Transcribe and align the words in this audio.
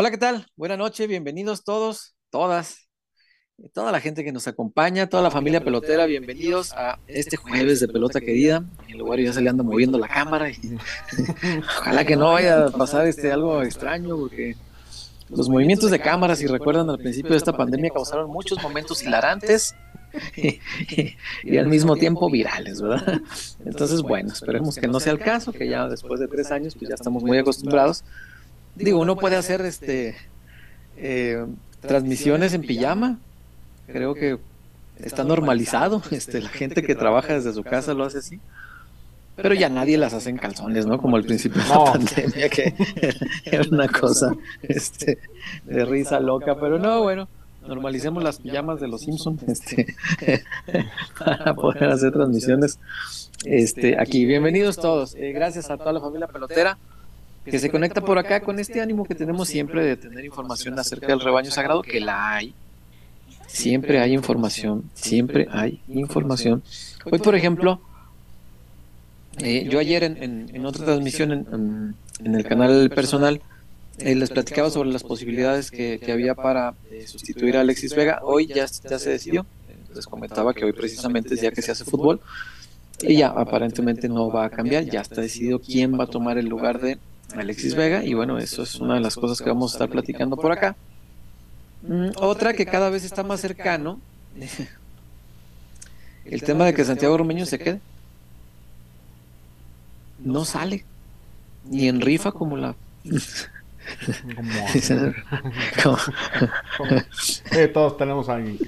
Hola, 0.00 0.12
¿qué 0.12 0.18
tal? 0.18 0.46
Buenas 0.54 0.78
noches, 0.78 1.08
bienvenidos 1.08 1.64
todos, 1.64 2.14
todas, 2.30 2.88
toda 3.74 3.90
la 3.90 3.98
gente 3.98 4.22
que 4.22 4.30
nos 4.30 4.46
acompaña, 4.46 5.08
toda 5.08 5.24
la 5.24 5.30
familia 5.32 5.60
pelotera, 5.60 6.06
bienvenidos 6.06 6.72
a 6.74 7.00
este 7.08 7.36
jueves 7.36 7.80
de 7.80 7.88
pelota 7.88 8.20
querida. 8.20 8.62
El 8.86 8.98
lugar 8.98 9.18
ya 9.18 9.32
se 9.32 9.40
le 9.40 9.50
anda 9.50 9.64
moviendo 9.64 9.98
la 9.98 10.06
cámara 10.06 10.50
y 10.50 10.56
ojalá 11.80 12.04
que 12.04 12.14
no 12.16 12.30
vaya 12.30 12.66
a 12.66 12.70
pasar 12.70 13.08
este 13.08 13.32
algo 13.32 13.60
extraño 13.64 14.16
porque 14.16 14.54
los 15.30 15.48
movimientos 15.48 15.90
de 15.90 15.98
cámara, 15.98 16.36
si 16.36 16.46
recuerdan 16.46 16.88
al 16.90 16.98
principio 16.98 17.32
de 17.32 17.38
esta 17.38 17.56
pandemia, 17.56 17.90
causaron 17.90 18.30
muchos 18.30 18.62
momentos 18.62 19.02
hilarantes 19.02 19.74
y, 21.42 21.56
al 21.56 21.66
mismo 21.66 21.96
tiempo 21.96 22.30
virales, 22.30 22.80
¿verdad? 22.80 23.20
Entonces, 23.64 24.02
bueno, 24.02 24.32
esperemos 24.32 24.76
que 24.76 24.86
no 24.86 25.00
sea 25.00 25.12
el 25.12 25.18
caso, 25.18 25.50
que 25.50 25.68
ya 25.68 25.88
después 25.88 26.20
de 26.20 26.28
tres 26.28 26.52
años, 26.52 26.76
pues 26.76 26.88
ya 26.88 26.94
estamos 26.94 27.24
muy 27.24 27.38
acostumbrados 27.38 28.04
Digo, 28.78 29.00
uno 29.00 29.16
puede 29.16 29.36
hacer 29.36 29.60
este 29.62 30.16
eh, 30.96 31.44
transmisiones 31.80 32.54
en 32.54 32.62
pijama. 32.62 33.18
Creo 33.86 34.14
que 34.14 34.38
está 34.98 35.24
normalizado. 35.24 36.02
Este, 36.10 36.40
la 36.40 36.48
gente 36.48 36.82
que 36.82 36.94
trabaja 36.94 37.34
desde 37.34 37.52
su 37.52 37.64
casa 37.64 37.94
lo 37.94 38.04
hace 38.04 38.18
así. 38.18 38.40
Pero 39.36 39.54
ya 39.54 39.68
nadie 39.68 39.98
las 39.98 40.14
hace 40.14 40.30
en 40.30 40.36
calzones, 40.36 40.86
¿no? 40.86 40.98
Como 40.98 41.16
al 41.16 41.24
principio 41.24 41.62
de 41.62 41.68
la 41.68 41.84
pandemia, 41.92 42.48
que 42.48 42.74
era 43.44 43.64
una 43.70 43.88
cosa 43.88 44.34
este, 44.62 45.18
de 45.64 45.84
risa 45.84 46.20
loca. 46.20 46.58
Pero 46.58 46.78
no, 46.78 47.02
bueno, 47.02 47.28
normalicemos 47.66 48.22
las 48.22 48.38
pijamas 48.38 48.80
de 48.80 48.88
los 48.88 49.02
Simpsons 49.02 49.42
este, 49.44 49.94
para 51.18 51.54
poder 51.54 51.84
hacer 51.84 52.12
transmisiones 52.12 52.78
este, 53.44 54.00
aquí. 54.00 54.24
Bienvenidos 54.24 54.76
todos. 54.76 55.14
Eh, 55.14 55.32
gracias 55.32 55.70
a 55.70 55.76
toda 55.76 55.92
la 55.92 56.00
familia 56.00 56.26
pelotera 56.26 56.78
que 57.50 57.58
se 57.58 57.70
conecta 57.70 58.00
por 58.00 58.18
acá 58.18 58.40
con 58.40 58.58
este 58.58 58.80
ánimo 58.80 59.04
que 59.04 59.14
tenemos 59.14 59.48
siempre 59.48 59.84
de 59.84 59.96
tener 59.96 60.24
información 60.24 60.78
acerca 60.78 61.08
del 61.08 61.20
rebaño 61.20 61.50
sagrado, 61.50 61.82
que 61.82 62.00
la 62.00 62.34
hay. 62.34 62.54
Siempre 63.46 63.98
hay 63.98 64.12
información, 64.12 64.90
siempre 64.94 65.48
hay 65.50 65.80
información. 65.88 66.62
Hoy, 67.10 67.18
por 67.18 67.34
ejemplo, 67.34 67.80
eh, 69.38 69.66
yo 69.70 69.78
ayer 69.78 70.04
en, 70.04 70.66
otra 70.66 70.84
transmisión 70.84 71.94
en, 72.20 72.34
el 72.34 72.44
canal 72.44 72.90
personal 72.90 73.40
eh, 73.98 74.14
les 74.14 74.30
platicaba 74.30 74.70
sobre 74.70 74.90
las 74.90 75.02
posibilidades 75.02 75.70
que, 75.70 76.00
había 76.12 76.34
para 76.34 76.74
eh, 76.90 77.06
sustituir 77.06 77.56
a 77.56 77.62
Alexis 77.62 77.94
Vega. 77.94 78.20
Hoy 78.22 78.46
ya, 78.46 78.66
ya 78.66 78.98
se 78.98 79.10
decidió. 79.10 79.46
Les 79.94 80.06
comentaba 80.06 80.52
que 80.52 80.64
hoy 80.64 80.72
precisamente 80.72 81.34
es 81.34 81.40
día 81.40 81.50
que 81.50 81.62
se 81.62 81.72
hace 81.72 81.84
fútbol. 81.84 82.20
Y 83.00 83.16
ya 83.16 83.28
aparentemente 83.28 84.08
no 84.08 84.30
va 84.30 84.44
a 84.44 84.50
cambiar. 84.50 84.84
Ya 84.84 85.00
está 85.00 85.20
decidido 85.20 85.60
quién 85.60 85.98
va 85.98 86.04
a 86.04 86.06
tomar 86.08 86.36
el 86.36 86.46
lugar 86.46 86.80
de 86.80 86.98
Alexis 87.36 87.74
Vega, 87.74 88.04
y 88.04 88.14
bueno, 88.14 88.38
eso 88.38 88.62
es 88.62 88.76
una 88.76 88.94
de 88.94 89.00
las 89.00 89.14
cosas 89.16 89.40
que 89.40 89.48
vamos 89.48 89.72
a 89.72 89.74
estar 89.76 89.88
platicando 89.88 90.36
por 90.36 90.52
acá. 90.52 90.76
Mm, 91.82 92.10
otra 92.16 92.54
que 92.54 92.66
cada 92.66 92.90
vez 92.90 93.04
está 93.04 93.22
más 93.22 93.40
cercano, 93.40 94.00
el 96.24 96.42
tema 96.42 96.64
de 96.66 96.74
que 96.74 96.84
Santiago 96.84 97.16
Romeño 97.16 97.46
se 97.46 97.58
quede. 97.58 97.80
No 100.18 100.44
sale, 100.44 100.84
ni 101.64 101.88
en 101.88 102.00
rifa 102.00 102.32
como 102.32 102.56
la... 102.56 102.74
todos 107.72 107.96
tenemos 107.96 108.28
a 108.28 108.34
alguien. 108.34 108.58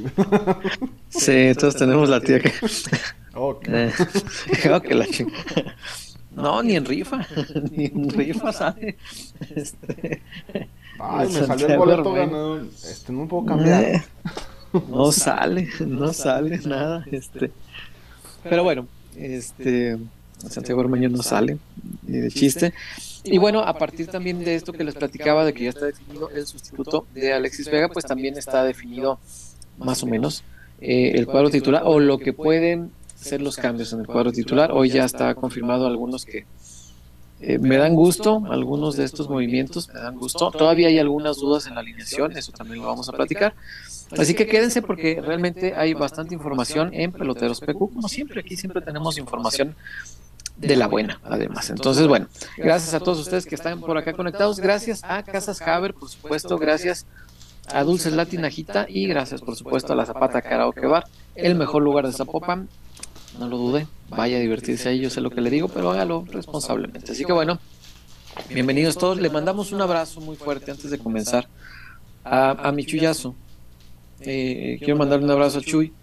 sí, 1.09 1.53
todos 1.59 1.77
tenemos 1.77 2.09
la 2.09 2.21
tía 2.21 2.41
que... 2.41 2.53
Okay. 3.33 3.91
que 4.83 4.95
la 4.95 5.07
no, 6.35 6.63
ni 6.63 6.77
en 6.77 6.85
rifa, 6.85 7.27
ni 7.73 7.87
en 7.87 8.09
rifa 8.11 8.53
sale. 8.53 8.97
Este, 9.55 10.23
Ay, 10.99 11.29
me 11.29 11.47
salió 11.47 11.67
el 11.67 11.79
boleto 11.79 12.13
ganador. 12.13 12.67
Este, 12.67 13.13
no 13.13 13.27
puedo 13.27 13.47
cambiar. 13.47 13.83
Eh, 13.83 14.03
no 14.89 15.11
sale, 15.13 15.69
no 15.87 16.13
sale 16.13 16.59
nada. 16.59 17.05
Este. 17.11 17.51
Pero 18.45 18.65
bueno, 18.65 18.87
este 19.17 19.99
Santiago 20.49 20.81
Ormeño 20.81 21.09
no 21.09 21.23
sale, 21.23 21.59
ni 22.07 22.19
de 22.19 22.31
chiste. 22.31 22.73
Y 23.25 23.39
bueno, 23.39 23.61
a 23.61 23.75
partir 23.75 24.07
también 24.07 24.43
de 24.45 24.55
esto 24.55 24.73
que 24.73 24.85
les 24.85 24.95
platicaba, 24.95 25.45
de 25.45 25.53
que 25.53 25.65
ya 25.65 25.71
está 25.71 25.87
definido 25.87 26.31
el 26.31 26.47
sustituto 26.47 27.07
de 27.15 27.35
Alexis 27.35 27.71
Vega, 27.71 27.89
pues 27.89 28.07
también 28.07 28.39
está 28.39 28.65
definido 28.65 29.19
más 29.79 30.03
o 30.03 30.07
menos 30.07 30.43
eh, 30.81 31.13
el 31.15 31.27
cuadro 31.27 31.51
titular 31.51 31.83
o 31.85 32.01
lo 32.01 32.19
que 32.19 32.33
pueden 32.33 32.91
hacer 33.21 33.43
los 33.43 33.57
cambios 33.57 33.93
en 33.93 34.01
el 34.01 34.07
cuadro 34.07 34.33
titular. 34.33 34.73
Hoy 34.73 34.91
ya 34.91 35.05
está 35.05 35.35
confirmado 35.35 35.87
algunos 35.87 36.25
que 36.25 36.47
eh, 37.41 37.59
me 37.59 37.77
dan 37.77 37.95
gusto, 37.95 38.43
algunos 38.51 38.97
de 38.97 39.05
estos 39.05 39.29
movimientos 39.29 39.89
me 39.89 40.01
dan 40.01 40.17
gusto. 40.17 40.51
Todavía 40.51 40.89
hay 40.89 40.99
algunas 40.99 41.37
dudas 41.39 41.67
en 41.67 41.75
la 41.75 41.81
alineación, 41.81 42.37
eso 42.37 42.53
también 42.53 42.83
lo 42.83 42.89
vamos 42.89 43.09
a 43.09 43.13
platicar. 43.13 43.55
Así 44.19 44.35
que 44.35 44.47
quédense 44.47 44.83
porque 44.83 45.21
realmente 45.25 45.75
hay 45.75 45.95
bastante 45.95 46.35
información 46.35 46.93
en 46.93 47.13
Peloteros 47.13 47.61
PQ. 47.61 47.79
Como 47.79 48.09
siempre, 48.09 48.41
aquí 48.41 48.57
siempre 48.57 48.83
tenemos 48.83 49.17
información 49.19 49.75
de 50.57 50.77
la 50.77 50.89
buena, 50.89 51.21
además. 51.25 51.71
Entonces, 51.71 52.07
bueno, 52.07 52.27
gracias 52.59 52.93
a 52.93 53.01
todos 53.01 53.19
ustedes 53.21 53.47
que 53.47 53.55
están 53.55 53.81
por 53.81 53.97
acá 53.97 54.13
conectados. 54.13 54.61
Gracias 54.61 55.03
a 55.05 55.23
Casas 55.23 55.63
Haber, 55.63 55.95
por 55.95 56.09
supuesto. 56.09 56.59
Gracias 56.59 57.07
a 57.73 57.85
Dulces 57.85 58.13
Latinajita 58.13 58.87
y 58.89 59.07
gracias, 59.07 59.41
por 59.41 59.57
supuesto, 59.57 59.93
a 59.93 59.97
la 59.97 60.05
Zapata 60.05 60.43
Karaoke 60.43 60.87
Bar, 60.87 61.05
el 61.37 61.55
mejor 61.55 61.83
lugar 61.83 62.07
de 62.07 62.13
Zapopan 62.13 62.69
no 63.41 63.49
lo 63.49 63.57
dude, 63.57 63.87
vaya 64.11 64.37
a 64.37 64.41
divertirse 64.41 64.91
ahí, 64.91 65.01
yo 65.01 65.09
sé 65.09 65.23
lo 65.23 65.31
que 65.31 65.41
le 65.41 65.49
digo, 65.49 65.69
pero 65.69 65.91
hágalo 65.91 66.27
responsablemente. 66.31 67.13
Así 67.13 67.25
que 67.25 67.33
bueno, 67.33 67.59
bienvenidos 68.51 68.99
todos, 68.99 69.19
le 69.19 69.31
mandamos 69.31 69.73
un 69.73 69.81
abrazo 69.81 70.21
muy 70.21 70.37
fuerte 70.37 70.71
antes 70.71 70.91
de 70.91 70.99
comenzar 70.99 71.49
a, 72.23 72.71
mi 72.71 72.85
chuyazo. 72.85 73.35
Eh, 74.21 74.77
quiero 74.81 74.97
mandarle 74.97 75.25
un 75.25 75.31
abrazo 75.31 75.59
a 75.59 75.63
Chuy. 75.63 75.95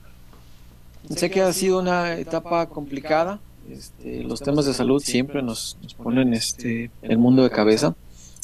Sé 1.16 1.30
que 1.30 1.44
ha 1.44 1.54
sido 1.54 1.80
una 1.80 2.18
etapa 2.18 2.68
complicada, 2.68 3.40
este, 3.70 4.24
los 4.24 4.42
temas 4.42 4.66
de 4.66 4.74
salud 4.74 5.00
siempre 5.00 5.44
nos, 5.44 5.78
ponen 6.02 6.34
este, 6.34 6.90
el 7.04 7.20
mundo 7.20 7.44
de 7.44 7.52
cabeza. 7.52 7.96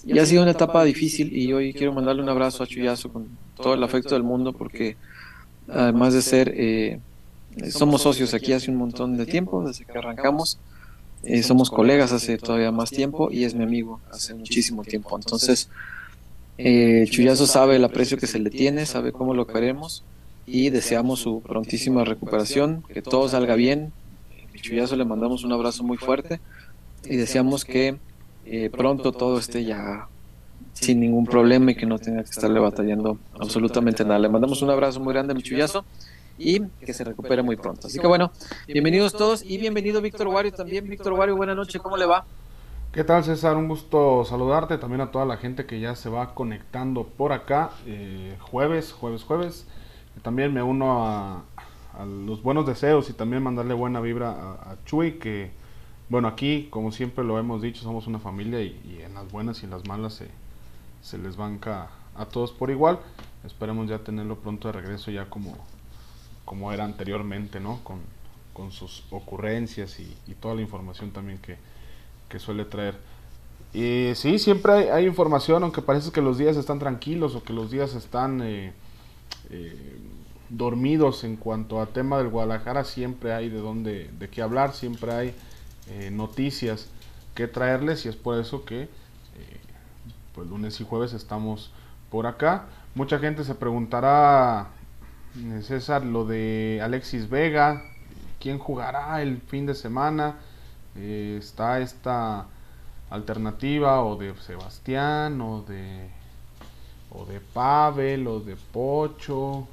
Y 0.05 0.19
ha 0.19 0.25
sido 0.27 0.43
una 0.43 0.51
etapa 0.51 0.83
difícil 0.83 1.35
y 1.35 1.51
hoy 1.51 1.73
quiero 1.73 1.93
mandarle 1.93 2.21
un 2.21 2.29
abrazo 2.29 2.61
a 2.61 2.67
Chuyazo 2.67 3.11
con 3.11 3.27
todo 3.55 3.73
el 3.73 3.83
afecto 3.83 4.13
del 4.13 4.23
mundo 4.23 4.53
porque 4.53 4.97
además 5.67 6.13
de 6.13 6.21
ser 6.21 6.53
eh, 6.55 6.99
somos 7.71 8.01
socios 8.01 8.33
aquí 8.33 8.53
hace 8.53 8.71
un 8.71 8.77
montón 8.77 9.17
de 9.17 9.25
tiempo, 9.25 9.63
desde 9.65 9.85
que 9.85 9.97
arrancamos. 9.97 10.57
Eh, 11.23 11.41
somos 11.41 11.69
colegas 11.69 12.11
hace 12.11 12.37
todavía 12.37 12.71
más 12.71 12.89
tiempo 12.89 13.31
y 13.31 13.45
es 13.45 13.55
mi 13.55 13.63
amigo 13.63 14.01
hace 14.11 14.33
muchísimo 14.33 14.83
tiempo. 14.83 15.15
Entonces, 15.15 15.69
eh, 16.57 17.05
Chuyazo 17.09 17.47
sabe 17.47 17.77
el 17.77 17.83
aprecio 17.85 18.17
que 18.17 18.27
se 18.27 18.39
le 18.39 18.49
tiene, 18.49 18.85
sabe 18.85 19.13
cómo 19.13 19.33
lo 19.33 19.47
queremos 19.47 20.03
y 20.45 20.69
deseamos 20.69 21.19
su 21.19 21.41
prontísima 21.41 22.03
recuperación, 22.03 22.83
que 22.93 23.01
todo 23.01 23.29
salga 23.29 23.55
bien. 23.55 23.93
Chuyazo 24.61 24.95
le 24.95 25.05
mandamos 25.05 25.43
un 25.43 25.53
abrazo 25.53 25.83
muy 25.83 25.97
fuerte 25.97 26.39
y 27.05 27.15
deseamos 27.15 27.65
que 27.65 27.97
eh, 28.45 28.69
pronto 28.69 29.11
todo 29.13 29.39
esté 29.39 29.63
ya 29.63 30.07
sin 30.73 30.99
ningún 30.99 31.25
problema 31.25 31.71
y 31.71 31.75
que 31.75 31.85
no 31.85 31.99
tenga 31.99 32.23
que 32.23 32.29
estarle 32.29 32.59
batallando 32.59 33.17
absolutamente 33.39 34.03
nada. 34.03 34.19
Le 34.19 34.29
mandamos 34.29 34.61
un 34.61 34.69
abrazo 34.69 34.99
muy 34.99 35.13
grande 35.13 35.31
a 35.31 35.35
mi 35.35 35.41
Chuyazo 35.41 35.85
y 36.37 36.61
que 36.85 36.93
se 36.93 37.03
recupere 37.03 37.43
muy 37.43 37.55
pronto. 37.55 37.87
Así 37.87 37.99
que 37.99 38.07
bueno, 38.07 38.31
bienvenidos 38.67 39.13
todos 39.13 39.43
y 39.43 39.57
bienvenido 39.57 40.01
Víctor 40.01 40.27
Wario 40.27 40.51
también. 40.51 40.87
Víctor 40.89 41.13
Wario, 41.13 41.35
buenas 41.35 41.55
noches, 41.55 41.81
¿cómo 41.81 41.97
le 41.97 42.05
va? 42.05 42.25
¿Qué 42.93 43.03
tal 43.03 43.23
César? 43.23 43.57
Un 43.57 43.67
gusto 43.67 44.23
saludarte, 44.23 44.77
también 44.77 45.01
a 45.01 45.09
toda 45.09 45.25
la 45.25 45.37
gente 45.37 45.65
que 45.65 45.79
ya 45.79 45.95
se 45.95 46.09
va 46.09 46.35
conectando 46.35 47.05
por 47.05 47.33
acá, 47.33 47.71
eh, 47.87 48.37
jueves, 48.39 48.91
jueves, 48.93 49.23
jueves. 49.23 49.65
También 50.21 50.53
me 50.53 50.61
uno 50.61 51.03
a, 51.03 51.43
los 52.05 52.43
buenos 52.43 52.67
deseos 52.67 53.09
y 53.09 53.13
también 53.13 53.41
mandarle 53.41 53.73
buena 53.73 53.99
vibra 53.99 54.29
a, 54.29 54.77
Chuy, 54.85 55.13
que 55.13 55.51
bueno, 56.07 56.27
aquí 56.27 56.67
como 56.69 56.91
siempre 56.91 57.23
lo 57.23 57.39
hemos 57.39 57.63
dicho, 57.63 57.81
somos 57.81 58.05
una 58.05 58.19
familia 58.19 58.61
y, 58.61 59.01
en 59.03 59.15
las 59.15 59.31
buenas 59.31 59.63
y 59.63 59.65
en 59.65 59.71
las 59.71 59.87
malas 59.87 60.13
se, 60.13 60.27
se 61.01 61.17
les 61.17 61.35
banca 61.35 61.89
a 62.15 62.25
todos 62.25 62.51
por 62.51 62.69
igual. 62.69 62.99
Esperemos 63.43 63.89
ya 63.89 63.99
tenerlo 63.99 64.37
pronto 64.37 64.67
de 64.67 64.73
regreso 64.73 65.09
ya 65.09 65.29
como, 65.31 65.57
como 66.45 66.71
era 66.71 66.83
anteriormente, 66.83 67.59
¿no? 67.59 67.79
Con, 67.83 68.01
sus 68.71 69.03
ocurrencias 69.09 69.99
y, 69.99 70.33
toda 70.39 70.55
la 70.55 70.61
información 70.61 71.11
también 71.11 71.39
que, 71.39 71.57
suele 72.39 72.65
traer. 72.65 72.97
Y 73.73 74.11
sí, 74.15 74.39
siempre 74.39 74.91
hay, 74.91 75.05
información, 75.05 75.63
aunque 75.63 75.81
parece 75.81 76.11
que 76.11 76.21
los 76.21 76.37
días 76.37 76.57
están 76.57 76.79
tranquilos 76.79 77.35
o 77.35 77.43
que 77.43 77.53
los 77.53 77.69
días 77.69 77.93
están 77.93 78.41
eh, 78.41 78.73
eh, 79.51 79.97
dormidos 80.49 81.23
en 81.23 81.35
cuanto 81.35 81.79
a 81.79 81.87
tema 81.87 82.17
del 82.17 82.29
Guadalajara, 82.29 82.83
siempre 82.83 83.33
hay 83.33 83.49
de 83.49 83.59
dónde, 83.59 84.09
de 84.17 84.29
qué 84.29 84.41
hablar, 84.41 84.73
siempre 84.73 85.11
hay 85.13 85.35
eh, 85.89 86.09
noticias 86.11 86.89
que 87.35 87.47
traerles 87.47 88.05
y 88.05 88.09
es 88.09 88.15
por 88.15 88.39
eso 88.39 88.65
que 88.65 88.87
pues 90.33 90.47
lunes 90.47 90.79
y 90.81 90.83
jueves 90.83 91.13
estamos 91.13 91.71
por 92.09 92.25
acá. 92.25 92.65
Mucha 92.95 93.19
gente 93.19 93.43
se 93.43 93.55
preguntará 93.55 94.69
César, 95.61 96.05
lo 96.05 96.25
de 96.25 96.79
Alexis 96.83 97.29
Vega, 97.29 97.83
quién 98.39 98.59
jugará 98.59 99.21
el 99.21 99.41
fin 99.41 99.65
de 99.65 99.73
semana, 99.73 100.35
eh, 100.95 101.37
está 101.39 101.79
esta 101.79 102.45
alternativa 103.09 104.03
o 104.03 104.15
de 104.15 104.35
Sebastián 104.35 105.41
o 105.41 105.61
de 105.61 106.09
o 107.09 107.25
de 107.25 107.39
Pavel 107.39 108.27
o 108.27 108.39
de 108.39 108.55
Pocho. 108.55 109.67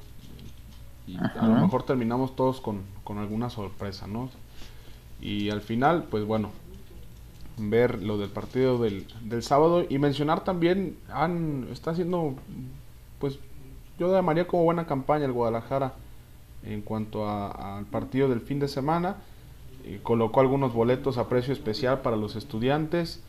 Y 1.07 1.17
a 1.17 1.45
lo 1.45 1.55
mejor 1.55 1.83
terminamos 1.83 2.35
todos 2.35 2.61
con, 2.61 2.83
con 3.03 3.17
alguna 3.17 3.49
sorpresa, 3.49 4.07
¿no? 4.07 4.29
Y 5.19 5.49
al 5.49 5.61
final, 5.61 6.05
pues 6.09 6.25
bueno, 6.25 6.51
ver 7.57 8.01
lo 8.01 8.17
del 8.17 8.29
partido 8.29 8.79
del, 8.79 9.07
del 9.21 9.43
sábado 9.43 9.85
y 9.87 9.99
mencionar 9.99 10.43
también, 10.43 10.97
han, 11.11 11.67
está 11.71 11.91
haciendo, 11.91 12.35
pues 13.19 13.39
yo 14.01 14.11
llamaría 14.11 14.47
como 14.47 14.63
buena 14.63 14.87
campaña 14.87 15.25
el 15.25 15.31
Guadalajara 15.31 15.93
en 16.63 16.81
cuanto 16.81 17.29
al 17.29 17.85
partido 17.85 18.29
del 18.29 18.41
fin 18.41 18.59
de 18.59 18.67
semana. 18.67 19.17
Eh, 19.85 19.99
colocó 20.01 20.39
algunos 20.39 20.73
boletos 20.73 21.19
a 21.19 21.29
precio 21.29 21.53
especial 21.53 22.01
para 22.01 22.15
los 22.15 22.35
estudiantes. 22.35 23.21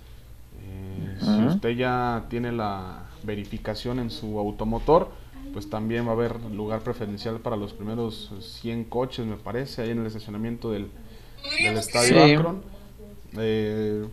Eh, 0.65 1.19
si 1.21 1.45
usted 1.45 1.77
ya 1.77 2.25
tiene 2.31 2.53
la 2.53 3.03
verificación 3.23 3.99
en 3.99 4.11
su 4.11 4.39
automotor, 4.39 5.11
pues 5.53 5.69
también 5.69 6.07
va 6.07 6.11
a 6.11 6.15
haber 6.15 6.41
lugar 6.41 6.81
preferencial 6.81 7.41
para 7.41 7.57
los 7.57 7.75
primeros 7.75 8.33
100 8.63 8.85
coches, 8.85 9.27
me 9.27 9.37
parece, 9.37 9.83
ahí 9.83 9.91
en 9.91 9.99
el 9.99 10.07
estacionamiento 10.07 10.71
del, 10.71 10.91
del 11.63 11.77
Estadio 11.77 12.25
Akron. 12.25 12.63
Eh, 13.37 14.07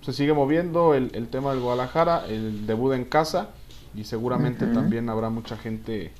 se 0.00 0.12
sigue 0.12 0.32
moviendo 0.32 0.94
el, 0.94 1.12
el, 1.14 1.28
tema 1.28 1.52
del 1.52 1.60
Guadalajara, 1.60 2.26
el 2.26 2.66
debut 2.66 2.94
en 2.94 3.04
casa 3.04 3.50
y 3.96 4.04
seguramente 4.04 4.66
también 4.66 5.08
habrá 5.08 5.30
mucha 5.30 5.56
gente 5.56 6.12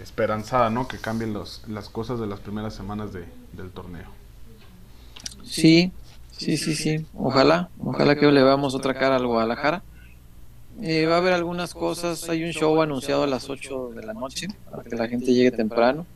esperanzada, 0.00 0.70
¿no? 0.70 0.88
Que 0.88 0.98
cambien 0.98 1.32
los, 1.32 1.62
las 1.68 1.88
cosas 1.88 2.18
de 2.18 2.26
las 2.26 2.40
primeras 2.40 2.74
semanas 2.74 3.12
de, 3.12 3.24
del 3.52 3.70
torneo. 3.70 4.08
Sí, 5.44 5.92
sí, 6.36 6.56
sí, 6.56 6.74
sí. 6.74 7.06
Ojalá, 7.14 7.68
ojalá 7.78 8.16
que 8.16 8.26
le 8.26 8.42
veamos 8.42 8.74
otra 8.74 8.94
cara 8.94 9.16
al 9.16 9.26
Guadalajara. 9.26 9.82
Eh, 10.80 11.04
va 11.06 11.16
a 11.16 11.18
haber 11.18 11.34
algunas 11.34 11.74
cosas. 11.74 12.28
Hay 12.30 12.44
un 12.44 12.52
show 12.52 12.80
anunciado 12.80 13.24
a 13.24 13.26
las 13.26 13.50
8 13.50 13.90
de 13.94 14.02
la 14.06 14.14
noche 14.14 14.48
para 14.70 14.82
que 14.82 14.96
la 14.96 15.06
gente 15.06 15.32
llegue 15.32 15.50
temprano. 15.50 16.06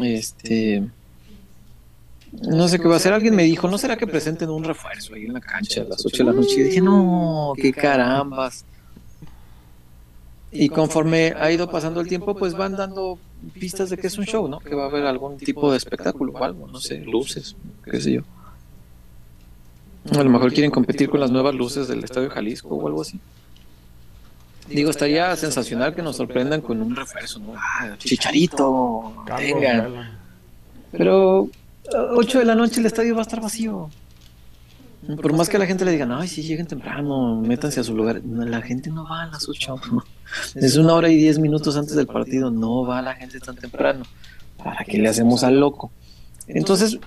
Este. 0.00 0.82
No 2.32 2.68
sé 2.68 2.78
qué 2.78 2.88
va 2.88 2.94
a 2.94 2.96
hacer. 2.98 3.12
Alguien 3.12 3.34
me 3.34 3.44
dijo, 3.44 3.68
¿no 3.68 3.78
será 3.78 3.96
que 3.96 4.06
presenten 4.06 4.50
un 4.50 4.64
refuerzo 4.64 5.14
ahí 5.14 5.24
en 5.24 5.32
la 5.32 5.40
cancha 5.40 5.82
a 5.82 5.84
las 5.84 6.04
8 6.04 6.18
de 6.18 6.24
la 6.24 6.32
noche? 6.32 6.60
Y 6.60 6.62
dije, 6.64 6.80
no, 6.80 7.54
qué 7.56 7.72
carambas. 7.72 8.64
Y 10.52 10.68
conforme 10.68 11.34
ha 11.38 11.50
ido 11.50 11.70
pasando 11.70 12.00
el 12.00 12.08
tiempo, 12.08 12.34
pues 12.34 12.54
van 12.54 12.76
dando 12.76 13.18
pistas 13.54 13.88
de 13.88 13.96
que 13.96 14.06
es 14.06 14.18
un 14.18 14.26
show, 14.26 14.46
¿no? 14.48 14.60
Que 14.60 14.74
va 14.74 14.84
a 14.84 14.86
haber 14.86 15.06
algún 15.06 15.38
tipo 15.38 15.70
de 15.70 15.78
espectáculo 15.78 16.32
o 16.32 16.44
algo, 16.44 16.68
no 16.68 16.78
sé, 16.78 16.98
luces, 16.98 17.56
qué 17.90 18.00
sé 18.00 18.12
yo. 18.12 18.22
A 20.10 20.22
lo 20.22 20.30
mejor 20.30 20.52
quieren 20.52 20.70
competir 20.70 21.08
con 21.08 21.20
las 21.20 21.30
nuevas 21.30 21.54
luces 21.54 21.88
del 21.88 22.04
Estadio 22.04 22.28
Jalisco 22.28 22.68
o 22.68 22.86
algo 22.86 23.02
así. 23.02 23.18
Digo, 24.68 24.90
estaría 24.90 25.34
sensacional 25.36 25.94
que 25.94 26.02
nos 26.02 26.16
sorprendan 26.16 26.60
con 26.60 26.82
un 26.82 26.94
refuerzo, 26.94 27.38
¿no? 27.40 27.54
Ah, 27.56 27.94
chicharito, 27.98 29.24
venga. 29.36 30.18
Pero 30.92 31.48
8 32.14 32.38
de 32.40 32.44
la 32.44 32.54
noche 32.54 32.80
el 32.80 32.86
estadio 32.86 33.14
va 33.14 33.20
a 33.20 33.22
estar 33.22 33.40
vacío. 33.40 33.90
Por 35.20 35.32
más 35.32 35.48
que 35.48 35.58
la 35.58 35.66
gente 35.66 35.84
le 35.84 35.90
diga, 35.90 36.06
ay, 36.10 36.28
si 36.28 36.42
lleguen 36.42 36.66
temprano, 36.66 37.40
métanse 37.40 37.80
a 37.80 37.84
su 37.84 37.94
lugar. 37.94 38.22
la 38.24 38.62
gente 38.62 38.88
no 38.90 39.04
va 39.04 39.22
a 39.22 39.26
las 39.26 39.48
8. 39.48 39.80
Es 40.54 40.76
una 40.76 40.94
hora 40.94 41.10
y 41.10 41.16
diez 41.16 41.38
minutos 41.38 41.76
antes 41.76 41.94
del 41.94 42.06
partido. 42.06 42.50
No 42.50 42.86
va 42.86 43.02
la 43.02 43.14
gente 43.14 43.38
tan 43.40 43.56
temprano. 43.56 44.04
¿Para 44.56 44.84
qué 44.84 44.98
le 44.98 45.08
hacemos 45.08 45.42
al 45.44 45.58
loco? 45.60 45.90
Entonces, 46.46 46.98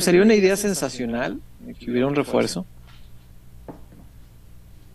sería 0.00 0.22
una 0.22 0.34
idea 0.34 0.56
sensacional 0.56 1.40
que 1.78 1.90
hubiera 1.90 2.06
un 2.06 2.14
refuerzo. 2.14 2.66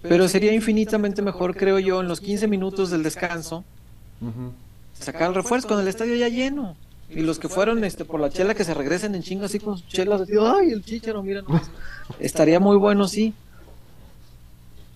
Pero 0.02 0.28
sería 0.28 0.54
infinitamente 0.54 1.22
mejor, 1.22 1.56
creo 1.56 1.80
yo, 1.80 2.02
en 2.02 2.10
los 2.10 2.20
15 2.20 2.48
minutos 2.48 2.92
del 2.92 3.04
descanso, 3.04 3.64
sacar 4.94 5.30
el 5.30 5.36
refuerzo 5.36 5.68
con 5.70 5.80
el 5.80 5.88
estadio 5.88 6.16
ya 6.16 6.28
lleno. 6.28 6.76
Y 7.16 7.22
los 7.22 7.40
que 7.40 7.50
fueron 7.50 7.84
este 7.84 8.06
por 8.06 8.20
la 8.20 8.30
chela 8.30 8.56
que 8.56 8.64
se 8.64 8.74
regresen 8.74 9.16
en 9.16 9.24
chingo 9.24 9.46
así 9.46 9.60
con 9.60 9.78
sus 9.78 9.88
chelas, 9.88 10.22
así, 10.22 10.34
ay, 10.40 10.72
el 10.72 10.84
chicharo, 10.84 11.22
mira 11.24 11.44
Estaría 12.20 12.60
muy 12.60 12.78
bueno, 12.78 13.08
sí. 13.08 13.34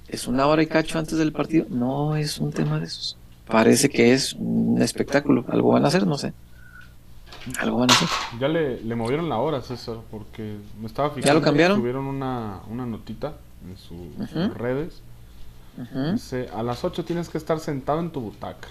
¿Es 0.08 0.28
una 0.28 0.48
hora 0.48 0.64
y 0.64 0.68
cacho 0.68 1.00
antes 1.00 1.18
del 1.18 1.34
partido? 1.34 1.66
No 1.70 2.16
es 2.16 2.40
un 2.40 2.52
tema 2.52 2.80
de 2.80 2.86
esos. 2.86 3.18
Parece 3.48 3.90
que 3.90 4.14
es 4.14 4.34
un 4.34 4.82
espectáculo. 4.82 5.46
Algo 5.50 5.72
van 5.72 5.86
a 5.86 5.90
hacer, 5.90 6.08
no 6.08 6.18
sé. 6.18 6.34
Algo 7.60 7.78
van 7.80 7.92
a 7.92 7.94
hacer. 7.94 8.08
Ya 8.40 8.48
le, 8.48 8.82
le 8.82 8.96
movieron 8.96 9.30
la 9.30 9.38
hora, 9.38 9.62
César, 9.62 9.98
porque 10.12 10.58
me 10.80 10.88
estaba 10.88 11.10
fijando. 11.10 11.28
¿Ya 11.28 11.34
lo 11.34 11.42
cambiaron? 11.42 11.80
Tuvieron 11.80 12.06
una, 12.06 12.62
una 12.70 12.86
notita 12.86 13.36
en 13.66 13.78
sus 13.78 14.54
redes. 14.56 15.02
Dice, 16.14 16.50
a 16.56 16.64
las 16.64 16.84
8 16.84 17.06
tienes 17.06 17.30
que 17.30 17.38
estar 17.38 17.60
sentado 17.60 18.00
en 18.00 18.10
tu 18.10 18.20
butaca. 18.20 18.68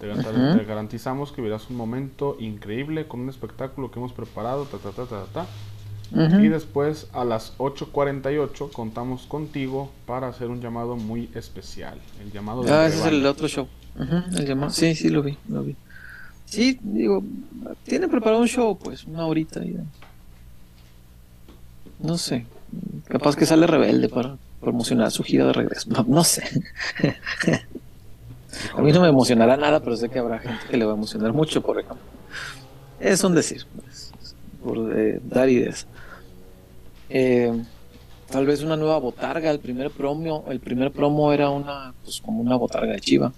Te, 0.00 0.64
garantizamos 0.64 1.30
que 1.30 1.42
verás 1.42 1.68
un 1.68 1.76
momento 1.76 2.36
increíble 2.40 3.06
con 3.06 3.20
un 3.20 3.28
espectáculo 3.28 3.90
que 3.90 3.98
hemos 3.98 4.12
preparado, 4.12 4.64
ta, 4.64 4.78
ta, 4.78 4.90
ta, 4.90 5.04
ta, 5.06 5.24
ta. 5.32 5.46
Y 6.40 6.48
después 6.48 7.06
a 7.12 7.24
las 7.24 7.56
8.48 7.58 8.72
contamos 8.72 9.26
contigo 9.26 9.92
para 10.06 10.26
hacer 10.26 10.48
un 10.48 10.60
llamado 10.60 10.96
muy 10.96 11.30
especial. 11.36 11.98
El 12.20 12.32
llamado 12.32 12.64
Ah, 12.68 12.86
ese 12.86 12.98
es 12.98 13.06
el 13.06 13.24
otro 13.26 13.46
show. 13.46 13.68
el 13.96 14.46
llamado. 14.46 14.72
Sí, 14.72 14.94
sí, 14.96 15.08
lo 15.08 15.22
vi, 15.22 15.36
lo 15.48 15.62
vi. 15.62 15.76
Sí, 16.46 16.80
digo, 16.82 17.22
tiene 17.84 18.08
preparado 18.08 18.42
un 18.42 18.48
show, 18.48 18.76
pues, 18.76 19.04
una 19.04 19.24
horita. 19.26 19.62
Ya. 19.62 19.84
No 22.00 22.18
sé. 22.18 22.44
Capaz 23.06 23.36
que 23.36 23.46
sale 23.46 23.66
rebelde 23.68 24.08
para 24.08 24.36
promocionar 24.60 25.10
su 25.10 25.22
gira 25.22 25.46
de 25.46 25.52
regreso. 25.52 25.88
No, 26.06 26.24
sé. 26.24 26.42
a 28.76 28.80
mí 28.80 28.92
no 28.92 29.00
me 29.00 29.08
emocionará 29.08 29.56
nada, 29.56 29.80
pero 29.80 29.96
sé 29.96 30.08
que 30.08 30.18
habrá 30.18 30.38
gente 30.38 30.64
que 30.68 30.76
le 30.76 30.84
va 30.84 30.92
a 30.92 30.96
emocionar 30.96 31.32
mucho, 31.32 31.60
por 31.62 31.78
ejemplo. 31.78 32.04
Es 32.98 33.24
un 33.24 33.34
decir, 33.34 33.64
pues, 33.76 34.12
por 34.62 34.98
eh, 34.98 35.20
dar 35.24 35.48
ideas. 35.48 35.86
Eh, 37.08 37.62
tal 38.30 38.46
vez 38.46 38.62
una 38.62 38.76
nueva 38.76 38.98
botarga. 38.98 39.50
El 39.50 39.60
primer 39.60 39.90
promo, 39.90 40.44
el 40.48 40.60
primer 40.60 40.92
promo 40.92 41.32
era 41.32 41.50
una, 41.50 41.94
pues 42.04 42.20
como 42.20 42.40
una 42.40 42.56
botarga 42.56 42.92
de 42.92 43.00
Chiva. 43.00 43.32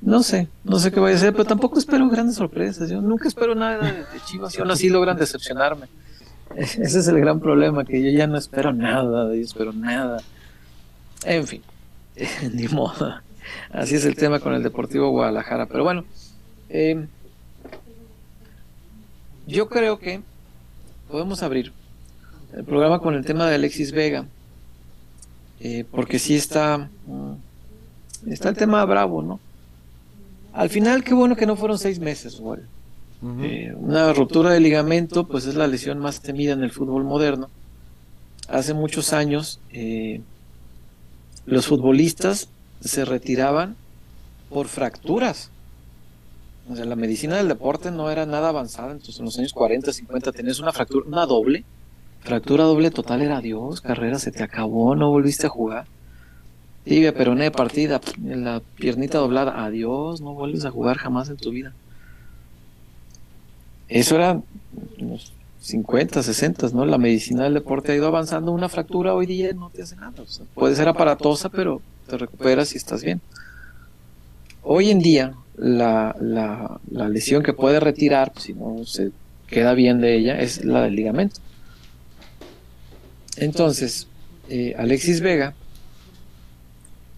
No 0.00 0.22
sé, 0.22 0.48
no 0.64 0.78
sé 0.78 0.92
qué 0.92 1.00
vaya 1.00 1.16
a 1.16 1.18
ser, 1.18 1.32
pero 1.32 1.46
tampoco 1.46 1.78
espero 1.78 2.08
grandes 2.10 2.36
sorpresas. 2.36 2.90
Yo 2.90 3.00
nunca 3.00 3.26
espero 3.26 3.54
nada 3.54 3.78
de, 3.78 3.92
de 3.92 4.20
Chivas 4.26 4.54
y 4.54 4.60
aún 4.60 4.70
así 4.70 4.90
logran 4.90 5.16
decepcionarme. 5.16 5.86
Ese 6.56 6.82
es 6.82 7.08
el 7.08 7.18
gran 7.20 7.40
problema, 7.40 7.84
que 7.84 8.02
yo 8.02 8.10
ya 8.10 8.26
no 8.26 8.36
espero 8.36 8.72
nada 8.72 9.26
de 9.28 9.36
ellos, 9.36 9.48
espero 9.48 9.72
nada. 9.72 10.20
En 11.24 11.46
fin, 11.46 11.62
ni 12.52 12.68
modo. 12.68 13.14
Así 13.70 13.94
es 13.94 14.04
el 14.04 14.16
tema 14.16 14.40
con 14.40 14.54
el 14.54 14.62
Deportivo 14.62 15.10
Guadalajara. 15.10 15.66
Pero 15.66 15.84
bueno, 15.84 16.04
eh, 16.68 17.06
yo 19.46 19.68
creo 19.68 19.98
que 19.98 20.22
podemos 21.10 21.42
abrir 21.42 21.72
el 22.54 22.64
programa 22.64 23.00
con 23.00 23.14
el 23.14 23.24
tema 23.24 23.48
de 23.48 23.56
Alexis 23.56 23.92
Vega, 23.92 24.26
eh, 25.60 25.84
porque 25.90 26.18
sí 26.18 26.36
está, 26.36 26.88
mm, 27.06 28.30
está 28.30 28.48
el 28.48 28.56
tema 28.56 28.84
bravo, 28.84 29.22
¿no? 29.22 29.40
Al 30.52 30.70
final, 30.70 31.02
qué 31.02 31.14
bueno 31.14 31.36
que 31.36 31.46
no 31.46 31.56
fueron 31.56 31.78
seis 31.78 31.98
meses, 31.98 32.38
güey. 32.38 32.60
Eh, 33.42 33.74
una 33.76 34.12
ruptura 34.12 34.50
de 34.50 34.60
ligamento, 34.60 35.26
pues 35.26 35.46
es 35.46 35.54
la 35.54 35.66
lesión 35.66 35.98
más 35.98 36.20
temida 36.20 36.52
en 36.52 36.62
el 36.62 36.70
fútbol 36.70 37.04
moderno. 37.04 37.48
Hace 38.48 38.74
muchos 38.74 39.14
años, 39.14 39.60
eh, 39.72 40.20
los 41.46 41.66
futbolistas 41.66 42.48
se 42.88 43.04
retiraban 43.04 43.76
por 44.50 44.68
fracturas. 44.68 45.50
O 46.70 46.76
sea, 46.76 46.84
la 46.84 46.96
medicina 46.96 47.36
del 47.36 47.48
deporte 47.48 47.90
no 47.90 48.10
era 48.10 48.26
nada 48.26 48.48
avanzada. 48.48 48.92
Entonces, 48.92 49.18
en 49.18 49.26
los 49.26 49.38
años 49.38 49.52
40, 49.52 49.92
50, 49.92 50.32
tenías 50.32 50.60
una 50.60 50.72
fractura, 50.72 51.06
una 51.06 51.26
doble, 51.26 51.64
Fractura 52.24 52.64
doble 52.64 52.90
total 52.90 53.20
era 53.20 53.42
Dios, 53.42 53.82
carrera 53.82 54.18
se 54.18 54.32
te 54.32 54.42
acabó, 54.42 54.96
no 54.96 55.10
volviste 55.10 55.46
a 55.46 55.50
jugar. 55.50 55.84
Tibia, 56.82 57.12
peroné, 57.12 57.50
partida, 57.50 58.00
la 58.22 58.62
piernita 58.76 59.18
doblada, 59.18 59.62
adiós, 59.62 60.22
no 60.22 60.32
vuelves 60.32 60.64
a 60.64 60.70
jugar 60.70 60.96
jamás 60.96 61.28
en 61.28 61.36
tu 61.36 61.50
vida. 61.50 61.74
Eso 63.88 64.14
era 64.14 64.40
50, 65.64 66.22
60, 66.22 66.68
¿no? 66.74 66.84
La 66.84 66.98
medicina 66.98 67.44
del 67.44 67.54
deporte 67.54 67.92
ha 67.92 67.94
ido 67.94 68.06
avanzando. 68.06 68.52
Una 68.52 68.68
fractura 68.68 69.14
hoy 69.14 69.24
día 69.24 69.50
no 69.54 69.70
te 69.70 69.82
hace 69.82 69.96
nada. 69.96 70.12
puede 70.54 70.76
ser 70.76 70.88
aparatosa, 70.88 71.48
pero 71.48 71.80
te 72.06 72.18
recuperas 72.18 72.74
y 72.74 72.76
estás 72.76 73.02
bien. 73.02 73.22
Hoy 74.62 74.90
en 74.90 74.98
día, 74.98 75.34
la, 75.56 76.14
la, 76.20 77.08
lesión 77.08 77.42
que 77.42 77.54
puede 77.54 77.80
retirar, 77.80 78.32
si 78.36 78.52
no 78.52 78.84
se 78.84 79.10
queda 79.46 79.72
bien 79.72 80.02
de 80.02 80.14
ella, 80.16 80.38
es 80.38 80.66
la 80.66 80.82
del 80.82 80.96
ligamento. 80.96 81.40
Entonces, 83.36 84.06
eh, 84.50 84.74
Alexis 84.76 85.22
Vega, 85.22 85.54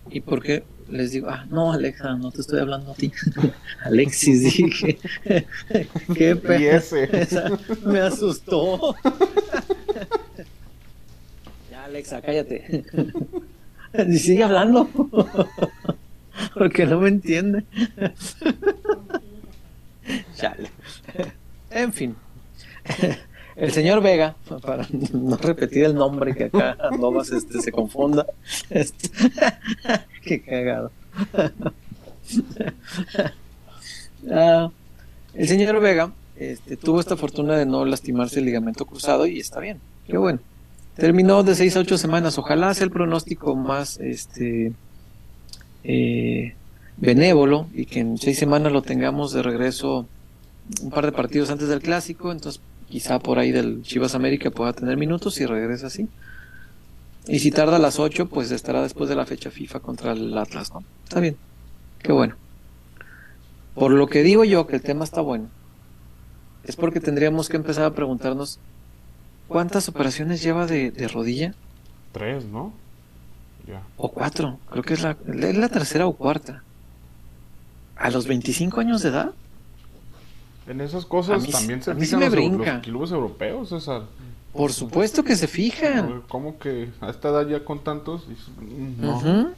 ¿y 0.08 0.20
por 0.20 0.40
qué 0.40 0.62
les 0.88 1.10
digo? 1.12 1.28
Ah, 1.28 1.44
no, 1.50 1.72
Alexa, 1.72 2.14
no 2.14 2.30
te 2.30 2.40
estoy 2.40 2.60
hablando 2.60 2.92
a 2.92 2.94
ti. 2.94 3.12
Alexis, 3.84 4.42
dije. 4.54 4.98
qué 6.14 6.36
pena. 6.36 6.82
Me 7.84 8.00
asustó. 8.00 8.94
ya, 11.70 11.84
Alexa, 11.84 12.20
cállate. 12.20 12.84
y 14.08 14.18
sigue 14.18 14.44
hablando. 14.44 14.88
Porque 16.54 16.86
no 16.86 17.00
me 17.00 17.08
entiende. 17.08 17.64
Chale. 20.36 20.70
En 21.70 21.92
fin. 21.92 22.16
El 23.56 23.72
señor 23.72 24.02
Vega, 24.02 24.36
para 24.62 24.86
no 25.12 25.36
repetir 25.38 25.84
el 25.84 25.94
nombre 25.94 26.34
que 26.34 26.44
acá 26.44 26.76
Andobas 26.90 27.30
este, 27.30 27.60
se 27.60 27.72
confunda. 27.72 28.26
Este, 28.68 29.08
qué 30.22 30.42
cagado. 30.42 30.92
Ah, 34.30 34.70
el 35.34 35.48
señor 35.48 35.80
Vega 35.80 36.12
este, 36.36 36.76
tuvo 36.76 37.00
esta 37.00 37.16
fortuna 37.16 37.56
de 37.56 37.64
no 37.64 37.84
lastimarse 37.84 38.40
el 38.40 38.44
ligamento 38.44 38.84
cruzado 38.84 39.26
y 39.26 39.40
está 39.40 39.60
bien. 39.60 39.80
Qué 40.06 40.18
bueno. 40.18 40.40
Terminó 40.94 41.42
de 41.42 41.54
6 41.54 41.76
a 41.76 41.80
8 41.80 41.98
semanas. 41.98 42.38
Ojalá 42.38 42.74
sea 42.74 42.84
el 42.84 42.90
pronóstico 42.90 43.56
más 43.56 43.98
este 44.00 44.72
eh, 45.84 46.54
benévolo 46.98 47.68
y 47.74 47.86
que 47.86 48.00
en 48.00 48.18
6 48.18 48.38
semanas 48.38 48.72
lo 48.72 48.82
tengamos 48.82 49.32
de 49.32 49.42
regreso 49.42 50.06
un 50.82 50.90
par 50.90 51.06
de 51.06 51.12
partidos 51.12 51.50
antes 51.50 51.68
del 51.68 51.80
clásico. 51.80 52.32
Entonces, 52.32 52.60
quizá 52.88 53.18
por 53.18 53.38
ahí 53.38 53.52
del 53.52 53.82
Chivas 53.82 54.14
América 54.14 54.50
pueda 54.50 54.72
tener 54.72 54.96
minutos 54.96 55.40
y 55.40 55.46
regresa 55.46 55.88
así. 55.88 56.08
Y 57.28 57.40
si 57.40 57.50
tarda 57.50 57.76
a 57.76 57.80
las 57.80 57.98
8, 57.98 58.26
pues 58.28 58.50
estará 58.50 58.82
después 58.82 59.08
de 59.08 59.16
la 59.16 59.26
fecha 59.26 59.50
FIFA 59.50 59.80
contra 59.80 60.12
el 60.12 60.36
Atlas, 60.38 60.72
¿no? 60.72 60.84
Está 61.04 61.20
bien. 61.20 61.36
Qué 62.00 62.12
bueno. 62.12 62.36
Por 63.74 63.90
lo 63.92 64.06
que 64.06 64.22
digo 64.22 64.44
yo 64.44 64.66
que 64.66 64.76
el 64.76 64.82
tema 64.82 65.04
está 65.04 65.20
bueno, 65.20 65.48
es 66.64 66.76
porque 66.76 67.00
tendríamos 67.00 67.48
que 67.48 67.56
empezar 67.56 67.84
a 67.84 67.94
preguntarnos 67.94 68.60
¿Cuántas 69.48 69.88
operaciones 69.88 70.42
lleva 70.42 70.66
de, 70.66 71.08
rodilla? 71.12 71.54
Tres, 72.12 72.44
¿no? 72.46 72.72
O 73.96 74.10
cuatro. 74.10 74.58
Creo 74.70 74.82
que 74.82 74.94
es 74.94 75.02
la, 75.02 75.16
es 75.26 75.56
la 75.56 75.68
tercera 75.68 76.06
o 76.06 76.14
cuarta. 76.14 76.62
¿A 77.96 78.10
los 78.10 78.26
25 78.26 78.80
años 78.80 79.02
de 79.02 79.10
edad? 79.10 79.32
En 80.66 80.80
esas 80.80 81.06
cosas 81.06 81.46
también 81.48 81.82
se 81.82 81.94
fijan 81.94 82.20
los, 82.20 82.32
los, 82.34 82.78
clubes 82.82 83.10
europeos, 83.12 83.68
César. 83.68 84.02
Por 84.52 84.72
supuesto 84.72 85.22
que 85.22 85.36
se 85.36 85.46
fijan. 85.46 86.22
¿Cómo 86.28 86.58
que 86.58 86.90
a 87.00 87.10
esta 87.10 87.28
edad 87.28 87.46
ya 87.46 87.64
con 87.64 87.84
tantos? 87.84 88.26
No. 88.98 89.52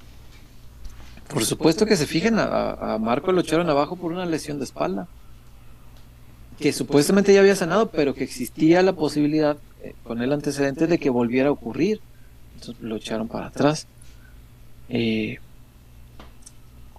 Por 1.28 1.44
supuesto 1.44 1.86
que 1.86 1.96
se 1.96 2.06
fijan. 2.06 2.38
A, 2.38 2.94
a 2.94 2.98
Marco 2.98 3.32
lo 3.32 3.40
echaron 3.40 3.70
abajo 3.70 3.96
por 3.96 4.12
una 4.12 4.26
lesión 4.26 4.58
de 4.58 4.64
espalda. 4.64 5.06
Que 6.58 6.72
supuestamente 6.72 7.32
ya 7.32 7.40
había 7.40 7.56
sanado, 7.56 7.90
pero 7.90 8.14
que 8.14 8.24
existía 8.24 8.82
la 8.82 8.92
posibilidad 8.92 9.56
eh, 9.82 9.94
con 10.02 10.20
el 10.20 10.32
antecedente 10.32 10.86
de 10.86 10.98
que 10.98 11.08
volviera 11.08 11.48
a 11.48 11.52
ocurrir. 11.52 12.00
Entonces 12.54 12.82
lo 12.82 12.96
echaron 12.96 13.28
para 13.28 13.46
atrás. 13.46 13.86
Eh, 14.88 15.38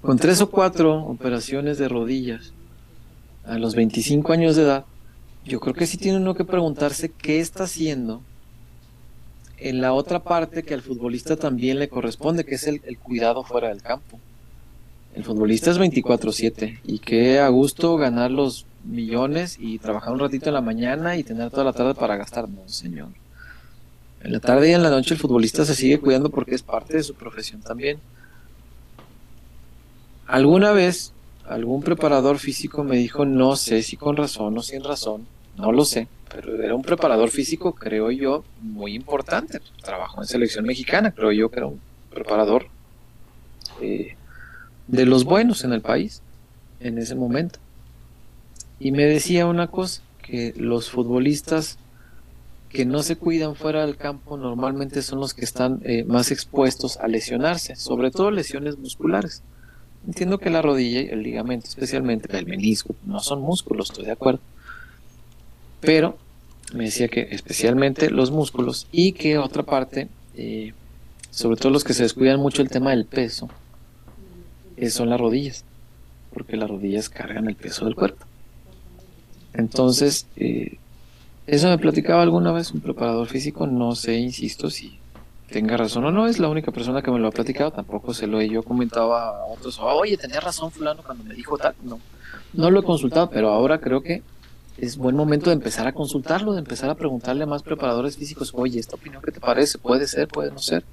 con 0.02 0.18
tres 0.18 0.40
o 0.42 0.50
cuatro 0.50 1.04
operaciones 1.04 1.78
de 1.78 1.90
rodillas 1.90 2.54
a 3.50 3.58
los 3.58 3.76
25 3.76 4.32
años 4.32 4.56
de 4.56 4.64
edad, 4.64 4.86
yo 5.46 5.60
creo 5.60 5.74
que 5.74 5.88
sí 5.88 5.98
tiene 5.98 6.20
uno 6.20 6.36
que 6.36 6.46
preguntarse 6.46 7.10
qué 7.10 7.40
está 7.40 7.64
haciendo 7.64 8.22
en 9.58 9.82
la 9.82 9.94
otra 9.94 10.24
parte 10.24 10.64
que 10.64 10.74
al 10.74 10.82
futbolista 10.82 11.36
también 11.36 11.80
le 11.80 11.90
corresponde, 11.90 12.46
que 12.46 12.56
es 12.56 12.68
el, 12.68 12.82
cuidado 13.00 13.44
fuera 13.44 13.70
del 13.70 13.82
campo. 13.82 14.20
El 15.16 15.24
futbolista 15.24 15.72
es 15.72 15.80
24/7 15.80 16.80
y 16.84 17.00
qué 17.00 17.40
a 17.40 17.50
gusto 17.50 17.98
ganar 17.98 18.32
los 18.32 18.66
millones 18.86 19.58
y 19.60 19.80
trabajar 19.80 20.14
un 20.14 20.20
ratito 20.20 20.50
en 20.50 20.54
la 20.54 20.62
mañana 20.62 21.18
y 21.18 21.24
tener 21.24 21.50
toda 21.50 21.64
la 21.64 21.74
tarde 21.74 21.96
para 21.96 22.16
gastar. 22.16 22.48
No, 22.48 22.68
señor. 22.68 23.10
En 24.22 24.32
la 24.32 24.40
tarde 24.40 24.70
y 24.70 24.74
en 24.74 24.84
la 24.84 24.92
noche 24.92 25.16
el 25.16 25.20
futbolista 25.20 25.66
se 25.66 25.76
sigue 25.76 26.00
cuidando 26.00 26.30
porque 26.30 26.56
es 26.56 26.62
parte 26.62 26.96
de 26.96 27.04
su 27.04 27.16
profesión 27.16 27.62
también. 27.62 28.00
Alguna 30.28 30.72
vez 30.72 31.12
algún 31.50 31.82
preparador 31.82 32.40
físico 32.40 32.84
me 32.84 32.98
dijo, 32.98 33.26
no 33.26 33.56
sé 33.56 33.84
si 33.84 33.98
con 33.98 34.16
razón 34.16 34.58
o 34.58 34.62
sin 34.62 34.84
razón, 34.84 35.26
no 35.58 35.72
lo 35.72 35.84
sé, 35.84 36.08
pero 36.34 36.62
era 36.62 36.76
un 36.76 36.84
preparador 36.84 37.30
físico, 37.30 37.74
creo 37.74 38.12
yo, 38.12 38.44
muy 38.62 38.96
importante. 38.96 39.60
Trabajó 39.84 40.22
en 40.22 40.28
selección 40.28 40.66
mexicana, 40.66 41.12
creo 41.12 41.32
yo 41.32 41.50
que 41.50 41.58
era 41.58 41.68
un 41.68 41.82
preparador 42.12 42.68
eh, 43.82 44.16
de 44.88 45.06
los 45.06 45.26
buenos 45.26 45.64
en 45.64 45.74
el 45.74 45.82
país 45.82 46.22
en 46.80 46.98
ese 46.98 47.16
momento. 47.16 47.60
Y 48.80 48.92
me 48.92 49.04
decía 49.04 49.46
una 49.46 49.68
cosa, 49.68 50.02
que 50.30 50.54
los 50.56 50.90
futbolistas 50.92 51.80
que 52.70 52.86
no 52.86 53.02
se 53.02 53.16
cuidan 53.16 53.56
fuera 53.56 53.84
del 53.84 53.98
campo 53.98 54.38
normalmente 54.38 55.02
son 55.02 55.20
los 55.20 55.34
que 55.34 55.44
están 55.44 55.82
eh, 55.84 56.04
más 56.04 56.30
expuestos 56.30 56.98
a 56.98 57.08
lesionarse, 57.08 57.76
sobre 57.76 58.12
todo 58.12 58.30
lesiones 58.30 58.78
musculares. 58.78 59.42
Entiendo 60.08 60.38
que 60.38 60.50
la 60.50 60.62
rodilla 60.62 61.02
y 61.02 61.10
el 61.10 61.24
ligamento, 61.24 61.68
especialmente 61.68 62.36
el 62.38 62.46
menisco, 62.46 62.96
no 63.06 63.20
son 63.20 63.42
músculos, 63.42 63.90
estoy 63.90 64.06
de 64.06 64.12
acuerdo. 64.12 64.40
Pero 65.82 66.18
me 66.74 66.86
decía 66.86 67.08
que 67.08 67.28
especialmente 67.32 68.10
los 68.10 68.32
músculos 68.32 68.88
y 68.92 69.14
que 69.14 69.38
otra 69.38 69.64
parte, 69.64 70.08
eh, 70.36 70.74
sobre 71.32 71.58
todo 71.58 71.72
los 71.72 71.84
que 71.84 71.94
se 71.94 72.04
descuidan 72.04 72.40
mucho 72.40 72.62
el 72.62 72.70
tema 72.70 72.92
del 72.92 73.06
peso, 73.06 73.50
eh, 74.78 74.90
son 74.90 75.10
las 75.10 75.20
rodillas, 75.20 75.66
porque 76.34 76.58
las 76.58 76.70
rodillas 76.70 77.10
cargan 77.10 77.48
el 77.48 77.56
peso 77.56 77.86
del 77.86 77.96
cuerpo. 77.96 78.26
Entonces, 79.54 80.28
eh, 80.38 80.78
eso 81.48 81.68
me 81.68 81.78
platicaba 81.78 82.22
alguna 82.22 82.52
vez 82.52 82.72
un 82.72 82.82
preparador 82.82 83.28
físico, 83.28 83.66
no 83.66 83.96
sé, 83.96 84.18
insisto, 84.18 84.70
si 84.70 84.99
tenga 85.52 85.78
razón 85.78 86.06
o 86.06 86.12
no, 86.12 86.28
es 86.28 86.40
la 86.40 86.50
única 86.50 86.72
persona 86.72 87.02
que 87.02 87.12
me 87.12 87.20
lo 87.20 87.28
ha 87.28 87.32
platicado, 87.32 87.72
tampoco 87.72 88.14
se 88.14 88.28
lo 88.28 88.40
he 88.40 88.50
yo 88.50 88.64
comentado 88.64 89.16
a 89.16 89.46
otros, 89.46 89.80
oye, 89.80 90.18
tenía 90.18 90.40
razón 90.40 90.72
fulano 90.72 91.02
cuando 91.04 91.24
me 91.24 91.34
dijo 91.34 91.58
tal, 91.58 91.76
no, 91.84 92.00
no 92.54 92.72
lo 92.72 92.80
he 92.80 92.84
consultado, 92.84 93.30
pero 93.30 93.50
ahora 93.50 93.80
creo 93.80 94.02
que 94.02 94.24
es 94.78 94.98
buen 94.98 95.16
momento 95.16 95.50
de 95.50 95.56
empezar 95.56 95.88
a 95.88 95.94
consultarlo, 95.94 96.54
de 96.54 96.60
empezar 96.60 96.90
a 96.90 96.96
preguntarle 96.96 97.44
a 97.44 97.48
más 97.48 97.64
preparadores 97.64 98.18
físicos, 98.18 98.52
oye, 98.54 98.80
¿esta 98.80 98.96
opinión 98.96 99.22
qué 99.22 99.32
te 99.32 99.40
parece? 99.40 99.78
¿Puede 99.78 100.08
ser? 100.08 100.28
¿Puede 100.28 100.52
no 100.52 100.60
ser? 100.60 100.84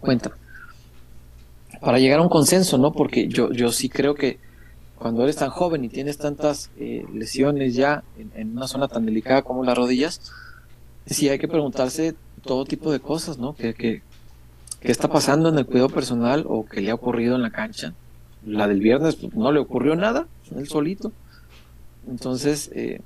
Cuéntame. 0.00 0.36
Para 1.80 1.98
llegar 1.98 2.20
a 2.20 2.22
un 2.22 2.28
consenso, 2.28 2.78
¿no? 2.78 2.92
Porque 2.92 3.28
yo, 3.28 3.52
yo 3.52 3.72
sí 3.72 3.88
creo 3.88 4.14
que 4.14 4.38
cuando 4.96 5.22
eres 5.22 5.36
tan 5.36 5.50
joven 5.50 5.84
y 5.84 5.88
tienes 5.88 6.18
tantas 6.18 6.70
eh, 6.78 7.06
lesiones 7.14 7.74
ya 7.74 8.04
en, 8.34 8.56
una 8.56 8.68
zona 8.68 8.86
tan 8.86 9.06
delicada 9.06 9.42
como 9.42 9.64
las 9.64 9.76
rodillas, 9.76 10.20
sí 11.06 11.28
hay 11.28 11.38
que 11.38 11.48
preguntarse 11.48 12.14
todo 12.40 12.64
tipo 12.64 12.92
de 12.92 13.00
cosas, 13.00 13.38
¿no? 13.38 13.54
¿Qué, 13.54 13.74
qué, 13.74 14.02
está 14.80 15.08
pasando 15.08 15.48
en 15.48 15.58
el 15.58 15.66
cuidado 15.66 15.88
personal 15.88 16.44
o 16.48 16.66
qué 16.66 16.80
le 16.80 16.90
ha 16.90 16.94
ocurrido 16.94 17.36
en 17.36 17.42
la 17.42 17.50
cancha? 17.50 17.94
La 18.44 18.66
del 18.66 18.80
viernes 18.80 19.16
pues, 19.16 19.34
no 19.34 19.52
le 19.52 19.60
ocurrió 19.60 19.94
nada, 19.96 20.26
él 20.56 20.66
solito. 20.68 21.12
Entonces, 22.08 22.70
eh, 22.74 23.00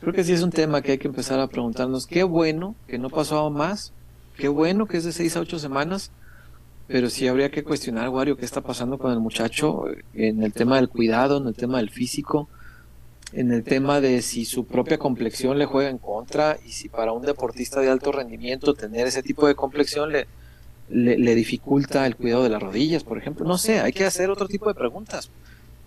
creo 0.00 0.12
que 0.12 0.24
sí 0.24 0.32
es 0.32 0.42
un 0.42 0.50
tema 0.50 0.82
que 0.82 0.92
hay 0.92 0.98
que 0.98 1.08
empezar 1.08 1.38
a 1.40 1.46
preguntarnos. 1.46 2.06
Qué 2.06 2.24
bueno 2.24 2.74
que 2.88 2.98
no 2.98 3.08
pasó 3.08 3.48
más, 3.50 3.92
qué 4.36 4.48
bueno 4.48 4.86
que 4.86 4.96
es 4.96 5.04
de 5.04 5.12
seis 5.12 5.36
a 5.36 5.40
ocho 5.40 5.58
semanas 5.58 6.10
pero 6.92 7.08
sí 7.08 7.26
habría 7.26 7.50
que 7.50 7.64
cuestionar, 7.64 8.10
Wario, 8.10 8.36
qué 8.36 8.44
está 8.44 8.60
pasando 8.60 8.98
con 8.98 9.12
el 9.12 9.18
muchacho 9.18 9.84
en 10.12 10.42
el 10.42 10.52
tema 10.52 10.76
del 10.76 10.90
cuidado, 10.90 11.38
en 11.38 11.46
el 11.46 11.54
tema 11.54 11.78
del 11.78 11.88
físico, 11.88 12.50
en 13.32 13.52
el 13.52 13.64
tema 13.64 14.00
de 14.00 14.20
si 14.22 14.44
su 14.44 14.66
propia 14.66 14.98
complexión 14.98 15.58
le 15.58 15.66
juega 15.66 15.90
en 15.90 15.98
contra 15.98 16.58
y 16.66 16.72
si 16.72 16.88
para 16.88 17.12
un 17.12 17.22
deportista 17.22 17.80
de 17.80 17.90
alto 17.90 18.12
rendimiento 18.12 18.74
tener 18.74 19.06
ese 19.06 19.22
tipo 19.22 19.46
de 19.46 19.54
complexión 19.54 20.12
le, 20.12 20.26
le, 20.90 21.34
dificulta 21.34 22.06
el 22.06 22.16
cuidado 22.16 22.42
de 22.42 22.50
las 22.50 22.62
rodillas, 22.62 23.04
por 23.04 23.16
ejemplo. 23.16 23.46
No 23.46 23.56
sé, 23.56 23.80
hay 23.80 23.92
que 23.92 24.04
hacer 24.04 24.30
otro 24.30 24.48
tipo 24.48 24.68
de 24.68 24.74
preguntas. 24.74 25.30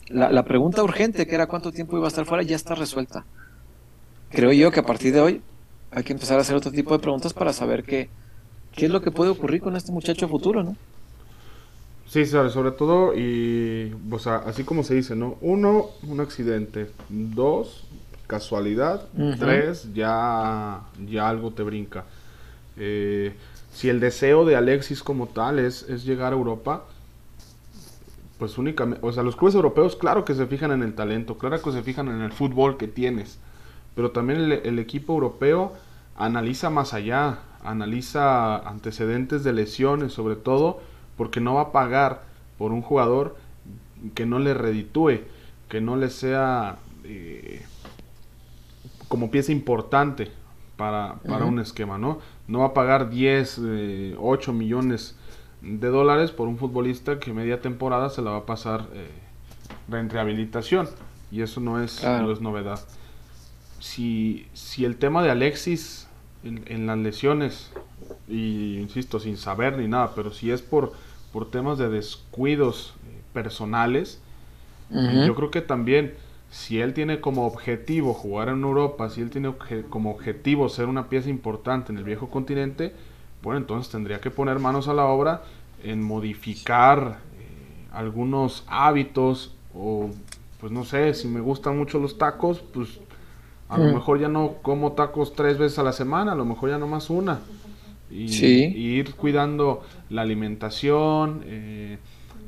La, 0.08 0.32
la 0.32 0.44
pregunta 0.44 0.84
urgente, 0.84 1.28
que 1.28 1.36
era 1.36 1.48
cuánto 1.48 1.72
tiempo 1.72 1.98
iba 1.98 2.06
a 2.06 2.10
estar 2.10 2.26
fuera, 2.26 2.44
ya 2.44 2.56
está 2.56 2.74
resuelta. 2.74 3.26
Creo 4.32 4.52
yo 4.52 4.72
que 4.72 4.80
a 4.80 4.86
partir 4.86 5.14
de 5.14 5.22
hoy 5.22 5.42
hay 5.92 6.04
que 6.04 6.14
empezar 6.14 6.38
a 6.38 6.42
hacer 6.42 6.56
otro 6.56 6.72
tipo 6.72 6.94
de 6.94 7.00
preguntas 7.00 7.34
para 7.34 7.54
saber 7.54 7.84
qué, 7.84 8.10
qué 8.74 8.86
es 8.86 8.92
lo 8.92 9.02
que 9.02 9.12
puede 9.12 9.30
ocurrir 9.30 9.62
con 9.62 9.76
este 9.76 9.92
muchacho 9.92 10.28
futuro, 10.28 10.64
¿no? 10.64 10.76
Sí, 12.08 12.26
sobre 12.26 12.72
todo, 12.72 13.14
y 13.16 13.94
o 14.10 14.30
así 14.30 14.64
como 14.64 14.84
se 14.84 14.96
dice, 14.96 15.16
¿no? 15.16 15.38
Uno, 15.42 15.88
un 16.04 16.20
accidente. 16.22 16.90
Dos, 17.10 17.86
casualidad. 18.28 19.08
Tres, 19.40 19.94
ya, 19.94 20.82
ya 21.08 21.30
algo 21.30 21.52
te 21.52 21.64
brinca. 21.64 22.06
Eh, 22.78 23.34
si 23.74 23.90
el 23.90 24.00
deseo 24.00 24.46
de 24.46 24.56
Alexis 24.56 25.04
como 25.04 25.28
tal 25.28 25.60
es, 25.60 25.84
es 25.90 26.06
llegar 26.06 26.32
a 26.32 26.36
Europa, 26.36 26.86
pues 28.38 28.58
únicamente, 28.58 29.06
o 29.06 29.12
sea, 29.12 29.24
los 29.24 29.36
clubes 29.36 29.56
europeos, 29.56 29.96
claro 29.96 30.26
que 30.26 30.36
se 30.36 30.46
fijan 30.46 30.72
en 30.72 30.84
el 30.84 30.94
talento, 30.94 31.38
claro 31.38 31.62
que 31.62 31.72
se 31.72 31.84
fijan 31.84 32.08
en 32.10 32.22
el 32.22 32.32
fútbol 32.32 32.78
que 32.78 32.88
tienes, 32.88 33.40
pero 33.96 34.12
también 34.12 34.40
el, 34.40 34.52
el 34.52 34.80
equipo 34.80 35.14
europeo 35.14 35.74
analiza 36.18 36.70
más 36.70 36.94
allá, 36.94 37.40
analiza 37.64 38.58
antecedentes 38.58 39.44
de 39.44 39.54
lesiones, 39.54 40.14
sobre 40.14 40.36
todo 40.36 40.80
porque 41.18 41.42
no 41.42 41.56
va 41.56 41.62
a 41.62 41.72
pagar 41.72 42.24
por 42.58 42.72
un 42.72 42.82
jugador 42.82 43.36
que 44.14 44.26
no 44.26 44.40
le 44.40 44.54
reditúe, 44.54 45.22
que 45.70 45.82
no 45.82 45.96
le 45.96 46.10
sea 46.10 46.78
eh, 47.04 47.64
como 49.08 49.32
pieza 49.32 49.52
importante 49.52 50.32
para, 50.78 51.16
para 51.28 51.46
un 51.46 51.60
esquema, 51.60 51.98
¿no? 51.98 52.20
No 52.48 52.60
va 52.60 52.68
a 52.68 52.74
pagar 52.74 53.10
10, 53.10 53.62
8 54.18 54.52
eh, 54.52 54.54
millones 54.54 55.16
de 55.62 55.88
dólares 55.88 56.32
por 56.32 56.48
un 56.48 56.58
futbolista 56.58 57.20
que 57.20 57.34
media 57.34 57.62
temporada 57.62 58.10
se 58.10 58.22
la 58.22 58.32
va 58.32 58.38
a 58.38 58.46
pasar 58.46 58.88
eh, 58.94 59.10
en 59.92 60.10
rehabilitación. 60.10 60.88
Y 61.32 61.42
eso 61.42 61.60
no 61.60 61.82
es, 61.82 62.04
no 62.04 62.32
es 62.32 62.40
novedad. 62.40 62.80
Si, 63.80 64.48
si 64.54 64.86
el 64.86 64.98
tema 64.98 65.24
de 65.24 65.32
Alexis 65.32 66.08
en, 66.44 66.86
las 66.86 66.98
lesiones, 66.98 67.72
y 68.28 68.78
insisto, 68.78 69.20
sin 69.20 69.38
saber 69.38 69.78
ni 69.78 69.88
nada, 69.88 70.14
pero 70.16 70.32
si 70.32 70.52
es 70.52 70.62
por, 70.62 70.94
por 71.36 71.52
temas 71.52 71.78
de 71.78 71.90
descuidos 71.90 72.94
eh, 73.04 73.22
personales, 73.34 74.22
yo 74.90 75.36
creo 75.36 75.52
que 75.52 75.60
también 75.60 76.14
si 76.50 76.80
él 76.80 76.94
tiene 76.94 77.20
como 77.20 77.46
objetivo 77.46 78.14
jugar 78.14 78.48
en 78.48 78.64
Europa, 78.64 79.10
si 79.10 79.20
él 79.20 79.32
tiene 79.32 79.54
como 79.90 80.12
objetivo 80.12 80.70
ser 80.70 80.86
una 80.86 81.10
pieza 81.10 81.30
importante 81.30 81.92
en 81.92 81.98
el 81.98 82.06
viejo 82.06 82.30
continente, 82.30 82.94
bueno, 83.44 83.60
entonces 83.60 83.92
tendría 83.92 84.22
que 84.22 84.32
poner 84.32 84.60
manos 84.60 84.88
a 84.88 84.94
la 84.94 85.08
obra 85.08 85.42
en 85.84 86.02
modificar 86.02 87.18
eh, 87.38 87.88
algunos 87.92 88.64
hábitos 88.68 89.54
o 89.74 90.12
pues 90.62 90.72
no 90.72 90.86
sé, 90.86 91.14
si 91.16 91.28
me 91.28 91.42
gustan 91.42 91.78
mucho 91.78 92.00
los 92.00 92.18
tacos, 92.18 92.64
pues 92.74 93.02
a 93.68 93.78
lo 93.78 93.92
mm. 93.92 93.94
mejor 93.94 94.20
ya 94.22 94.30
no 94.30 94.54
como 94.62 94.94
tacos 94.94 95.36
tres 95.36 95.58
veces 95.58 95.80
a 95.80 95.84
la 95.84 95.92
semana, 95.92 96.32
a 96.32 96.36
lo 96.36 96.46
mejor 96.46 96.70
ya 96.70 96.78
no 96.78 96.88
más 96.88 97.10
una. 97.10 97.42
Y, 98.16 98.76
ir 98.76 99.16
cuidando 99.16 99.84
la 100.10 100.22
alimentación, 100.22 101.44
eh, 101.46 101.98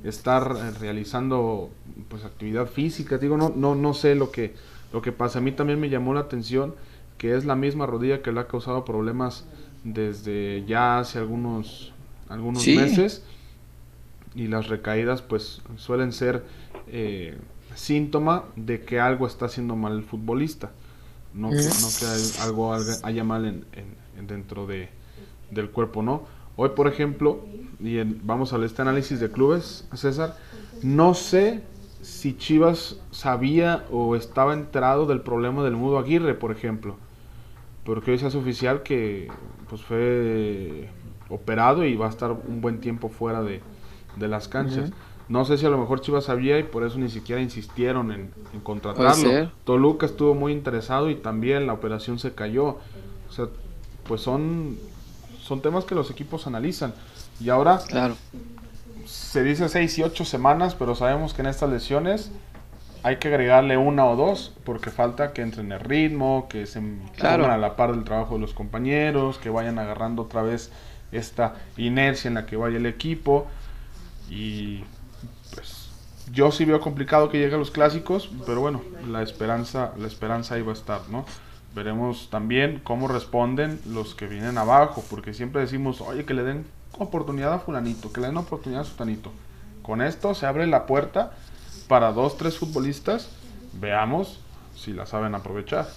estar 0.03 0.80
realizando 0.80 1.69
pues 2.08 2.23
actividad 2.23 2.67
física, 2.67 3.17
digo, 3.17 3.38
no, 3.38 3.51
no, 3.56 3.75
no 3.75 3.93
sé 3.93 4.15
lo 4.15 4.32
que, 4.32 4.53
lo 4.93 5.01
que 5.01 5.12
pasa. 5.12 5.39
A 5.39 5.41
mí 5.41 5.51
también 5.51 5.80
me 5.80 5.89
llamó 5.89 6.13
la 6.13 6.21
atención 6.21 6.75
que 7.17 7.36
es 7.36 7.45
la 7.45 7.56
misma 7.56 7.86
rodilla 7.86 8.21
que 8.21 8.32
le 8.32 8.39
ha 8.39 8.47
causado 8.47 8.86
problemas 8.86 9.45
desde 9.84 10.63
ya 10.67 10.99
hace 10.99 11.19
algunos, 11.19 11.93
algunos 12.30 12.65
meses. 12.67 13.23
Y 14.36 14.47
las 14.47 14.67
recaídas 14.67 15.21
pues 15.21 15.62
suelen 15.77 16.12
ser 16.12 16.43
eh, 16.88 17.38
síntoma 17.75 18.45
de 18.56 18.82
que 18.82 18.99
algo 18.99 19.25
está 19.25 19.45
haciendo 19.45 19.75
mal 19.75 19.93
el 19.93 20.03
futbolista. 20.03 20.71
No, 21.34 21.49
que, 21.49 21.56
no 21.56 21.88
que 21.99 22.41
algo 22.41 22.73
haya 23.03 23.23
mal 23.23 23.45
en, 23.45 24.27
dentro 24.27 24.65
de, 24.67 24.89
del 25.51 25.69
cuerpo 25.69 26.03
no 26.03 26.23
hoy 26.55 26.69
por 26.69 26.88
ejemplo 26.88 27.45
y 27.79 28.01
vamos 28.03 28.53
a 28.53 28.63
este 28.63 28.81
análisis 28.81 29.19
de 29.19 29.31
clubes 29.31 29.88
César 29.93 30.36
no 30.83 31.13
sé 31.13 31.63
si 32.01 32.38
Chivas 32.38 32.99
sabía 33.12 33.86
o 33.91 34.15
estaba 34.15 34.53
enterado 34.53 35.05
del 35.05 35.21
problema 35.21 35.63
del 35.63 35.75
Mudo 35.75 35.97
Aguirre 35.97 36.33
por 36.33 36.51
ejemplo 36.51 36.95
porque 37.83 38.12
hoy 38.12 38.17
se 38.17 38.25
hace 38.25 38.38
oficial 38.38 38.83
que 38.83 39.29
pues 39.69 39.81
fue 39.81 40.89
operado 41.29 41.86
y 41.86 41.95
va 41.95 42.07
a 42.07 42.10
estar 42.10 42.31
un 42.31 42.62
buen 42.62 42.79
tiempo 42.79 43.10
fuera 43.10 43.41
de, 43.41 43.62
las 44.19 44.47
canchas. 44.47 44.91
No 45.29 45.45
sé 45.45 45.57
si 45.57 45.65
a 45.65 45.69
lo 45.69 45.77
mejor 45.77 46.01
Chivas 46.01 46.25
sabía 46.25 46.57
y 46.57 46.63
por 46.63 46.83
eso 46.83 46.97
ni 46.97 47.10
siquiera 47.10 47.41
insistieron 47.41 48.12
en, 48.12 48.31
contratarlo. 48.63 49.51
Toluca 49.63 50.05
estuvo 50.05 50.33
muy 50.33 50.53
interesado 50.53 51.10
y 51.10 51.15
también 51.15 51.67
la 51.67 51.73
operación 51.73 52.17
se 52.17 52.33
cayó. 52.33 52.77
O 53.29 53.31
sea, 53.31 53.47
pues 54.07 54.21
son, 54.21 54.77
son 55.47 55.62
temas 55.62 55.86
que 55.86 55.95
los 55.95 56.12
equipos 56.12 56.47
analizan. 56.47 56.93
Y 57.39 57.49
ahora 57.49 57.79
claro. 57.88 58.15
se 59.05 59.43
dice 59.43 59.69
seis 59.69 59.97
y 59.97 60.03
ocho 60.03 60.25
semanas, 60.25 60.75
pero 60.75 60.95
sabemos 60.95 61.33
que 61.33 61.41
en 61.41 61.47
estas 61.47 61.69
lesiones 61.69 62.31
hay 63.03 63.17
que 63.17 63.29
agregarle 63.29 63.77
una 63.77 64.05
o 64.05 64.15
dos 64.15 64.53
porque 64.63 64.89
falta 64.89 65.31
que 65.31 65.41
entren 65.41 65.67
en 65.67 65.71
el 65.73 65.79
ritmo, 65.79 66.47
que 66.49 66.65
se 66.65 66.81
pongan 66.81 67.51
a 67.51 67.57
la 67.57 67.75
par 67.75 67.91
del 67.93 68.03
trabajo 68.03 68.36
de 68.36 68.41
los 68.41 68.53
compañeros, 68.53 69.38
que 69.38 69.49
vayan 69.49 69.79
agarrando 69.79 70.23
otra 70.23 70.41
vez 70.41 70.71
esta 71.12 71.55
inercia 71.77 72.27
en 72.27 72.33
la 72.33 72.45
que 72.45 72.57
vaya 72.57 72.77
el 72.77 72.86
equipo 72.86 73.47
y 74.29 74.83
pues 75.53 75.89
yo 76.33 76.51
sí 76.51 76.65
veo 76.65 76.81
complicado 76.81 77.29
que 77.29 77.38
lleguen 77.38 77.60
los 77.60 77.71
clásicos, 77.71 78.29
pero 78.45 78.60
bueno, 78.60 78.81
la 79.07 79.21
esperanza 79.21 79.93
la 79.97 80.07
esperanza 80.07 80.55
ahí 80.55 80.62
va 80.62 80.71
a 80.71 80.75
estar, 80.75 81.07
¿no? 81.10 81.25
Veremos 81.77 82.29
también 82.31 82.81
cómo 82.83 83.07
responden 83.07 83.79
los 83.85 84.15
que 84.15 84.25
vienen 84.25 84.57
abajo, 84.57 85.05
porque 85.11 85.35
siempre 85.35 85.61
decimos, 85.61 86.01
"Oye, 86.01 86.25
que 86.25 86.33
le 86.33 86.41
den 86.41 86.65
oportunidad 86.97 87.53
a 87.53 87.59
fulanito, 87.59 88.11
que 88.11 88.19
le 88.19 88.25
den 88.25 88.37
oportunidad 88.37 88.81
a 88.81 88.85
sutanito." 88.85 89.31
Con 89.83 90.01
esto 90.01 90.33
se 90.33 90.47
abre 90.47 90.65
la 90.65 90.87
puerta 90.87 91.33
para 91.87 92.13
dos, 92.13 92.35
tres 92.35 92.57
futbolistas, 92.57 93.29
veamos 93.79 94.39
si 94.75 94.91
la 94.91 95.05
saben 95.05 95.35
aprovechar. 95.35 95.87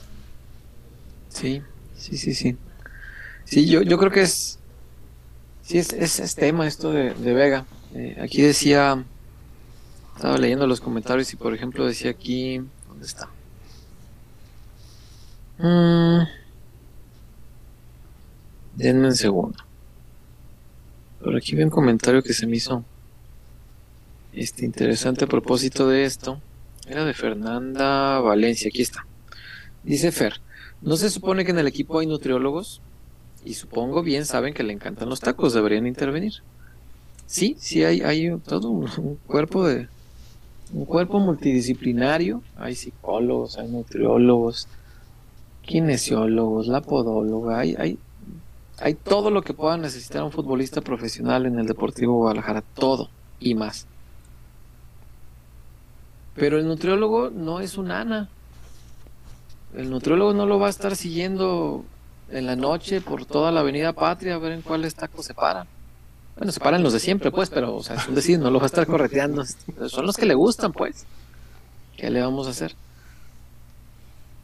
Sí, 1.30 1.62
sí, 1.96 2.18
sí, 2.18 2.34
sí. 2.34 2.58
Sí, 3.46 3.66
yo, 3.66 3.80
yo 3.80 3.96
creo 3.96 4.10
que 4.10 4.20
es, 4.20 4.58
sí, 5.62 5.78
es, 5.78 5.94
es, 5.94 6.34
tema 6.34 6.66
esto 6.66 6.92
de, 6.92 7.14
Vega. 7.14 7.64
Eh, 7.94 8.18
aquí 8.20 8.42
decía, 8.42 9.02
estaba 10.14 10.36
leyendo 10.36 10.66
los 10.66 10.82
comentarios 10.82 11.32
y 11.32 11.36
por 11.36 11.54
ejemplo 11.54 11.86
decía 11.86 12.10
aquí, 12.10 12.60
¿dónde 12.86 13.06
está? 13.06 13.30
Mm, 15.62 16.22
denme 18.76 19.08
un 19.08 19.14
segundo. 19.14 19.58
Por 21.22 21.36
aquí 21.36 21.54
vi 21.54 21.62
un 21.62 21.70
comentario 21.70 22.22
que 22.22 22.32
se 22.32 22.46
me 22.46 22.56
hizo 22.56 22.82
este 24.32 24.64
interesante 24.64 25.24
a 25.24 25.28
propósito 25.28 25.86
de 25.86 26.04
esto. 26.04 26.40
Era 26.88 27.04
de 27.04 27.12
Fernanda 27.12 28.20
Valencia, 28.20 28.68
aquí 28.68 28.80
está. 28.80 29.04
Dice 29.82 30.12
Fer, 30.12 30.40
¿no 30.80 30.96
se 30.96 31.10
supone 31.10 31.44
que 31.44 31.50
en 31.50 31.58
el 31.58 31.66
equipo 31.66 31.98
hay 31.98 32.06
nutriólogos? 32.06 32.80
Y 33.44 33.54
supongo 33.54 34.02
bien 34.02 34.24
saben 34.24 34.54
que 34.54 34.62
le 34.62 34.72
encantan 34.72 35.10
los 35.10 35.20
tacos, 35.20 35.52
deberían 35.52 35.86
intervenir. 35.86 36.34
Sí, 37.26 37.56
sí 37.58 37.84
hay, 37.84 38.00
hay 38.00 38.34
todo 38.38 38.70
un, 38.70 39.18
cuerpo 39.26 39.66
de 39.66 39.88
un 40.72 40.86
cuerpo 40.86 41.20
multidisciplinario, 41.20 42.42
hay 42.56 42.74
psicólogos, 42.74 43.58
hay 43.58 43.68
nutriólogos, 43.68 44.68
kinesiólogos, 45.62 46.66
la 46.66 46.80
podóloga, 46.80 47.58
hay, 47.58 47.74
hay, 47.78 47.98
hay 48.78 48.94
todo 48.94 49.30
lo 49.30 49.42
que 49.42 49.54
pueda 49.54 49.76
necesitar 49.76 50.22
un 50.22 50.32
futbolista 50.32 50.80
profesional 50.80 51.46
en 51.46 51.58
el 51.58 51.66
Deportivo 51.66 52.16
Guadalajara, 52.16 52.62
todo 52.62 53.08
y 53.38 53.54
más. 53.54 53.86
Pero 56.34 56.58
el 56.58 56.66
nutriólogo 56.66 57.30
no 57.30 57.60
es 57.60 57.76
un 57.76 57.90
ana. 57.90 58.28
El 59.74 59.90
nutriólogo 59.90 60.32
no 60.32 60.46
lo 60.46 60.58
va 60.58 60.68
a 60.68 60.70
estar 60.70 60.96
siguiendo 60.96 61.84
en 62.30 62.46
la 62.46 62.56
noche 62.56 63.00
por 63.00 63.24
toda 63.24 63.52
la 63.52 63.60
avenida 63.60 63.92
Patria 63.92 64.34
a 64.34 64.38
ver 64.38 64.52
en 64.52 64.62
cuáles 64.62 64.94
tacos 64.94 65.26
se 65.26 65.34
paran. 65.34 65.66
Bueno, 66.36 66.52
se 66.52 66.60
paran 66.60 66.82
los 66.82 66.92
de 66.92 67.00
siempre, 67.00 67.30
pues, 67.30 67.50
pero, 67.50 67.76
o 67.76 67.82
sea, 67.82 67.96
es 67.96 68.14
decir, 68.14 68.38
no 68.38 68.50
lo 68.50 68.58
va 68.58 68.64
a 68.64 68.66
estar 68.66 68.86
correteando. 68.86 69.44
Son 69.88 70.06
los 70.06 70.16
que 70.16 70.26
le 70.26 70.34
gustan, 70.34 70.72
pues. 70.72 71.04
¿Qué 71.96 72.08
le 72.10 72.22
vamos 72.22 72.46
a 72.46 72.50
hacer? 72.50 72.74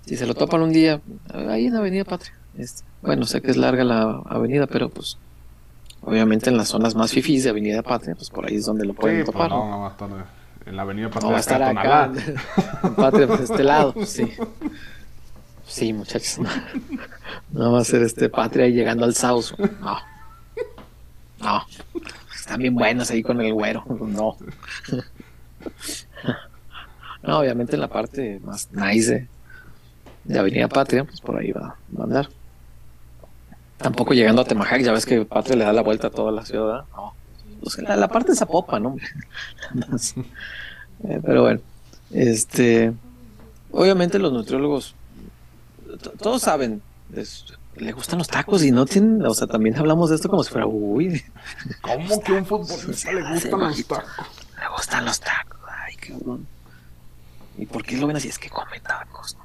Si 0.06 0.16
se 0.16 0.24
lo 0.24 0.34
topan 0.34 0.62
un 0.62 0.72
día, 0.72 1.00
ahí 1.48 1.66
en 1.66 1.72
la 1.72 1.80
avenida 1.80 2.04
Patria. 2.04 2.32
Este, 2.56 2.84
bueno, 3.02 3.26
sé 3.26 3.42
que 3.42 3.50
es 3.50 3.56
larga 3.56 3.82
la 3.82 4.22
avenida, 4.26 4.68
pero 4.68 4.88
pues, 4.88 5.18
obviamente 6.00 6.48
en 6.48 6.56
las 6.56 6.68
zonas 6.68 6.94
más 6.94 7.12
fifís 7.12 7.42
de 7.42 7.50
avenida 7.50 7.82
Patria, 7.82 8.14
pues 8.14 8.30
por 8.30 8.46
ahí 8.46 8.54
es 8.54 8.66
donde 8.66 8.86
lo 8.86 8.94
pueden 8.94 9.24
pues, 9.24 9.32
topar. 9.32 9.50
no, 9.50 9.92
no, 9.98 10.24
en 10.64 10.76
la 10.76 10.82
avenida 10.82 11.10
Patria. 11.10 11.26
No 11.26 11.30
va 11.32 11.36
a 11.36 11.40
estar 11.40 11.62
acá, 11.62 12.12
en 12.84 12.94
Patria, 12.94 13.26
por 13.26 13.40
este 13.40 13.64
lado, 13.64 13.94
sí. 14.06 14.32
Sí, 15.66 15.92
muchachos. 15.92 16.38
No, 17.50 17.72
va 17.72 17.80
a 17.80 17.84
ser 17.84 18.02
este 18.02 18.28
Patria 18.28 18.68
llegando 18.68 19.04
al 19.04 19.14
Sauso. 19.14 19.56
No. 19.80 19.98
No. 21.40 21.66
Están 22.32 22.60
bien 22.60 22.76
buenos 22.76 23.10
ahí 23.10 23.24
con 23.24 23.40
el 23.40 23.52
güero. 23.52 23.84
No. 23.88 24.36
No, 27.22 27.40
obviamente 27.40 27.74
en 27.74 27.80
la 27.80 27.88
parte 27.88 28.38
más 28.44 28.70
nice 28.70 29.26
de, 30.26 30.38
Avenida 30.38 30.68
Patria, 30.68 31.04
pues 31.04 31.20
por 31.20 31.38
ahí 31.38 31.52
va, 31.52 31.76
a 31.98 32.02
andar. 32.02 32.28
Tampoco 33.78 34.14
llegando 34.14 34.42
a 34.42 34.44
Temajac, 34.44 34.82
ya 34.82 34.92
ves 34.92 35.06
que 35.06 35.24
Patria 35.24 35.56
le 35.56 35.64
da 35.64 35.72
la 35.72 35.82
vuelta 35.82 36.08
a 36.08 36.10
toda 36.10 36.32
la 36.32 36.44
ciudad. 36.44 36.84
No. 36.96 37.14
Pues 37.62 37.78
la, 37.78 37.96
la, 37.96 38.08
parte 38.08 38.32
de 38.32 38.36
Zapopan, 38.36 38.82
¿no? 38.82 38.96
Eh, 41.04 41.20
pero 41.22 41.42
bueno, 41.42 41.60
este, 42.10 42.90
obviamente 43.70 44.18
los 44.18 44.32
nutriólogos, 44.32 44.94
todos 46.18 46.40
saben, 46.40 46.80
le 47.76 47.92
gustan 47.92 48.18
los 48.18 48.28
tacos 48.28 48.62
y 48.62 48.70
no 48.70 48.86
tienen, 48.86 49.24
o 49.26 49.34
sea, 49.34 49.46
también 49.46 49.76
hablamos 49.76 50.10
de 50.10 50.16
esto 50.16 50.28
como 50.28 50.42
si 50.42 50.50
fuera, 50.50 50.66
uy. 50.66 51.22
¿Cómo 51.82 52.22
que 52.22 52.32
un 52.32 52.46
futbolista 52.46 53.12
le 53.12 53.30
gustan 53.30 53.60
los 53.60 53.86
tacos? 53.86 54.16
Le 54.58 54.68
gustan 54.74 55.04
los 55.04 55.20
tacos, 55.20 55.60
ay, 55.68 55.96
cabrón. 55.96 56.46
¿Y 57.58 57.66
por 57.66 57.84
qué 57.84 57.96
lo 57.96 58.06
ven 58.06 58.16
así? 58.16 58.28
Es 58.28 58.38
que 58.38 58.50
come 58.50 58.80
tacos. 58.80 59.36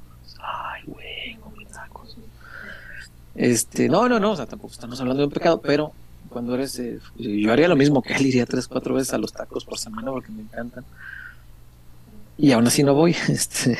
Ay, 0.42 0.82
güey, 0.86 1.36
come 1.36 1.64
tacos. 1.66 2.16
Este, 3.34 3.88
no, 3.88 4.08
no, 4.08 4.20
no, 4.20 4.32
o 4.32 4.36
sea, 4.36 4.46
tampoco 4.46 4.72
estamos 4.72 5.00
hablando 5.00 5.20
de 5.20 5.26
un 5.26 5.32
pecado, 5.32 5.60
pero 5.60 5.92
cuando 6.28 6.54
eres, 6.54 6.78
eh, 6.78 6.98
yo 7.16 7.52
haría 7.52 7.68
lo 7.68 7.76
mismo 7.76 8.02
que 8.02 8.14
él, 8.14 8.26
iría 8.26 8.46
tres, 8.46 8.68
cuatro 8.68 8.94
veces 8.94 9.14
a 9.14 9.18
los 9.18 9.32
tacos 9.32 9.64
por 9.64 9.78
semana 9.78 10.10
porque 10.10 10.32
me 10.32 10.42
encantan. 10.42 10.84
Y 12.38 12.52
aún 12.52 12.66
así 12.66 12.82
no 12.82 12.94
voy, 12.94 13.12
este, 13.28 13.78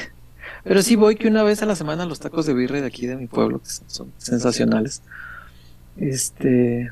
pero 0.64 0.82
sí 0.82 0.96
voy 0.96 1.16
que 1.16 1.28
una 1.28 1.42
vez 1.42 1.62
a 1.62 1.66
la 1.66 1.76
semana 1.76 2.04
a 2.04 2.06
los 2.06 2.20
tacos 2.20 2.46
de 2.46 2.54
birre 2.54 2.80
de 2.80 2.86
aquí 2.86 3.06
de 3.06 3.16
mi 3.16 3.26
pueblo, 3.26 3.60
que 3.60 3.68
son, 3.86 4.12
sensacionales. 4.18 5.02
Este, 5.96 6.90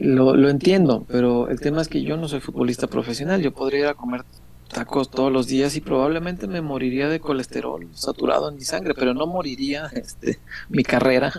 Lo, 0.00 0.36
lo 0.36 0.48
entiendo, 0.50 1.04
pero 1.08 1.48
el 1.48 1.60
tema 1.60 1.82
es 1.82 1.88
que 1.88 2.02
yo 2.02 2.16
no 2.16 2.28
soy 2.28 2.40
futbolista 2.40 2.86
profesional. 2.86 3.42
Yo 3.42 3.52
podría 3.52 3.80
ir 3.80 3.86
a 3.86 3.94
comer 3.94 4.24
tacos 4.72 5.10
todos 5.10 5.30
los 5.30 5.46
días 5.46 5.76
y 5.76 5.80
probablemente 5.80 6.48
me 6.48 6.60
moriría 6.60 7.08
de 7.08 7.20
colesterol 7.20 7.88
saturado 7.94 8.48
en 8.48 8.56
mi 8.56 8.62
sangre, 8.62 8.94
pero 8.94 9.14
no 9.14 9.26
moriría 9.26 9.86
este, 9.94 10.40
mi 10.68 10.82
carrera 10.82 11.32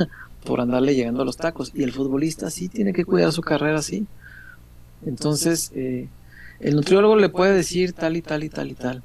por 0.46 0.62
andarle 0.62 0.96
llegando 0.96 1.24
a 1.24 1.26
los 1.26 1.38
tacos. 1.38 1.72
Y 1.74 1.84
el 1.84 1.92
futbolista 1.92 2.50
sí 2.50 2.70
tiene 2.70 2.94
que 2.94 3.06
cuidar 3.06 3.32
su 3.32 3.42
carrera 3.42 3.80
así. 3.80 4.06
Entonces, 5.06 5.72
eh, 5.76 6.08
el 6.60 6.76
nutriólogo 6.76 7.16
le 7.16 7.30
puede 7.30 7.54
decir 7.54 7.94
tal 7.94 8.16
y 8.16 8.22
tal 8.22 8.44
y 8.44 8.50
tal 8.50 8.72
y 8.72 8.76
tal. 8.76 9.04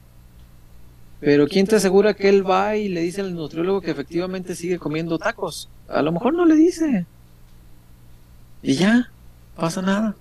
Pero 1.20 1.48
¿quién 1.48 1.66
te 1.66 1.76
asegura 1.76 2.14
que 2.14 2.28
él 2.28 2.48
va 2.48 2.76
y 2.76 2.88
le 2.88 3.00
dice 3.00 3.22
al 3.22 3.34
nutriólogo 3.34 3.80
que 3.80 3.90
efectivamente 3.90 4.54
sigue 4.54 4.78
comiendo 4.78 5.18
tacos? 5.18 5.68
A 5.88 6.02
lo 6.02 6.12
mejor 6.12 6.34
no 6.34 6.44
le 6.44 6.54
dice. 6.54 7.06
Y 8.62 8.74
ya, 8.74 9.10
pasa 9.56 9.82
nada. 9.82 10.14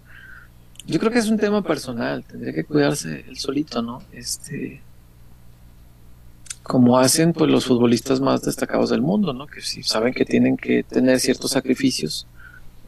Yo 0.87 0.99
creo 0.99 1.11
que 1.11 1.19
es 1.19 1.29
un 1.29 1.37
tema 1.37 1.61
personal, 1.61 2.23
tendría 2.23 2.53
que 2.53 2.63
cuidarse 2.63 3.25
el 3.27 3.37
solito, 3.37 3.81
¿no? 3.81 4.01
Este 4.13 4.81
como 6.63 6.99
hacen 6.99 7.31
pues 7.31 7.49
los 7.49 7.65
futbolistas 7.65 8.19
más 8.19 8.41
destacados 8.41 8.89
del 8.89 9.01
mundo, 9.01 9.31
¿no? 9.33 9.47
Que 9.47 9.61
si 9.61 9.83
saben 9.83 10.13
que 10.13 10.25
tienen 10.25 10.57
que 10.57 10.83
tener 10.83 11.21
ciertos 11.21 11.51
sacrificios, 11.51 12.27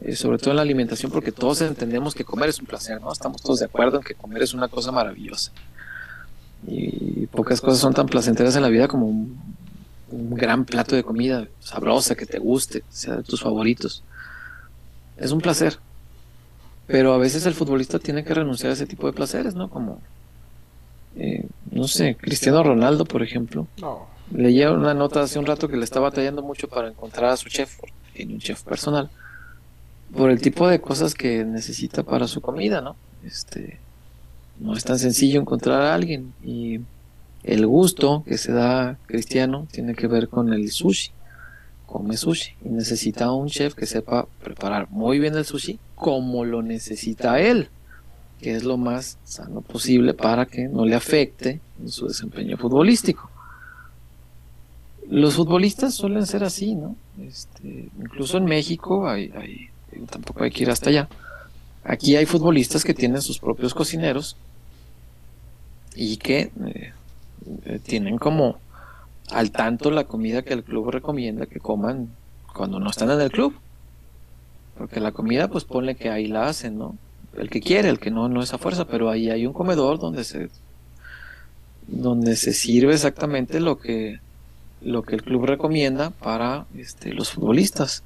eh, 0.02 0.16
sobre 0.16 0.36
todo 0.36 0.50
en 0.50 0.56
la 0.56 0.62
alimentación, 0.62 1.10
porque 1.10 1.32
todos 1.32 1.62
entendemos 1.62 2.14
que 2.14 2.24
comer 2.24 2.50
es 2.50 2.60
un 2.60 2.66
placer, 2.66 3.00
¿no? 3.00 3.10
Estamos 3.10 3.40
todos 3.42 3.60
de 3.60 3.64
acuerdo 3.64 3.96
en 3.96 4.04
que 4.04 4.14
comer 4.14 4.42
es 4.42 4.52
una 4.52 4.68
cosa 4.68 4.92
maravillosa. 4.92 5.52
Y 6.66 7.26
pocas 7.28 7.62
cosas 7.62 7.80
son 7.80 7.94
tan 7.94 8.06
placenteras 8.06 8.54
en 8.54 8.62
la 8.62 8.68
vida 8.68 8.86
como 8.86 9.06
un, 9.06 9.40
un 10.10 10.34
gran 10.34 10.66
plato 10.66 10.94
de 10.94 11.02
comida 11.02 11.48
sabrosa 11.60 12.14
que 12.14 12.26
te 12.26 12.38
guste, 12.38 12.84
sea 12.90 13.16
de 13.16 13.22
tus 13.22 13.40
favoritos. 13.40 14.04
Es 15.16 15.32
un 15.32 15.40
placer. 15.40 15.78
Pero 16.90 17.14
a 17.14 17.18
veces 17.18 17.46
el 17.46 17.54
futbolista 17.54 17.98
tiene 17.98 18.24
que 18.24 18.34
renunciar 18.34 18.70
a 18.70 18.72
ese 18.72 18.86
tipo 18.86 19.06
de 19.06 19.12
placeres, 19.12 19.54
¿no? 19.54 19.70
Como, 19.70 20.00
eh, 21.16 21.46
no 21.70 21.86
sé, 21.86 22.16
Cristiano 22.16 22.62
Ronaldo, 22.62 23.04
por 23.04 23.22
ejemplo. 23.22 23.68
No. 23.80 24.08
Leía 24.32 24.72
una 24.72 24.92
nota 24.92 25.22
hace 25.22 25.38
un 25.38 25.46
rato 25.46 25.68
que 25.68 25.76
le 25.76 25.84
estaba 25.84 26.08
batallando 26.08 26.42
mucho 26.42 26.68
para 26.68 26.88
encontrar 26.88 27.30
a 27.30 27.36
su 27.36 27.48
chef, 27.48 27.78
tiene 28.12 28.34
un 28.34 28.40
chef 28.40 28.62
personal, 28.62 29.08
por 30.16 30.30
el 30.30 30.40
tipo 30.40 30.68
de 30.68 30.80
cosas 30.80 31.14
que 31.14 31.44
necesita 31.44 32.02
para 32.02 32.26
su 32.26 32.40
comida, 32.40 32.80
¿no? 32.80 32.96
Este, 33.24 33.78
no 34.58 34.76
es 34.76 34.84
tan 34.84 34.98
sencillo 34.98 35.40
encontrar 35.40 35.82
a 35.82 35.94
alguien 35.94 36.32
y 36.44 36.80
el 37.44 37.66
gusto 37.66 38.24
que 38.26 38.36
se 38.36 38.52
da 38.52 38.98
Cristiano 39.06 39.66
tiene 39.70 39.94
que 39.94 40.06
ver 40.06 40.28
con 40.28 40.52
el 40.52 40.70
sushi. 40.70 41.12
Come 41.90 42.16
sushi 42.16 42.54
y 42.64 42.68
necesita 42.68 43.32
un 43.32 43.48
chef 43.48 43.74
que 43.74 43.84
sepa 43.84 44.28
preparar 44.44 44.88
muy 44.90 45.18
bien 45.18 45.34
el 45.34 45.44
sushi 45.44 45.80
como 45.96 46.44
lo 46.44 46.62
necesita 46.62 47.40
él, 47.40 47.68
que 48.40 48.54
es 48.54 48.62
lo 48.62 48.76
más 48.76 49.18
sano 49.24 49.60
posible 49.60 50.14
para 50.14 50.46
que 50.46 50.68
no 50.68 50.86
le 50.86 50.94
afecte 50.94 51.60
en 51.80 51.88
su 51.88 52.06
desempeño 52.06 52.56
futbolístico. 52.56 53.28
Los 55.10 55.34
futbolistas 55.34 55.94
suelen 55.94 56.26
ser 56.26 56.44
así, 56.44 56.76
¿no? 56.76 56.94
Este, 57.20 57.88
incluso 57.98 58.38
en 58.38 58.44
México 58.44 59.08
hay, 59.08 59.32
tampoco 60.08 60.44
hay 60.44 60.52
que 60.52 60.62
ir 60.62 60.70
hasta 60.70 60.90
allá. 60.90 61.08
Aquí 61.82 62.14
hay 62.14 62.24
futbolistas 62.24 62.84
que 62.84 62.94
tienen 62.94 63.20
sus 63.20 63.40
propios 63.40 63.74
cocineros 63.74 64.36
y 65.96 66.18
que 66.18 66.52
eh, 66.66 66.92
eh, 67.64 67.80
tienen 67.82 68.16
como 68.16 68.60
al 69.32 69.50
tanto 69.50 69.90
la 69.90 70.04
comida 70.04 70.42
que 70.42 70.54
el 70.54 70.64
club 70.64 70.90
recomienda 70.90 71.46
que 71.46 71.60
coman 71.60 72.08
cuando 72.54 72.80
no 72.80 72.90
están 72.90 73.10
en 73.10 73.20
el 73.20 73.30
club. 73.30 73.54
Porque 74.76 75.00
la 75.00 75.12
comida, 75.12 75.48
pues 75.48 75.64
ponle 75.64 75.94
que 75.94 76.10
ahí 76.10 76.26
la 76.26 76.48
hacen, 76.48 76.78
¿no? 76.78 76.96
El 77.36 77.50
que 77.50 77.60
quiere, 77.60 77.88
el 77.88 77.98
que 77.98 78.10
no, 78.10 78.28
no 78.28 78.42
es 78.42 78.52
a 78.52 78.58
fuerza, 78.58 78.86
pero 78.86 79.10
ahí 79.10 79.30
hay 79.30 79.46
un 79.46 79.52
comedor 79.52 79.98
donde 79.98 80.24
se 80.24 80.48
donde 81.86 82.36
se 82.36 82.52
sirve 82.52 82.94
exactamente 82.94 83.58
lo 83.58 83.78
que 83.78 84.20
lo 84.80 85.02
que 85.02 85.16
el 85.16 85.22
club 85.22 85.44
recomienda 85.44 86.10
para 86.10 86.66
este, 86.76 87.12
los 87.12 87.30
futbolistas. 87.30 88.02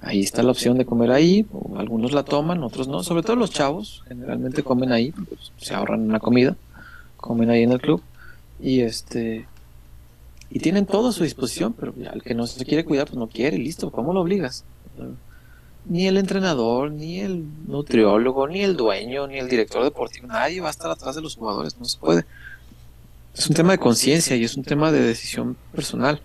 Ahí 0.00 0.20
está 0.20 0.42
la 0.42 0.52
opción 0.52 0.78
de 0.78 0.86
comer 0.86 1.10
ahí, 1.10 1.46
algunos 1.76 2.12
la 2.12 2.22
toman, 2.22 2.62
otros 2.62 2.86
no, 2.88 3.02
sobre 3.02 3.22
todo 3.22 3.36
los 3.36 3.50
chavos, 3.50 4.02
generalmente 4.08 4.62
comen 4.62 4.92
ahí, 4.92 5.10
pues, 5.10 5.52
se 5.58 5.74
ahorran 5.74 6.02
una 6.02 6.20
comida, 6.20 6.56
comen 7.16 7.50
ahí 7.50 7.62
en 7.62 7.72
el 7.72 7.80
club 7.80 8.02
y 8.60 8.80
este 8.80 9.46
y 10.50 10.60
tienen 10.60 10.86
todo 10.86 11.08
a 11.08 11.12
su 11.12 11.24
disposición, 11.24 11.72
pero 11.72 11.94
el 12.12 12.22
que 12.22 12.34
no 12.34 12.46
se 12.46 12.64
quiere 12.64 12.84
cuidar, 12.84 13.06
pues 13.06 13.18
no 13.18 13.28
quiere, 13.28 13.58
listo, 13.58 13.90
¿cómo 13.90 14.12
lo 14.12 14.20
obligas? 14.20 14.64
ni 15.88 16.06
el 16.06 16.16
entrenador, 16.16 16.90
ni 16.90 17.20
el 17.20 17.44
nutriólogo, 17.68 18.48
ni 18.48 18.60
el 18.62 18.76
dueño, 18.76 19.26
ni 19.26 19.38
el 19.38 19.48
director 19.48 19.84
deportivo, 19.84 20.26
nadie 20.26 20.60
va 20.60 20.68
a 20.68 20.70
estar 20.70 20.90
atrás 20.90 21.14
de 21.14 21.22
los 21.22 21.36
jugadores, 21.36 21.78
no 21.78 21.84
se 21.84 21.98
puede. 21.98 22.24
Es 23.34 23.48
un 23.48 23.54
tema 23.54 23.72
de 23.72 23.78
conciencia 23.78 24.36
y 24.36 24.44
es 24.44 24.56
un 24.56 24.64
tema 24.64 24.90
de 24.90 25.00
decisión 25.00 25.56
personal. 25.72 26.20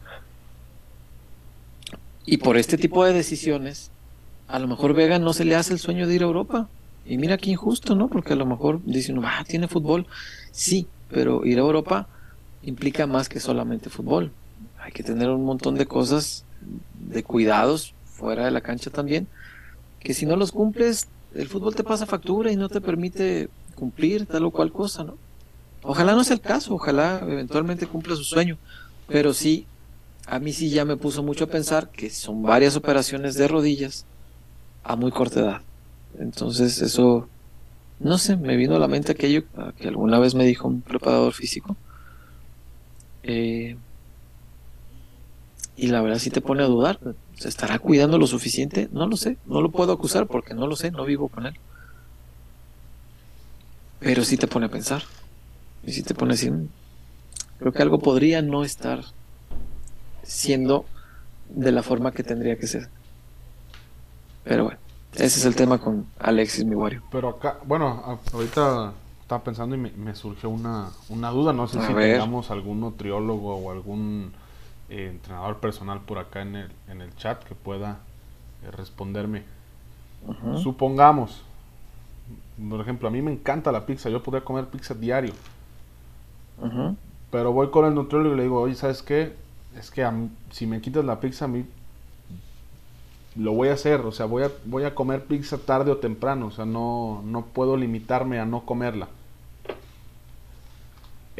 Y 2.26 2.38
por 2.38 2.58
este 2.58 2.78
tipo 2.78 3.04
de 3.04 3.14
decisiones, 3.14 3.92
a 4.48 4.60
lo 4.60 4.68
mejor 4.68 4.94
Vega 4.94 5.20
no 5.20 5.34
se 5.34 5.46
le 5.46 5.56
hace 5.56 5.74
el 5.74 5.80
sueño 5.80 6.08
de 6.08 6.16
ir 6.16 6.22
a 6.24 6.26
Europa. 6.26 6.70
Y 7.06 7.18
mira 7.18 7.38
qué 7.38 7.52
injusto, 7.52 7.96
¿no? 7.96 8.08
Porque 8.08 8.34
a 8.34 8.36
lo 8.38 8.46
mejor 8.46 8.80
dicen, 8.86 9.20
ah, 9.24 9.44
tiene 9.48 9.68
fútbol. 9.68 10.08
Sí, 10.52 10.88
pero 11.10 11.46
ir 11.46 11.58
a 11.58 11.62
Europa 11.62 12.08
implica 12.63 13.08
más 13.08 13.30
que 13.30 13.39
solamente 13.39 13.89
fútbol. 13.89 14.32
Hay 14.80 14.91
que 14.91 15.04
tener 15.04 15.30
un 15.30 15.45
montón 15.45 15.76
de 15.76 15.86
cosas, 15.86 16.45
de 17.00 17.24
cuidados 17.24 17.93
fuera 18.06 18.45
de 18.45 18.52
la 18.52 18.62
cancha 18.62 18.89
también 18.89 19.28
que 20.02 20.13
si 20.13 20.26
no 20.26 20.36
los 20.36 20.52
cumples, 20.52 21.08
el 21.36 21.47
fútbol 21.47 21.76
te 21.76 21.84
pasa 21.84 22.06
factura 22.06 22.52
y 22.52 22.56
no 22.56 22.69
te 22.69 22.82
permite 22.82 23.50
cumplir 23.76 24.26
tal 24.26 24.45
o 24.45 24.52
cual 24.52 24.71
cosa, 24.71 25.04
¿no? 25.04 25.17
Ojalá 25.84 26.13
no 26.13 26.24
sea 26.24 26.36
el 26.36 26.41
caso, 26.41 26.76
ojalá 26.76 27.19
eventualmente 27.24 27.88
cumpla 27.88 28.15
su 28.15 28.24
sueño, 28.24 28.58
pero 29.08 29.34
sí, 29.34 29.65
a 30.28 30.39
mí 30.39 30.54
sí 30.54 30.69
ya 30.69 30.86
me 30.86 30.97
puso 30.97 31.24
mucho 31.24 31.45
a 31.45 31.47
pensar 31.47 31.89
que 31.89 32.10
son 32.10 32.43
varias 32.43 32.76
operaciones 32.76 33.36
de 33.36 33.47
rodillas 33.47 34.06
a 34.84 34.95
muy 34.95 35.12
corta 35.12 35.39
edad. 35.39 35.62
Entonces 36.19 36.82
eso, 36.82 37.28
no 38.00 38.17
sé, 38.17 38.38
me 38.38 38.56
vino 38.58 38.76
a 38.76 38.80
la 38.80 38.88
mente 38.88 39.12
aquello 39.12 39.43
que 39.80 39.88
alguna 39.88 40.19
vez 40.19 40.36
me 40.36 40.45
dijo 40.45 40.67
un 40.67 40.82
preparador 40.82 41.34
físico. 41.34 41.76
Eh, 43.24 43.78
y 45.76 45.88
la 45.88 46.02
verdad 46.02 46.20
sí 46.20 46.30
te 46.30 46.42
pone 46.42 46.64
a 46.64 46.68
dudar. 46.68 47.00
¿Se 47.36 47.50
estará 47.50 47.80
cuidando 47.80 48.18
lo 48.18 48.28
suficiente? 48.28 48.88
No 48.92 49.08
lo 49.08 49.18
sé, 49.18 49.38
no 49.46 49.62
lo 49.62 49.72
puedo 49.72 49.94
acusar 49.94 50.28
porque 50.28 50.54
no 50.54 50.68
lo 50.68 50.76
sé, 50.76 50.92
no 50.92 51.06
vivo 51.06 51.28
con 51.28 51.48
él. 51.48 51.56
Pero 54.00 54.24
sí 54.24 54.38
te 54.38 54.48
pone 54.48 54.68
a 54.68 54.70
pensar. 54.70 55.04
Y 55.84 55.94
sí 55.94 56.04
te 56.04 56.14
pone 56.14 56.34
a 56.34 56.36
decir, 56.36 56.52
mm, 56.52 56.70
creo 57.60 57.72
que 57.72 57.82
algo 57.82 58.00
podría 58.00 58.42
no 58.42 58.64
estar 58.64 59.04
siendo 60.24 60.86
de 61.50 61.72
la 61.72 61.84
forma 61.84 62.12
que 62.12 62.24
tendría 62.24 62.58
que 62.58 62.68
ser. 62.68 62.90
Pero 64.44 64.66
bueno, 64.66 64.80
ese 65.14 65.40
es 65.40 65.46
el 65.46 65.56
tema 65.56 65.80
con 65.80 66.06
Alexis 66.20 66.66
Miguario. 66.66 67.04
Pero 67.12 67.30
acá, 67.30 67.60
bueno, 67.66 68.20
ahorita 68.34 68.94
estaba 69.32 69.46
pensando 69.46 69.78
y 69.78 69.78
me, 69.78 70.13
surgió 70.13 70.50
una, 70.50 70.89
una 71.08 71.30
duda, 71.30 71.54
no 71.54 71.65
sé 71.65 71.80
si 71.88 71.94
tengamos 71.94 72.52
algún 72.52 72.82
nutriólogo 72.82 73.56
o 73.56 73.72
algún 73.72 74.34
eh, 74.89 75.08
entrenador 75.10 75.62
personal 75.62 76.02
por 76.02 76.17
acá 76.17 76.41
en 76.41 76.58
el, 76.58 76.72
en 76.89 77.00
el 77.00 77.15
chat 77.15 77.41
que 77.46 77.56
pueda 77.56 78.00
eh, 78.62 78.72
responderme. 78.72 79.44
Supongamos, 80.62 81.44
por 82.70 82.82
ejemplo, 82.82 83.08
a 83.08 83.12
mí 83.12 83.22
me 83.22 83.32
encanta 83.32 83.72
la 83.72 83.86
pizza, 83.86 84.10
yo 84.10 84.22
podría 84.22 84.44
comer 84.44 84.65
pizza 84.65 84.96
diario. 84.96 85.32
Pero 87.32 87.54
voy 87.54 87.70
con 87.70 87.86
el 87.86 87.96
nutriólogo 87.96 88.36
y 88.36 88.38
le 88.38 88.44
digo, 88.44 88.60
oye, 88.60 88.76
¿sabes 88.76 89.02
qué? 89.02 89.34
Es 89.78 89.91
que 89.91 90.06
si 90.50 90.67
me 90.67 90.82
quitas 90.82 91.06
la 91.06 91.22
pizza 91.22 91.46
a 91.46 91.48
mí 91.48 91.65
lo 93.38 93.54
voy 93.54 93.70
a 93.70 93.74
hacer, 93.76 94.02
o 94.02 94.12
sea, 94.12 94.26
voy 94.26 94.44
a, 94.44 94.52
voy 94.65 94.84
a 94.84 94.94
comer 94.94 95.24
pizza 95.24 95.58
tarde 95.58 95.89
o 95.89 95.98
temprano, 95.98 96.48
o 96.48 96.52
sea, 96.52 96.65
no, 96.65 97.22
no 97.24 97.46
puedo 97.46 97.78
limitarme 97.78 98.38
a 98.38 98.46
no 98.46 98.65
comerla. 98.65 99.08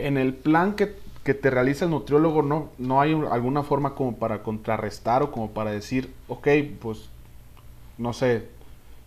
En 0.08 0.18
el 0.18 0.34
plan 0.34 0.76
que 0.76 0.96
que 1.24 1.34
te 1.34 1.50
realiza 1.50 1.86
el 1.86 1.92
nutriólogo, 1.92 2.42
no, 2.42 2.70
no 2.78 3.00
hay 3.00 3.14
alguna 3.14 3.64
forma 3.64 3.94
como 3.94 4.18
para 4.18 4.42
contrarrestar 4.42 5.22
o 5.22 5.32
como 5.32 5.52
para 5.52 5.72
decir, 5.72 6.12
ok, 6.28 6.48
pues, 6.80 7.10
no 7.98 8.14
sé, 8.14 8.48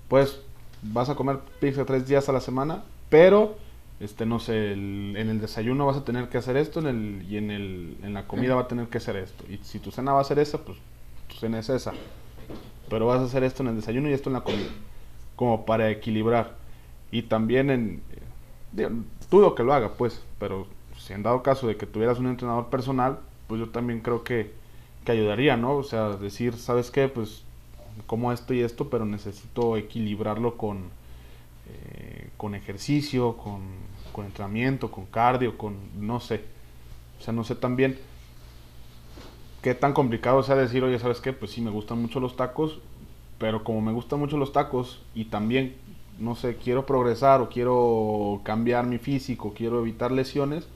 pues 0.09 0.41
vas 0.83 1.09
a 1.09 1.17
comer 1.17 1.41
pizza 1.61 1.85
tres 1.85 2.07
días 2.07 2.29
a 2.29 2.33
la 2.33 2.41
semana, 2.41 2.85
pero, 3.09 3.57
este, 3.99 4.27
no 4.27 4.39
sé, 4.39 4.73
en 4.73 5.17
el 5.17 5.41
desayuno 5.41 5.87
vas 5.87 5.97
a 5.97 6.05
tener 6.05 6.29
que 6.29 6.39
hacer 6.39 6.57
esto 6.57 6.79
en 6.81 6.87
el, 6.87 7.27
y 7.29 7.37
en, 7.37 7.51
el, 7.51 7.97
en 8.03 8.15
la 8.15 8.29
comida 8.29 8.55
va 8.55 8.63
a 8.63 8.69
tener 8.69 8.87
que 8.87 8.99
hacer 8.99 9.17
esto. 9.17 9.45
Y 9.51 9.59
si 9.65 9.81
tu 9.81 9.91
cena 9.91 10.13
va 10.13 10.21
a 10.21 10.25
ser 10.25 10.39
esa, 10.39 10.59
pues 10.59 10.79
tu 11.29 11.35
cena 11.37 11.59
es 11.59 11.69
esa. 11.69 11.93
Pero 12.89 13.07
vas 13.07 13.21
a 13.21 13.25
hacer 13.25 13.43
esto 13.43 13.63
en 13.63 13.71
el 13.71 13.77
desayuno 13.77 14.09
y 14.09 14.13
esto 14.13 14.31
en 14.31 14.35
la 14.35 14.43
comida. 14.43 14.69
Como 15.37 15.65
para 15.65 15.91
equilibrar. 15.91 16.55
Y 17.11 17.23
también 17.23 17.71
en... 17.71 18.03
Eh, 18.77 18.91
dudo 19.31 19.55
que 19.55 19.63
lo 19.63 19.73
haga, 19.73 19.95
pues, 19.95 20.23
pero 20.39 20.67
si 20.99 21.13
en 21.13 21.23
dado 21.23 21.43
caso 21.43 21.67
de 21.67 21.77
que 21.77 21.87
tuvieras 21.87 22.19
un 22.19 22.27
entrenador 22.27 22.67
personal, 22.69 23.19
pues 23.47 23.61
yo 23.61 23.69
también 23.71 24.01
creo 24.01 24.25
que, 24.25 24.53
ayudaría, 25.07 25.57
¿no? 25.57 25.77
O 25.77 25.83
sea, 25.83 26.11
decir, 26.17 26.55
¿sabes 26.57 26.91
qué? 26.91 27.09
Pues 27.09 27.45
como 28.07 28.33
esto 28.33 28.55
y 28.55 28.61
esto, 28.61 28.89
pero 28.89 29.05
necesito 29.05 29.77
equilibrarlo 29.77 30.57
con, 30.57 30.89
eh, 31.69 32.31
con 32.39 32.55
ejercicio, 32.55 33.37
con, 33.37 33.61
con 34.13 34.25
entrenamiento, 34.25 34.91
con 34.91 35.05
cardio, 35.07 35.59
con 35.59 35.77
no 36.01 36.21
sé. 36.21 36.45
O 37.21 37.23
sea, 37.23 37.35
no 37.35 37.45
sé 37.45 37.55
también 37.55 37.99
qué 39.65 39.75
tan 39.75 39.95
complicado 39.95 40.43
sea 40.43 40.57
decir, 40.57 40.85
oye, 40.85 40.99
¿sabes 40.99 41.23
qué? 41.23 41.33
Pues 41.33 41.51
sí, 41.51 41.63
me 41.63 41.71
gustan 41.71 42.01
mucho 42.01 42.21
los 42.21 42.37
tacos, 42.37 42.81
pero 43.39 43.65
como 43.65 43.81
me 43.81 43.93
gustan 43.93 44.19
mucho 44.19 44.37
los 44.37 44.53
tacos 44.53 45.01
y 45.15 45.25
también, 45.25 45.75
no 46.19 46.35
sé, 46.35 46.57
quiero 46.57 46.85
progresar 46.85 47.41
o 47.41 47.49
quiero 47.49 48.43
cambiar 48.45 48.87
mi 48.87 48.99
físico, 48.99 49.55
quiero 49.57 49.81
evitar 49.81 50.13
lesiones, 50.13 50.69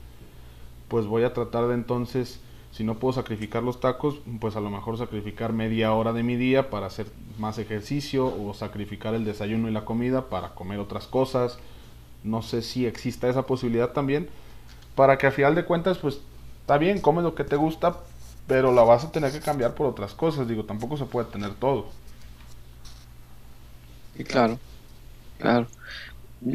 pues 0.89 1.05
voy 1.05 1.23
a 1.23 1.33
tratar 1.33 1.67
de 1.67 1.75
entonces, 1.75 2.39
si 2.71 2.83
no 2.83 2.95
puedo 2.95 3.13
sacrificar 3.13 3.63
los 3.63 3.79
tacos, 3.79 4.15
pues 4.41 4.55
a 4.55 4.59
lo 4.59 4.69
mejor 4.69 4.97
sacrificar 4.97 5.53
media 5.53 5.93
hora 5.93 6.11
de 6.11 6.23
mi 6.23 6.35
día 6.35 6.69
para 6.69 6.87
hacer 6.87 7.07
más 7.37 7.57
ejercicio 7.57 8.25
o 8.25 8.53
sacrificar 8.53 9.13
el 9.13 9.23
desayuno 9.23 9.69
y 9.69 9.71
la 9.71 9.85
comida 9.85 10.29
para 10.29 10.49
comer 10.49 10.79
otras 10.79 11.07
cosas. 11.07 11.57
No 12.23 12.41
sé 12.41 12.61
si 12.61 12.85
exista 12.85 13.29
esa 13.29 13.43
posibilidad 13.43 13.91
también, 13.91 14.27
para 14.95 15.17
que 15.17 15.27
a 15.27 15.31
final 15.31 15.55
de 15.55 15.63
cuentas, 15.63 15.97
pues 15.99 16.19
está 16.61 16.77
bien, 16.77 16.99
come 16.99 17.21
lo 17.21 17.35
que 17.35 17.45
te 17.45 17.55
gusta, 17.55 17.99
pero 18.47 18.73
la 18.73 18.83
vas 18.83 19.05
a 19.05 19.11
tener 19.11 19.31
que 19.31 19.39
cambiar 19.39 19.75
por 19.75 19.87
otras 19.87 20.13
cosas. 20.13 20.47
Digo, 20.47 20.65
tampoco 20.65 20.97
se 20.97 21.05
puede 21.05 21.27
tener 21.27 21.53
todo. 21.53 21.87
claro, 24.27 24.59
claro. 25.37 25.67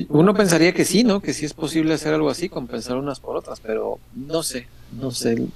Uno 0.08 0.34
pensaría 0.34 0.72
que 0.72 0.84
sí, 0.84 1.04
¿no? 1.04 1.20
Que 1.20 1.34
sí 1.34 1.44
es 1.44 1.52
posible 1.52 1.94
hacer 1.94 2.14
algo 2.14 2.30
así, 2.30 2.48
compensar 2.48 2.96
unas 2.96 3.20
por 3.20 3.36
otras, 3.36 3.60
pero 3.60 3.98
no 4.14 4.42
sé, 4.42 4.66
no 4.98 5.10
sé. 5.10 5.46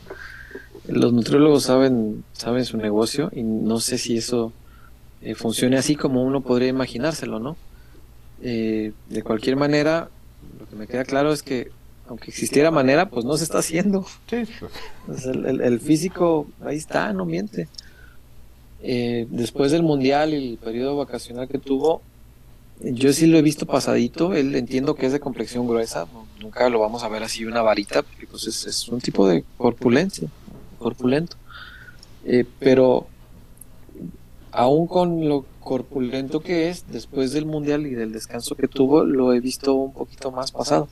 Los 0.86 1.12
nutriólogos 1.12 1.64
saben, 1.64 2.24
saben 2.32 2.64
su 2.64 2.76
negocio 2.76 3.30
y 3.34 3.42
no 3.42 3.80
sé 3.80 3.98
si 3.98 4.18
eso 4.18 4.52
eh, 5.22 5.34
funcione 5.34 5.76
así 5.76 5.96
como 5.96 6.22
uno 6.22 6.42
podría 6.42 6.68
imaginárselo, 6.68 7.38
¿no? 7.38 7.56
Eh, 8.42 8.92
de 9.08 9.22
cualquier 9.22 9.56
manera, 9.56 10.08
lo 10.60 10.68
que 10.68 10.76
me 10.76 10.86
queda 10.86 11.04
claro 11.04 11.32
es 11.32 11.42
que 11.42 11.70
aunque 12.08 12.30
existiera 12.30 12.70
manera, 12.70 13.10
pues 13.10 13.24
no 13.24 13.36
se 13.36 13.44
está 13.44 13.58
haciendo. 13.58 14.06
Pues 15.06 15.26
el, 15.26 15.80
físico 15.80 16.46
ahí 16.64 16.76
está, 16.76 17.12
no 17.12 17.24
miente. 17.24 17.68
Eh, 18.82 19.26
después 19.30 19.72
del 19.72 19.82
mundial 19.82 20.32
y 20.32 20.52
el 20.52 20.58
periodo 20.58 20.96
vacacional 20.96 21.48
que 21.48 21.58
tuvo, 21.58 22.02
yo 22.80 23.12
sí 23.12 23.26
lo 23.26 23.38
he 23.38 23.42
visto 23.42 23.66
pasadito, 23.66 24.34
él 24.34 24.54
entiendo 24.54 24.94
que 24.94 25.06
es 25.06 25.12
de 25.12 25.20
complexión 25.20 25.66
gruesa, 25.66 26.06
nunca 26.40 26.68
lo 26.68 26.78
vamos 26.78 27.02
a 27.02 27.08
ver 27.08 27.22
así 27.22 27.44
una 27.44 27.62
varita, 27.62 28.02
porque 28.02 28.26
pues 28.26 28.46
es, 28.46 28.88
un 28.88 29.00
tipo 29.00 29.26
de 29.28 29.44
corpulencia, 29.56 30.28
corpulento. 30.78 31.36
Eh, 32.24 32.44
pero 32.58 33.06
aún 34.52 34.86
con 34.86 35.28
lo 35.28 35.44
corpulento 35.60 36.40
que 36.40 36.68
es, 36.68 36.84
después 36.90 37.32
del 37.32 37.46
mundial 37.46 37.86
y 37.86 37.94
del 37.94 38.12
descanso 38.12 38.54
que 38.54 38.68
tuvo, 38.68 39.04
lo 39.04 39.32
he 39.32 39.40
visto 39.40 39.74
un 39.74 39.92
poquito 39.92 40.30
más 40.30 40.52
pasado. 40.52 40.88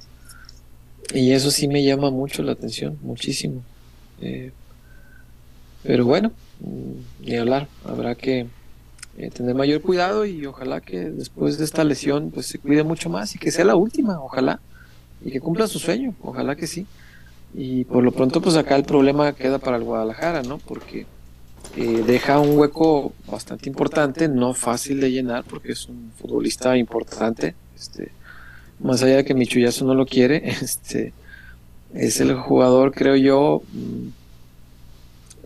Y 1.15 1.33
eso 1.33 1.51
sí 1.51 1.69
me 1.69 1.85
llama 1.85 2.11
mucho 2.11 2.43
la 2.43 2.53
atención, 2.53 2.99
muchísimo. 3.03 3.63
Eh, 4.21 4.53
pero 5.83 6.05
bueno, 6.05 6.33
ni 7.21 7.37
hablar, 7.37 7.69
habrá 7.85 8.17
que 8.17 8.49
eh, 9.19 9.31
tener 9.31 9.55
mayor 9.55 9.81
cuidado 9.81 10.27
y 10.27 10.45
ojalá 10.45 10.81
que 10.81 11.11
después 11.11 11.57
de 11.57 11.65
esta 11.65 11.85
lesión 11.85 12.31
pues 12.31 12.47
se 12.47 12.59
cuide 12.59 12.83
mucho 12.83 13.09
más 13.09 13.35
y 13.35 13.39
que 13.39 13.51
sea 13.51 13.65
la 13.65 13.75
última, 13.77 14.21
ojalá, 14.21 14.61
y 15.25 15.31
que 15.31 15.41
cumpla 15.41 15.67
su 15.67 15.79
sueño, 15.79 16.15
ojalá 16.21 16.55
que 16.55 16.67
sí. 16.67 16.87
Y 17.55 17.85
por 17.85 18.05
lo 18.05 18.13
pronto 18.13 18.43
pues 18.43 18.57
acá 18.57 18.77
el 18.77 18.85
problema 18.85 19.33
queda 19.33 19.59
para 19.59 19.79
el 19.79 19.85
Guadalajara, 19.85 20.43
¿no? 20.43 20.59
Porque 20.59 21.07
eh, 21.77 22.05
deja 22.07 22.39
un 22.39 22.59
hueco 22.59 23.13
bastante 23.27 23.69
importante, 23.71 24.29
no 24.29 24.53
fácil 24.53 25.01
de 25.01 25.11
llenar 25.11 25.45
porque 25.45 25.73
es 25.73 25.89
un 25.89 26.13
futbolista 26.19 26.77
importante, 26.77 27.55
este, 27.75 28.13
más 28.81 29.03
allá 29.03 29.17
de 29.17 29.25
que 29.25 29.35
Michuyazo 29.35 29.87
no 29.87 29.95
lo 29.95 30.05
quiere, 30.05 30.49
este, 30.63 31.15
es 31.95 32.21
el 32.21 32.35
jugador 32.35 32.93
creo 32.93 33.17
yo 33.17 33.63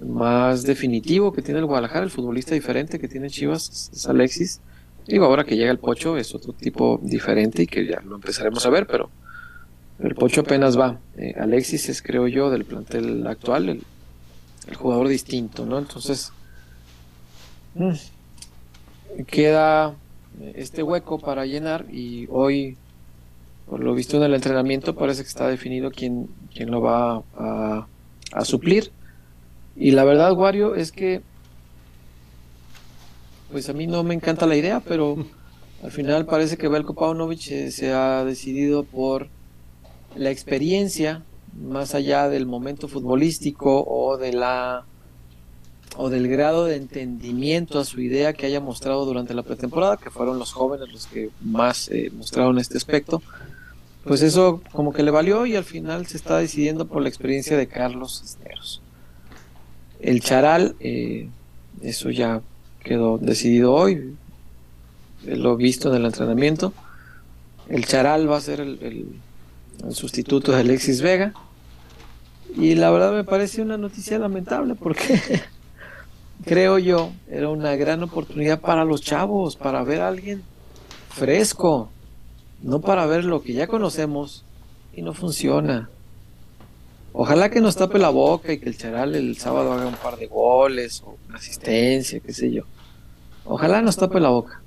más 0.00 0.62
definitivo 0.62 1.32
que 1.32 1.42
tiene 1.42 1.60
el 1.60 1.66
Guadalajara, 1.66 2.04
el 2.04 2.10
futbolista 2.10 2.54
diferente 2.54 2.98
que 2.98 3.08
tiene 3.08 3.28
Chivas 3.30 3.90
es 3.92 4.06
Alexis. 4.06 4.60
Digo, 5.06 5.24
ahora 5.24 5.44
que 5.44 5.56
llega 5.56 5.70
el 5.70 5.78
Pocho 5.78 6.16
es 6.16 6.34
otro 6.34 6.52
tipo 6.52 7.00
diferente 7.02 7.62
y 7.62 7.66
que 7.66 7.86
ya 7.86 8.00
lo 8.00 8.16
empezaremos 8.16 8.64
a 8.64 8.70
ver, 8.70 8.86
pero 8.86 9.10
el 9.98 10.14
Pocho 10.14 10.42
apenas 10.42 10.78
va. 10.78 10.98
Eh, 11.16 11.34
Alexis 11.38 11.88
es, 11.88 12.02
creo 12.02 12.28
yo, 12.28 12.50
del 12.50 12.64
plantel 12.64 13.26
actual, 13.26 13.68
el, 13.68 13.82
jugador 14.76 15.08
distinto, 15.08 15.66
¿no? 15.66 15.78
Entonces, 15.78 16.32
mm, 17.74 17.92
queda 19.26 19.94
este 20.54 20.82
hueco 20.82 21.18
para 21.18 21.44
llenar 21.44 21.86
y 21.90 22.28
hoy, 22.30 22.76
por 23.68 23.80
lo 23.80 23.94
visto 23.94 24.16
en 24.16 24.22
el 24.22 24.34
entrenamiento, 24.34 24.94
parece 24.94 25.22
que 25.22 25.28
está 25.28 25.48
definido 25.48 25.90
quién, 25.90 26.28
quién 26.54 26.70
lo 26.70 26.80
va 26.80 27.22
a, 27.36 27.86
a 28.32 28.44
suplir. 28.44 28.92
Y 29.80 29.92
la 29.92 30.04
verdad, 30.04 30.34
Wario, 30.34 30.74
es 30.74 30.92
que 30.92 31.22
pues 33.50 33.70
a 33.70 33.72
mí 33.72 33.86
no 33.86 34.04
me 34.04 34.14
encanta 34.14 34.46
la 34.46 34.54
idea, 34.54 34.80
pero 34.86 35.16
al 35.82 35.90
final 35.90 36.26
parece 36.26 36.58
que 36.58 36.68
Belko 36.68 36.94
Paunovic 36.94 37.50
eh, 37.50 37.70
se 37.70 37.90
ha 37.90 38.22
decidido 38.26 38.84
por 38.84 39.28
la 40.14 40.30
experiencia 40.30 41.22
más 41.58 41.94
allá 41.94 42.28
del 42.28 42.44
momento 42.44 42.88
futbolístico 42.88 43.82
o 43.88 44.18
de 44.18 44.34
la 44.34 44.84
o 45.96 46.10
del 46.10 46.28
grado 46.28 46.66
de 46.66 46.76
entendimiento 46.76 47.80
a 47.80 47.86
su 47.86 48.02
idea 48.02 48.34
que 48.34 48.46
haya 48.46 48.60
mostrado 48.60 49.06
durante 49.06 49.32
la 49.32 49.42
pretemporada, 49.42 49.96
que 49.96 50.10
fueron 50.10 50.38
los 50.38 50.52
jóvenes 50.52 50.92
los 50.92 51.06
que 51.06 51.30
más 51.40 51.88
eh, 51.88 52.10
mostraron 52.14 52.58
este 52.58 52.76
aspecto, 52.76 53.22
pues 54.04 54.20
eso 54.20 54.62
como 54.72 54.92
que 54.92 55.02
le 55.02 55.10
valió 55.10 55.46
y 55.46 55.56
al 55.56 55.64
final 55.64 56.06
se 56.06 56.18
está 56.18 56.36
decidiendo 56.36 56.86
por 56.86 57.00
la 57.00 57.08
experiencia 57.08 57.56
de 57.56 57.66
Carlos 57.66 58.20
Cisneros. 58.20 58.82
El 60.02 60.20
charal, 60.20 60.76
eh, 60.80 61.28
eso 61.82 62.10
ya 62.10 62.40
quedó 62.82 63.18
decidido 63.18 63.74
hoy, 63.74 64.14
lo 65.24 65.56
visto 65.56 65.90
en 65.90 65.96
el 65.96 66.06
entrenamiento. 66.06 66.72
El 67.68 67.86
charal 67.86 68.30
va 68.30 68.38
a 68.38 68.40
ser 68.40 68.60
el, 68.60 69.06
sustituto 69.90 70.52
de 70.52 70.60
Alexis 70.60 71.02
Vega. 71.02 71.34
Y 72.56 72.74
la 72.74 72.90
verdad 72.90 73.12
me 73.12 73.24
parece 73.24 73.62
una 73.62 73.78
noticia 73.78 74.18
lamentable 74.18 74.74
porque 74.74 75.20
creo 76.44 76.78
yo 76.78 77.12
era 77.30 77.48
una 77.48 77.76
gran 77.76 78.02
oportunidad 78.02 78.60
para 78.60 78.84
los 78.84 79.02
chavos, 79.02 79.56
para 79.56 79.84
ver 79.84 80.00
a 80.00 80.08
alguien 80.08 80.42
fresco, 81.10 81.90
no 82.62 82.80
para 82.80 83.06
ver 83.06 83.24
lo 83.24 83.42
que 83.42 83.52
ya 83.52 83.68
conocemos 83.68 84.44
y 84.94 85.02
no 85.02 85.14
funciona. 85.14 85.88
Ojalá 87.12 87.50
que 87.50 87.60
nos 87.60 87.76
tape 87.76 87.98
la 87.98 88.10
boca 88.10 88.52
y 88.52 88.58
que 88.58 88.68
el 88.68 88.78
Charal 88.78 89.14
el 89.14 89.36
sábado 89.36 89.72
haga 89.72 89.86
un 89.86 89.94
par 89.94 90.16
de 90.16 90.26
goles 90.26 91.02
o 91.04 91.16
una 91.28 91.38
asistencia, 91.38 92.20
qué 92.20 92.32
sé 92.32 92.52
yo. 92.52 92.64
Ojalá 93.44 93.82
nos 93.82 93.96
tape 93.96 94.20
la 94.20 94.28
boca. 94.28 94.62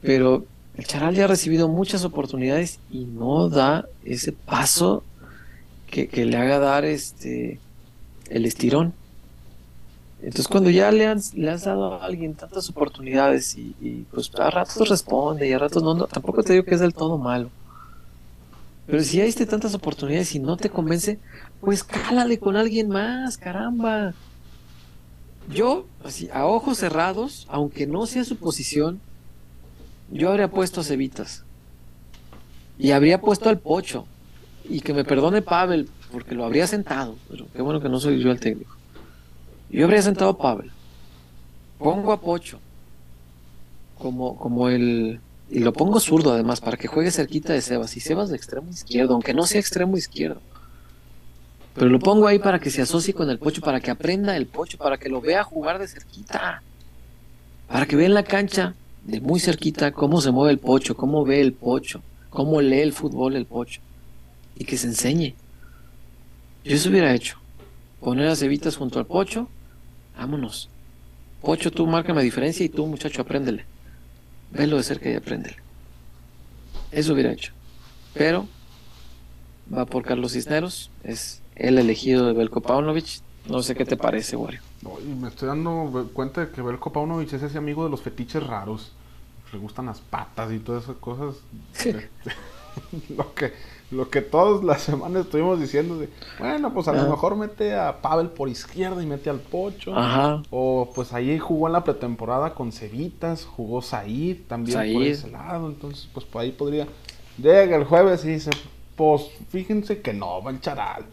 Pero 0.00 0.44
el 0.76 0.86
Charal 0.86 1.14
ya 1.14 1.24
ha 1.24 1.28
recibido 1.28 1.68
muchas 1.68 2.04
oportunidades 2.04 2.78
y 2.90 3.04
no 3.04 3.48
da 3.48 3.86
ese 4.04 4.32
paso 4.32 5.02
que, 5.90 6.24
le 6.24 6.36
haga 6.36 6.58
dar 6.58 6.84
este 6.84 7.60
el 8.28 8.46
estirón. 8.46 8.92
Entonces 10.20 10.48
cuando 10.48 10.70
ya 10.70 10.90
le, 10.90 11.06
han, 11.06 11.20
le 11.34 11.50
has 11.50 11.64
dado 11.64 11.94
a 11.94 12.04
alguien 12.04 12.34
tantas 12.34 12.68
oportunidades 12.70 13.56
y, 13.56 14.06
pues 14.10 14.30
a 14.36 14.50
ratos 14.50 14.88
responde 14.88 15.48
y 15.48 15.52
a 15.52 15.58
ratos 15.58 15.82
no, 15.82 16.06
tampoco 16.06 16.42
te 16.42 16.54
digo 16.54 16.64
que 16.64 16.74
es 16.74 16.80
del 16.80 16.94
todo 16.94 17.18
malo. 17.18 17.50
Pero 18.86 19.02
si 19.02 19.18
ya 19.18 19.24
diste 19.24 19.46
tantas 19.46 19.74
oportunidades 19.74 20.34
y 20.34 20.38
no 20.38 20.56
te 20.56 20.68
convence, 20.68 21.18
pues 21.60 21.82
cálale 21.82 22.38
con 22.38 22.56
alguien 22.56 22.88
más, 22.88 23.38
caramba. 23.38 24.12
Yo, 25.50 25.86
así, 26.04 26.28
a 26.32 26.46
ojos 26.46 26.78
cerrados, 26.78 27.46
aunque 27.48 27.86
no 27.86 28.06
sea 28.06 28.24
su 28.24 28.36
posición, 28.36 29.00
yo 30.10 30.30
habría 30.30 30.50
puesto 30.50 30.80
a 30.80 30.84
Cevitas. 30.84 31.44
Y 32.78 32.90
habría 32.90 33.20
puesto 33.20 33.48
al 33.48 33.58
Pocho. 33.58 34.06
Y 34.68 34.80
que 34.80 34.94
me 34.94 35.04
perdone 35.04 35.42
Pavel, 35.42 35.88
porque 36.12 36.34
lo 36.34 36.44
habría 36.44 36.66
sentado. 36.66 37.16
Pero 37.30 37.46
qué 37.54 37.62
bueno 37.62 37.80
que 37.80 37.88
no 37.88 38.00
soy 38.00 38.22
yo 38.22 38.30
el 38.30 38.40
técnico. 38.40 38.76
Yo 39.70 39.84
habría 39.84 40.02
sentado 40.02 40.30
a 40.30 40.38
Pavel. 40.38 40.70
Pongo 41.78 42.12
a 42.12 42.20
Pocho. 42.20 42.58
Como, 43.98 44.36
como 44.36 44.68
el, 44.68 45.20
y 45.54 45.60
lo 45.60 45.72
pongo 45.72 46.00
zurdo 46.00 46.32
además, 46.32 46.60
para 46.60 46.76
que 46.76 46.88
juegue 46.88 47.12
cerquita 47.12 47.52
de 47.52 47.60
Sebas. 47.60 47.96
Y 47.96 48.00
Sebas 48.00 48.28
de 48.28 48.36
extremo 48.36 48.68
izquierdo, 48.70 49.14
aunque 49.14 49.32
no 49.32 49.46
sea 49.46 49.60
extremo 49.60 49.96
izquierdo. 49.96 50.40
Pero 51.74 51.88
lo 51.88 52.00
pongo 52.00 52.26
ahí 52.26 52.40
para 52.40 52.58
que 52.58 52.70
se 52.70 52.82
asocie 52.82 53.14
con 53.14 53.30
el 53.30 53.38
pocho, 53.38 53.60
para 53.60 53.78
que 53.78 53.92
aprenda 53.92 54.36
el 54.36 54.46
pocho, 54.46 54.78
para 54.78 54.98
que 54.98 55.08
lo 55.08 55.20
vea 55.20 55.44
jugar 55.44 55.78
de 55.78 55.86
cerquita. 55.86 56.60
Para 57.68 57.86
que 57.86 57.94
vea 57.94 58.06
en 58.06 58.14
la 58.14 58.24
cancha 58.24 58.74
de 59.04 59.20
muy 59.20 59.38
cerquita 59.38 59.92
cómo 59.92 60.20
se 60.20 60.32
mueve 60.32 60.50
el 60.50 60.58
pocho, 60.58 60.96
cómo 60.96 61.24
ve 61.24 61.40
el 61.40 61.52
pocho, 61.52 62.02
cómo 62.30 62.60
lee 62.60 62.80
el 62.80 62.92
fútbol 62.92 63.36
el 63.36 63.46
pocho. 63.46 63.80
Y 64.56 64.64
que 64.64 64.76
se 64.76 64.88
enseñe. 64.88 65.36
Yo 66.64 66.74
eso 66.74 66.88
hubiera 66.88 67.14
hecho. 67.14 67.38
Poner 68.00 68.26
a 68.26 68.34
Cevitas 68.34 68.74
junto 68.74 68.98
al 68.98 69.06
pocho, 69.06 69.48
vámonos. 70.18 70.68
Pocho, 71.40 71.70
tú 71.70 71.86
marca 71.86 72.12
la 72.12 72.22
diferencia 72.22 72.66
y 72.66 72.68
tú, 72.68 72.88
muchacho, 72.88 73.22
apréndele. 73.22 73.66
Velo 74.54 74.76
de 74.76 74.82
cerca 74.82 75.10
y 75.10 75.14
apréndele. 75.14 75.56
Eso 76.92 77.12
hubiera 77.12 77.32
hecho. 77.32 77.52
Pero 78.14 78.46
va 79.72 79.84
por 79.84 80.04
Carlos 80.04 80.32
Cisneros, 80.32 80.90
es 81.02 81.42
el 81.56 81.78
elegido 81.78 82.26
de 82.26 82.32
Belko 82.32 82.60
Paunovic. 82.60 83.20
No 83.48 83.62
sé 83.62 83.74
qué 83.74 83.84
te 83.84 83.96
parece, 83.96 84.36
Wario. 84.36 84.60
me 85.20 85.28
estoy 85.28 85.48
dando 85.48 86.08
cuenta 86.14 86.46
de 86.46 86.50
que 86.50 86.62
Belko 86.62 86.92
Paunovic 86.92 87.32
es 87.32 87.42
ese 87.42 87.58
amigo 87.58 87.84
de 87.84 87.90
los 87.90 88.00
fetiches 88.00 88.42
raros. 88.42 88.92
Le 89.52 89.58
gustan 89.58 89.86
las 89.86 90.00
patas 90.00 90.52
y 90.52 90.58
todas 90.58 90.84
esas 90.84 90.96
cosas. 90.96 91.36
lo 93.16 93.34
que 93.34 93.52
lo 93.90 94.08
que 94.10 94.20
todas 94.22 94.64
las 94.64 94.82
semanas 94.82 95.26
estuvimos 95.26 95.60
diciendo 95.60 95.98
de, 95.98 96.08
bueno, 96.38 96.72
pues 96.72 96.88
a 96.88 96.92
lo 96.92 97.08
mejor 97.08 97.36
mete 97.36 97.74
a 97.74 98.00
Pavel 98.00 98.28
por 98.30 98.48
izquierda 98.48 99.02
y 99.02 99.06
mete 99.06 99.30
al 99.30 99.40
Pocho. 99.40 99.96
Ajá. 99.96 100.42
O 100.50 100.90
pues 100.94 101.12
ahí 101.12 101.38
jugó 101.38 101.66
en 101.66 101.74
la 101.74 101.84
pretemporada 101.84 102.54
con 102.54 102.72
Cevitas, 102.72 103.44
jugó 103.44 103.82
Said 103.82 104.42
también 104.48 104.92
por 104.92 105.02
ese 105.02 105.30
lado. 105.30 105.68
Entonces, 105.68 106.08
pues 106.12 106.24
por 106.26 106.42
ahí 106.42 106.52
podría. 106.52 106.86
Llega 107.36 107.76
el 107.76 107.84
jueves 107.84 108.24
y 108.24 108.28
dice, 108.28 108.50
pues 108.96 109.22
fíjense 109.50 110.00
que 110.00 110.12
no, 110.12 110.42
va 110.42 110.50
el 110.50 110.60
Charal. 110.60 111.04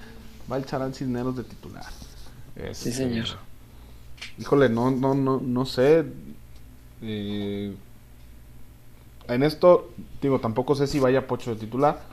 Va 0.51 0.57
el 0.57 0.65
Charal 0.65 0.93
Cisneros 0.93 1.36
de 1.36 1.43
titular. 1.43 1.86
sí, 2.55 2.62
este, 2.63 2.91
señor. 2.93 3.27
Híjole, 4.38 4.69
no, 4.69 4.91
no, 4.91 5.13
no, 5.13 5.39
no 5.43 5.65
sé. 5.65 6.05
Eh, 7.01 7.75
en 9.27 9.43
esto, 9.43 9.89
digo, 10.21 10.39
tampoco 10.39 10.75
sé 10.75 10.88
si 10.88 10.99
vaya 10.99 11.27
Pocho 11.27 11.51
de 11.51 11.60
titular 11.60 12.12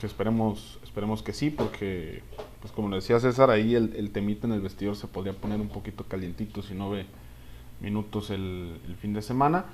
que 0.00 0.06
esperemos, 0.06 0.78
esperemos 0.82 1.22
que 1.22 1.32
sí, 1.32 1.50
porque, 1.50 2.22
pues 2.60 2.72
como 2.72 2.88
le 2.88 2.96
decía 2.96 3.20
César, 3.20 3.50
ahí 3.50 3.74
el, 3.74 3.94
el 3.96 4.10
temita 4.10 4.46
en 4.46 4.54
el 4.54 4.62
vestidor 4.62 4.96
se 4.96 5.06
podría 5.06 5.34
poner 5.34 5.60
un 5.60 5.68
poquito 5.68 6.04
calientito 6.04 6.62
si 6.62 6.74
no 6.74 6.90
ve 6.90 7.06
minutos 7.80 8.30
el, 8.30 8.80
fin 9.00 9.12
de 9.12 9.22
semana. 9.22 9.66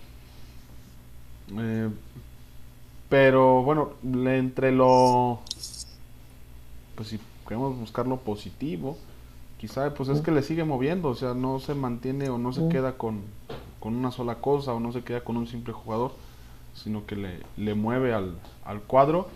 Eh, 1.56 1.88
pero 3.08 3.62
bueno, 3.62 3.92
entre 4.02 4.72
lo. 4.72 5.40
Pues 6.96 7.08
si 7.08 7.20
queremos 7.46 7.78
buscar 7.78 8.08
lo 8.08 8.16
positivo, 8.16 8.98
quizá 9.58 9.94
pues 9.94 10.08
es 10.08 10.22
que 10.22 10.32
le 10.32 10.42
sigue 10.42 10.64
moviendo, 10.64 11.10
o 11.10 11.14
sea, 11.14 11.34
no 11.34 11.60
se 11.60 11.74
mantiene 11.74 12.30
o 12.30 12.38
no 12.38 12.52
se 12.52 12.68
queda 12.68 12.98
con, 12.98 13.20
con 13.78 13.94
una 13.94 14.10
sola 14.10 14.36
cosa 14.36 14.72
o 14.72 14.80
no 14.80 14.90
se 14.92 15.04
queda 15.04 15.22
con 15.22 15.36
un 15.36 15.46
simple 15.46 15.72
jugador, 15.72 16.14
sino 16.74 17.06
que 17.06 17.14
le, 17.14 17.42
le 17.56 17.74
mueve 17.74 18.12
al, 18.12 18.38
al 18.64 18.80
cuadro 18.80 19.28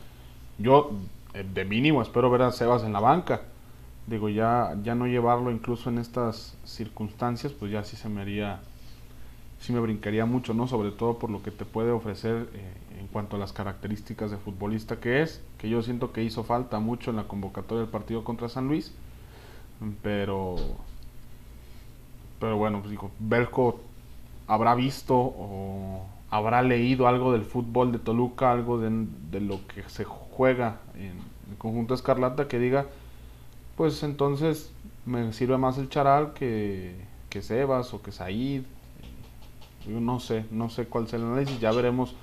yo, 0.61 0.91
eh, 1.35 1.45
de 1.55 1.65
mínimo, 1.65 2.03
espero 2.03 2.31
ver 2.31 2.43
a 2.43 2.53
Sebas 2.53 2.85
en 2.85 2.93
la 2.93 3.01
banca. 3.01 3.43
Digo, 4.07 4.29
ya, 4.29 4.77
ya 4.83 4.95
no 4.95 5.07
llevarlo 5.07 5.51
incluso 5.51 5.91
en 5.91 5.99
estas 5.99 6.57
circunstancias, 6.65 7.53
pues 7.53 7.71
ya 7.71 7.85
sí 7.85 7.97
se 7.97 8.09
me 8.09 8.21
haría, 8.23 8.61
sí 9.61 9.73
me 9.73 9.81
brincaría 9.81 10.27
mucho, 10.27 10.53
¿no? 10.55 10.67
Sobre 10.67 10.91
todo 10.91 11.19
por 11.19 11.31
lo 11.31 11.43
que 11.43 11.51
te 11.51 11.65
puede 11.65 11.91
ofrecer 11.93 12.49
eh, 12.55 12.75
en 12.99 13.07
cuanto 13.07 13.37
a 13.37 13.39
las 13.39 13.53
características 13.53 14.31
de 14.31 14.37
futbolista 14.37 15.01
que 15.01 15.23
es, 15.23 15.43
que 15.59 15.69
yo 15.69 15.83
siento 15.83 16.13
que 16.13 16.25
hizo 16.25 16.45
falta 16.45 16.81
mucho 16.81 17.11
en 17.11 17.17
la 17.17 17.25
convocatoria 17.25 17.83
del 17.83 17.91
partido 17.91 18.25
contra 18.25 18.49
San 18.49 18.69
Luis, 18.69 18.93
pero, 20.03 20.57
pero 22.39 22.57
bueno, 22.57 22.81
pues 22.81 22.91
digo, 22.91 23.11
Belco 23.19 23.81
habrá 24.47 24.75
visto 24.75 25.15
o 25.17 26.07
habrá 26.31 26.63
leído 26.63 27.07
algo 27.07 27.33
del 27.33 27.45
fútbol 27.45 27.93
de 27.93 27.99
Toluca, 27.99 28.53
algo 28.53 28.79
de, 28.79 29.07
de 29.31 29.41
lo 29.41 29.67
que 29.69 29.83
se 29.89 30.05
juega 30.41 30.79
en 30.95 31.19
el 31.51 31.59
conjunto 31.59 31.93
Escarlata, 31.93 32.49
que 32.49 32.59
diga, 32.59 32.87
pues 33.77 34.03
entonces 34.03 34.73
me 35.05 35.35
sirve 35.35 35.59
más 35.59 35.77
el 35.77 35.91
Charal 35.91 36.33
que, 36.33 36.95
que 37.29 37.43
Sebas 37.43 37.93
o 37.93 38.01
que 38.01 38.11
Said. 38.11 38.63
Yo 39.87 40.01
no 40.01 40.19
sé, 40.19 40.47
no 40.51 40.71
sé 40.71 40.87
cuál 40.87 41.05
es 41.05 41.13
el 41.13 41.25
análisis, 41.25 41.61
ya 41.61 41.73
veremos 41.73 42.15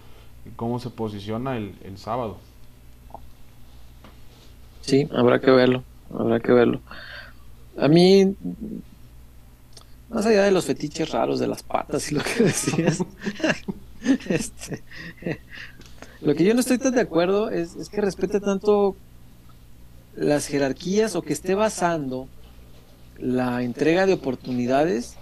cómo 0.55 0.79
se 0.79 0.89
posiciona 0.89 1.57
el, 1.57 1.75
el 1.83 1.99
sábado. 1.99 2.37
Sí, 4.81 5.07
habrá 5.15 5.39
que 5.39 5.51
verlo, 5.51 5.83
habrá 6.11 6.39
que 6.39 6.53
verlo. 6.53 6.79
A 7.77 7.87
mí, 7.87 8.35
más 10.09 10.25
allá 10.25 10.41
de 10.41 10.49
los 10.49 10.65
fetiches 10.65 11.11
raros 11.11 11.39
de 11.39 11.45
las 11.45 11.61
patas 11.61 12.11
y 12.11 12.15
lo 12.15 12.23
que 12.23 12.43
decías, 12.45 12.97
Este, 14.29 14.83
lo 16.21 16.35
que 16.35 16.43
yo 16.43 16.53
no 16.53 16.59
estoy 16.59 16.77
tan 16.77 16.95
de 16.95 17.01
acuerdo 17.01 17.49
es, 17.49 17.75
que 17.89 18.01
respete 18.01 18.39
tanto 18.39 18.95
las 20.15 20.47
jerarquías 20.47 21.15
o 21.15 21.21
que 21.21 21.33
esté 21.33 21.55
basando 21.55 22.27
la 23.19 23.61
entrega 23.63 24.05
de 24.05 24.13
oportunidades 24.13 25.15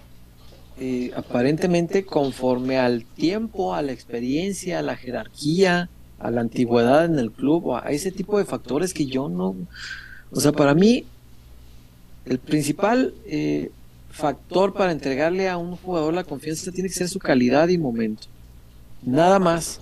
eh, 0.78 1.12
aparentemente 1.16 2.06
conforme 2.06 2.78
al 2.78 3.06
tiempo, 3.06 3.74
a 3.74 3.82
la 3.82 3.94
experiencia, 3.94 4.80
a 4.80 4.82
la 4.82 4.96
jerarquía, 4.96 5.90
a 6.20 6.32
la 6.32 6.42
antigüedad 6.42 7.06
en 7.06 7.18
el 7.18 7.32
club, 7.32 7.68
o 7.68 7.78
a 7.78 7.92
ese 7.92 8.12
tipo 8.12 8.38
de 8.38 8.46
factores 8.46 8.94
que 8.94 9.06
yo 9.06 9.30
no... 9.30 9.56
O 10.32 10.40
sea, 10.42 10.52
para 10.52 10.74
mí, 10.74 11.06
el 12.26 12.40
principal 12.40 13.14
eh, 13.26 13.72
factor 14.10 14.74
para 14.74 14.92
entregarle 14.92 15.48
a 15.50 15.58
un 15.58 15.76
jugador 15.76 16.14
la 16.14 16.24
confianza 16.24 16.72
tiene 16.72 16.90
que 16.90 16.96
ser 16.96 17.08
su 17.08 17.20
calidad 17.20 17.68
y 17.70 17.78
momento. 17.78 18.28
Nada 19.04 19.40
más. 19.40 19.80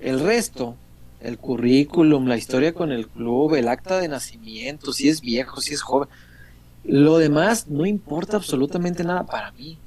El 0.00 0.20
resto, 0.20 0.76
el 1.20 1.38
currículum, 1.38 2.26
la 2.26 2.36
historia 2.36 2.72
con 2.72 2.92
el 2.92 3.08
club, 3.08 3.54
el 3.54 3.68
acta 3.68 3.98
de 3.98 4.08
nacimiento, 4.08 4.92
si 4.92 5.08
es 5.08 5.20
viejo, 5.20 5.60
si 5.60 5.74
es 5.74 5.82
joven, 5.82 6.08
lo 6.84 7.18
demás 7.18 7.68
no 7.68 7.86
importa 7.86 8.36
absolutamente 8.36 9.04
nada 9.04 9.24
para 9.26 9.52
mí. 9.52 9.78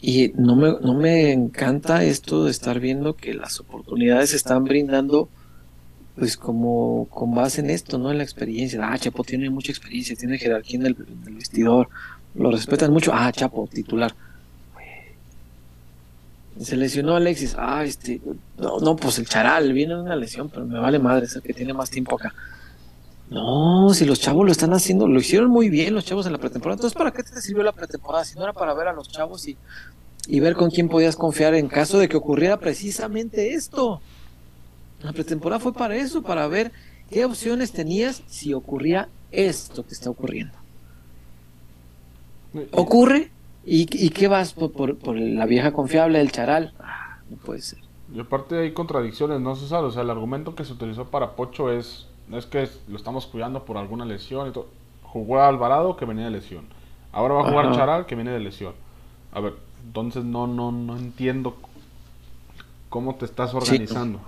Y 0.00 0.32
no 0.36 0.54
me, 0.54 0.76
no 0.80 0.94
me 0.94 1.32
encanta 1.32 2.04
esto 2.04 2.44
de 2.44 2.52
estar 2.52 2.78
viendo 2.78 3.16
que 3.16 3.34
las 3.34 3.58
oportunidades 3.58 4.30
se 4.30 4.36
están 4.36 4.64
brindando 4.64 5.28
pues 6.14 6.36
como 6.36 7.06
con 7.10 7.34
base 7.34 7.60
en 7.60 7.70
esto, 7.70 7.98
¿no? 7.98 8.10
En 8.10 8.18
la 8.18 8.24
experiencia. 8.24 8.80
Ah, 8.82 8.98
Chapo 8.98 9.22
tiene 9.24 9.50
mucha 9.50 9.70
experiencia, 9.72 10.16
tiene 10.16 10.38
jerarquía 10.38 10.80
en 10.80 10.86
el 10.86 10.96
vestidor, 11.30 11.88
lo 12.34 12.50
respetan 12.50 12.92
mucho. 12.92 13.12
Ah, 13.14 13.30
Chapo, 13.32 13.68
titular 13.72 14.14
se 16.60 16.76
lesionó 16.76 17.16
Alexis. 17.16 17.54
Ah, 17.58 17.84
este. 17.84 18.20
No, 18.56 18.78
no, 18.80 18.96
pues 18.96 19.18
el 19.18 19.28
Charal 19.28 19.72
viene 19.72 20.00
una 20.00 20.16
lesión, 20.16 20.48
pero 20.48 20.66
me 20.66 20.78
vale 20.78 20.98
madre, 20.98 21.26
es 21.26 21.36
el 21.36 21.42
que 21.42 21.54
tiene 21.54 21.72
más 21.72 21.90
tiempo 21.90 22.16
acá. 22.16 22.34
No, 23.30 23.92
si 23.92 24.06
los 24.06 24.20
chavos 24.20 24.46
lo 24.46 24.52
están 24.52 24.72
haciendo, 24.72 25.06
lo 25.06 25.20
hicieron 25.20 25.50
muy 25.50 25.68
bien 25.68 25.94
los 25.94 26.04
chavos 26.04 26.26
en 26.26 26.32
la 26.32 26.38
pretemporada. 26.38 26.76
Entonces, 26.76 26.96
¿para 26.96 27.10
qué 27.10 27.22
te 27.22 27.40
sirvió 27.40 27.62
la 27.62 27.72
pretemporada? 27.72 28.24
Si 28.24 28.36
no 28.36 28.44
era 28.44 28.54
para 28.54 28.72
ver 28.72 28.88
a 28.88 28.92
los 28.92 29.08
chavos 29.08 29.46
y, 29.46 29.56
y 30.26 30.40
ver 30.40 30.54
con 30.54 30.70
quién 30.70 30.88
podías 30.88 31.14
confiar 31.14 31.54
en 31.54 31.68
caso 31.68 31.98
de 31.98 32.08
que 32.08 32.16
ocurriera 32.16 32.58
precisamente 32.58 33.52
esto. 33.52 34.00
La 35.02 35.12
pretemporada 35.12 35.60
fue 35.60 35.74
para 35.74 35.96
eso, 35.96 36.22
para 36.22 36.46
ver 36.48 36.72
qué 37.10 37.24
opciones 37.24 37.72
tenías 37.72 38.22
si 38.26 38.54
ocurría 38.54 39.08
esto 39.30 39.86
que 39.86 39.92
está 39.92 40.10
ocurriendo. 40.10 40.56
Ocurre, 42.72 43.30
¿Y, 43.70 44.10
qué 44.10 44.28
vas 44.28 44.54
por, 44.54 45.16
la 45.16 45.44
vieja 45.44 45.72
confiable 45.72 46.18
del 46.18 46.32
charal? 46.32 46.72
Ah, 46.80 47.18
no 47.28 47.36
puede 47.36 47.60
ser. 47.60 47.80
Y 48.14 48.18
aparte 48.18 48.58
hay 48.58 48.72
contradicciones, 48.72 49.40
¿no, 49.40 49.54
César? 49.56 49.84
O 49.84 49.90
sea, 49.90 50.02
el 50.02 50.10
argumento 50.10 50.54
que 50.54 50.64
se 50.64 50.72
utilizó 50.72 51.04
para 51.06 51.36
Pocho 51.36 51.70
es, 51.70 52.06
no 52.28 52.38
es 52.38 52.46
que 52.46 52.68
lo 52.88 52.96
estamos 52.96 53.26
cuidando 53.26 53.66
por 53.66 53.76
alguna 53.76 54.06
lesión 54.06 54.48
y 54.48 54.52
todo. 54.52 54.68
Jugó 55.02 55.40
a 55.40 55.48
Alvarado 55.48 55.96
que 55.96 56.06
venía 56.06 56.24
de 56.24 56.30
lesión. 56.30 56.64
Ahora 57.12 57.34
va 57.34 57.46
a 57.46 57.50
jugar 57.50 57.74
Charal 57.74 58.06
que 58.06 58.14
viene 58.14 58.30
de 58.30 58.40
lesión. 58.40 58.72
A 59.32 59.40
ver, 59.40 59.54
entonces 59.84 60.24
no, 60.24 60.46
no, 60.46 60.72
no 60.72 60.96
entiendo 60.96 61.56
cómo 62.88 63.16
te 63.16 63.26
estás 63.26 63.52
organizando. 63.52 64.20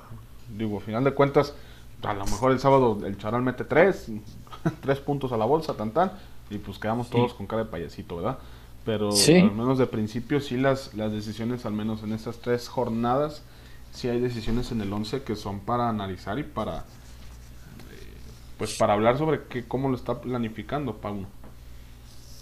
Digo, 0.55 0.79
al 0.79 0.85
final 0.85 1.05
de 1.05 1.13
cuentas, 1.13 1.55
a 2.03 2.13
lo 2.13 2.25
mejor 2.27 2.53
el 2.53 2.61
sábado 2.61 2.99
el 3.07 3.17
Charal 3.17 3.41
mete 3.41 3.65
tres, 3.65 4.11
tres 4.83 4.99
puntos 5.01 5.33
a 5.33 5.39
la 5.39 5.47
bolsa, 5.47 5.75
tan 5.75 5.93
tan, 5.93 6.13
y 6.51 6.59
pues 6.59 6.79
quedamos 6.79 7.09
todos 7.09 7.33
con 7.33 7.47
cara 7.47 7.65
de 7.65 7.71
payasito, 7.71 8.17
¿verdad? 8.17 8.39
Pero 8.85 9.11
al 9.11 9.53
menos 9.53 9.79
de 9.79 9.87
principio 9.87 10.41
sí 10.41 10.57
las, 10.57 10.95
las 10.95 11.13
decisiones, 11.13 11.67
al 11.67 11.73
menos 11.73 12.03
en 12.03 12.13
estas 12.13 12.39
tres 12.39 12.69
jornadas, 12.69 13.43
sí 13.93 14.09
hay 14.09 14.21
decisiones 14.21 14.73
en 14.73 14.81
el 14.81 14.93
11 14.93 15.23
que 15.23 15.37
son 15.37 15.61
para 15.61 15.89
analizar 15.89 16.39
y 16.39 16.45
para 16.45 16.79
eh, 16.79 16.83
pues 18.59 18.75
para 18.75 18.95
hablar 18.95 19.19
sobre 19.19 19.43
qué, 19.49 19.65
cómo 19.67 19.89
lo 19.89 19.97
está 19.97 20.21
planificando 20.21 20.97
Pauno. 20.97 21.27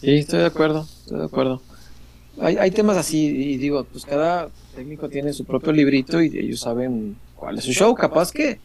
Sí, 0.00 0.18
estoy 0.18 0.40
de 0.40 0.46
acuerdo, 0.46 0.82
estoy 0.82 1.18
de 1.18 1.24
acuerdo. 1.24 1.60
Hay, 2.40 2.56
hay 2.56 2.70
temas 2.70 2.96
así, 2.96 3.26
y 3.26 3.56
digo, 3.56 3.84
pues 3.84 4.04
cada 4.04 4.48
técnico 4.76 5.08
tiene 5.08 5.32
su 5.32 5.44
propio 5.44 5.72
librito 5.72 6.22
y 6.22 6.26
ellos 6.38 6.60
saben 6.60 7.16
cuál 7.34 7.58
es 7.58 7.64
su 7.64 7.72
show. 7.72 7.92
Capaz 7.96 8.30
que 8.30 8.60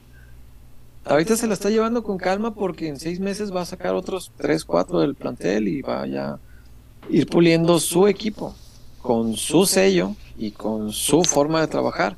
ahorita 1.06 1.36
se 1.36 1.48
la 1.48 1.56
está 1.56 1.72
llevando 1.72 2.04
con 2.04 2.18
calma 2.20 2.54
porque 2.54 2.88
en 2.88 3.00
seis 3.00 3.20
meses 3.20 3.54
va 3.54 3.62
a 3.62 3.66
sacar 3.66 3.96
otros 3.96 4.32
tres, 4.38 4.64
cuatro 4.64 5.00
del 5.00 5.16
plantel 5.16 5.68
y 5.68 5.82
va 5.82 6.06
ya 6.06 6.38
ir 7.10 7.28
puliendo 7.28 7.80
su 7.80 8.08
equipo 8.08 8.56
con 9.02 9.36
su 9.36 9.66
sello 9.66 10.16
y 10.38 10.52
con 10.52 10.92
su 10.92 11.24
forma 11.24 11.62
de 11.62 11.68
trabajar. 11.68 12.16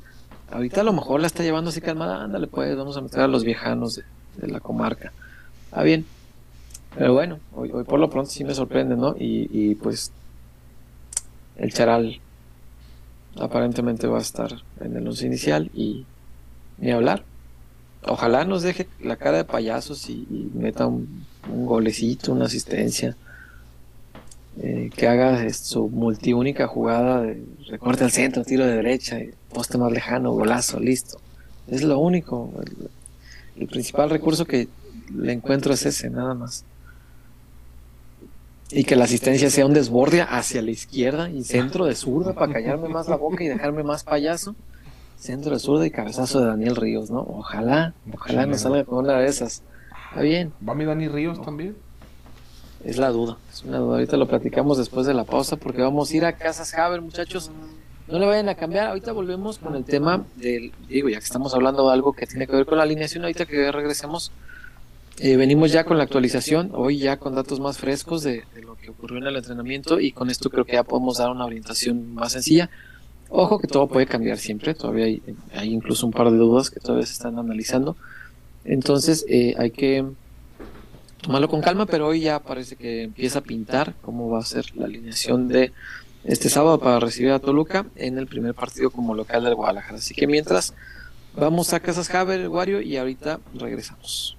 Ahorita 0.50 0.80
a 0.80 0.84
lo 0.84 0.92
mejor 0.92 1.20
la 1.20 1.26
está 1.26 1.42
llevando 1.42 1.70
así 1.70 1.80
calmada, 1.80 2.22
ándale 2.22 2.46
pues, 2.46 2.76
vamos 2.76 2.96
a 2.96 3.00
meter 3.00 3.20
a 3.20 3.26
los 3.26 3.44
viejanos 3.44 3.96
de, 3.96 4.46
la 4.46 4.60
comarca. 4.60 5.12
Ah, 5.72 5.82
bien. 5.82 6.06
Pero 6.96 7.12
bueno, 7.12 7.40
hoy, 7.54 7.68
por 7.68 7.98
lo 7.98 8.08
pronto 8.08 8.30
sí 8.30 8.44
me 8.44 8.54
sorprende, 8.54 8.96
¿no? 8.96 9.14
Y, 9.18 9.74
pues 9.74 10.12
el 11.56 11.72
Charal 11.72 12.20
aparentemente 13.38 14.06
va 14.06 14.18
a 14.18 14.22
estar 14.22 14.62
en 14.80 14.96
el 14.96 15.06
once 15.06 15.26
inicial 15.26 15.70
y 15.74 16.06
ni 16.78 16.90
hablar. 16.92 17.24
Ojalá 18.04 18.44
nos 18.44 18.62
deje 18.62 18.86
la 19.00 19.16
cara 19.16 19.38
de 19.38 19.44
payasos 19.44 20.08
y, 20.08 20.50
meta 20.54 20.86
un, 20.86 21.26
golecito, 21.48 22.32
una 22.32 22.46
asistencia. 22.46 23.16
Eh, 24.58 24.90
que 24.96 25.06
haga 25.06 25.48
su 25.52 25.88
multiúnica 25.88 26.66
jugada 26.66 27.20
de 27.22 27.44
recorte 27.68 28.04
al 28.04 28.10
centro, 28.10 28.42
tiro 28.42 28.64
de 28.64 28.76
derecha, 28.76 29.18
poste 29.52 29.76
más 29.76 29.92
lejano, 29.92 30.32
golazo, 30.32 30.80
listo. 30.80 31.18
Es 31.68 31.82
lo 31.82 31.98
único. 31.98 32.50
el 33.56 33.66
principal 33.66 34.08
recurso 34.08 34.46
que 34.46 34.68
le 35.14 35.32
encuentro 35.32 35.74
es 35.74 35.84
ese, 35.84 36.08
nada 36.08 36.34
más 36.34 36.64
y 38.70 38.84
que 38.84 38.96
la 38.96 39.04
asistencia 39.04 39.50
sea 39.50 39.66
un 39.66 39.74
desborde 39.74 40.22
hacia 40.22 40.60
la 40.62 40.70
izquierda 40.70 41.30
y 41.30 41.44
centro 41.44 41.84
de 41.86 41.94
zurda 41.94 42.34
para 42.34 42.52
callarme 42.52 42.88
más 42.88 43.08
la 43.08 43.16
boca 43.16 43.44
y 43.44 43.48
dejarme 43.48 43.82
más 43.82 44.04
payaso. 44.04 44.56
Centro 45.18 45.52
de 45.52 45.60
zurda 45.60 45.86
y 45.86 45.90
cabezazo 45.90 46.40
de 46.40 46.46
Daniel 46.46 46.76
Ríos, 46.76 47.10
¿no? 47.10 47.20
Ojalá, 47.20 47.94
ojalá 48.12 48.46
no 48.46 48.58
salga 48.58 48.84
con 48.84 49.04
una 49.04 49.18
de 49.18 49.28
esas. 49.28 49.62
Está 50.10 50.20
bien. 50.20 50.52
¿Va 50.66 50.74
mi 50.74 50.84
Dani 50.84 51.08
Ríos 51.08 51.40
también? 51.42 51.76
Es 52.86 52.98
la 52.98 53.10
duda, 53.10 53.36
es 53.52 53.64
una 53.64 53.78
duda. 53.78 53.96
Ahorita 53.96 54.16
lo 54.16 54.28
platicamos 54.28 54.78
después 54.78 55.06
de 55.06 55.14
la 55.14 55.24
pausa 55.24 55.56
porque 55.56 55.82
vamos 55.82 56.10
a 56.10 56.16
ir 56.16 56.24
a 56.24 56.34
Casas 56.34 56.72
Haber, 56.74 57.02
muchachos. 57.02 57.50
No 58.06 58.20
le 58.20 58.26
vayan 58.26 58.48
a 58.48 58.54
cambiar. 58.54 58.86
Ahorita 58.86 59.10
volvemos 59.10 59.58
con 59.58 59.74
el 59.74 59.84
tema 59.84 60.24
del. 60.36 60.72
Digo, 60.88 61.08
ya 61.08 61.18
que 61.18 61.24
estamos 61.24 61.52
hablando 61.52 61.88
de 61.88 61.92
algo 61.92 62.12
que 62.12 62.26
tiene 62.26 62.46
que 62.46 62.54
ver 62.54 62.64
con 62.64 62.78
la 62.78 62.84
alineación, 62.84 63.24
ahorita 63.24 63.44
que 63.46 63.72
regresemos 63.72 64.30
eh, 65.18 65.36
venimos 65.36 65.72
ya 65.72 65.82
con 65.82 65.96
la 65.96 66.04
actualización, 66.04 66.70
hoy 66.74 66.98
ya 66.98 67.16
con 67.16 67.34
datos 67.34 67.58
más 67.58 67.78
frescos 67.78 68.22
de, 68.22 68.44
lo 68.62 68.76
que 68.76 68.90
ocurrió 68.90 69.18
en 69.18 69.26
el 69.26 69.36
entrenamiento 69.36 69.98
y 69.98 70.12
con 70.12 70.28
esto 70.28 70.50
creo 70.50 70.66
que 70.66 70.74
ya 70.74 70.84
podemos 70.84 71.16
dar 71.18 71.30
una 71.30 71.44
orientación 71.44 72.14
más 72.14 72.32
sencilla. 72.32 72.70
Ojo 73.30 73.58
que 73.58 73.66
todo 73.66 73.88
puede 73.88 74.06
cambiar 74.06 74.38
siempre, 74.38 74.74
todavía 74.74 75.06
hay, 75.06 75.72
incluso 75.72 76.06
un 76.06 76.12
par 76.12 76.30
de 76.30 76.36
dudas 76.36 76.70
que 76.70 76.78
todavía 76.78 77.06
se 77.06 77.14
están 77.14 77.36
analizando. 77.38 77.96
Entonces 78.64 79.24
eh, 79.28 79.54
hay 79.58 79.72
que 79.72 80.04
tomarlo 81.26 81.48
con 81.48 81.60
calma, 81.60 81.86
pero 81.86 82.06
hoy 82.06 82.20
ya 82.20 82.38
parece 82.38 82.76
que 82.76 83.02
empieza 83.02 83.40
a 83.40 83.42
pintar 83.42 83.94
cómo 84.02 84.30
va 84.30 84.38
a 84.38 84.42
ser 84.42 84.76
la 84.76 84.86
alineación 84.86 85.48
de 85.48 85.72
este 86.22 86.48
sábado 86.48 86.78
para 86.78 87.00
recibir 87.00 87.32
a 87.32 87.40
Toluca 87.40 87.86
en 87.96 88.16
el 88.16 88.28
primer 88.28 88.54
partido 88.54 88.90
como 88.90 89.12
local 89.12 89.42
del 89.42 89.56
Guadalajara. 89.56 89.98
Así 89.98 90.14
que 90.14 90.28
mientras 90.28 90.72
vamos 91.34 91.72
a 91.72 91.80
Casas 91.80 92.08
Javier, 92.08 92.48
Wario, 92.48 92.80
y 92.80 92.96
ahorita 92.96 93.40
regresamos. 93.54 94.36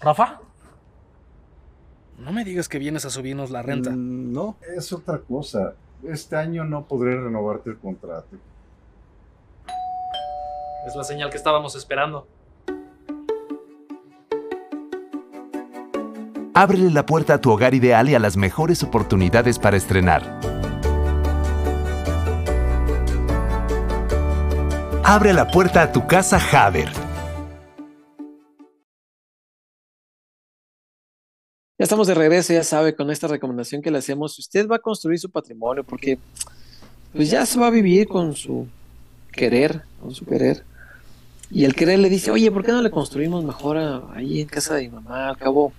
¿Rafa? 0.00 0.40
No 2.18 2.32
me 2.32 2.44
digas 2.44 2.68
que 2.68 2.80
vienes 2.80 3.04
a 3.04 3.10
subirnos 3.10 3.50
la 3.50 3.62
renta. 3.62 3.90
Mm, 3.90 4.32
no, 4.32 4.56
es 4.76 4.92
otra 4.92 5.18
cosa. 5.18 5.74
Este 6.02 6.34
año 6.34 6.64
no 6.64 6.84
podré 6.84 7.20
renovarte 7.20 7.70
el 7.70 7.78
contrato. 7.78 8.36
Es 10.86 10.96
la 10.96 11.04
señal 11.04 11.30
que 11.30 11.36
estábamos 11.36 11.74
esperando. 11.76 12.26
Ábrele 16.54 16.90
la 16.90 17.06
puerta 17.06 17.34
a 17.34 17.40
tu 17.40 17.50
hogar 17.50 17.74
ideal 17.74 18.08
y 18.08 18.14
a 18.14 18.18
las 18.18 18.36
mejores 18.36 18.82
oportunidades 18.82 19.58
para 19.58 19.76
estrenar. 19.76 20.22
Abre 25.04 25.32
la 25.32 25.48
puerta 25.50 25.82
a 25.82 25.92
tu 25.92 26.06
casa 26.06 26.38
Haber 26.52 26.88
Ya 31.78 31.84
estamos 31.84 32.06
de 32.08 32.14
regreso, 32.14 32.52
ya 32.52 32.62
sabe, 32.62 32.94
con 32.94 33.10
esta 33.10 33.26
recomendación 33.26 33.80
que 33.80 33.90
le 33.90 33.96
hacemos. 33.96 34.38
Usted 34.38 34.68
va 34.68 34.76
a 34.76 34.80
construir 34.80 35.18
su 35.18 35.30
patrimonio 35.30 35.82
porque 35.82 36.18
pues 37.12 37.30
ya 37.30 37.46
se 37.46 37.58
va 37.58 37.68
a 37.68 37.70
vivir 37.70 38.06
con 38.06 38.36
su 38.36 38.68
querer, 39.30 39.82
con 40.00 40.14
su 40.14 40.24
querer. 40.24 40.64
Y 41.50 41.64
el 41.64 41.74
querer 41.74 41.98
le 41.98 42.08
dice, 42.08 42.30
oye, 42.30 42.50
¿por 42.52 42.64
qué 42.64 42.70
no 42.70 42.80
le 42.80 42.90
construimos 42.90 43.44
mejor 43.44 43.76
ahí 44.14 44.40
en 44.40 44.48
casa 44.48 44.74
de 44.76 44.82
mi 44.82 44.90
mamá? 44.90 45.30
Al 45.30 45.36
cabo, 45.36 45.72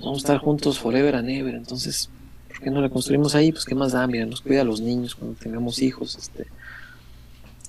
vamos 0.00 0.14
a 0.14 0.18
estar 0.18 0.38
juntos 0.38 0.78
forever 0.78 1.14
and 1.14 1.28
ever. 1.28 1.54
Entonces, 1.54 2.10
¿por 2.48 2.60
qué 2.60 2.70
no 2.70 2.80
le 2.80 2.90
construimos 2.90 3.36
ahí? 3.36 3.52
Pues 3.52 3.64
qué 3.64 3.76
más 3.76 3.92
da, 3.92 4.06
mira, 4.08 4.26
nos 4.26 4.40
cuida 4.40 4.62
a 4.62 4.64
los 4.64 4.80
niños 4.80 5.14
cuando 5.14 5.38
tengamos 5.38 5.80
hijos, 5.82 6.16
este. 6.16 6.46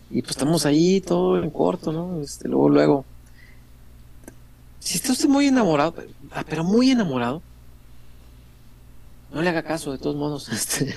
Y 0.09 0.21
pues 0.23 0.31
estamos 0.31 0.65
ahí 0.65 1.01
todo 1.01 1.37
en 1.37 1.51
corto, 1.51 1.91
¿no? 1.91 2.19
Este, 2.19 2.47
luego, 2.47 2.69
luego. 2.69 3.05
Si 4.79 4.95
está 4.97 5.11
usted 5.11 5.29
muy 5.29 5.47
enamorado, 5.47 5.93
pero 6.49 6.63
muy 6.63 6.89
enamorado, 6.89 7.43
no 9.31 9.43
le 9.43 9.49
haga 9.49 9.61
caso, 9.61 9.91
de 9.91 9.99
todos 9.99 10.15
modos. 10.15 10.49
Este, 10.51 10.95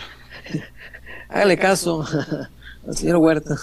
hágale 1.28 1.58
caso 1.58 2.06
al 2.86 2.96
señor 2.96 3.16
Huerta 3.16 3.56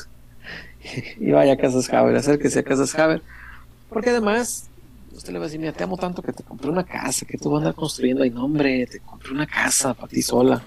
y 1.19 1.31
vaya 1.31 1.53
a 1.53 1.57
Casas 1.57 1.91
Haber, 1.91 2.15
acérquese 2.15 2.59
a 2.59 2.63
Casas 2.63 2.93
Haber, 2.95 3.21
porque 3.89 4.09
además 4.09 4.69
usted 5.13 5.33
le 5.33 5.39
va 5.39 5.45
a 5.45 5.47
decir, 5.47 5.59
mira, 5.59 5.73
te 5.73 5.83
amo 5.83 5.97
tanto 5.97 6.21
que 6.21 6.33
te 6.33 6.43
compré 6.43 6.69
una 6.69 6.83
casa, 6.83 7.25
que 7.25 7.37
tú 7.37 7.49
vas 7.49 7.57
a 7.57 7.59
andar 7.59 7.75
construyendo 7.75 8.23
ahí, 8.23 8.29
nombre, 8.29 8.87
te 8.87 8.99
compré 8.99 9.31
una 9.31 9.47
casa 9.47 9.93
para 9.93 10.07
ti 10.07 10.21
sola. 10.21 10.61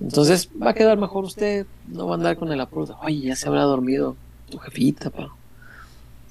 Entonces 0.00 0.48
va 0.60 0.70
a 0.70 0.74
quedar 0.74 0.98
mejor 0.98 1.24
usted, 1.24 1.66
no 1.88 2.06
va 2.06 2.12
a 2.12 2.16
andar 2.16 2.36
con 2.36 2.52
el 2.52 2.60
apuro 2.60 2.96
oye, 3.02 3.20
ya 3.20 3.36
se 3.36 3.48
habrá 3.48 3.62
dormido 3.62 4.16
tu 4.50 4.58
jefita, 4.58 5.10
pa. 5.10 5.28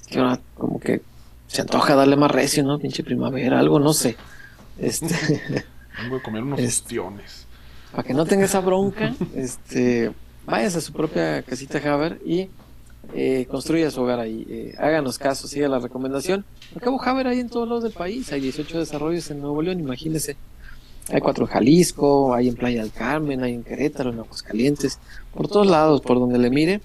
Que 0.08 0.18
ahora 0.18 0.40
como 0.54 0.80
que 0.80 1.02
se 1.48 1.60
antoja 1.60 1.94
darle 1.94 2.16
más 2.16 2.30
recio, 2.30 2.62
¿no? 2.64 2.78
Pinche 2.78 3.02
primavera, 3.02 3.58
algo, 3.58 3.78
no 3.78 3.92
sé. 3.92 4.16
Este... 4.78 5.64
Vengo 6.02 6.16
a 6.16 6.22
comer 6.22 6.42
unos 6.42 6.60
ostiones. 6.60 7.46
Para 7.90 8.04
que 8.04 8.14
no 8.14 8.24
tenga 8.24 8.44
esa 8.44 8.60
bronca, 8.60 9.14
este, 9.34 10.12
váyase 10.46 10.78
a 10.78 10.80
su 10.80 10.92
propia 10.92 11.42
casita 11.42 11.78
Haber 11.92 12.20
y 12.24 12.48
eh, 13.14 13.46
construya 13.50 13.90
su 13.90 14.02
hogar 14.02 14.20
ahí. 14.20 14.46
Eh, 14.48 14.74
háganos 14.78 15.18
caso, 15.18 15.48
siga 15.48 15.68
la 15.68 15.78
recomendación. 15.78 16.44
Acabo 16.76 17.02
Haber 17.02 17.26
hay 17.26 17.40
en 17.40 17.48
todos 17.48 17.68
lados 17.68 17.84
del 17.84 17.92
país. 17.92 18.32
Hay 18.32 18.40
18 18.40 18.78
desarrollos 18.78 19.30
en 19.30 19.40
Nuevo 19.40 19.62
León, 19.62 19.80
imagínese. 19.80 20.36
Hay 21.10 21.20
cuatro 21.20 21.46
en 21.46 21.50
Jalisco, 21.50 22.34
hay 22.34 22.48
en 22.48 22.54
Playa 22.54 22.82
del 22.82 22.92
Carmen, 22.92 23.42
hay 23.42 23.54
en 23.54 23.64
Querétaro, 23.64 24.10
en 24.10 24.18
Aguascalientes. 24.18 24.98
Por 25.32 25.48
todos 25.48 25.66
lados, 25.66 26.02
por 26.02 26.18
donde 26.18 26.38
le 26.38 26.50
mire, 26.50 26.82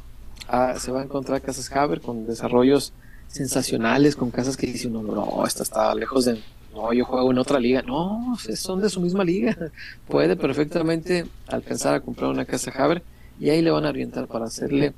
ah, 0.48 0.76
se 0.80 0.92
va 0.92 1.02
a 1.02 1.04
encontrar 1.04 1.42
casas 1.42 1.70
Haber 1.72 2.00
con 2.00 2.26
desarrollos 2.26 2.94
sensacionales, 3.28 4.16
con 4.16 4.32
casas 4.32 4.56
que 4.56 4.68
dice 4.68 4.88
uno, 4.88 5.02
no, 5.02 5.46
esta 5.46 5.64
está 5.64 5.94
lejos 5.94 6.26
de 6.26 6.40
no, 6.74 6.92
yo 6.92 7.06
juego 7.06 7.32
en 7.32 7.38
otra 7.38 7.60
liga. 7.60 7.82
No, 7.84 8.36
son 8.56 8.82
de 8.82 8.90
su 8.90 9.00
misma 9.00 9.24
liga. 9.24 9.56
Puede 10.08 10.36
perfectamente 10.36 11.26
alcanzar 11.48 11.94
a 11.94 12.00
comprar 12.00 12.32
una 12.32 12.46
casa 12.46 12.72
Haber 12.72 13.04
y 13.40 13.50
ahí 13.50 13.62
le 13.62 13.72
van 13.72 13.86
a 13.86 13.90
orientar 13.90 14.28
para 14.28 14.46
hacerle 14.46 14.94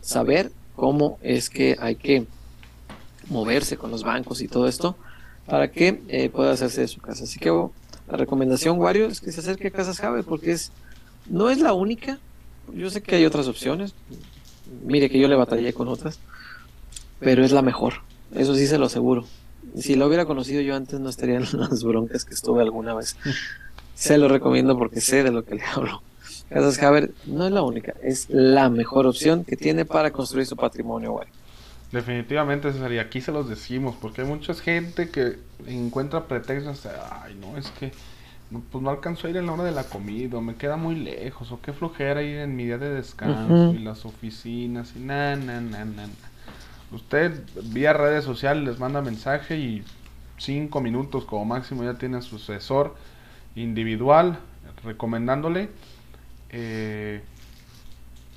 saber 0.00 0.50
cómo 0.80 1.18
es 1.20 1.50
que 1.50 1.76
hay 1.78 1.94
que 1.94 2.24
moverse 3.28 3.76
con 3.76 3.90
los 3.90 4.02
bancos 4.02 4.40
y 4.40 4.48
todo 4.48 4.66
esto 4.66 4.96
para 5.44 5.70
que 5.70 6.00
eh, 6.08 6.30
pueda 6.30 6.52
hacerse 6.52 6.80
de 6.80 6.88
su 6.88 7.02
casa. 7.02 7.24
Así 7.24 7.38
que 7.38 7.50
la 7.50 8.16
recomendación, 8.16 8.78
Wario, 8.78 9.06
es 9.06 9.20
que 9.20 9.30
se 9.30 9.40
acerque 9.40 9.68
a 9.68 9.72
Casas 9.72 10.02
Haber 10.02 10.24
porque 10.24 10.52
es, 10.52 10.72
no 11.28 11.50
es 11.50 11.60
la 11.60 11.74
única. 11.74 12.18
Yo 12.72 12.88
sé 12.88 13.02
que 13.02 13.16
hay 13.16 13.26
otras 13.26 13.46
opciones. 13.46 13.92
Mire 14.86 15.10
que 15.10 15.18
yo 15.18 15.28
le 15.28 15.36
batallé 15.36 15.74
con 15.74 15.86
otras, 15.86 16.18
pero 17.18 17.44
es 17.44 17.52
la 17.52 17.60
mejor. 17.60 17.96
Eso 18.34 18.54
sí 18.54 18.66
se 18.66 18.78
lo 18.78 18.86
aseguro. 18.86 19.26
Si 19.76 19.96
lo 19.96 20.06
hubiera 20.06 20.24
conocido 20.24 20.62
yo 20.62 20.74
antes, 20.76 20.98
no 20.98 21.10
estarían 21.10 21.44
las 21.52 21.84
broncas 21.84 22.24
que 22.24 22.32
estuve 22.32 22.62
alguna 22.62 22.94
vez. 22.94 23.16
Se 23.94 24.16
lo 24.16 24.28
recomiendo 24.28 24.78
porque 24.78 25.02
sé 25.02 25.24
de 25.24 25.30
lo 25.30 25.44
que 25.44 25.56
le 25.56 25.62
hablo. 25.62 26.02
Casas 26.50 26.82
Haber 26.82 27.12
no 27.26 27.46
es 27.46 27.52
la 27.52 27.62
única, 27.62 27.94
es 28.02 28.28
la 28.28 28.68
mejor 28.68 29.06
opción 29.06 29.44
que 29.44 29.56
tiene 29.56 29.84
para 29.84 30.10
construir 30.10 30.46
su 30.46 30.56
patrimonio. 30.56 31.20
Definitivamente, 31.92 32.72
César, 32.72 32.92
y 32.92 32.98
aquí 32.98 33.20
se 33.20 33.32
los 33.32 33.48
decimos, 33.48 33.96
porque 34.00 34.22
hay 34.22 34.26
mucha 34.28 34.52
gente 34.54 35.10
que 35.10 35.38
encuentra 35.66 36.24
pretextos, 36.24 36.86
ay, 36.86 37.36
no, 37.40 37.56
es 37.56 37.70
que 37.70 37.92
pues 38.72 38.82
no 38.82 38.90
alcanzo 38.90 39.28
a 39.28 39.30
ir 39.30 39.36
en 39.36 39.46
la 39.46 39.52
hora 39.52 39.62
de 39.62 39.70
la 39.70 39.84
comida, 39.84 40.38
o 40.38 40.40
me 40.40 40.56
queda 40.56 40.76
muy 40.76 40.96
lejos, 40.96 41.52
o 41.52 41.60
qué 41.60 41.72
flojera 41.72 42.22
ir 42.22 42.38
en 42.38 42.56
mi 42.56 42.64
día 42.64 42.78
de 42.78 42.90
descanso, 42.90 43.72
y 43.72 43.78
las 43.78 44.04
oficinas, 44.04 44.92
y 44.96 45.00
na, 45.00 45.36
na, 45.36 45.60
na, 45.60 45.84
na. 45.84 46.08
Usted 46.92 47.40
vía 47.66 47.92
redes 47.92 48.24
sociales 48.24 48.64
les 48.64 48.80
manda 48.80 49.00
mensaje 49.00 49.56
y 49.56 49.84
cinco 50.36 50.80
minutos 50.80 51.24
como 51.24 51.44
máximo 51.44 51.84
ya 51.84 51.94
tiene 51.94 52.20
su 52.22 52.36
asesor 52.36 52.96
individual 53.54 54.40
recomendándole. 54.82 55.68
Eh, 56.52 57.22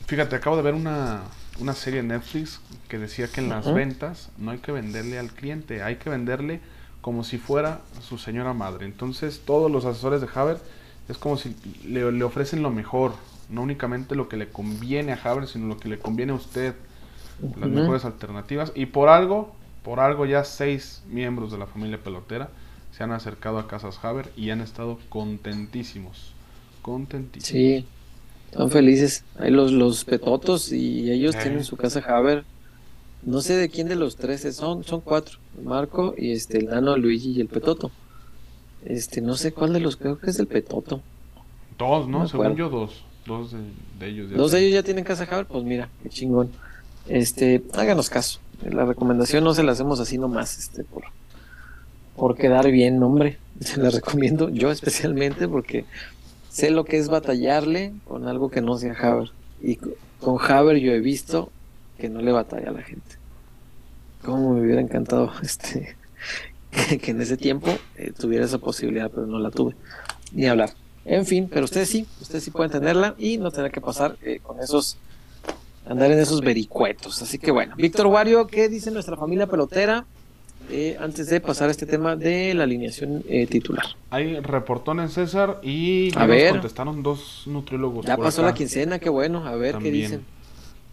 fíjate, 0.08 0.36
acabo 0.36 0.56
de 0.58 0.62
ver 0.64 0.74
una, 0.76 1.24
una 1.60 1.74
serie 1.74 2.00
en 2.02 2.10
Netflix 2.10 2.60
que 2.88 3.00
decía 3.00 3.28
que 3.28 3.42
en 3.42 3.50
las 3.50 3.74
ventas 3.74 4.30
no 4.38 4.52
hay 4.52 4.60
que 4.60 4.72
venderle 4.72 5.20
al 5.20 5.32
cliente, 5.32 5.82
hay 5.84 5.98
que 5.98 6.10
venderle 6.10 6.62
como 7.02 7.24
si 7.24 7.38
fuera 7.38 7.82
su 8.02 8.18
señora 8.18 8.54
madre. 8.54 8.86
Entonces 8.86 9.42
todos 9.46 9.72
los 9.72 9.86
asesores 9.86 10.22
de 10.22 10.28
Haber 10.34 10.58
es 11.10 11.18
como 11.18 11.38
si 11.38 11.56
le, 11.86 12.12
le 12.12 12.24
ofrecen 12.24 12.62
lo 12.62 12.70
mejor, 12.72 13.14
no 13.50 13.62
únicamente 13.62 14.16
lo 14.16 14.30
que 14.30 14.38
le 14.38 14.50
conviene 14.50 15.14
a 15.14 15.20
Haber, 15.24 15.48
sino 15.48 15.68
lo 15.68 15.78
que 15.78 15.90
le 15.90 16.00
conviene 16.00 16.32
a 16.32 16.36
usted. 16.36 16.76
las 17.60 17.70
mejores 17.70 18.06
alternativas. 18.06 18.72
Y 18.76 18.86
por 18.88 19.10
algo, 19.10 19.56
por 19.84 20.00
algo 20.00 20.26
ya 20.26 20.44
seis 20.44 21.04
miembros 21.08 21.52
de 21.52 21.58
la 21.58 21.68
familia 21.68 22.02
pelotera 22.02 22.50
se 22.92 23.04
han 23.04 23.12
acercado 23.12 23.58
a 23.60 23.68
Casas 23.68 24.04
Haber 24.04 24.32
y 24.36 24.52
han 24.52 24.62
estado 24.62 25.00
contentísimos. 25.10 26.34
Contentísimos. 26.82 27.48
Sí, 27.48 27.88
están 28.54 28.70
felices. 28.70 29.24
Ahí 29.40 29.50
los, 29.50 29.72
los 29.72 30.06
petotos 30.06 30.72
y 30.72 31.12
ellos 31.12 31.36
Eh. 31.36 31.40
tienen 31.42 31.64
su 31.64 31.76
casa 31.76 32.00
Haber. 32.08 32.44
No 33.24 33.42
sé 33.42 33.56
de 33.56 33.68
quién 33.70 33.88
de 33.88 33.96
los 33.96 34.16
tres 34.16 34.46
es, 34.46 34.58
son, 34.58 34.84
son 34.84 35.02
cuatro. 35.02 35.40
Marco 35.64 36.14
y 36.18 36.32
este, 36.34 36.60
el 36.60 36.66
nano, 36.68 36.96
Luigi 36.98 37.32
y 37.32 37.42
el 37.42 37.48
petoto. 37.48 37.90
Este, 38.86 39.22
no 39.22 39.36
sé 39.36 39.54
cuál 39.54 39.74
de 39.74 39.80
los, 39.80 39.96
creo 39.96 40.20
que 40.20 40.30
es 40.30 40.38
el 40.40 40.46
petoto. 40.46 41.02
Dos, 41.80 42.08
¿no? 42.08 42.20
Me 42.20 42.28
Según 42.28 42.56
yo, 42.56 42.70
dos. 42.70 43.04
Dos 43.26 43.54
de, 43.54 43.60
de 44.00 44.08
ellos. 44.10 44.30
ya 44.30 44.38
Dos 44.38 44.52
de 44.52 44.60
ellos 44.60 44.74
ya 44.74 44.84
tienen 44.84 45.04
casa 45.04 45.24
Haber, 45.24 45.46
pues 45.48 45.64
mira, 45.64 45.90
qué 46.04 46.10
chingón. 46.10 46.52
Este, 47.08 47.64
háganos 47.74 48.10
caso. 48.10 48.40
La 48.70 48.86
recomendación 48.86 49.44
no 49.44 49.54
se 49.56 49.64
la 49.64 49.72
hacemos 49.72 50.00
así 50.00 50.18
nomás, 50.18 50.60
este, 50.60 50.84
por, 50.84 51.06
por 52.16 52.36
quedar 52.36 52.70
bien, 52.70 53.02
hombre. 53.02 53.40
Se 53.62 53.80
la 53.80 53.90
recomiendo 53.90 54.50
yo 54.50 54.72
especialmente 54.72 55.48
porque 55.48 55.86
sé 56.54 56.70
lo 56.70 56.86
que 56.86 56.98
es 56.98 57.10
batallarle 57.10 57.94
con 58.06 58.28
algo 58.28 58.50
que 58.50 58.62
no 58.62 58.78
sea 58.78 58.94
Haber. 58.94 59.32
Y 59.62 59.78
co- 59.78 59.90
con 60.22 60.38
Haber 60.40 60.78
yo 60.78 60.92
he 60.94 61.00
visto 61.00 61.50
que 61.98 62.10
no 62.10 62.22
le 62.22 62.32
batalla 62.32 62.70
a 62.70 62.74
la 62.74 62.84
gente. 62.84 63.16
Como 64.24 64.54
me 64.54 64.62
hubiera 64.62 64.82
encantado 64.82 65.32
este 65.42 65.96
que, 66.72 66.98
que 67.00 67.12
en 67.12 67.22
ese 67.22 67.38
tiempo 67.38 67.68
eh, 67.98 68.12
tuviera 68.18 68.46
esa 68.46 68.58
posibilidad, 68.60 69.10
pero 69.12 69.26
no 69.26 69.40
la 69.40 69.50
tuve. 69.52 69.76
Ni 70.32 70.46
hablar. 70.48 70.72
En 71.06 71.26
fin, 71.26 71.50
pero 71.52 71.66
ustedes 71.66 71.90
sí, 71.90 72.06
ustedes 72.22 72.44
sí 72.44 72.52
pueden 72.52 72.72
tenerla 72.72 73.16
y 73.18 73.38
no 73.38 73.52
tener 73.52 73.72
que 73.72 73.82
pasar 73.82 74.16
eh, 74.24 74.40
con 74.42 74.60
esos, 74.62 74.98
andar 75.86 76.12
en 76.12 76.20
esos 76.20 76.42
vericuetos. 76.42 77.22
Así 77.22 77.38
que 77.38 77.52
bueno, 77.52 77.76
Víctor 77.76 78.08
Wario, 78.08 78.48
¿qué 78.48 78.70
dice 78.70 78.90
nuestra 78.92 79.18
familia 79.18 79.48
pelotera? 79.48 80.06
Eh, 80.70 80.98
antes 81.00 81.28
de 81.28 81.42
pasar 81.42 81.68
a 81.68 81.72
este 81.72 81.86
tema 81.86 82.16
de 82.16 82.54
la 82.54 82.64
alineación 82.64 83.24
eh, 83.28 83.46
titular. 83.48 83.86
Hay 84.10 84.40
reportones 84.40 85.14
César 85.14 85.60
y 85.62 86.12
ya 86.12 86.24
A 86.24 86.28
nos 86.28 86.52
contestaron 86.52 87.04
dos 87.04 87.44
nutriólogos. 87.46 88.06
Ya 88.06 88.18
pasó 88.18 88.42
acá. 88.42 88.52
la 88.52 88.56
quincena, 88.56 89.00
qué 89.00 89.10
bueno, 89.10 89.46
a 89.46 89.56
ver 89.56 89.74
También. 89.74 89.94
qué 89.94 90.02
dicen. 90.02 90.26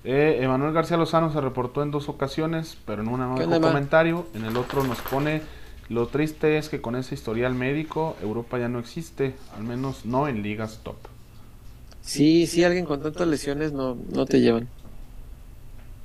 Eh, 0.02 0.38
Emanuel 0.40 0.72
García 0.72 0.96
Lozano 0.96 1.32
se 1.32 1.40
reportó 1.40 1.82
en 1.82 1.90
dos 1.90 2.08
ocasiones, 2.08 2.78
pero 2.86 3.02
en 3.02 3.08
una 3.08 3.26
no 3.26 3.60
comentario. 3.60 4.26
En 4.34 4.44
el 4.44 4.56
otro 4.56 4.82
nos 4.82 5.00
pone: 5.02 5.42
Lo 5.88 6.08
triste 6.08 6.58
es 6.58 6.68
que 6.68 6.80
con 6.80 6.96
ese 6.96 7.14
historial 7.14 7.54
médico, 7.54 8.16
Europa 8.22 8.58
ya 8.58 8.68
no 8.68 8.78
existe, 8.78 9.34
al 9.56 9.64
menos 9.64 10.04
no 10.04 10.26
en 10.26 10.42
ligas 10.42 10.80
top. 10.82 10.96
Sí, 12.02 12.46
sí, 12.46 12.64
alguien 12.64 12.86
con 12.86 13.02
tantas 13.02 13.28
lesiones 13.28 13.72
no, 13.72 13.96
no 14.10 14.24
te 14.24 14.40
llevan. 14.40 14.68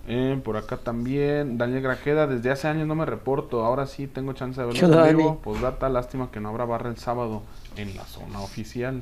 Eh, 0.08 0.40
por 0.44 0.56
acá 0.56 0.78
también, 0.78 1.58
Daniel 1.58 1.82
Grajeda, 1.82 2.28
desde 2.28 2.52
hace 2.52 2.68
años 2.68 2.88
no 2.88 2.94
me 2.94 3.06
reporto, 3.06 3.66
ahora 3.66 3.88
sí 3.88 4.06
tengo 4.06 4.34
chance 4.34 4.62
de 4.62 4.70
¿Qué 4.74 4.82
verlo 4.86 5.06
en 5.06 5.18
vivo. 5.18 5.40
Postdata, 5.44 5.90
lástima 5.90 6.30
que 6.32 6.40
no 6.40 6.50
habrá 6.50 6.66
barra 6.66 6.90
el 6.92 6.98
sábado 6.98 7.42
en 7.76 7.96
la 7.96 8.04
zona 8.06 8.40
oficial. 8.42 9.02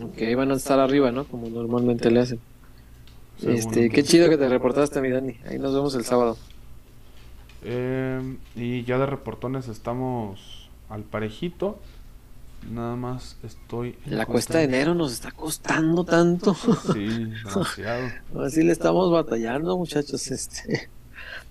Ok, 0.00 0.36
van 0.36 0.52
a 0.52 0.54
estar 0.54 0.78
arriba, 0.78 1.10
¿no? 1.10 1.24
Como 1.24 1.48
normalmente 1.48 2.10
le 2.10 2.20
hacen. 2.20 2.38
Según- 3.40 3.56
Este, 3.56 3.90
qué 3.90 4.04
chido 4.04 4.28
que 4.28 4.36
te 4.38 4.48
reportaste, 4.48 5.00
mi 5.00 5.10
Dani. 5.10 5.36
Ahí 5.48 5.58
nos 5.58 5.74
vemos 5.74 5.94
el 5.96 6.04
sábado. 6.04 6.36
Eh, 7.64 8.36
y 8.54 8.84
ya 8.84 8.98
de 8.98 9.06
reportones 9.06 9.68
estamos 9.68 10.68
al 10.88 11.02
parejito. 11.02 11.78
Nada 12.70 12.96
más 12.96 13.36
estoy. 13.42 13.96
La 14.06 14.26
cuesta 14.26 14.58
de 14.58 14.64
enero 14.64 14.94
nos 14.94 15.12
está 15.12 15.30
costando 15.30 16.04
tanto. 16.04 16.54
Sí, 16.54 17.32
demasiado. 17.44 18.08
Así 18.44 18.62
le 18.62 18.72
estamos 18.72 19.12
batallando, 19.12 19.76
muchachos, 19.76 20.30
este. 20.30 20.88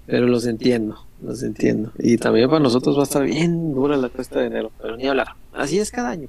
Pero 0.06 0.28
los 0.28 0.46
entiendo, 0.46 1.06
los 1.22 1.44
entiendo. 1.44 1.92
Y 1.98 2.18
también 2.18 2.50
para 2.50 2.60
nosotros 2.60 2.98
va 2.98 3.02
a 3.02 3.04
estar 3.04 3.24
bien 3.24 3.74
dura 3.74 3.96
la 3.96 4.10
cuesta 4.10 4.40
de 4.40 4.48
enero, 4.48 4.72
pero 4.82 4.98
ni 4.98 5.08
hablar. 5.08 5.36
Así 5.54 5.80
es 5.80 5.92
cada 5.92 6.10
año. 6.10 6.28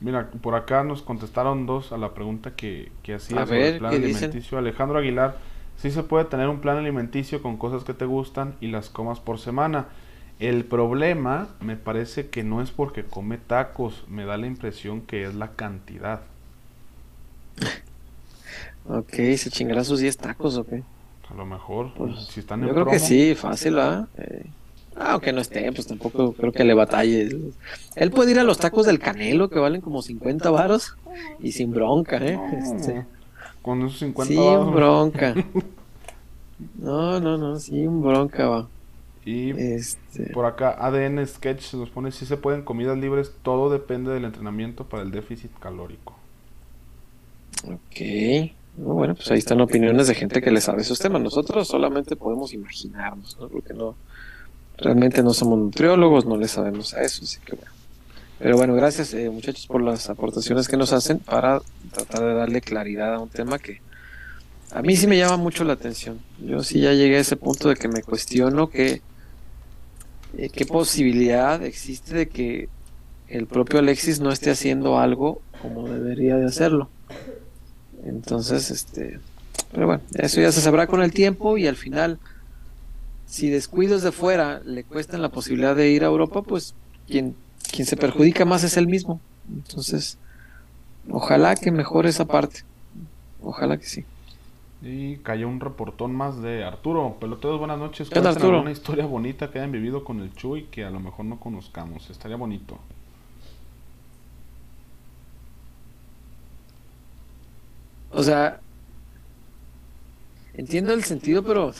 Mira, 0.00 0.30
por 0.42 0.54
acá 0.54 0.84
nos 0.84 1.02
contestaron 1.02 1.66
dos 1.66 1.92
a 1.92 1.96
la 1.96 2.12
pregunta 2.12 2.54
que, 2.54 2.92
que 3.02 3.14
hacía 3.14 3.42
A 3.42 3.46
sobre 3.46 3.58
ver, 3.58 3.72
el 3.74 3.78
plan 3.78 3.94
alimenticio. 3.94 4.58
Alejandro 4.58 4.98
Aguilar, 4.98 5.38
sí 5.76 5.90
se 5.90 6.02
puede 6.02 6.26
tener 6.26 6.48
un 6.48 6.60
plan 6.60 6.76
alimenticio 6.76 7.40
con 7.40 7.56
cosas 7.56 7.84
que 7.84 7.94
te 7.94 8.04
gustan 8.04 8.54
y 8.60 8.68
las 8.68 8.90
comas 8.90 9.20
por 9.20 9.38
semana. 9.38 9.86
El 10.38 10.64
problema 10.64 11.48
me 11.60 11.76
parece 11.76 12.28
que 12.28 12.42
no 12.42 12.60
es 12.60 12.70
porque 12.70 13.04
come 13.04 13.38
tacos, 13.38 14.04
me 14.08 14.24
da 14.24 14.36
la 14.36 14.46
impresión 14.46 15.00
que 15.00 15.24
es 15.24 15.34
la 15.34 15.52
cantidad. 15.52 16.22
Ok, 18.86 19.14
se 19.36 19.50
chingará 19.50 19.84
sus 19.84 20.00
10 20.00 20.16
tacos, 20.18 20.56
ok. 20.56 20.72
A 21.30 21.34
lo 21.34 21.46
mejor, 21.46 21.92
Pues, 21.94 22.26
si 22.26 22.40
están 22.40 22.60
en 22.62 22.68
Yo 22.68 22.74
creo 22.74 22.86
que 22.86 22.98
sí, 22.98 23.34
fácil, 23.34 23.78
¿va? 23.78 24.06
Eh, 24.18 24.44
ah, 24.96 25.12
aunque 25.12 25.32
no 25.32 25.40
esté, 25.40 25.72
pues 25.72 25.86
tampoco 25.86 26.32
creo 26.34 26.52
que 26.52 26.64
le 26.64 26.74
batalle. 26.74 27.30
Él 27.96 28.10
puede 28.10 28.32
ir 28.32 28.38
a 28.38 28.44
los 28.44 28.58
tacos 28.58 28.86
del 28.86 28.98
Canelo, 28.98 29.48
que 29.48 29.58
valen 29.58 29.80
como 29.80 30.02
50 30.02 30.50
varos, 30.50 30.96
y 31.40 31.52
sin 31.52 31.72
bronca, 31.72 32.18
¿eh? 32.18 32.38
Este, 32.52 33.06
Con 33.62 33.80
esos 33.86 34.00
50 34.00 34.34
sin 34.34 34.36
varos, 34.44 34.74
bronca. 34.74 35.34
No, 36.78 37.18
no, 37.20 37.36
no, 37.36 37.58
sin 37.58 38.00
bronca 38.00 38.46
va. 38.48 38.68
Y 39.24 39.50
Este, 39.58 40.26
por 40.32 40.44
acá 40.46 40.76
ADN 40.78 41.26
Sketch 41.26 41.74
nos 41.74 41.90
pone 41.90 42.12
si 42.12 42.26
se 42.26 42.36
pueden 42.36 42.62
comidas 42.62 42.98
libres, 42.98 43.32
todo 43.42 43.70
depende 43.70 44.12
del 44.12 44.24
entrenamiento 44.24 44.84
para 44.86 45.02
el 45.02 45.10
déficit 45.10 45.50
calórico. 45.58 46.14
ok. 47.64 48.50
Bueno, 48.76 49.14
pues 49.14 49.30
ahí 49.30 49.38
están 49.38 49.60
opiniones 49.60 50.08
de 50.08 50.14
gente 50.14 50.42
que 50.42 50.50
le 50.50 50.60
sabe 50.60 50.82
esos 50.82 50.98
temas. 50.98 51.22
Nosotros 51.22 51.68
solamente 51.68 52.16
podemos 52.16 52.52
imaginarnos, 52.52 53.38
¿no? 53.38 53.48
Porque 53.48 53.72
no, 53.72 53.94
realmente 54.76 55.22
no 55.22 55.32
somos 55.32 55.58
nutriólogos, 55.58 56.26
no 56.26 56.36
le 56.36 56.48
sabemos 56.48 56.92
a 56.94 57.02
eso, 57.02 57.22
así 57.24 57.38
que 57.44 57.54
bueno. 57.54 57.70
Pero 58.40 58.56
bueno, 58.56 58.74
gracias 58.74 59.14
eh, 59.14 59.30
muchachos 59.30 59.66
por 59.68 59.80
las 59.80 60.10
aportaciones 60.10 60.66
que 60.66 60.76
nos 60.76 60.92
hacen 60.92 61.20
para 61.20 61.62
tratar 61.92 62.24
de 62.24 62.34
darle 62.34 62.60
claridad 62.60 63.14
a 63.14 63.20
un 63.20 63.28
tema 63.28 63.60
que 63.60 63.80
a 64.72 64.82
mí 64.82 64.96
sí 64.96 65.06
me 65.06 65.16
llama 65.16 65.36
mucho 65.36 65.62
la 65.62 65.74
atención. 65.74 66.18
Yo 66.38 66.64
sí 66.64 66.80
ya 66.80 66.92
llegué 66.92 67.16
a 67.16 67.20
ese 67.20 67.36
punto 67.36 67.68
de 67.68 67.76
que 67.76 67.86
me 67.86 68.02
cuestiono 68.02 68.70
que 68.70 69.02
eh, 70.38 70.50
qué 70.50 70.66
posibilidad 70.66 71.62
existe 71.64 72.14
de 72.14 72.28
que 72.28 72.68
el 73.28 73.46
propio 73.46 73.78
Alexis 73.78 74.20
no 74.20 74.30
esté 74.30 74.50
haciendo 74.50 74.98
algo 74.98 75.40
como 75.60 75.88
debería 75.88 76.36
de 76.36 76.46
hacerlo. 76.46 76.90
Entonces, 78.04 78.70
este, 78.70 79.18
pero 79.72 79.86
bueno, 79.86 80.02
eso 80.14 80.40
ya 80.40 80.52
se 80.52 80.60
sabrá 80.60 80.86
con 80.86 81.02
el 81.02 81.12
tiempo 81.12 81.56
y 81.56 81.66
al 81.66 81.76
final, 81.76 82.18
si 83.26 83.48
descuidos 83.48 84.02
de 84.02 84.12
fuera 84.12 84.60
le 84.64 84.84
cuestan 84.84 85.22
la 85.22 85.30
posibilidad 85.30 85.74
de 85.74 85.90
ir 85.90 86.04
a 86.04 86.08
Europa, 86.08 86.42
pues 86.42 86.74
quien, 87.08 87.34
quien 87.72 87.86
se 87.86 87.96
perjudica 87.96 88.44
más 88.44 88.62
es 88.62 88.76
él 88.76 88.88
mismo. 88.88 89.20
Entonces, 89.50 90.18
ojalá 91.08 91.56
que 91.56 91.70
mejore 91.70 92.10
esa 92.10 92.26
parte. 92.26 92.60
Ojalá 93.42 93.78
que 93.78 93.86
sí. 93.86 94.04
Y 94.84 95.16
cayó 95.18 95.48
un 95.48 95.60
reportón 95.60 96.14
más 96.14 96.40
de 96.42 96.62
Arturo. 96.62 97.16
Peloteros, 97.18 97.58
buenas 97.58 97.78
noches. 97.78 98.08
¿Qué 98.10 98.18
onda, 98.18 98.30
Cuenten 98.30 98.42
Arturo? 98.42 98.56
alguna 98.58 98.70
historia 98.72 99.06
bonita 99.06 99.50
que 99.50 99.58
hayan 99.58 99.72
vivido 99.72 100.04
con 100.04 100.20
el 100.20 100.32
Chuy 100.34 100.64
que 100.64 100.84
a 100.84 100.90
lo 100.90 101.00
mejor 101.00 101.24
no 101.24 101.40
conozcamos. 101.40 102.10
Estaría 102.10 102.36
bonito. 102.36 102.78
O 108.12 108.22
sea, 108.22 108.60
entiendo 110.54 110.92
el 110.92 111.02
sentido, 111.04 111.42
pero 111.42 111.72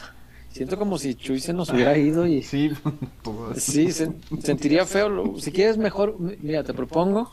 siento 0.50 0.78
como 0.78 0.98
si 0.98 1.14
Chuy 1.14 1.40
se 1.40 1.52
nos 1.52 1.70
hubiera 1.70 1.96
ido 1.96 2.26
y 2.26 2.42
Sí, 2.42 2.70
sí, 3.56 3.92
se- 3.92 4.12
sentiría 4.40 4.84
feo. 4.86 5.36
Si 5.38 5.52
quieres 5.52 5.78
mejor, 5.78 6.16
mira, 6.18 6.64
te 6.64 6.74
propongo 6.74 7.30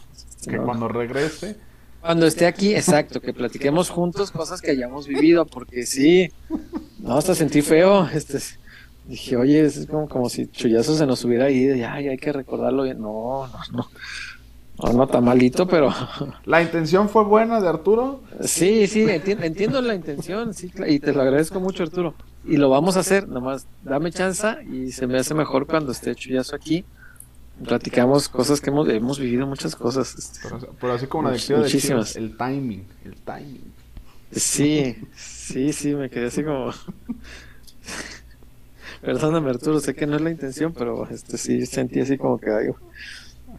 que 0.47 0.57
cuando 0.57 0.87
regrese. 0.87 1.57
Cuando 2.01 2.25
esté 2.25 2.47
aquí, 2.47 2.73
exacto, 2.73 3.21
que 3.21 3.33
platiquemos 3.33 3.89
juntos 3.89 4.31
cosas 4.31 4.59
que 4.61 4.71
hayamos 4.71 5.07
vivido, 5.07 5.45
porque 5.45 5.85
sí, 5.85 6.31
no, 6.99 7.15
hasta 7.15 7.35
sentí 7.35 7.61
feo. 7.61 8.07
Este, 8.11 8.39
dije, 9.05 9.37
oye, 9.37 9.61
es 9.65 9.85
como, 9.85 10.09
como 10.09 10.29
si 10.29 10.47
Chuyazo 10.47 10.95
se 10.97 11.05
nos 11.05 11.23
hubiera 11.23 11.49
ido, 11.51 11.75
y 11.75 11.83
ay, 11.83 12.07
hay 12.07 12.17
que 12.17 12.33
recordarlo 12.33 12.83
bien. 12.83 12.99
No, 12.99 13.47
no, 13.47 13.59
no. 13.77 13.87
No, 14.83 14.93
no 14.93 15.05
tan 15.07 15.23
malito, 15.23 15.67
pero 15.67 15.93
La 16.45 16.61
intención 16.63 17.07
fue 17.07 17.23
buena 17.23 17.61
de 17.61 17.69
Arturo. 17.69 18.21
sí, 18.41 18.87
sí, 18.87 19.03
entiendo, 19.03 19.43
entiendo 19.45 19.81
la 19.81 19.93
intención, 19.93 20.55
sí, 20.55 20.71
y 20.87 20.99
te 20.99 21.13
lo 21.13 21.21
agradezco 21.21 21.59
mucho, 21.59 21.83
Arturo. 21.83 22.15
Y 22.45 22.57
lo 22.57 22.69
vamos 22.69 22.97
a 22.97 23.01
hacer, 23.01 23.27
nomás 23.27 23.67
dame 23.83 24.11
chance 24.11 24.47
y 24.71 24.91
se 24.91 25.05
me 25.05 25.19
hace 25.19 25.35
mejor 25.35 25.67
cuando 25.67 25.91
esté 25.91 26.15
Chuyazo 26.15 26.55
aquí. 26.55 26.83
Platicamos 27.63 28.27
cosas 28.29 28.59
que 28.61 28.69
hemos, 28.69 28.87
hemos 28.89 29.19
vivido 29.19 29.45
muchas 29.47 29.75
cosas. 29.75 30.15
este. 30.17 30.39
Pero, 30.43 30.59
pero 30.79 30.93
así 30.93 31.07
como 31.07 31.29
la 31.29 31.35
Much- 31.35 31.47
de 31.47 31.57
muchísimas. 31.57 32.13
Chivas, 32.13 32.15
el 32.15 32.37
timing. 32.37 32.85
El 33.05 33.15
timing. 33.15 33.73
Sí, 34.31 34.95
sí, 35.15 35.73
sí, 35.73 35.93
me 35.95 36.09
quedé 36.09 36.27
así 36.27 36.43
como. 36.43 36.71
Perdóname, 39.01 39.49
Arturo, 39.49 39.79
sé 39.79 39.95
que 39.95 40.05
no 40.05 40.15
es 40.15 40.21
la 40.21 40.29
intención, 40.29 40.73
pero 40.73 41.07
este 41.09 41.37
sí 41.37 41.65
sentí 41.65 41.99
así 41.99 42.17
como 42.17 42.37
que 42.39 42.73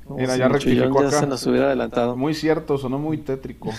como 0.07 0.19
Mira, 0.21 0.35
si 0.35 0.39
ya 0.39 0.49
rectificó 0.49 0.85
chillón 0.87 1.03
ya 1.03 1.09
acá. 1.09 1.21
se 1.21 1.27
nos 1.27 1.47
hubiera 1.47 1.67
adelantado. 1.67 2.17
Muy 2.17 2.35
cierto, 2.35 2.79
sonó 2.79 2.99
muy 2.99 3.19
tétrico. 3.19 3.71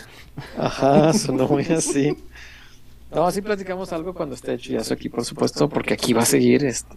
Ajá, 0.58 1.14
sonó 1.14 1.48
muy 1.48 1.64
así. 1.66 2.18
No, 3.14 3.30
sí 3.32 3.42
platicamos 3.42 3.94
algo 3.94 4.14
cuando 4.14 4.36
esté 4.36 4.58
Chuyazo 4.58 4.94
aquí, 4.94 5.08
por 5.10 5.24
supuesto, 5.24 5.70
porque 5.70 5.94
aquí 5.94 6.14
va 6.14 6.24
a 6.24 6.26
seguir. 6.26 6.66
Este, 6.66 6.96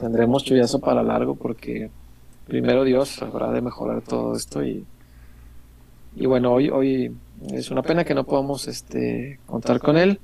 tendremos 0.00 0.44
Chuyazo 0.44 0.80
para 0.80 1.02
largo 1.02 1.34
porque 1.34 1.90
primero 2.48 2.84
Dios 2.84 3.22
habrá 3.22 3.52
de 3.52 3.62
mejorar 3.62 4.02
todo 4.02 4.36
esto 4.36 4.64
y, 4.64 4.86
y 6.14 6.26
bueno, 6.26 6.52
hoy, 6.52 6.68
hoy 6.70 7.16
es 7.52 7.70
una 7.70 7.82
pena 7.82 8.04
que 8.04 8.14
no 8.14 8.24
podamos 8.24 8.66
este, 8.68 9.40
contar 9.46 9.80
con 9.80 9.96
él, 9.96 10.20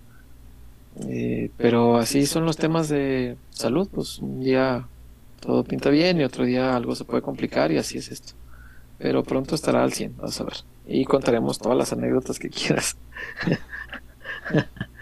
eh, 1.09 1.51
pero 1.57 1.97
así 1.97 2.27
son 2.27 2.45
los 2.47 2.57
temas 2.57 2.89
de 2.89 3.37
salud, 3.51 3.89
pues 3.93 4.19
un 4.21 4.41
día 4.41 4.89
todo 5.41 5.65
pinta 5.65 5.91
bien 5.91 6.21
y 6.21 6.25
otro 6.25 6.45
día 6.45 6.77
algo 6.77 6.95
se 6.95 7.05
puede 7.05 7.23
complicar 7.23 7.73
y 7.73 7.79
así 7.79 7.99
es 7.99 8.11
esto. 8.11 8.35
Pero 8.99 9.25
pronto 9.25 9.55
estará 9.57 9.85
al 9.85 9.93
100, 9.93 10.17
vamos 10.17 10.41
a 10.41 10.45
ver. 10.45 10.55
Y 10.87 11.05
contaremos 11.07 11.59
todas 11.59 11.79
las 11.79 11.93
anécdotas 11.93 12.39
que 12.39 12.51
quieras. 12.51 12.99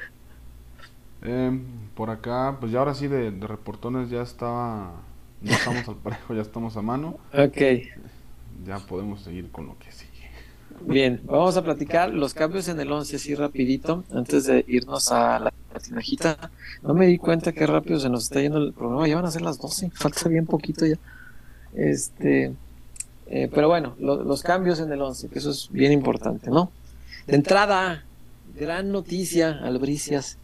Em, 1.22 1.90
por 1.94 2.10
acá, 2.10 2.56
pues 2.60 2.72
ya 2.72 2.80
ahora 2.80 2.94
sí 2.94 3.06
de, 3.08 3.30
de 3.30 3.46
reportones 3.46 4.10
ya 4.10 4.22
estaba, 4.22 5.06
no 5.42 5.52
estamos 5.52 5.88
al 5.88 5.96
parejo, 5.96 6.34
ya 6.34 6.42
estamos 6.42 6.76
a 6.76 6.82
mano. 6.82 7.18
Ok. 7.32 7.58
Ya 8.66 8.78
podemos 8.88 9.22
seguir 9.22 9.50
con 9.50 9.66
lo 9.66 9.78
que 9.78 9.90
sigue. 9.92 10.10
Bien, 10.86 11.20
vamos 11.24 11.56
a 11.56 11.62
platicar 11.64 12.10
los 12.12 12.34
cambios 12.34 12.68
en 12.68 12.80
el 12.80 12.90
11 12.90 13.16
así 13.16 13.34
rapidito, 13.34 14.04
antes 14.12 14.44
de 14.46 14.64
irnos 14.68 15.12
a 15.12 15.38
la 15.38 15.52
tinajita. 15.82 16.50
No 16.82 16.94
me 16.94 17.06
di 17.06 17.18
cuenta 17.18 17.52
qué 17.52 17.66
rápido 17.66 17.98
se 18.00 18.08
nos 18.08 18.24
está 18.24 18.40
yendo 18.40 18.58
el 18.58 18.72
programa, 18.72 19.06
ya 19.06 19.16
van 19.16 19.24
a 19.26 19.30
ser 19.30 19.42
las 19.42 19.58
12, 19.58 19.90
falta 19.94 20.28
bien 20.28 20.46
poquito 20.46 20.86
ya. 20.86 20.96
Este, 21.74 22.52
eh, 23.26 23.48
pero 23.52 23.68
bueno, 23.68 23.94
lo- 24.00 24.22
los 24.24 24.42
cambios 24.42 24.80
en 24.80 24.92
el 24.92 25.00
11, 25.00 25.28
que 25.28 25.38
eso 25.38 25.50
es 25.50 25.68
bien 25.70 25.92
importante, 25.92 26.50
¿no? 26.50 26.70
De 27.26 27.36
entrada, 27.36 28.04
gran 28.58 28.90
noticia, 28.92 29.58
Albricias. 29.62 30.38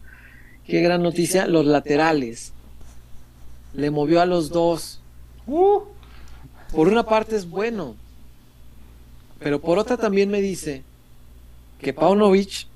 Qué 0.65 0.81
gran 0.81 1.01
noticia, 1.03 1.47
los 1.47 1.65
laterales. 1.65 2.53
Le 3.73 3.91
movió 3.91 4.21
a 4.21 4.25
los 4.25 4.49
dos. 4.49 5.01
Por 5.45 6.87
una 6.87 7.03
parte 7.03 7.35
es 7.35 7.49
bueno, 7.49 7.95
pero 9.39 9.59
por 9.59 9.79
otra 9.79 9.97
también 9.97 10.29
me 10.29 10.41
dice 10.41 10.83
que 11.79 11.93
Paunovic 11.93 12.67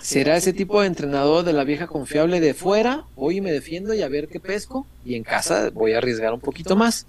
será 0.00 0.36
ese 0.36 0.52
tipo 0.52 0.80
de 0.80 0.86
entrenador 0.86 1.44
de 1.44 1.52
la 1.52 1.64
vieja 1.64 1.86
confiable 1.86 2.40
de 2.40 2.54
fuera, 2.54 3.04
voy 3.16 3.38
y 3.38 3.40
me 3.40 3.52
defiendo 3.52 3.92
y 3.92 4.02
a 4.02 4.08
ver 4.08 4.28
qué 4.28 4.40
pesco, 4.40 4.86
y 5.04 5.16
en 5.16 5.24
casa 5.24 5.70
voy 5.70 5.92
a 5.92 5.98
arriesgar 5.98 6.32
un 6.32 6.40
poquito 6.40 6.76
más. 6.76 7.06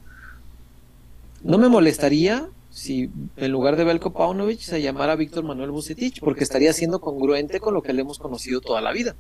No 1.41 1.58
me 1.58 1.70
molestaría 1.70 2.50
si 2.72 3.10
en 3.38 3.52
lugar 3.52 3.78
de 3.78 3.84
Belko 3.84 4.12
Paunovic 4.12 4.60
se 4.60 4.82
llamara 4.82 5.16
Víctor 5.16 5.43
Manuel 5.43 5.72
Bucetich, 5.72 6.20
porque 6.20 6.43
estaría 6.43 6.74
siendo 6.74 7.00
congruente 7.00 7.60
con 7.60 7.74
lo 7.74 7.82
que 7.82 7.93
le 7.93 8.02
hemos 8.02 8.20
conocido 8.20 8.60
toda 8.60 8.82
la 8.82 8.91
vida. 8.91 9.16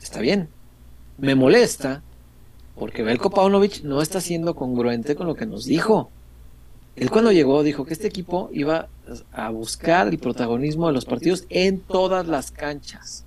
Está 0.00 0.20
bien. 0.20 0.48
Me 1.18 1.34
molesta 1.34 2.02
porque 2.76 3.02
Belko 3.02 3.30
Paunovic 3.30 3.82
no 3.82 4.02
está 4.02 4.20
siendo 4.20 4.54
congruente 4.54 5.14
con 5.14 5.26
lo 5.26 5.34
que 5.34 5.46
nos 5.46 5.64
dijo. 5.64 6.10
Él 6.96 7.10
cuando 7.10 7.32
llegó 7.32 7.62
dijo 7.62 7.84
que 7.84 7.92
este 7.92 8.06
equipo 8.06 8.50
iba 8.52 8.88
a 9.32 9.50
buscar 9.50 10.08
el 10.08 10.18
protagonismo 10.18 10.86
de 10.86 10.92
los 10.92 11.04
partidos 11.04 11.44
en 11.48 11.80
todas 11.80 12.26
las 12.26 12.50
canchas. 12.50 13.24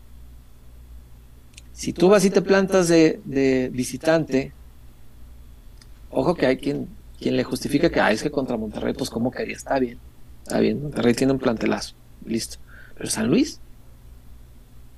Si 1.73 1.93
tú 1.93 2.09
vas 2.09 2.25
y 2.25 2.29
te 2.29 2.41
plantas 2.41 2.87
de, 2.87 3.69
visitante, 3.71 4.51
ojo 6.09 6.33
que 6.35 6.47
hay 6.47 6.57
quien, 6.57 6.87
quien 7.19 7.37
le 7.37 7.43
justifica 7.43 7.89
que 7.89 7.99
"Ay, 7.99 8.15
es 8.15 8.23
que 8.23 8.31
contra 8.31 8.57
Monterrey, 8.57 8.93
pues 8.93 9.09
cómo 9.09 9.31
quería, 9.31 9.55
está 9.55 9.77
bien, 9.77 9.99
está 10.43 10.59
bien, 10.59 10.81
Monterrey 10.81 11.13
tiene 11.13 11.33
un 11.33 11.39
plantelazo, 11.39 11.93
listo. 12.25 12.57
Pero 12.97 13.09
San 13.09 13.27
Luis, 13.27 13.59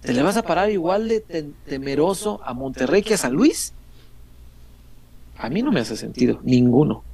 ¿te 0.02 0.14
le 0.14 0.22
vas 0.24 0.38
a 0.38 0.44
parar 0.44 0.70
igual 0.72 1.08
de 1.08 1.22
te- 1.22 1.54
temeroso 1.66 2.42
a 2.44 2.54
Monterrey 2.54 3.04
que 3.04 3.14
a 3.16 3.18
San 3.18 3.34
Luis? 3.34 3.76
A 5.36 5.50
mí 5.50 5.62
no 5.64 5.72
me 5.72 5.80
hace 5.80 5.98
sentido, 5.98 6.40
ninguno, 6.44 7.08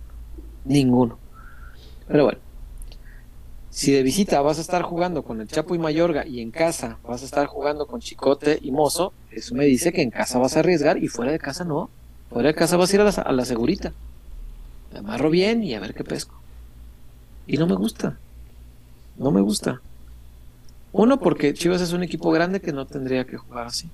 ninguno. 0.63 1.21
Pero 2.07 2.25
bueno, 2.25 2.41
si 3.69 3.91
de 3.91 4.03
visita 4.03 4.41
vas 4.41 4.57
a 4.57 4.61
estar 4.61 4.83
jugando 4.83 5.23
con 5.23 5.41
el 5.41 5.47
Chapo 5.47 5.75
y 5.75 5.79
Mayorga 5.79 6.25
y 6.25 6.39
en 6.41 6.51
casa 6.51 6.99
vas 7.03 7.21
a 7.23 7.25
estar 7.25 7.47
jugando 7.47 7.85
con 7.87 7.99
Chicote 7.99 8.57
y 8.61 8.71
Mozo, 8.71 9.15
eso 9.27 9.53
me 9.55 9.65
dice 9.65 9.91
que 9.91 10.01
en 10.01 10.11
casa 10.11 10.39
vas 10.39 10.55
a 10.55 10.59
arriesgar 10.61 10.97
y 10.97 11.07
fuera 11.07 11.31
de 11.31 11.39
casa 11.39 11.65
no. 11.65 11.93
Fuera 12.29 12.49
de 12.49 12.55
casa 12.55 12.77
vas 12.77 12.91
a 12.91 12.95
ir 12.95 13.01
a 13.01 13.05
la, 13.05 13.09
a 13.11 13.31
la 13.33 13.45
segurita. 13.45 13.95
Amarro 14.91 15.29
bien 15.29 15.63
y 15.63 15.75
a 15.75 15.79
ver 15.79 15.93
qué 15.93 16.03
pesco. 16.03 16.43
Y 17.45 17.57
no 17.57 17.65
me 17.67 17.75
gusta. 17.75 18.21
No 19.15 19.31
me 19.31 19.41
gusta. 19.41 19.84
Uno, 20.97 21.19
porque 21.19 21.53
Chivas 21.53 21.81
es 21.81 21.91
un 21.91 22.03
equipo 22.03 22.31
grande 22.31 22.61
que 22.61 22.71
no 22.71 22.85
tendría 22.85 23.25
que 23.25 23.35
jugar 23.35 23.67
así. 23.67 23.89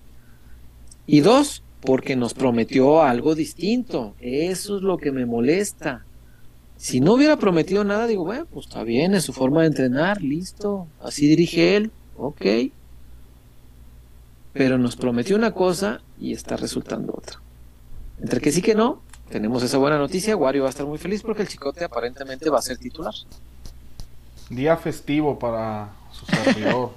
Y 1.08 1.22
dos, 1.22 1.64
porque 1.82 2.16
nos 2.16 2.36
prometió 2.36 3.02
algo 3.02 3.34
distinto. 3.34 4.14
Eso 4.20 4.78
es 4.78 4.84
lo 4.84 5.00
que 5.00 5.12
me 5.12 5.26
molesta. 5.26 6.06
Si 6.78 7.00
no 7.00 7.14
hubiera 7.14 7.38
prometido 7.38 7.84
nada, 7.84 8.06
digo, 8.06 8.24
bueno, 8.24 8.46
pues 8.46 8.68
está 8.68 8.84
bien, 8.84 9.16
es 9.16 9.24
su 9.24 9.34
forma 9.34 9.62
de 9.62 9.68
entrenar, 9.70 10.22
listo, 10.22 10.86
así 11.02 11.28
dirige 11.28 11.76
él, 11.76 11.92
ok. 12.18 12.46
Pero 14.54 14.78
nos 14.78 14.96
prometió 14.96 15.36
una 15.36 15.54
cosa 15.56 16.02
y 16.20 16.34
está 16.34 16.56
resultando 16.56 17.16
otra. 17.18 17.42
Entre 18.22 18.40
que 18.40 18.52
sí 18.52 18.62
que 18.62 18.76
no, 18.76 19.02
tenemos 19.32 19.64
esa 19.64 19.80
buena 19.80 19.98
noticia, 19.98 20.38
Wario 20.38 20.62
va 20.62 20.68
a 20.68 20.70
estar 20.70 20.86
muy 20.86 21.00
feliz 21.00 21.24
porque 21.24 21.42
el 21.42 21.48
chicote 21.48 21.84
aparentemente 21.84 22.52
va 22.52 22.60
a 22.60 22.62
ser 22.62 22.78
titular. 22.78 23.16
Día 24.52 24.78
festivo 24.78 25.40
para 25.40 26.01
su 26.26 26.36
servidor. 26.36 26.92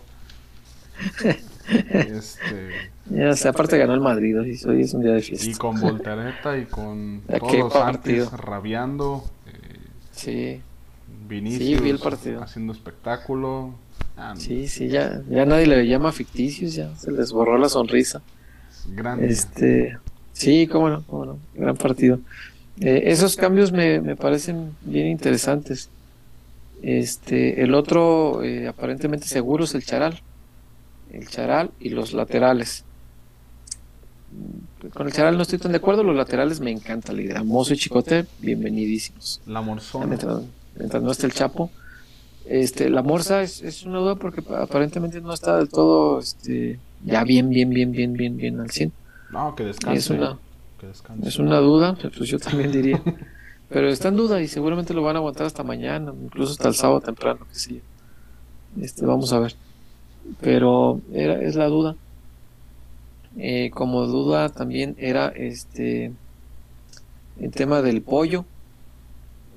este, 1.68 2.70
Ya 3.10 3.34
sé, 3.34 3.48
aparte 3.48 3.78
ganó 3.78 3.94
el 3.94 4.00
Madrid, 4.00 4.38
hoy, 4.38 4.58
hoy 4.66 4.82
es 4.82 4.94
un 4.94 5.02
día 5.02 5.12
de 5.12 5.22
fiesta. 5.22 5.46
y 5.48 5.54
con 5.54 5.80
voltereta 5.80 6.56
y 6.58 6.64
con 6.66 7.22
¿A 7.28 7.38
todos 7.38 7.52
qué 7.52 7.58
los 7.58 7.72
partido? 7.72 8.24
antes 8.26 8.40
rabiando. 8.40 9.24
eh, 9.46 9.78
Sí, 10.12 10.60
Vinicius 11.28 11.80
vi 11.82 11.90
el 11.90 11.98
partido. 11.98 12.42
haciendo 12.42 12.72
espectáculo. 12.72 13.74
Ah, 14.16 14.34
sí, 14.36 14.68
sí, 14.68 14.88
ya, 14.88 15.20
ya 15.28 15.44
nadie 15.44 15.66
le 15.66 15.86
llama 15.88 16.12
ficticios, 16.12 16.74
ya 16.74 16.94
se 16.96 17.10
les 17.10 17.32
borró 17.32 17.58
la 17.58 17.68
sonrisa. 17.68 18.22
gran 18.94 19.18
día. 19.20 19.28
Este, 19.28 19.98
sí, 20.32 20.68
cómo 20.68 20.88
no, 20.88 21.02
cómo 21.06 21.24
no, 21.26 21.38
gran 21.54 21.76
partido. 21.76 22.20
Eh, 22.80 23.04
esos 23.06 23.34
cambios 23.36 23.72
me, 23.72 24.00
me 24.00 24.14
parecen 24.16 24.76
bien 24.82 25.08
interesantes. 25.08 25.90
Este, 26.86 27.62
el 27.62 27.74
otro 27.74 28.42
eh, 28.42 28.68
aparentemente 28.68 29.26
seguro 29.26 29.64
es 29.64 29.74
el 29.74 29.84
Charal. 29.86 30.20
El 31.10 31.26
Charal 31.28 31.70
y 31.80 31.88
los 31.88 32.12
laterales. 32.12 32.84
Con 34.92 35.06
el 35.06 35.12
Charal 35.14 35.36
no 35.36 35.42
estoy 35.42 35.58
tan 35.58 35.72
de 35.72 35.78
acuerdo, 35.78 36.02
los 36.02 36.14
laterales 36.14 36.60
me 36.60 36.70
encanta 36.70 37.14
la 37.14 37.22
idea. 37.22 37.42
Mozo 37.42 37.72
y 37.72 37.78
Chicote, 37.78 38.26
bienvenidísimos. 38.40 39.40
La 39.46 39.62
Morzona. 39.62 40.06
Mientras, 40.06 40.42
mientras 40.76 41.02
no 41.02 41.10
esté 41.10 41.24
el 41.24 41.32
Chapo. 41.32 41.70
Este, 42.44 42.90
la 42.90 43.02
Morsa 43.02 43.40
es, 43.40 43.62
es 43.62 43.84
una 43.84 44.00
duda 44.00 44.16
porque 44.16 44.42
aparentemente 44.54 45.22
no 45.22 45.32
está 45.32 45.56
del 45.56 45.70
todo 45.70 46.18
este, 46.18 46.78
ya 47.02 47.24
bien, 47.24 47.48
bien, 47.48 47.70
bien, 47.70 47.92
bien, 47.92 48.12
bien, 48.12 48.36
bien 48.36 48.60
al 48.60 48.70
100. 48.70 48.92
No, 49.30 49.54
que 49.54 49.64
descanse. 49.64 49.98
Es 49.98 50.10
una, 50.10 50.38
Que 50.78 50.88
descanse. 50.88 51.26
es 51.26 51.38
una 51.38 51.60
duda, 51.60 51.96
pues 52.14 52.28
yo 52.28 52.38
también 52.38 52.70
diría. 52.70 53.00
Pero 53.68 53.88
está 53.88 54.08
en 54.08 54.16
duda 54.16 54.40
y 54.42 54.48
seguramente 54.48 54.94
lo 54.94 55.02
van 55.02 55.16
a 55.16 55.18
aguantar 55.20 55.46
hasta 55.46 55.64
mañana, 55.64 56.12
incluso 56.18 56.52
hasta 56.52 56.68
el 56.68 56.74
sábado 56.74 57.00
temprano, 57.00 57.46
que 57.48 57.54
sí. 57.54 57.82
Este, 58.76 59.06
vamos 59.06 59.32
a 59.32 59.40
ver. 59.40 59.56
Pero 60.40 61.02
era, 61.12 61.42
es 61.42 61.56
la 61.56 61.68
duda. 61.68 61.98
Eh, 63.36 63.70
como 63.72 64.06
duda 64.06 64.48
también 64.50 64.94
era 64.98 65.28
este 65.28 66.16
el 67.36 67.54
tema 67.54 67.82
del 67.82 68.02
pollo. 68.02 68.46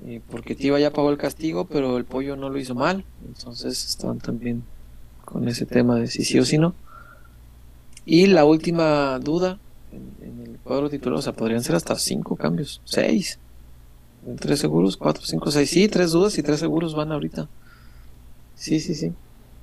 eh, 0.06 0.22
porque 0.30 0.56
Tiva 0.56 0.80
ya 0.80 0.92
pagó 0.94 1.10
el 1.12 1.18
castigo, 1.18 1.66
pero 1.68 1.98
el 1.98 2.06
pollo 2.06 2.36
no 2.36 2.50
lo 2.50 2.60
hizo 2.60 2.76
mal. 2.76 3.06
Entonces 3.26 3.86
estaban 3.86 4.20
también 4.20 4.68
con 5.26 5.48
ese 5.48 5.66
tema 5.66 5.96
de 5.98 6.08
si 6.08 6.24
sí 6.26 6.40
o 6.40 6.46
si 6.46 6.58
no. 6.58 6.76
Y 8.06 8.28
la 8.28 8.46
última 8.46 9.20
duda 9.20 9.60
en, 9.92 10.16
en 10.20 10.40
el 10.42 10.60
cuadro 10.60 10.90
titular, 10.90 11.20
o 11.20 11.22
sea, 11.22 11.34
podrían 11.34 11.64
ser 11.64 11.76
hasta 11.76 11.96
cinco 11.96 12.36
cambios, 12.38 12.82
seis. 12.86 13.40
Tres 14.36 14.60
seguros, 14.60 14.98
cuatro, 14.98 15.24
cinco, 15.26 15.52
seis. 15.52 15.70
Sí, 15.70 15.88
tres 15.88 16.12
dudas 16.12 16.38
y 16.38 16.44
tres 16.44 16.60
seguros 16.60 16.96
van 16.96 17.12
ahorita. 17.12 17.50
Sí, 18.56 18.80
sí, 18.80 18.96
sí. 18.96 19.16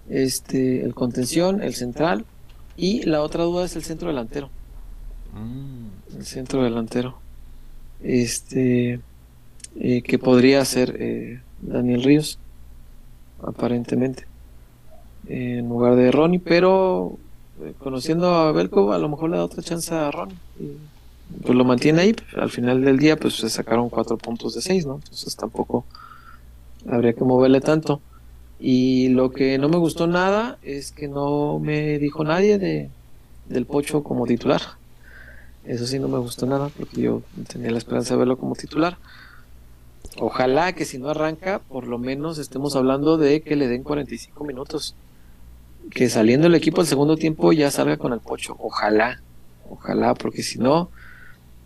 Este, 0.08 0.84
el 0.84 0.94
contención, 0.94 1.62
el 1.62 1.74
central. 1.74 2.26
Y 2.76 3.02
la 3.04 3.22
otra 3.22 3.44
duda 3.44 3.64
es 3.64 3.76
el 3.76 3.84
centro 3.84 4.08
delantero. 4.08 4.52
Mm, 5.32 5.88
El 6.16 6.26
centro 6.26 6.62
delantero. 6.62 7.22
Este, 8.00 9.00
eh, 9.76 10.02
que 10.02 10.18
podría 10.18 10.64
ser 10.64 10.96
eh, 10.98 11.42
Daniel 11.60 12.02
Ríos, 12.04 12.40
aparentemente. 13.38 14.28
eh, 15.26 15.58
en 15.60 15.68
lugar 15.68 15.96
de 15.96 16.10
Ronnie, 16.12 16.40
pero 16.40 17.20
eh, 17.60 17.74
conociendo 17.78 18.34
a 18.34 18.52
Belko, 18.52 18.92
a 18.92 18.98
lo 18.98 19.08
mejor 19.08 19.30
le 19.30 19.36
da 19.38 19.44
otra 19.44 19.62
chance 19.62 19.94
a 19.94 20.10
Ronnie. 20.10 20.40
Y, 20.58 20.78
pues 21.42 21.56
lo 21.56 21.64
mantiene 21.64 22.02
ahí. 22.02 22.16
Al 22.36 22.50
final 22.50 22.82
del 22.82 22.98
día, 22.98 23.16
pues 23.16 23.34
se 23.34 23.48
sacaron 23.50 23.88
cuatro 23.88 24.16
puntos 24.16 24.54
de 24.54 24.62
seis, 24.62 24.86
¿no? 24.86 24.96
Entonces 24.96 25.36
tampoco 25.36 25.84
habría 26.88 27.12
que 27.12 27.24
moverle 27.24 27.60
tanto. 27.60 28.00
Y 28.60 29.08
lo 29.08 29.30
que 29.30 29.58
no 29.58 29.68
me 29.68 29.76
gustó 29.76 30.06
nada 30.06 30.58
es 30.62 30.92
que 30.92 31.08
no 31.08 31.58
me 31.58 31.98
dijo 31.98 32.24
nadie 32.24 32.58
de, 32.58 32.90
del 33.48 33.66
Pocho 33.66 34.02
como 34.02 34.26
titular. 34.26 34.62
Eso 35.64 35.86
sí 35.86 35.98
no 35.98 36.08
me 36.08 36.18
gustó 36.18 36.46
nada 36.46 36.70
porque 36.76 37.00
yo 37.00 37.22
tenía 37.48 37.70
la 37.70 37.78
esperanza 37.78 38.14
de 38.14 38.18
verlo 38.18 38.36
como 38.36 38.54
titular. 38.54 38.98
Ojalá 40.18 40.72
que 40.74 40.84
si 40.84 40.98
no 40.98 41.08
arranca, 41.08 41.58
por 41.58 41.86
lo 41.86 41.98
menos 41.98 42.38
estemos 42.38 42.76
hablando 42.76 43.16
de 43.16 43.42
que 43.42 43.56
le 43.56 43.66
den 43.66 43.82
45 43.82 44.44
minutos. 44.44 44.94
Que 45.90 46.08
saliendo 46.08 46.46
el 46.46 46.54
equipo 46.54 46.80
al 46.80 46.86
segundo 46.86 47.16
tiempo 47.16 47.52
ya 47.52 47.70
salga 47.70 47.96
con 47.96 48.12
el 48.12 48.20
Pocho. 48.20 48.56
Ojalá, 48.58 49.20
ojalá, 49.68 50.14
porque 50.14 50.42
si 50.42 50.58
no, 50.58 50.90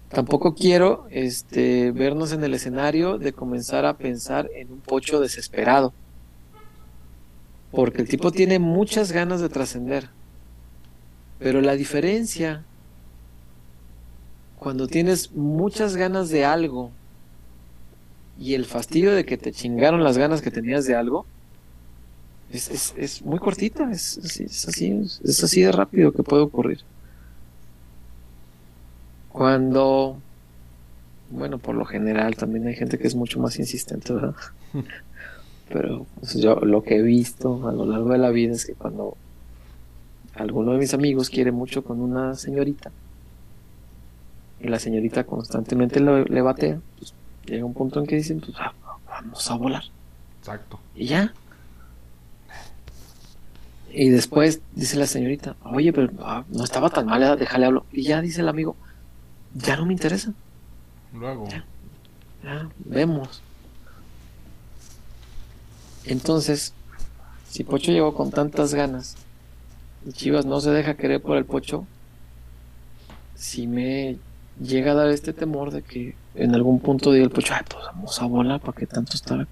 tampoco 0.08 0.54
quiero 0.54 1.06
este, 1.10 1.92
vernos 1.92 2.32
en 2.32 2.42
el 2.44 2.54
escenario 2.54 3.18
de 3.18 3.32
comenzar 3.32 3.84
a 3.84 3.96
pensar 3.96 4.48
en 4.54 4.72
un 4.72 4.80
Pocho 4.80 5.20
desesperado. 5.20 5.92
Porque 7.70 8.02
el 8.02 8.08
tipo 8.08 8.30
tiene 8.30 8.58
muchas 8.58 9.12
ganas 9.12 9.40
de 9.40 9.48
trascender. 9.48 10.08
Pero 11.38 11.60
la 11.60 11.74
diferencia, 11.74 12.64
cuando 14.58 14.88
tienes 14.88 15.32
muchas 15.32 15.96
ganas 15.96 16.30
de 16.30 16.44
algo 16.44 16.90
y 18.40 18.54
el 18.54 18.64
fastidio 18.64 19.12
de 19.12 19.24
que 19.24 19.36
te 19.36 19.52
chingaron 19.52 20.02
las 20.02 20.16
ganas 20.16 20.40
que 20.40 20.50
tenías 20.50 20.86
de 20.86 20.94
algo, 20.94 21.26
es, 22.50 22.70
es, 22.70 22.94
es 22.96 23.22
muy 23.22 23.38
cortita, 23.38 23.90
es, 23.92 24.16
es, 24.16 24.68
así, 24.68 24.98
es 25.22 25.44
así 25.44 25.60
de 25.60 25.72
rápido 25.72 26.12
que 26.12 26.22
puede 26.22 26.42
ocurrir. 26.42 26.80
Cuando, 29.38 30.16
bueno, 31.30 31.58
por 31.58 31.76
lo 31.76 31.84
general 31.84 32.34
también 32.34 32.66
hay 32.66 32.74
gente 32.74 32.98
que 32.98 33.06
es 33.06 33.14
mucho 33.14 33.38
más 33.38 33.56
insistente, 33.60 34.12
¿verdad? 34.12 34.34
Pero 35.68 36.06
pues, 36.18 36.34
yo 36.34 36.56
lo 36.56 36.82
que 36.82 36.96
he 36.96 37.02
visto 37.02 37.68
a 37.68 37.72
lo 37.72 37.86
largo 37.86 38.10
de 38.10 38.18
la 38.18 38.30
vida 38.30 38.54
es 38.54 38.66
que 38.66 38.74
cuando 38.74 39.16
alguno 40.34 40.72
de 40.72 40.78
mis 40.78 40.92
amigos 40.92 41.30
quiere 41.30 41.52
mucho 41.52 41.84
con 41.84 42.00
una 42.00 42.34
señorita 42.34 42.90
y 44.58 44.66
la 44.66 44.80
señorita 44.80 45.22
constantemente 45.22 46.00
le, 46.00 46.24
le 46.24 46.42
batea, 46.42 46.80
pues 46.98 47.14
llega 47.46 47.64
un 47.64 47.74
punto 47.74 48.00
en 48.00 48.06
que 48.06 48.16
dicen, 48.16 48.40
pues 48.40 48.54
ah, 48.58 48.72
vamos 49.06 49.48
a 49.48 49.54
volar. 49.54 49.84
Exacto. 50.40 50.80
Y 50.96 51.06
ya. 51.06 51.32
Y 53.92 54.08
después 54.08 54.62
dice 54.74 54.96
la 54.96 55.06
señorita, 55.06 55.54
oye, 55.62 55.92
pero 55.92 56.10
ah, 56.22 56.42
no 56.48 56.64
estaba 56.64 56.90
tan 56.90 57.06
mal, 57.06 57.38
déjale 57.38 57.66
hablo. 57.66 57.86
Y 57.92 58.02
ya 58.02 58.20
dice 58.20 58.40
el 58.40 58.48
amigo, 58.48 58.74
ya 59.54 59.76
no 59.76 59.86
me 59.86 59.92
interesa. 59.92 60.32
Luego. 61.12 61.48
Ya, 61.48 61.64
ya 62.42 62.68
vemos. 62.84 63.42
Entonces, 66.04 66.72
si 67.50 67.64
Pocho 67.64 67.92
llegó 67.92 68.14
con 68.14 68.30
tantas 68.30 68.74
ganas 68.74 69.16
y 70.06 70.12
Chivas 70.12 70.46
no 70.46 70.60
se 70.60 70.70
deja 70.70 70.94
querer 70.94 71.20
por 71.20 71.36
el 71.36 71.44
Pocho, 71.44 71.86
si 73.34 73.66
me 73.66 74.18
llega 74.60 74.92
a 74.92 74.94
dar 74.94 75.08
este 75.08 75.32
temor 75.32 75.70
de 75.70 75.82
que 75.82 76.14
en 76.34 76.54
algún 76.54 76.80
punto 76.80 77.12
diga 77.12 77.24
el 77.24 77.30
Pocho, 77.30 77.54
ay, 77.54 77.62
pues 77.68 77.84
vamos 77.84 78.20
a 78.20 78.26
volar, 78.26 78.60
¿para 78.60 78.76
qué 78.76 78.86
tanto 78.86 79.14
estar? 79.14 79.46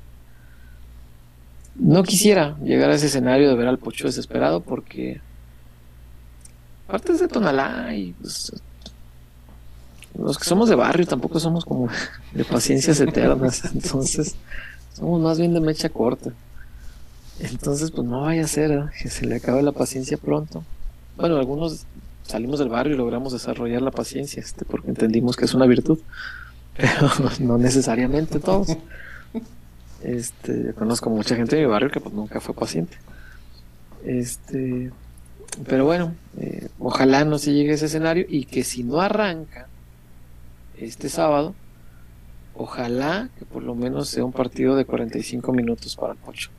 No 1.74 2.02
quisiera 2.02 2.56
llegar 2.62 2.90
a 2.90 2.94
ese 2.94 3.06
escenario 3.06 3.48
de 3.48 3.54
ver 3.54 3.68
al 3.68 3.78
Pocho 3.78 4.06
desesperado 4.06 4.60
porque 4.60 5.20
aparte 6.88 7.12
es 7.12 7.20
de 7.20 7.28
Tonalá 7.28 7.94
y 7.94 8.12
pues, 8.12 8.52
los 10.18 10.38
que 10.38 10.44
somos 10.44 10.68
de 10.68 10.74
barrio 10.74 11.06
tampoco 11.06 11.40
somos 11.40 11.64
como 11.64 11.88
de 12.32 12.44
paciencias 12.44 13.00
eternas, 13.00 13.64
entonces 13.74 14.34
somos 14.94 15.20
más 15.20 15.38
bien 15.38 15.54
de 15.54 15.60
mecha 15.60 15.88
corta. 15.88 16.32
Entonces, 17.38 17.90
pues 17.90 18.06
no 18.06 18.22
vaya 18.22 18.44
a 18.44 18.48
ser 18.48 18.70
¿eh? 18.70 18.84
que 19.00 19.10
se 19.10 19.26
le 19.26 19.36
acabe 19.36 19.62
la 19.62 19.72
paciencia 19.72 20.16
pronto. 20.16 20.64
Bueno, 21.16 21.36
algunos 21.36 21.84
salimos 22.22 22.58
del 22.58 22.70
barrio 22.70 22.94
y 22.94 22.96
logramos 22.96 23.32
desarrollar 23.32 23.82
la 23.82 23.90
paciencia, 23.90 24.40
este, 24.40 24.64
porque 24.64 24.88
entendimos 24.88 25.36
que 25.36 25.44
es 25.44 25.52
una 25.52 25.66
virtud, 25.66 25.98
pero 26.76 27.10
no 27.40 27.58
necesariamente 27.58 28.40
todos. 28.40 28.68
Este, 30.02 30.72
conozco 30.74 31.10
mucha 31.10 31.36
gente 31.36 31.56
de 31.56 31.62
mi 31.62 31.68
barrio 31.68 31.90
que 31.90 32.00
pues 32.00 32.14
nunca 32.14 32.40
fue 32.40 32.54
paciente. 32.54 32.96
Este, 34.04 34.90
pero 35.66 35.84
bueno, 35.84 36.14
eh, 36.38 36.68
ojalá 36.78 37.24
no 37.24 37.38
se 37.38 37.52
llegue 37.52 37.72
a 37.72 37.74
ese 37.74 37.86
escenario 37.86 38.24
y 38.28 38.44
que 38.44 38.64
si 38.64 38.82
no 38.82 39.00
arranca 39.00 39.68
este 40.78 41.08
sábado, 41.08 41.54
ojalá 42.54 43.28
que 43.38 43.44
por 43.44 43.62
lo 43.62 43.74
menos 43.74 44.08
sea 44.08 44.24
un 44.24 44.32
partido 44.32 44.76
de 44.76 44.84
45 44.84 45.52
minutos 45.52 45.96
para 45.96 46.14
Pocho. 46.14 46.50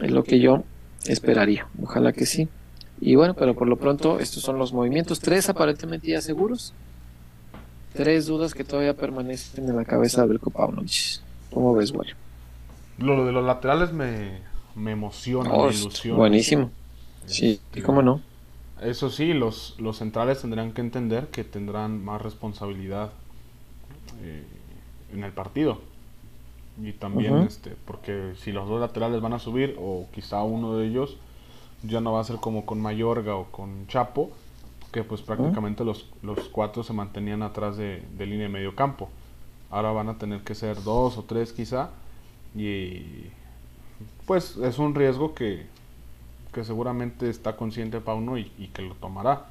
Es 0.00 0.10
lo 0.10 0.24
que 0.24 0.40
yo 0.40 0.64
esperaría. 1.06 1.66
Ojalá 1.82 2.12
que 2.12 2.26
sí. 2.26 2.48
Y 3.00 3.14
bueno, 3.16 3.34
pero 3.34 3.54
por 3.54 3.68
lo 3.68 3.76
pronto 3.76 4.20
estos 4.20 4.42
son 4.42 4.58
los 4.58 4.72
movimientos. 4.72 5.20
Tres 5.20 5.48
aparentemente 5.48 6.08
ya 6.08 6.20
seguros. 6.20 6.72
Tres 7.94 8.26
dudas 8.26 8.54
que 8.54 8.64
todavía 8.64 8.96
permanecen 8.96 9.68
en 9.68 9.76
la 9.76 9.84
cabeza 9.84 10.22
de 10.22 10.28
Belko 10.28 10.50
Paunovic. 10.50 11.20
¿Cómo 11.52 11.74
ves, 11.74 11.90
Wario? 11.92 12.14
Lo 12.98 13.24
de 13.26 13.32
los 13.32 13.44
laterales 13.44 13.92
me, 13.92 14.38
me 14.74 14.92
emociona, 14.92 15.50
Oh, 15.52 15.68
me 15.68 15.74
ilusiona. 15.74 16.16
buenísimo. 16.18 16.70
Sí, 17.26 17.60
Este, 17.62 17.80
¿y 17.80 17.82
cómo 17.82 18.00
no? 18.02 18.22
Eso 18.84 19.10
sí, 19.10 19.32
los, 19.32 19.76
los 19.78 19.98
centrales 19.98 20.40
tendrán 20.40 20.72
que 20.72 20.80
entender 20.80 21.28
que 21.28 21.44
tendrán 21.44 22.04
más 22.04 22.20
responsabilidad 22.20 23.12
eh, 24.22 24.44
en 25.12 25.24
el 25.24 25.32
partido. 25.32 25.78
Y 26.82 26.92
también, 26.92 27.38
este, 27.38 27.76
porque 27.84 28.32
si 28.38 28.50
los 28.50 28.68
dos 28.68 28.80
laterales 28.80 29.20
van 29.20 29.34
a 29.34 29.38
subir, 29.38 29.76
o 29.78 30.06
quizá 30.12 30.42
uno 30.42 30.76
de 30.76 30.86
ellos, 30.86 31.16
ya 31.82 32.00
no 32.00 32.12
va 32.12 32.20
a 32.20 32.24
ser 32.24 32.36
como 32.36 32.64
con 32.64 32.80
Mayorga 32.80 33.36
o 33.36 33.44
con 33.44 33.86
Chapo, 33.88 34.30
que 34.90 35.04
pues 35.04 35.20
prácticamente 35.22 35.84
los, 35.84 36.06
los 36.22 36.48
cuatro 36.48 36.82
se 36.82 36.92
mantenían 36.92 37.42
atrás 37.42 37.76
de, 37.76 38.02
de 38.16 38.26
línea 38.26 38.46
de 38.46 38.52
medio 38.52 38.74
campo. 38.74 39.10
Ahora 39.70 39.90
van 39.92 40.08
a 40.08 40.18
tener 40.18 40.40
que 40.42 40.54
ser 40.54 40.82
dos 40.82 41.18
o 41.18 41.24
tres 41.24 41.52
quizá, 41.52 41.90
y 42.54 43.26
pues 44.26 44.56
es 44.56 44.78
un 44.78 44.94
riesgo 44.94 45.34
que, 45.34 45.66
que 46.52 46.64
seguramente 46.64 47.30
está 47.30 47.56
consciente 47.56 48.00
Pauno 48.00 48.38
y, 48.38 48.52
y 48.58 48.68
que 48.68 48.82
lo 48.82 48.94
tomará. 48.94 49.46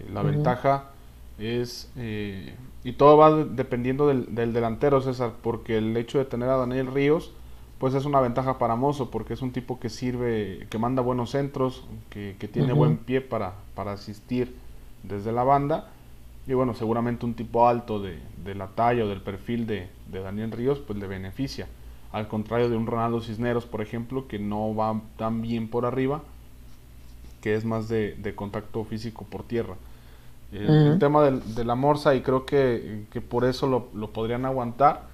Eh, 0.00 0.10
la 0.12 0.22
ventaja 0.22 0.90
es, 1.38 1.90
eh, 1.96 2.56
y 2.84 2.92
todo 2.92 3.16
va 3.16 3.32
de- 3.34 3.44
dependiendo 3.46 4.08
del, 4.08 4.34
del 4.34 4.52
delantero, 4.52 5.00
César, 5.00 5.32
porque 5.42 5.78
el 5.78 5.96
hecho 5.96 6.18
de 6.18 6.24
tener 6.24 6.48
a 6.48 6.56
Daniel 6.56 6.88
Ríos, 6.92 7.32
pues 7.78 7.94
es 7.94 8.04
una 8.04 8.20
ventaja 8.20 8.58
para 8.58 8.76
Mozo, 8.76 9.10
porque 9.10 9.34
es 9.34 9.42
un 9.42 9.52
tipo 9.52 9.78
que 9.80 9.88
sirve, 9.90 10.66
que 10.70 10.78
manda 10.78 11.02
buenos 11.02 11.30
centros, 11.30 11.84
que, 12.10 12.36
que 12.38 12.48
tiene 12.48 12.72
buen 12.72 12.98
pie 12.98 13.20
para, 13.20 13.54
para 13.74 13.92
asistir 13.92 14.54
desde 15.04 15.32
la 15.32 15.44
banda. 15.44 15.90
Y 16.46 16.54
bueno, 16.54 16.74
seguramente 16.74 17.26
un 17.26 17.34
tipo 17.34 17.68
alto 17.68 18.00
de, 18.00 18.20
de 18.44 18.54
la 18.54 18.68
talla 18.68 19.04
o 19.04 19.08
del 19.08 19.20
perfil 19.20 19.66
de, 19.66 19.88
de 20.10 20.20
Daniel 20.20 20.50
Ríos, 20.50 20.78
pues 20.80 20.98
le 20.98 21.06
beneficia. 21.06 21.68
Al 22.12 22.28
contrario 22.28 22.68
de 22.70 22.76
un 22.76 22.86
Ronaldo 22.86 23.20
Cisneros, 23.20 23.66
por 23.66 23.82
ejemplo, 23.82 24.28
que 24.28 24.38
no 24.38 24.74
va 24.74 25.00
tan 25.16 25.42
bien 25.42 25.68
por 25.68 25.86
arriba, 25.86 26.22
que 27.40 27.54
es 27.54 27.64
más 27.64 27.88
de, 27.88 28.14
de 28.16 28.34
contacto 28.34 28.84
físico 28.84 29.24
por 29.24 29.44
tierra. 29.44 29.76
El, 30.52 30.82
el 30.84 30.98
tema 30.98 31.22
del- 31.24 31.54
de 31.54 31.64
la 31.64 31.74
Morsa, 31.74 32.14
y 32.14 32.22
creo 32.22 32.46
que, 32.46 33.04
que 33.12 33.20
por 33.20 33.44
eso 33.44 33.66
lo, 33.66 33.88
lo 33.94 34.10
podrían 34.12 34.44
aguantar, 34.46 35.08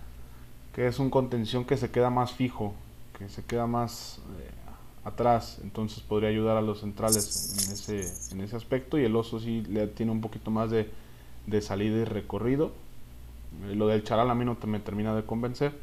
que 0.74 0.86
es 0.88 0.99
un 1.01 1.11
contención 1.11 1.64
que 1.64 1.76
se 1.76 1.90
queda 1.90 2.11
más 2.11 2.32
fijo, 2.32 2.74
que 3.18 3.28
se 3.28 3.45
queda 3.45 3.66
más 3.66 4.20
eh, 4.40 4.51
atrás, 5.05 5.61
entonces 5.64 6.01
podría 6.03 6.30
ayudar 6.30 6.57
a 6.59 6.62
los 6.62 6.80
centrales 6.80 7.34
en 7.59 7.72
ese, 7.72 8.14
en 8.32 8.40
ese 8.42 8.57
aspecto, 8.57 8.99
y 8.99 9.05
el 9.05 9.16
oso 9.16 9.40
sí 9.40 9.62
le 9.70 9.86
tiene 9.88 10.12
un 10.12 10.20
poquito 10.22 10.51
más 10.51 10.70
de, 10.70 10.90
de 11.47 11.61
salida 11.62 11.99
y 11.99 12.05
recorrido. 12.05 12.72
Eh, 13.70 13.74
lo 13.74 13.86
del 13.88 14.05
Charal 14.05 14.30
a 14.30 14.34
mí 14.34 14.45
no 14.45 14.57
te- 14.57 14.66
me 14.66 14.80
termina 14.80 15.14
de 15.14 15.24
convencer. 15.24 15.74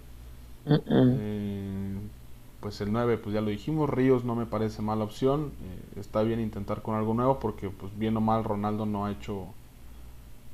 Eh, 1.13 1.97
pues 2.59 2.79
el 2.81 2.91
9, 2.91 3.17
pues 3.17 3.33
ya 3.33 3.41
lo 3.41 3.49
dijimos, 3.49 3.89
Ríos 3.89 4.23
no 4.23 4.35
me 4.35 4.45
parece 4.45 4.81
mala 4.81 5.03
opción. 5.03 5.53
eh, 5.61 5.99
está 5.99 6.21
bien 6.23 6.39
intentar 6.39 6.81
con 6.81 6.95
algo 6.95 7.13
nuevo 7.13 7.39
porque 7.39 7.69
pues 7.69 7.97
bien 7.97 8.17
o 8.17 8.21
mal 8.21 8.43
Ronaldo 8.43 8.85
no 8.85 9.05
ha 9.05 9.11
hecho 9.11 9.47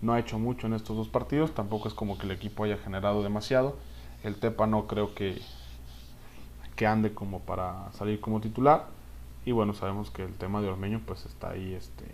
no 0.02 0.14
ha 0.14 0.20
hecho 0.20 0.38
mucho 0.40 0.68
en 0.68 0.74
estos 0.74 0.96
dos 0.96 1.08
partidos, 1.10 1.54
tampoco 1.54 1.88
es 1.88 1.94
como 1.94 2.18
que 2.18 2.26
el 2.26 2.32
equipo 2.32 2.64
haya 2.64 2.78
generado 2.78 3.24
demasiado. 3.24 3.76
El 4.24 4.36
Tepa 4.36 4.68
no 4.68 4.88
creo 4.88 5.14
que 5.16 5.42
que 6.76 6.86
ande 6.86 7.14
como 7.14 7.40
para 7.42 7.92
salir 7.94 8.20
como 8.20 8.40
titular 8.42 8.86
y 9.46 9.52
bueno, 9.52 9.74
sabemos 9.74 10.12
que 10.12 10.24
el 10.24 10.34
tema 10.36 10.62
de 10.62 10.68
Ormeño 10.70 11.02
pues 11.06 11.26
está 11.26 11.52
ahí 11.52 11.74
este 11.74 12.06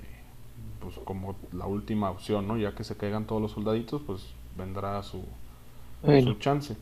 pues 0.79 0.97
como 1.05 1.35
la 1.53 1.65
última 1.65 2.11
opción, 2.11 2.47
¿no? 2.47 2.57
Ya 2.57 2.75
que 2.75 2.83
se 2.83 2.97
caigan 2.97 3.25
todos 3.25 3.41
los 3.41 3.51
soldaditos, 3.51 4.01
pues 4.05 4.33
vendrá 4.57 5.01
su 5.03 5.23
Bueno, 6.01 6.21
su 6.21 6.35
chance. 6.35 6.75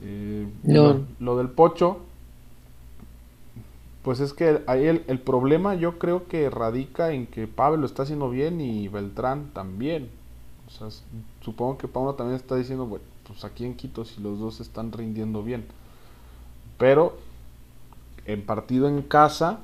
Eh, 0.00 0.48
No. 0.64 0.82
lo, 0.82 1.06
lo 1.18 1.36
del 1.36 1.50
Pocho, 1.50 2.00
pues 4.02 4.20
es 4.20 4.32
que 4.34 4.62
ahí 4.66 4.86
el, 4.86 5.04
el 5.08 5.18
problema 5.18 5.74
yo 5.74 5.98
creo 5.98 6.26
que 6.28 6.50
radica 6.50 7.12
en 7.12 7.26
que 7.26 7.46
Pablo 7.46 7.78
lo 7.78 7.86
está 7.86 8.02
haciendo 8.02 8.28
bien 8.28 8.60
y 8.60 8.88
Beltrán 8.88 9.50
también. 9.54 10.10
O 10.66 10.70
sea, 10.70 10.88
supongo 11.40 11.78
que 11.78 11.88
Pablo 11.88 12.14
también 12.14 12.36
está 12.36 12.56
diciendo, 12.56 12.86
bueno, 12.86 13.04
pues 13.26 13.44
aquí 13.44 13.64
en 13.64 13.74
Quito 13.76 14.04
si 14.04 14.20
los 14.20 14.38
dos 14.38 14.60
están 14.60 14.92
rindiendo 14.92 15.42
bien. 15.42 15.64
Pero 16.78 17.16
en 18.26 18.44
partido 18.44 18.88
en 18.88 19.02
casa, 19.02 19.60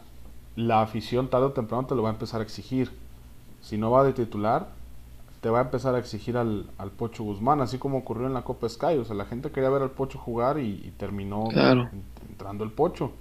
la 0.56 0.82
afición 0.82 1.28
tarde 1.28 1.46
o 1.46 1.52
temprano 1.52 1.86
te 1.86 1.94
lo 1.94 2.02
va 2.02 2.10
a 2.10 2.12
empezar 2.12 2.40
a 2.40 2.44
exigir. 2.44 2.90
Si 3.62 3.78
no 3.78 3.90
va 3.90 4.04
de 4.04 4.12
titular, 4.12 4.68
te 5.40 5.48
va 5.50 5.60
a 5.60 5.62
empezar 5.62 5.94
a 5.94 5.98
exigir 5.98 6.36
al, 6.36 6.70
al 6.78 6.90
Pocho 6.90 7.24
Guzmán, 7.24 7.60
así 7.60 7.78
como 7.78 7.98
ocurrió 7.98 8.26
en 8.26 8.34
la 8.34 8.42
Copa 8.42 8.68
Sky. 8.68 8.98
O 8.98 9.04
sea, 9.04 9.16
la 9.16 9.24
gente 9.24 9.50
quería 9.50 9.70
ver 9.70 9.82
al 9.82 9.90
Pocho 9.90 10.18
jugar 10.18 10.58
y, 10.58 10.82
y 10.84 10.92
terminó 10.98 11.44
Claro. 11.48 11.88
entrando 12.28 12.62
el 12.64 12.70
Pocho. 12.70 13.12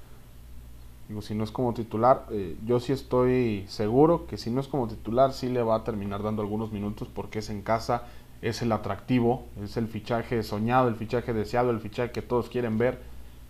Digo, 1.07 1.21
si 1.21 1.33
no 1.33 1.43
es 1.43 1.51
como 1.51 1.73
titular, 1.73 2.25
eh, 2.29 2.55
yo 2.65 2.79
sí 2.79 2.91
estoy 2.93 3.65
seguro 3.67 4.27
que 4.27 4.37
si 4.37 4.51
no 4.51 4.61
es 4.61 4.67
como 4.67 4.87
titular, 4.87 5.33
sí 5.33 5.49
le 5.49 5.63
va 5.63 5.75
a 5.75 5.83
terminar 5.83 6.21
dando 6.21 6.41
algunos 6.43 6.71
minutos 6.71 7.07
porque 7.13 7.39
es 7.39 7.49
en 7.49 7.61
casa, 7.63 8.03
es 8.43 8.61
el 8.61 8.71
atractivo, 8.71 9.45
es 9.63 9.75
el 9.77 9.87
fichaje 9.87 10.43
soñado, 10.43 10.87
el 10.87 10.95
fichaje 10.95 11.33
deseado, 11.33 11.71
el 11.71 11.79
fichaje 11.79 12.11
que 12.11 12.21
todos 12.21 12.49
quieren 12.49 12.77
ver. 12.77 12.99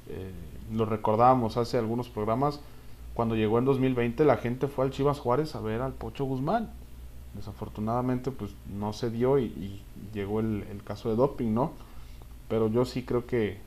Eh, 0.10 0.32
lo 0.74 0.86
recordábamos 0.86 1.58
hace 1.58 1.78
algunos 1.78 2.08
programas, 2.08 2.62
cuando 3.14 3.36
llegó 3.36 3.60
en 3.60 3.66
2020 3.66 4.24
la 4.24 4.38
gente 4.38 4.68
fue 4.68 4.86
al 4.86 4.92
Chivas 4.92 5.20
Juárez 5.20 5.54
a 5.56 5.60
ver 5.60 5.82
al 5.82 5.94
Pocho 5.94 6.24
Guzmán. 6.26 6.70
Desafortunadamente 7.36 8.32
pues 8.32 8.52
no 8.68 8.94
se 8.94 9.10
dio 9.10 9.40
y, 9.40 9.82
llegó 10.14 10.40
el, 10.40 10.64
el 10.72 10.84
caso 10.84 11.10
de 11.10 11.16
doping, 11.16 11.54
¿no? 11.54 11.74
Pero 12.50 12.70
yo 12.70 12.86
sí 12.86 13.04
creo 13.04 13.28
que, 13.28 13.60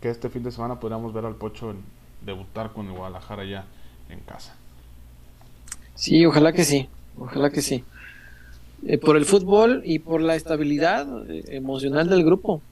que 0.00 0.10
este 0.10 0.30
fin 0.30 0.42
de 0.44 0.52
semana 0.52 0.80
podríamos 0.80 1.12
ver 1.14 1.26
al 1.26 1.36
Pocho 1.36 1.70
en- 1.72 1.84
debutar 2.22 2.72
con 2.72 2.86
el 2.86 2.92
Guadalajara 2.94 3.44
ya 3.44 3.66
en 4.08 4.20
casa. 4.20 4.56
Sí, 5.94 6.24
ojalá 6.26 6.52
que 6.52 6.64
sí, 6.64 6.90
ojalá 7.14 7.50
que 7.50 7.62
sí. 7.62 7.88
Eh, 8.82 8.98
por 8.98 9.16
el 9.16 9.24
fútbol 9.26 9.82
y 9.84 10.00
por 10.00 10.22
la 10.22 10.36
estabilidad 10.36 11.06
eh, 11.30 11.56
emocional 11.56 12.08
del 12.08 12.24
grupo, 12.24 12.64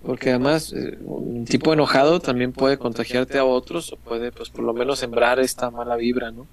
porque 0.00 0.30
además 0.30 0.72
eh, 0.72 0.98
un 1.02 1.46
tipo 1.46 1.72
enojado 1.72 2.20
también 2.20 2.54
puede 2.54 2.78
contagiarte 2.78 3.38
a 3.38 3.44
otros 3.46 3.92
o 3.92 3.98
puede, 3.98 4.32
pues, 4.32 4.50
por 4.50 4.64
lo 4.64 4.74
menos 4.74 5.00
sembrar 5.00 5.40
esta 5.40 5.70
mala 5.70 5.96
vibra, 5.96 6.32
¿no? 6.32 6.48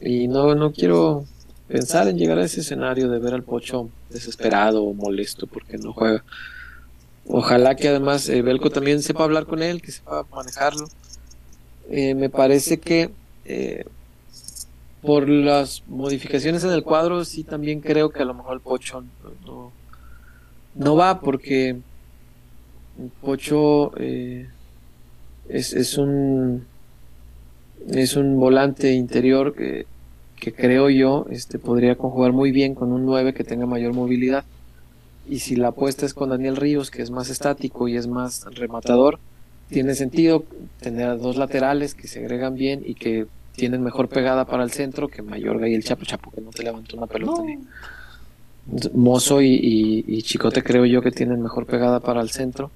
Y 0.00 0.28
no, 0.28 0.54
no 0.54 0.72
quiero 0.72 1.24
pensar 1.68 2.08
en 2.08 2.16
llegar 2.16 2.38
a 2.38 2.44
ese 2.44 2.60
escenario 2.60 3.08
de 3.08 3.18
ver 3.18 3.34
al 3.34 3.42
Pocho 3.42 3.90
desesperado 4.10 4.82
o 4.82 4.94
molesto 4.94 5.46
porque 5.46 5.78
no 5.78 5.92
juega. 5.92 6.24
Ojalá 7.26 7.74
que 7.76 7.88
además 7.88 8.28
eh, 8.28 8.40
Belko 8.40 8.70
también 8.70 9.02
sepa 9.02 9.24
hablar 9.24 9.44
con 9.44 9.62
él, 9.62 9.82
que 9.82 9.92
sepa 9.92 10.24
manejarlo. 10.34 10.88
Eh, 11.90 12.14
me 12.14 12.30
parece 12.30 12.78
que 12.78 13.10
eh, 13.44 13.84
por 15.02 15.28
las 15.28 15.82
modificaciones 15.86 16.64
en 16.64 16.70
el 16.70 16.82
cuadro, 16.82 17.24
sí 17.24 17.44
también 17.44 17.80
creo 17.80 18.10
que 18.10 18.22
a 18.22 18.24
lo 18.24 18.34
mejor 18.34 18.54
el 18.54 18.60
Pocho 18.60 19.04
no, 20.74 20.96
va 20.96 21.20
porque 21.20 21.68
el 21.68 23.10
Pocho 23.20 23.94
es, 23.96 24.48
es 25.48 25.98
un 25.98 26.66
es 27.90 28.16
un 28.16 28.38
volante 28.38 28.92
interior 28.92 29.54
que, 29.54 29.86
que 30.40 30.52
creo 30.52 30.88
yo 30.90 31.26
este 31.30 31.58
podría 31.58 31.96
conjugar 31.96 32.32
muy 32.32 32.50
bien 32.52 32.74
con 32.74 32.92
un 32.92 33.04
9 33.04 33.34
que 33.34 33.44
tenga 33.44 33.66
mayor 33.66 33.92
movilidad. 33.94 34.44
Y 35.28 35.40
si 35.40 35.56
la 35.56 35.68
apuesta 35.68 36.06
es 36.06 36.14
con 36.14 36.30
Daniel 36.30 36.56
Ríos, 36.56 36.90
que 36.90 37.02
es 37.02 37.10
más 37.10 37.28
estático 37.28 37.86
y 37.88 37.96
es 37.96 38.06
más 38.06 38.44
rematador, 38.54 39.18
tiene 39.68 39.94
sentido 39.94 40.44
tener 40.80 41.18
dos 41.18 41.36
laterales 41.36 41.94
que 41.94 42.08
se 42.08 42.20
agregan 42.20 42.54
bien 42.54 42.82
y 42.86 42.94
que 42.94 43.26
tienen 43.54 43.82
mejor 43.82 44.08
pegada 44.08 44.46
para 44.46 44.62
el 44.62 44.70
centro 44.70 45.08
que 45.08 45.20
Mayorga 45.20 45.68
y 45.68 45.74
el 45.74 45.84
Chapo 45.84 46.04
Chapo, 46.04 46.30
que 46.30 46.40
no 46.40 46.50
te 46.50 46.62
levantó 46.62 46.96
una 46.96 47.06
pelota. 47.06 47.42
ni- 47.42 47.58
Mozo 48.94 49.40
y, 49.40 49.48
y- 49.54 50.04
y 50.06 50.22
Chicote 50.22 50.62
creo 50.62 50.84
yo 50.84 51.00
que 51.02 51.10
tienen 51.10 51.42
mejor 51.42 51.66
pegada 51.66 52.00
para 52.00 52.20
el 52.20 52.30
centro. 52.30 52.70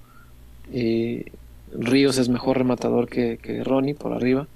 Eh, 0.72 1.26
Ríos 1.78 2.18
es 2.18 2.28
mejor 2.28 2.58
rematador 2.58 3.08
que, 3.08 3.38
que 3.42 3.62
Ronnie 3.62 3.94
por 3.94 4.12
arriba. 4.12 4.46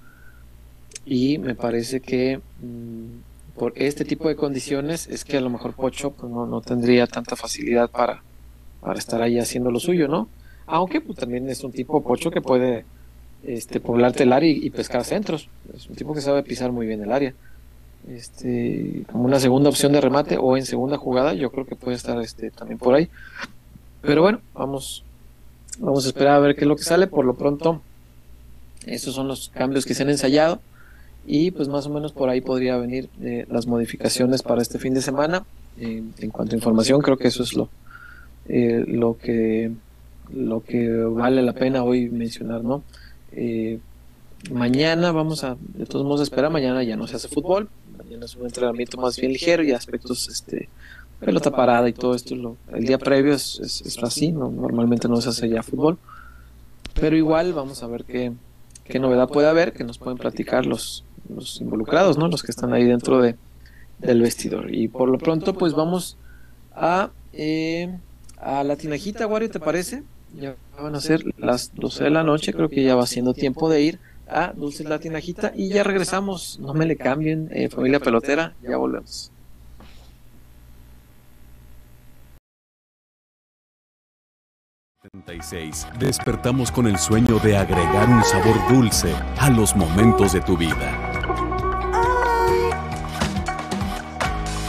Y 1.07 1.39
me 1.39 1.55
parece 1.55 2.01
que 2.01 2.41
mm, 2.61 3.57
por 3.57 3.73
este 3.77 4.05
tipo 4.05 4.29
de 4.29 4.37
condiciones 4.37 5.07
es 5.07 5.25
que 5.25 5.37
a 5.37 5.41
lo 5.41 5.49
mejor 5.51 5.73
Pocho 5.73 6.11
pues, 6.11 6.31
no, 6.31 6.47
no 6.47 6.61
tendría 6.61 7.07
tanta 7.07 7.37
facilidad 7.37 7.89
para, 7.89 8.23
para 8.81 8.99
estar 8.99 9.23
ahí 9.23 9.39
haciendo 9.39 9.71
lo 9.71 9.81
suyo, 9.81 10.09
¿no? 10.09 10.29
Aunque 10.67 11.01
pues, 11.01 11.17
también 11.17 11.49
es 11.49 11.63
un 11.63 11.73
tipo 11.73 12.03
Pocho 12.03 12.31
que 12.31 12.41
puede 12.41 12.85
este, 13.45 13.79
poblarte 13.81 14.25
el 14.25 14.33
área 14.33 14.51
y, 14.51 14.69
pescar 14.71 15.05
centros. 15.05 15.49
Es 15.75 15.87
un 15.87 15.95
tipo 15.95 16.13
que 16.13 16.21
sabe 16.21 16.43
pisar 16.43 16.73
muy 16.73 16.87
bien 16.87 17.03
el 17.03 17.13
área. 17.13 17.35
Este, 18.09 19.05
como 19.11 19.25
una 19.25 19.41
segunda 19.41 19.69
opción 19.69 19.93
de 19.93 20.01
remate 20.01 20.37
o 20.39 20.57
en 20.57 20.67
segunda 20.67 20.97
jugada, 20.97 21.35
yo 21.35 21.51
creo 21.51 21.67
que 21.67 21.77
puede 21.77 21.97
estar 21.97 22.21
este, 22.21 22.51
también 22.51 22.79
por 22.79 22.95
ahí. 22.95 23.09
Pero 24.03 24.23
bueno, 24.23 24.41
vamos, 24.55 25.05
vamos 25.79 26.05
a 26.05 26.09
esperar 26.09 26.35
a 26.35 26.41
ver 26.41 26.57
qué 26.57 26.63
es 26.63 26.69
lo 26.69 26.77
que 26.77 26.83
sale. 26.83 27.07
Por 27.07 27.25
lo 27.25 27.35
pronto, 27.35 27.81
esos 28.87 29.15
son 29.15 29.29
los 29.29 29.49
cambios 29.51 29.87
que 29.87 29.95
se 29.95 30.03
han 30.03 30.11
ensayado. 30.11 30.61
Y 31.27 31.51
pues 31.51 31.69
más 31.69 31.87
o 31.87 31.91
menos 31.91 32.13
por 32.13 32.29
ahí 32.29 32.41
podría 32.41 32.77
venir 32.77 33.09
eh, 33.21 33.47
las 33.51 33.67
modificaciones 33.67 34.43
para 34.43 34.63
este 34.63 34.79
fin 34.79 34.95
de 34.95 35.03
semana. 35.03 35.45
En 35.79 36.31
cuanto 36.31 36.55
a 36.55 36.57
información, 36.57 37.03
creo 37.03 37.19
que 37.19 37.29
eso 37.29 37.43
es 37.43 37.55
lo, 37.55 37.69
eh, 38.49 38.83
lo 38.87 39.19
que 39.19 39.71
lo 40.33 40.63
que 40.65 40.91
vale 40.91 41.43
la 41.43 41.53
pena 41.53 41.85
hoy 41.85 42.09
mencionar, 42.09 42.65
¿no? 42.65 42.83
Eh, 43.33 43.79
mañana 44.51 45.13
vamos 45.13 45.45
a, 45.45 45.57
de 45.61 45.87
todos 45.87 46.05
modos, 46.05 46.23
esperar. 46.23 46.51
Mañana 46.51 46.83
ya 46.83 46.97
no 46.97 47.07
se 47.07 47.17
hace 47.17 47.29
fútbol. 47.29 47.69
Mañana 47.97 48.25
es 48.25 48.35
un 48.37 48.45
entrenamiento 48.45 48.99
más 48.99 49.19
bien 49.19 49.33
ligero 49.33 49.63
y 49.63 49.73
aspectos, 49.73 50.29
este, 50.29 50.69
pelota 51.21 51.51
parada 51.51 51.89
y 51.89 51.93
todo 51.93 52.15
esto. 52.15 52.57
El 52.73 52.87
día 52.87 52.99
previo 52.99 53.35
es, 53.35 53.61
es, 53.61 53.99
así, 54.03 54.33
¿no? 54.33 54.51
normalmente 54.51 55.09
no 55.09 55.21
se 55.21 55.31
hace 55.31 55.49
ya 55.49 55.63
fútbol. 55.63 55.99
Pero 57.01 57.17
igual 57.17 57.53
vamos 57.53 57.83
a 57.83 57.87
ver 57.87 58.05
qué, 58.05 58.33
qué 58.85 58.99
novedad 58.99 59.29
puede 59.29 59.49
haber, 59.49 59.73
que 59.73 59.85
nos 59.85 59.99
pueden 59.99 60.19
platicar 60.19 60.67
los, 60.67 61.05
los 61.35 61.61
involucrados, 61.61 62.19
¿no? 62.19 62.29
Los 62.29 62.43
que 62.43 62.53
están 62.53 62.73
ahí 62.73 62.85
dentro 62.85 63.21
de, 63.21 63.37
del 63.99 64.23
vestidor. 64.23 64.75
Y 64.75 64.89
por 64.89 65.09
lo 65.09 65.19
pronto, 65.19 65.55
pues 65.55 65.75
vamos 65.75 66.17
a, 66.75 67.11
eh, 67.33 67.99
a 68.39 68.65
la 68.65 68.77
tinajita, 68.77 69.27
Wario, 69.27 69.51
¿te 69.51 69.61
parece? 69.61 70.03
Ya 70.39 70.57
van 70.81 70.95
a 70.95 71.01
ser 71.01 71.23
las 71.39 71.75
12 71.75 72.05
de 72.05 72.11
la 72.11 72.23
noche, 72.23 72.53
creo 72.53 72.69
que 72.69 72.83
ya 72.83 72.95
va 72.95 73.07
siendo 73.07 73.33
tiempo 73.33 73.71
de 73.71 73.83
ir 73.83 73.99
a 74.29 74.53
Dulces 74.53 74.89
La 74.89 74.99
Tinajita 74.99 75.53
y 75.55 75.69
ya 75.69 75.83
regresamos. 75.83 76.59
No 76.61 76.75
me 76.75 76.85
le 76.85 76.97
cambien, 76.97 77.49
eh, 77.53 77.69
familia 77.69 78.01
pelotera, 78.01 78.55
ya 78.63 78.77
volvemos. 78.77 79.31
Despertamos 85.99 86.73
con 86.73 86.87
el 86.87 86.99
sueño 86.99 87.39
de 87.39 87.57
agregar 87.57 88.09
un 88.09 88.25
sabor 88.25 88.57
dulce 88.69 89.15
a 89.39 89.51
los 89.51 89.77
momentos 89.77 90.33
de 90.33 90.41
tu 90.41 90.57
vida. 90.57 91.06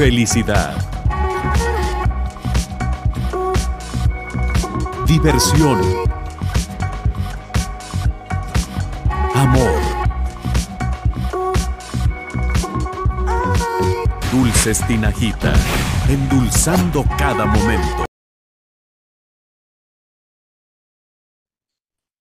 Felicidad. 0.00 0.78
Diversión. 5.06 5.78
Amor. 9.34 9.82
Dulces 14.32 14.80
Tinajita, 14.86 15.52
endulzando 16.08 17.04
cada 17.18 17.44
momento. 17.44 18.06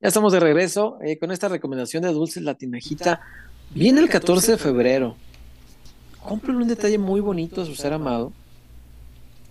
Ya 0.01 0.09
estamos 0.09 0.33
de 0.33 0.41
regreso 0.41 0.97
eh, 1.01 1.17
con 1.17 1.31
esta 1.31 1.47
recomendación 1.47 2.03
de 2.03 2.11
Dulces 2.11 2.43
Latinajita. 2.43 3.21
Viene 3.73 4.01
el 4.01 4.09
14 4.09 4.51
de 4.51 4.57
febrero. 4.57 5.15
Cómprale 6.29 6.59
un 6.59 6.67
detalle 6.67 6.99
muy 6.99 7.21
bonito 7.21 7.63
a 7.63 7.65
su 7.65 7.73
ser 7.73 7.91
amado. 7.91 8.31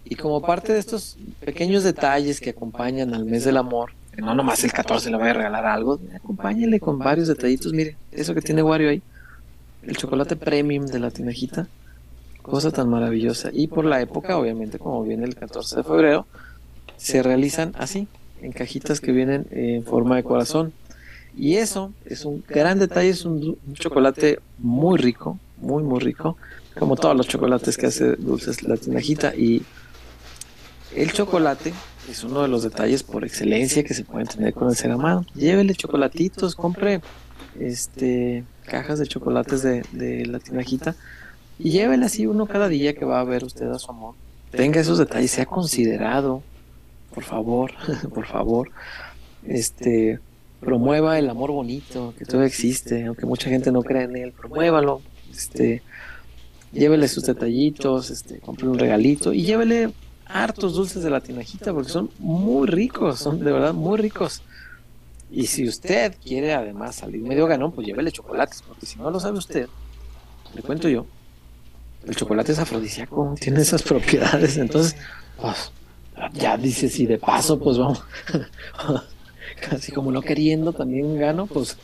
Y 0.05 0.15
como 0.15 0.41
parte 0.41 0.73
de 0.73 0.79
estos 0.79 1.19
pequeños 1.45 1.83
detalles 1.83 2.41
que 2.41 2.51
acompañan 2.51 3.15
al 3.15 3.25
mes 3.25 3.43
del 3.43 3.57
amor, 3.57 3.91
no 4.17 4.33
nomás 4.33 4.63
el 4.63 4.73
14 4.73 5.11
le 5.11 5.17
voy 5.17 5.27
a 5.27 5.33
regalar 5.33 5.67
algo, 5.67 5.99
acompáñenle 6.15 6.79
con 6.79 7.01
varios 7.01 7.27
detallitos. 7.27 7.73
Mire, 7.73 7.97
eso 8.13 8.33
que 8.33 8.43
tiene 8.43 8.63
Wario 8.63 8.91
ahí, 8.91 9.03
el 9.83 9.97
chocolate 9.97 10.37
premium 10.37 10.87
de 10.87 11.01
la 11.01 11.11
tinajita, 11.11 11.67
cosa 12.43 12.71
tan 12.71 12.89
maravillosa. 12.89 13.51
Y 13.53 13.67
por 13.67 13.85
la 13.85 14.01
época, 14.01 14.39
obviamente, 14.39 14.79
como 14.79 15.03
viene 15.03 15.25
el 15.25 15.35
14 15.35 15.79
de 15.79 15.83
febrero, 15.83 16.27
se 16.97 17.25
realizan 17.25 17.73
así, 17.77 18.07
en 18.41 18.53
cajitas 18.53 19.01
que 19.01 19.11
vienen 19.11 19.49
en 19.51 19.83
forma 19.83 20.15
de 20.15 20.23
corazón. 20.23 20.73
Y 21.37 21.57
eso 21.57 21.93
es 22.05 22.25
un 22.25 22.45
gran 22.49 22.79
detalle, 22.79 23.09
es 23.09 23.25
un 23.25 23.59
chocolate 23.73 24.39
muy 24.59 24.97
rico, 24.97 25.41
muy, 25.61 25.83
muy 25.83 25.99
rico, 25.99 26.37
como 26.79 26.97
todos 26.97 27.17
los 27.17 27.29
chocolates 27.29 27.77
que 27.77 27.87
hace 27.87 28.17
Dulces 28.17 28.63
la 28.63 28.77
tinajita. 28.77 29.35
Y 29.35 29.63
el 30.95 31.13
chocolate 31.13 31.73
es 32.11 32.25
uno 32.25 32.43
de 32.43 32.49
los 32.49 32.63
detalles 32.63 33.03
por 33.03 33.25
excelencia 33.25 33.85
que 33.85 33.95
se 33.95 34.05
pueden 34.05 34.29
tener 34.29 34.55
con 34.55 34.69
el 34.69 34.77
ser 34.77 34.91
amado. 34.91 35.25
Llévele 35.35 35.75
chocolatitos, 35.75 36.55
compre 36.55 37.01
este 37.59 38.45
cajas 38.67 38.99
de 38.99 39.07
chocolates 39.07 39.63
de, 39.63 39.83
de 39.93 40.27
la 40.27 40.39
tinajita 40.39 40.95
y 41.59 41.71
llévele 41.71 42.05
así 42.05 42.27
uno 42.27 42.47
cada 42.47 42.69
día 42.69 42.95
que 42.95 43.05
va 43.05 43.21
a 43.21 43.25
ver 43.25 43.45
usted 43.45 43.67
a 43.71 43.79
su 43.79 43.91
amor. 43.91 44.15
Tenga 44.51 44.81
esos 44.81 44.99
detalles, 44.99 45.31
sea 45.33 45.47
considerado, 45.47 46.43
por 47.15 47.25
favor, 47.25 47.73
por 48.15 48.27
favor. 48.27 48.71
Este 49.47 50.21
promueva 50.61 51.19
el 51.19 51.31
amor 51.31 51.53
bonito 51.53 52.15
que 52.19 52.25
todavía 52.25 52.49
existe, 52.49 53.07
aunque 53.07 53.27
mucha 53.27 53.49
gente 53.49 53.71
no 53.71 53.83
cree 53.83 54.05
en 54.05 54.17
él, 54.17 54.33
promuévalo. 54.33 55.03
Este, 55.31 55.83
llévele 56.73 57.09
sus 57.09 57.25
detallitos, 57.25 58.11
este, 58.11 58.41
compre 58.41 58.69
un 58.69 58.79
regalito 58.79 59.33
y 59.33 59.43
llévele 59.43 59.93
hartos 60.27 60.75
dulces 60.75 61.03
de 61.03 61.11
la 61.11 61.21
tinajita 61.21 61.73
porque 61.73 61.91
son 61.91 62.11
muy 62.19 62.67
ricos, 62.67 63.19
son 63.19 63.41
de 63.41 63.53
verdad 63.53 63.75
muy 63.75 63.99
ricos. 63.99 64.43
Y 65.31 65.47
si 65.47 65.69
usted 65.69 66.15
quiere 66.23 66.55
además 66.55 66.97
salir 66.97 67.21
medio 67.21 67.47
ganón, 67.47 67.73
pues 67.73 67.87
llévele 67.87 68.13
chocolates, 68.13 68.63
porque 68.63 68.87
si 68.87 68.99
no 68.99 69.11
lo 69.11 69.21
sabe 69.21 69.39
usted, 69.39 69.69
le 70.55 70.63
cuento 70.63 70.89
yo, 70.89 71.07
el 72.07 72.17
chocolate 72.17 72.53
es 72.53 72.59
afrodisíaco, 72.59 73.35
tiene 73.39 73.61
esas 73.61 73.83
propiedades, 73.83 74.57
entonces, 74.57 74.97
pues, 75.41 75.73
ya 76.33 76.57
dice, 76.57 76.89
si 76.89 77.07
de 77.07 77.19
paso, 77.19 77.59
pues 77.59 77.77
vamos, 77.77 78.03
casi 79.69 79.93
como 79.93 80.11
no 80.11 80.23
queriendo, 80.23 80.73
también 80.73 81.19
gano, 81.19 81.47
pues 81.47 81.77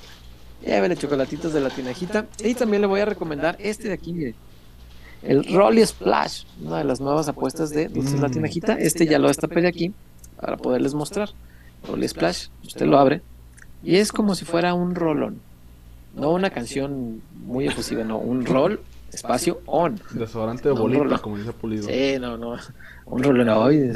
llévele 0.64 0.97
chocolatitos 0.97 1.53
de 1.53 1.61
la 1.61 1.70
tinajita. 1.70 2.26
Y 2.43 2.55
también 2.55 2.82
le 2.82 2.89
voy 2.89 3.01
a 3.01 3.05
recomendar 3.05 3.57
este 3.61 3.89
de 3.89 3.95
aquí, 3.95 4.12
mire, 4.12 4.35
el 5.27 5.45
Rolly 5.55 5.85
Splash, 5.85 6.45
una 6.62 6.79
de 6.79 6.85
las 6.85 7.01
nuevas 7.01 7.29
apuestas 7.29 7.70
de 7.70 7.89
Dulces 7.89 8.20
La 8.20 8.29
Tinajita. 8.29 8.75
Este 8.75 9.07
ya 9.07 9.18
lo 9.18 9.29
destapé 9.29 9.61
de 9.62 9.68
aquí 9.68 9.93
para 10.41 10.57
poderles 10.57 10.95
mostrar. 10.95 11.31
Rolly 11.89 12.09
Splash, 12.09 12.49
usted 12.64 12.87
lo 12.87 12.99
abre 12.99 13.20
y 13.83 13.97
es 13.97 14.12
como 14.12 14.35
si 14.35 14.45
fuera 14.45 14.75
un 14.75 14.95
rolón. 14.95 15.41
No 16.14 16.31
una 16.31 16.51
canción 16.51 17.20
muy 17.45 17.66
efusiva, 17.66 18.05
no, 18.05 18.18
un 18.18 18.47
roll, 18.47 18.81
espacio, 19.12 19.61
on. 19.66 20.01
Desodorante 20.12 20.68
de 20.68 20.75
No, 20.75 20.81
bolita, 20.83 21.05
no. 21.05 21.22
como 21.22 21.37
dice 21.37 21.53
Pulido. 21.53 21.85
Sí, 21.89 22.16
no, 22.20 22.37
no. 22.39 22.57
Un 23.07 23.22
rolón, 23.22 23.49
ay, 23.51 23.91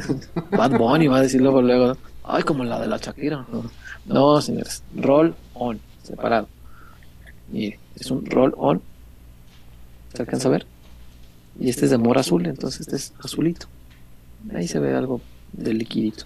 Bad 0.50 0.76
Bunny 0.78 1.06
va 1.06 1.18
a 1.18 1.22
decirlo 1.22 1.52
por 1.52 1.64
luego. 1.64 1.96
Ay, 2.24 2.42
como 2.42 2.64
la 2.64 2.80
de 2.80 2.88
la 2.88 2.98
Shakira. 2.98 3.46
No, 3.50 3.64
no 4.06 4.40
señores, 4.42 4.82
roll 4.96 5.34
on, 5.54 5.80
separado. 6.02 6.48
Mire, 7.50 7.78
es 7.96 8.10
un 8.10 8.26
roll 8.26 8.52
on. 8.58 8.82
¿Se 10.12 10.22
alcanza 10.22 10.48
a 10.48 10.50
ver? 10.50 10.66
Y 11.58 11.68
este 11.70 11.86
es 11.86 11.90
de 11.90 11.98
mora 11.98 12.20
azul, 12.20 12.46
entonces 12.46 12.82
este 12.82 12.96
es 12.96 13.12
azulito. 13.22 13.66
Ahí 14.54 14.68
se 14.68 14.78
ve 14.78 14.94
algo 14.94 15.20
del 15.52 15.78
liquidito. 15.78 16.24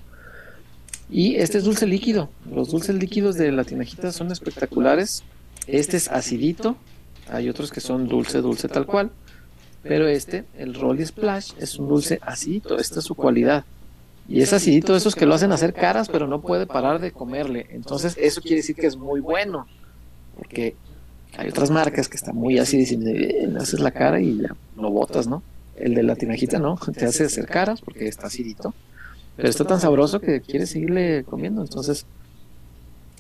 Y 1.11 1.37
este 1.37 1.59
es 1.59 1.65
dulce 1.65 1.87
líquido. 1.87 2.31
Los 2.51 2.71
dulces 2.71 2.95
líquidos 2.95 3.37
de 3.37 3.53
la 3.53 3.65
tinajita 3.65 4.13
son 4.13 4.31
espectaculares. 4.31 5.23
Este 5.67 5.97
es 5.97 6.09
acidito. 6.09 6.77
Hay 7.29 7.49
otros 7.49 7.71
que 7.71 7.81
son 7.81 8.09
dulce, 8.09 8.41
dulce 8.41 8.69
tal 8.69 8.87
cual. 8.87 9.11
Pero 9.83 10.07
este, 10.07 10.45
el 10.57 10.75
Rolly 10.75 11.05
Splash, 11.05 11.53
es 11.59 11.79
un 11.79 11.89
dulce 11.89 12.19
acidito. 12.23 12.79
Esta 12.79 13.01
es 13.01 13.05
su 13.05 13.15
cualidad. 13.15 13.65
Y 14.29 14.41
es 14.41 14.53
acidito 14.53 14.93
de 14.93 14.99
esos 14.99 15.15
que 15.15 15.27
lo 15.27 15.35
hacen 15.35 15.53
hacer 15.53 15.75
caras, 15.75 16.09
pero 16.09 16.27
no 16.27 16.41
puede 16.41 16.67
parar 16.67 17.01
de 17.01 17.13
comerle. 17.13 17.67
Entonces, 17.71 18.17
eso 18.19 18.41
quiere 18.41 18.57
decir 18.57 18.77
que 18.77 18.87
es 18.87 18.97
muy 18.97 19.21
bueno. 19.21 19.67
Porque 20.37 20.77
hay 21.37 21.49
otras 21.49 21.71
marcas 21.71 22.09
que 22.09 22.17
están 22.17 22.37
muy 22.37 22.59
ácidas 22.59 22.93
y 22.93 22.95
eh, 22.95 23.49
le 23.49 23.59
haces 23.59 23.81
la 23.81 23.91
cara 23.91 24.21
y 24.21 24.39
ya 24.39 24.55
lo 24.77 24.91
botas, 24.91 25.27
¿no? 25.27 25.43
El 25.77 25.95
de 25.95 26.03
la 26.03 26.17
tinajita 26.17 26.59
no, 26.59 26.79
te 26.95 27.07
hace 27.07 27.25
hacer 27.25 27.47
caras 27.47 27.81
porque 27.81 28.09
está 28.09 28.27
acidito. 28.27 28.75
Pero 29.37 29.49
está 29.49 29.65
tan 29.65 29.81
sabroso 29.81 30.21
que 30.21 30.43
quieres 30.43 30.71
seguirle 30.71 31.25
comiendo. 31.25 31.63
Entonces, 31.63 32.05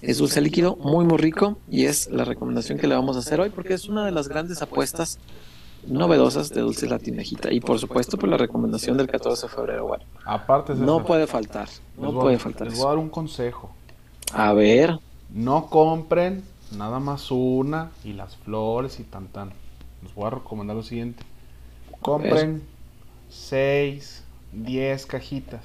es 0.02 0.18
dulce 0.18 0.42
líquido, 0.42 0.76
muy, 0.76 1.06
muy 1.06 1.16
rico. 1.16 1.58
Y 1.70 1.86
es 1.86 2.10
la 2.10 2.24
recomendación 2.24 2.78
que 2.78 2.86
le 2.86 2.94
vamos 2.94 3.16
a 3.16 3.20
hacer 3.20 3.40
hoy 3.40 3.48
porque 3.48 3.72
es 3.72 3.88
una 3.88 4.04
de 4.04 4.12
las 4.12 4.28
grandes 4.28 4.60
apuestas 4.60 5.18
novedosas 5.86 6.50
de 6.50 6.60
dulce 6.60 6.86
la 6.86 6.98
tinajita. 6.98 7.50
Y 7.50 7.60
por 7.60 7.78
supuesto, 7.78 8.18
por 8.18 8.28
la 8.28 8.36
recomendación 8.36 8.98
del 8.98 9.06
14 9.08 9.46
de 9.46 9.52
febrero. 9.52 9.86
Bueno, 9.86 10.04
Aparte, 10.26 10.74
no 10.74 11.02
puede 11.02 11.26
faltar. 11.26 11.68
No 11.96 12.12
voy 12.12 12.22
puede 12.22 12.38
faltar 12.38 12.66
Les 12.68 12.76
voy 12.76 12.86
a 12.86 12.88
dar 12.90 12.98
un 12.98 13.08
consejo. 13.08 13.74
A 14.34 14.52
ver, 14.52 14.98
No 15.30 15.68
compren 15.70 16.42
nada 16.76 16.98
más 17.00 17.30
una 17.30 17.90
y 18.04 18.12
las 18.12 18.36
flores 18.36 19.00
y 19.00 19.04
tan 19.04 19.28
tan. 19.28 19.50
Les 20.02 20.14
voy 20.14 20.26
a 20.26 20.30
recomendar 20.30 20.76
lo 20.76 20.82
siguiente. 20.82 21.22
Compren 22.00 22.62
6, 23.30 24.24
10 24.52 25.06
cajitas. 25.06 25.64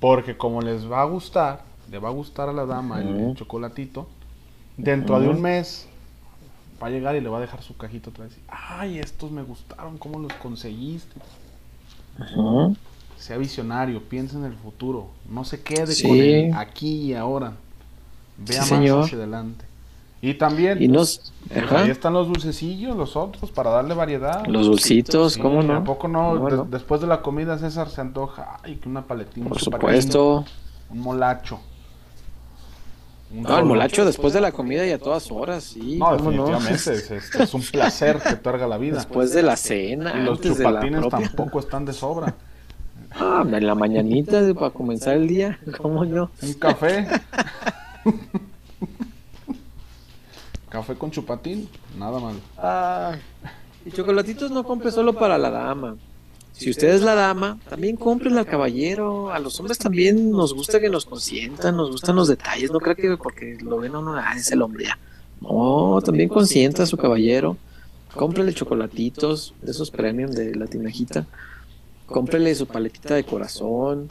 Porque 0.00 0.36
como 0.36 0.62
les 0.62 0.90
va 0.90 1.02
a 1.02 1.04
gustar, 1.04 1.62
le 1.90 1.98
va 1.98 2.08
a 2.08 2.12
gustar 2.12 2.48
a 2.48 2.52
la 2.52 2.66
dama 2.66 3.00
el, 3.00 3.34
chocolatito, 3.34 4.08
dentro 4.76 5.20
de 5.20 5.28
un 5.28 5.40
mes 5.40 5.86
va 6.82 6.88
a 6.88 6.90
llegar 6.90 7.16
y 7.16 7.20
le 7.20 7.28
va 7.28 7.38
a 7.38 7.40
dejar 7.40 7.62
su 7.62 7.76
cajita 7.76 8.10
otra 8.10 8.24
vez. 8.24 8.36
Ay, 8.48 8.98
estos 8.98 9.30
me 9.30 9.42
gustaron, 9.42 9.96
¿cómo 9.98 10.18
los 10.18 10.32
conseguiste? 10.34 11.18
Sea 13.18 13.38
visionario, 13.38 14.02
piensa 14.02 14.36
en 14.36 14.44
el 14.44 14.54
futuro. 14.54 15.08
No 15.28 15.44
se 15.44 15.62
quede 15.62 15.92
Sí. 15.92 16.06
con 16.06 16.16
el 16.18 16.54
aquí 16.54 17.02
y 17.02 17.14
ahora. 17.14 17.54
Vea 18.36 18.52
Sí, 18.52 18.58
más 18.58 18.68
señor. 18.68 19.04
hacia 19.04 19.16
adelante. 19.16 19.64
Y 20.22 20.34
también, 20.34 20.82
y 20.82 20.88
nos. 20.88 21.32
pues, 21.48 21.62
ajá, 21.64 21.82
ahí 21.82 21.90
están 21.90 22.14
los 22.14 22.26
dulcecillos, 22.26 22.96
los 22.96 23.16
otros, 23.16 23.50
para 23.50 23.70
darle 23.70 23.94
variedad. 23.94 24.44
Los 24.46 24.66
dulcitos, 24.66 25.34
Sí, 25.34 25.40
¿cómo 25.40 25.62
no? 25.62 25.76
¿A 25.76 25.84
poco 25.84 26.08
no? 26.08 26.64
Después 26.70 27.00
de 27.02 27.06
la 27.06 27.20
comida, 27.22 27.58
César 27.58 27.88
se 27.90 28.00
antoja. 28.00 28.56
Ay, 28.62 28.76
que 28.76 28.88
una 28.88 29.02
paletina. 29.06 29.48
Por 29.48 29.60
supuesto. 29.60 30.44
Un 30.90 31.00
molacho. 31.00 31.60
Un 33.30 33.42
No, 33.42 33.48
el 33.50 33.54
rolo. 33.56 33.66
molacho 33.66 34.04
después 34.04 34.32
de 34.32 34.40
la 34.40 34.52
comida 34.52 34.86
y 34.86 34.92
a 34.92 34.98
todas 34.98 35.30
horas, 35.30 35.64
sí. 35.64 35.98
No, 35.98 36.16
¿cómo 36.16 36.30
no? 36.30 36.46
definitivamente. 36.46 36.92
Es, 36.94 37.10
es- 37.10 37.34
es 37.34 37.54
un 37.54 37.62
placer 37.62 38.18
que 38.20 38.36
te 38.36 38.48
haga 38.48 38.66
la 38.66 38.78
vida. 38.78 38.94
Después 38.96 39.32
de 39.32 39.42
la 39.42 39.56
cena, 39.56 40.14
y 40.18 40.22
los 40.24 40.38
antes 40.38 40.56
de 40.58 40.64
la 40.64 40.70
chupatines 40.70 41.00
propia. 41.00 41.26
tampoco 41.28 41.58
están 41.60 41.84
de 41.84 41.92
sobra. 41.92 42.34
Ah, 43.12 43.44
en 43.46 43.66
la 43.66 43.74
mañanita 43.74 44.40
para 44.54 44.70
comenzar 44.70 45.14
el 45.14 45.26
día, 45.28 45.58
¿cómo 45.76 46.04
no? 46.04 46.30
Un 46.42 46.52
café. 46.54 47.06
café 50.76 50.94
con 50.94 51.10
chupatín, 51.10 51.68
nada 51.98 52.20
mal. 52.20 52.36
Ah, 52.58 53.16
y 53.84 53.90
chocolatitos 53.90 54.50
no 54.50 54.62
compre 54.62 54.90
solo 54.90 55.14
para 55.14 55.38
la 55.38 55.50
dama. 55.50 55.96
Si 56.52 56.70
usted 56.70 56.88
es 56.88 57.02
la 57.02 57.14
dama, 57.14 57.58
también 57.68 57.96
cómprele 57.96 58.38
al 58.38 58.46
caballero. 58.46 59.30
A 59.30 59.38
los 59.38 59.58
hombres 59.58 59.78
también 59.78 60.30
nos 60.30 60.54
gusta 60.54 60.80
que 60.80 60.88
nos 60.90 61.06
consientan, 61.06 61.76
nos 61.76 61.90
gustan 61.90 62.16
los 62.16 62.28
detalles. 62.28 62.70
No 62.70 62.80
creo 62.80 62.94
que 62.94 63.16
porque 63.16 63.58
lo 63.60 63.78
ven 63.78 63.94
a 63.94 64.00
uno, 64.00 64.14
ah, 64.16 64.34
es 64.36 64.50
el 64.52 64.60
hombre 64.60 64.84
ya. 64.84 64.98
No, 65.40 66.00
también 66.04 66.28
consienta 66.28 66.82
a 66.82 66.86
su 66.86 66.96
caballero. 66.96 67.56
Cómprele 68.14 68.52
chocolatitos, 68.52 69.54
de 69.62 69.70
esos 69.70 69.90
premium 69.90 70.30
de 70.30 70.54
la 70.54 70.66
tinajita. 70.66 71.26
Cómprele 72.06 72.54
su 72.54 72.66
paletita 72.66 73.14
de 73.14 73.24
corazón. 73.24 74.08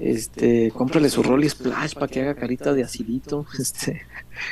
Este, 0.00 0.70
cómprele 0.70 1.10
su 1.10 1.22
Rolly 1.22 1.48
Splash 1.48 1.94
para 1.94 2.08
que 2.08 2.20
haga 2.20 2.34
carita 2.34 2.72
de 2.72 2.84
acidito. 2.84 3.46
Este, 3.58 4.02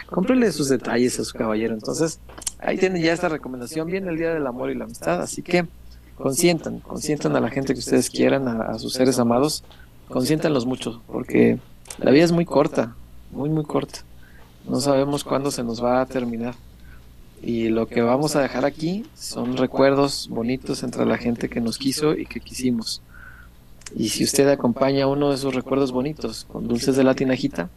cómprele 0.06 0.50
sus 0.52 0.68
detalles 0.68 1.18
a 1.20 1.24
su 1.24 1.36
caballero. 1.36 1.74
Entonces, 1.74 2.20
ahí 2.58 2.78
tienen 2.78 3.02
ya 3.02 3.12
esta 3.12 3.28
recomendación. 3.28 3.86
Viene 3.88 4.10
el 4.10 4.18
Día 4.18 4.34
del 4.34 4.46
Amor 4.46 4.70
y 4.70 4.74
la 4.74 4.84
Amistad, 4.84 5.20
así 5.20 5.42
que 5.42 5.66
consientan, 6.16 6.80
consientan 6.80 7.36
a 7.36 7.40
la 7.40 7.50
gente 7.50 7.74
que 7.74 7.80
ustedes 7.80 8.10
quieran, 8.10 8.48
a, 8.48 8.62
a 8.62 8.78
sus 8.78 8.94
seres 8.94 9.18
amados, 9.18 9.64
consiéntanlos 10.08 10.66
mucho, 10.66 11.02
porque 11.06 11.58
la 11.98 12.10
vida 12.10 12.24
es 12.24 12.32
muy 12.32 12.44
corta, 12.44 12.94
muy, 13.30 13.48
muy 13.48 13.64
corta. 13.64 14.00
No 14.68 14.80
sabemos 14.80 15.24
cuándo 15.24 15.50
se 15.50 15.62
nos 15.62 15.82
va 15.82 16.00
a 16.00 16.06
terminar. 16.06 16.54
Y 17.42 17.68
lo 17.68 17.86
que 17.86 18.02
vamos 18.02 18.34
a 18.34 18.40
dejar 18.40 18.64
aquí 18.64 19.04
son 19.14 19.56
recuerdos 19.56 20.28
bonitos 20.28 20.82
entre 20.82 21.04
la 21.06 21.18
gente 21.18 21.48
que 21.48 21.60
nos 21.60 21.78
quiso 21.78 22.14
y 22.14 22.26
que 22.26 22.40
quisimos. 22.40 23.02
Y 23.94 24.08
si 24.08 24.24
usted 24.24 24.48
acompaña 24.48 25.06
uno 25.06 25.28
de 25.28 25.36
esos 25.36 25.54
recuerdos 25.54 25.92
bonitos 25.92 26.44
con 26.50 26.66
dulces 26.66 26.96
de 26.96 27.04
la 27.04 27.14
tinajita, 27.14 27.70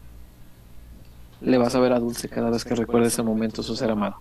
le 1.42 1.58
vas 1.58 1.76
a 1.76 1.80
ver 1.80 1.94
a 1.94 2.00
Dulce 2.00 2.30
cada 2.30 2.50
vez 2.50 2.66
que 2.66 2.76
recuerde 2.76 3.08
ese 3.08 3.24
momento 3.24 3.64
su 3.64 3.76
ser 3.76 3.92
amado. 3.92 4.16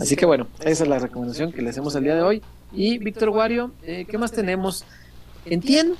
Así 0.00 0.16
que 0.16 0.24
bueno, 0.26 0.48
esa 0.60 0.84
es 0.84 0.88
la 0.88 0.98
recomendación 0.98 1.52
que 1.52 1.62
le 1.62 1.70
hacemos 1.70 1.94
el 1.94 2.04
día 2.04 2.14
de 2.14 2.22
hoy. 2.22 2.42
Y 2.72 2.98
Víctor 2.98 3.28
Wario, 3.30 3.72
eh, 3.82 4.06
¿qué 4.08 4.16
más 4.18 4.32
tenemos? 4.32 4.84
Entiendo 5.44 5.96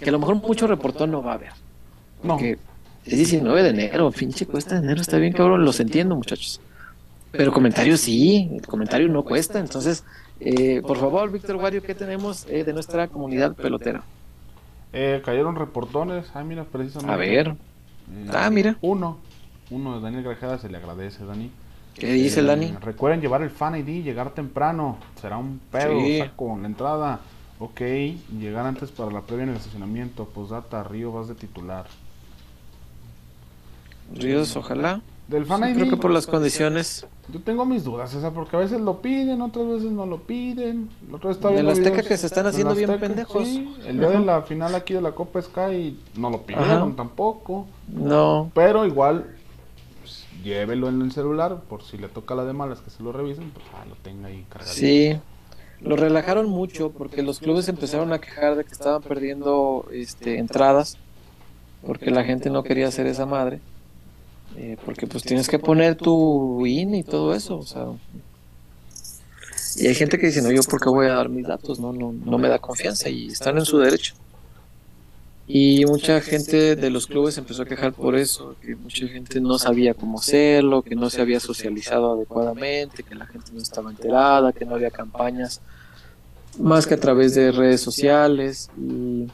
que 0.00 0.08
a 0.08 0.12
lo 0.12 0.18
mejor 0.18 0.36
mucho 0.36 0.66
reportón 0.66 1.10
no 1.10 1.22
va 1.22 1.32
a 1.32 1.34
haber. 1.34 1.52
No, 2.22 2.36
Que 2.38 2.58
es 3.04 3.16
19 3.16 3.62
de 3.62 3.68
enero, 3.70 4.10
pinche 4.10 4.46
cuesta 4.46 4.76
de 4.76 4.84
enero, 4.86 5.00
está 5.02 5.18
bien 5.18 5.32
cabrón, 5.32 5.64
los 5.64 5.78
entiendo 5.80 6.16
muchachos. 6.16 6.60
Pero 7.30 7.52
comentarios 7.52 8.00
sí, 8.00 8.48
el 8.54 8.66
comentario 8.66 9.08
no 9.08 9.22
cuesta. 9.24 9.58
Entonces, 9.60 10.04
eh, 10.40 10.80
por 10.86 10.98
favor, 10.98 11.30
Víctor 11.30 11.56
Wario, 11.56 11.82
¿qué 11.82 11.94
tenemos 11.94 12.46
eh, 12.48 12.64
de 12.64 12.72
nuestra 12.72 13.08
comunidad 13.08 13.54
pelotera? 13.54 14.02
eh, 14.92 15.20
cayeron 15.24 15.54
reportones. 15.56 16.30
Ah, 16.34 16.42
mira, 16.44 16.64
precisamente. 16.64 17.12
A 17.12 17.16
ver, 17.16 17.56
ah, 18.32 18.50
mira, 18.50 18.76
Uno. 18.80 19.18
Uno 19.70 19.96
de 19.96 20.00
Daniel 20.00 20.22
Grajeda 20.24 20.58
se 20.58 20.68
le 20.68 20.78
agradece, 20.78 21.24
Dani. 21.24 21.50
¿qué 21.94 22.12
dice 22.12 22.40
el 22.40 22.46
Eh, 22.46 22.48
Dani? 22.48 22.66
Recuerden 22.80 23.20
llevar 23.20 23.42
el 23.42 23.50
Fan 23.50 23.74
ID, 23.76 24.02
llegar 24.04 24.30
temprano. 24.30 24.98
Será 25.20 25.36
un 25.36 25.60
pedo, 25.70 26.00
Sí. 26.00 26.18
saco, 26.18 26.56
la 26.60 26.66
entrada. 26.66 27.20
Ok, 27.58 27.80
llegar 28.38 28.66
antes 28.66 28.90
para 28.92 29.10
la 29.10 29.22
previa 29.22 29.42
en 29.44 29.50
el 29.50 29.56
estacionamiento. 29.56 30.24
Posdata, 30.26 30.84
Río, 30.84 31.10
vas 31.12 31.26
de 31.28 31.34
titular. 31.34 31.86
Ríos, 34.14 34.56
ojalá. 34.56 35.00
Del 35.28 35.44
Fan 35.44 35.62
Sí, 35.62 35.70
ID, 35.70 35.74
creo 35.74 35.90
que 35.90 35.96
por 35.98 36.10
las 36.10 36.26
condiciones. 36.26 37.06
yo 37.28 37.40
tengo 37.40 37.66
mis 37.66 37.84
dudas, 37.84 38.10
César, 38.10 38.32
porque 38.32 38.56
a 38.56 38.60
veces 38.60 38.80
lo 38.80 39.02
piden, 39.02 39.42
otras 39.42 39.66
veces 39.68 39.90
no 39.90 40.06
lo 40.06 40.18
piden. 40.22 40.88
Otra 41.12 41.28
vez 41.28 41.38
viendo 41.38 41.70
Azteca 41.70 41.90
videos 41.90 42.06
que 42.08 42.16
se 42.16 42.26
están 42.26 42.46
haciendo 42.46 42.74
bien 42.74 42.98
pendejos. 42.98 43.46
Sí, 43.46 43.74
el 43.86 43.98
día 43.98 44.08
de 44.08 44.20
la 44.20 44.40
final 44.42 44.74
aquí 44.74 44.94
de 44.94 45.02
la 45.02 45.12
Copa 45.12 45.42
Sky 45.42 45.98
no 46.16 46.30
lo 46.30 46.42
pidieron 46.42 46.70
Ajá. 46.88 46.92
tampoco. 46.96 47.66
No, 47.88 48.50
Pero 48.54 48.86
igual, 48.86 49.26
pues, 50.00 50.24
llévelo 50.42 50.88
en 50.88 51.02
el 51.02 51.12
celular, 51.12 51.60
por 51.68 51.82
si 51.82 51.98
le 51.98 52.08
toca 52.08 52.34
la 52.34 52.44
de 52.44 52.54
malas 52.54 52.80
que 52.80 52.88
se 52.88 53.02
lo 53.02 53.12
revisen, 53.12 53.50
pues 53.50 53.66
ah, 53.74 53.84
lo 53.86 53.96
tenga 53.96 54.28
ahí 54.28 54.46
cargadito. 54.48 54.74
sí. 54.80 55.16
Lo 55.80 55.94
relajaron 55.94 56.48
mucho 56.50 56.90
porque 56.90 57.22
los 57.22 57.38
clubes 57.38 57.68
empezaron 57.68 58.12
a 58.12 58.18
quejar 58.18 58.56
de 58.56 58.64
que 58.64 58.72
estaban 58.72 59.00
perdiendo 59.00 59.86
este, 59.92 60.38
entradas 60.38 60.98
porque 61.86 62.10
la 62.10 62.24
gente 62.24 62.50
no 62.50 62.64
quería 62.64 62.88
hacer 62.88 63.06
esa 63.06 63.26
madre. 63.26 63.60
Eh, 64.56 64.76
porque 64.84 65.06
pues 65.06 65.22
tienes 65.22 65.48
que 65.48 65.58
poner 65.58 65.96
tu 65.96 66.66
INE 66.66 66.98
y 66.98 67.02
todo 67.04 67.34
eso, 67.34 67.58
o 67.58 67.62
sea. 67.62 67.86
Y 69.76 69.86
hay 69.86 69.94
gente 69.94 70.18
que 70.18 70.26
dice, 70.26 70.42
no, 70.42 70.50
yo 70.50 70.62
por 70.62 70.80
qué 70.80 70.88
voy 70.88 71.06
a 71.06 71.14
dar 71.14 71.28
mis 71.28 71.46
datos, 71.46 71.78
no, 71.78 71.92
no, 71.92 72.12
no 72.12 72.38
me 72.38 72.48
da 72.48 72.58
confianza 72.58 73.08
y 73.08 73.28
están 73.28 73.58
en 73.58 73.64
su 73.64 73.78
derecho. 73.78 74.14
Y 75.46 75.86
mucha 75.86 76.20
gente 76.20 76.76
de 76.76 76.90
los 76.90 77.06
clubes 77.06 77.38
empezó 77.38 77.62
a 77.62 77.66
quejar 77.66 77.94
por 77.94 78.16
eso, 78.16 78.54
que 78.60 78.76
mucha 78.76 79.06
gente 79.06 79.40
no 79.40 79.58
sabía 79.58 79.94
cómo 79.94 80.18
hacerlo, 80.18 80.82
que 80.82 80.94
no 80.94 81.08
se 81.08 81.22
había 81.22 81.40
socializado 81.40 82.12
adecuadamente, 82.12 83.02
que 83.02 83.14
la 83.14 83.26
gente 83.26 83.52
no 83.52 83.62
estaba 83.62 83.90
enterada, 83.90 84.52
que 84.52 84.66
no 84.66 84.74
había 84.74 84.90
campañas 84.90 85.62
más 86.58 86.86
que 86.86 86.94
a 86.94 87.00
través 87.00 87.34
de 87.34 87.50
redes 87.50 87.80
sociales. 87.80 88.68
Y 88.76 89.28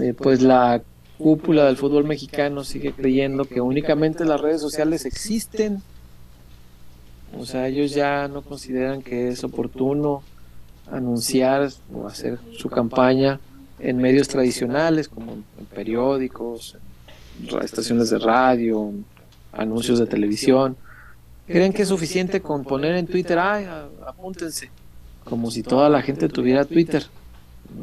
eh, 0.00 0.14
pues 0.14 0.42
la 0.42 0.82
cúpula 1.20 1.66
del 1.66 1.76
fútbol 1.76 2.04
mexicano 2.04 2.64
sigue 2.64 2.92
creyendo 2.92 3.44
que 3.44 3.60
únicamente 3.60 4.24
las 4.24 4.40
redes 4.40 4.62
sociales 4.62 5.04
existen. 5.04 5.82
O 7.38 7.44
sea, 7.44 7.68
ellos 7.68 7.92
ya 7.92 8.26
no 8.26 8.42
consideran 8.42 9.02
que 9.02 9.28
es 9.28 9.44
oportuno 9.44 10.22
anunciar 10.90 11.70
o 11.94 12.06
hacer 12.08 12.38
su 12.56 12.68
campaña 12.70 13.38
en 13.78 13.98
medios 13.98 14.28
tradicionales 14.28 15.08
como 15.08 15.32
en 15.32 15.66
periódicos, 15.74 16.76
en 17.38 17.62
estaciones 17.62 18.10
de 18.10 18.18
radio, 18.18 18.92
anuncios 19.52 19.98
de 19.98 20.06
televisión. 20.06 20.76
Creen 21.46 21.72
que 21.72 21.82
es 21.82 21.88
suficiente 21.88 22.40
con 22.40 22.64
poner 22.64 22.94
en 22.94 23.06
Twitter, 23.06 23.38
ay, 23.38 23.66
apúntense, 24.06 24.70
como 25.24 25.50
si 25.50 25.62
toda 25.62 25.88
la 25.90 26.00
gente 26.00 26.28
tuviera 26.28 26.64
Twitter. 26.64 27.04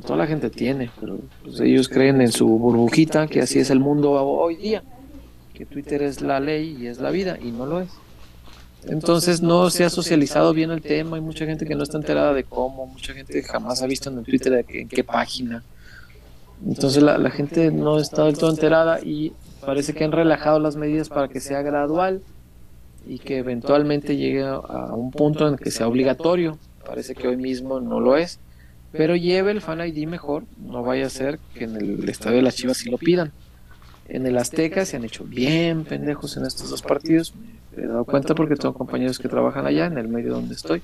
Toda 0.06 0.18
la 0.18 0.28
gente 0.28 0.50
tiene, 0.50 0.92
pero 1.00 1.20
pues, 1.44 1.60
ellos 1.60 1.90
creen 1.90 2.22
en 2.22 2.32
su 2.32 2.48
burbujita 2.48 3.28
que 3.28 3.42
así 3.42 3.60
es 3.60 3.70
el 3.70 3.80
mundo 3.80 4.12
hoy 4.12 4.56
día, 4.56 4.84
que 5.54 5.66
Twitter 5.66 6.02
es 6.02 6.22
la 6.22 6.40
ley 6.40 6.78
y 6.80 6.88
es 6.88 7.00
la 7.00 7.10
vida, 7.10 7.38
y 7.42 7.52
no 7.52 7.66
lo 7.66 7.82
es. 7.82 7.90
Entonces 8.86 9.42
no 9.42 9.70
se 9.70 9.84
ha 9.84 9.90
socializado 9.90 10.54
bien 10.54 10.72
el 10.72 10.82
tema, 10.82 11.16
hay 11.16 11.22
mucha 11.22 11.46
gente 11.46 11.66
que 11.66 11.76
no 11.76 11.84
está 11.84 11.98
enterada 11.98 12.34
de 12.34 12.44
cómo, 12.44 12.86
mucha 12.86 13.14
gente 13.14 13.42
jamás 13.44 13.82
ha 13.82 13.88
visto 13.88 14.10
en 14.10 14.20
el 14.20 14.24
Twitter 14.24 14.66
en 14.68 14.88
qué 14.88 15.04
página. 15.04 15.64
Entonces 16.66 17.04
la, 17.04 17.18
la 17.18 17.30
gente 17.30 17.72
no 17.72 18.00
está 18.00 18.26
del 18.26 18.38
todo 18.38 18.50
enterada 18.50 19.00
y 19.02 19.34
parece 19.66 19.94
que 19.94 20.04
han 20.04 20.12
relajado 20.12 20.60
las 20.60 20.76
medidas 20.76 21.10
para 21.10 21.28
que 21.28 21.40
sea 21.40 21.62
gradual 21.62 22.22
y 23.08 23.20
que 23.20 23.38
eventualmente 23.38 24.18
llegue 24.18 24.46
a, 24.46 24.94
un 24.94 25.12
punto 25.12 25.48
en 25.48 25.58
que 25.58 25.72
sea 25.72 25.88
obligatorio. 25.88 26.58
Parece 26.86 27.16
que 27.16 27.28
hoy 27.28 27.38
mismo 27.38 27.80
no 27.80 28.00
lo 28.00 28.18
es, 28.18 28.40
pero 28.92 29.16
lleve 29.16 29.52
el 29.52 29.62
Fan 29.62 29.86
ID 29.86 30.08
mejor, 30.08 30.44
no 30.58 30.84
vaya 30.84 31.08
a 31.08 31.10
ser 31.10 31.40
que 31.54 31.66
en 31.66 31.76
el 31.76 32.10
estadio 32.10 32.38
de 32.38 32.44
las 32.44 32.56
Chivas 32.56 32.78
sí 32.78 32.90
lo 32.90 32.98
pidan. 32.98 33.32
En 34.10 34.26
el 34.26 34.38
Azteca 34.38 34.86
se 34.86 34.96
han 34.96 35.04
hecho 35.04 35.26
bien 35.26 35.84
pendejos 35.84 36.38
en 36.38 36.46
estos 36.46 36.70
dos 36.70 36.82
partidos, 36.82 37.34
me 37.76 37.84
he 37.84 37.88
dado 37.88 38.06
cuenta 38.06 38.34
porque 38.34 38.56
tengo 38.56 38.74
compañeros 38.74 39.20
que 39.20 39.28
trabajan 39.28 39.66
allá, 39.66 39.86
en 39.86 39.98
el 39.98 40.08
medio 40.08 40.34
donde 40.34 40.56
estoy. 40.56 40.82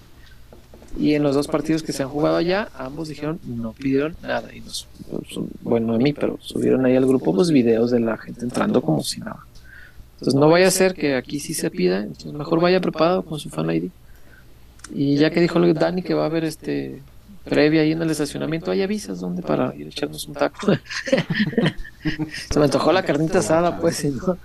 Y 1.00 1.16
en 1.16 1.24
los 1.24 1.34
dos 1.34 1.48
partidos 1.48 1.82
que 1.82 1.92
se 1.92 2.04
han 2.04 2.10
jugado 2.10 2.36
allá, 2.36 2.70
ambos 2.78 3.08
dijeron 3.08 3.40
no 3.46 3.74
pidieron 3.74 4.16
nada. 4.22 4.54
Y 4.54 4.60
nos, 4.60 4.88
pues, 5.10 5.24
bueno, 5.62 5.88
no 5.88 5.94
a 5.96 5.98
mí, 5.98 6.14
pero 6.14 6.38
subieron 6.40 6.86
ahí 6.86 6.96
al 6.96 7.08
grupo 7.08 7.34
pues 7.34 7.50
videos 7.50 7.90
de 7.92 8.00
la 8.00 8.18
gente 8.18 8.44
entrando 8.44 8.82
como 8.82 9.02
si 9.02 9.20
nada. 9.20 9.40
Entonces 10.14 10.40
no 10.40 10.50
vaya 10.50 10.68
a 10.68 10.72
ser 10.72 10.94
que 10.94 11.16
aquí 11.16 11.40
sí 11.40 11.54
se 11.54 11.72
pida, 11.72 12.00
entonces 12.00 12.34
mejor 12.34 12.62
vaya 12.62 12.80
preparado 12.80 13.24
con 13.24 13.40
su 13.40 13.50
fan 13.50 13.72
ID. 13.72 13.90
Y 14.94 15.16
ya 15.16 15.32
que 15.32 15.42
dijo 15.42 15.60
Dani 15.60 16.04
que 16.04 16.14
va 16.14 16.24
a 16.24 16.28
haber 16.28 16.44
este 16.44 17.02
previa 17.44 17.82
ahí 17.82 17.92
en 17.92 18.02
el 18.02 18.10
estacionamiento, 18.10 18.72
hay 18.72 18.82
avisas 18.82 19.20
donde 19.20 19.42
para 19.42 19.76
ir 19.76 19.88
a 19.88 19.90
echarnos 19.90 20.28
un 20.28 20.34
taco. 20.34 20.68
se 22.50 22.60
me 22.60 22.66
antojó 22.66 22.92
la 22.92 23.04
carnita 23.04 23.40
asada, 23.40 23.80
pues, 23.80 24.04
y 24.04 24.12
no, 24.12 24.38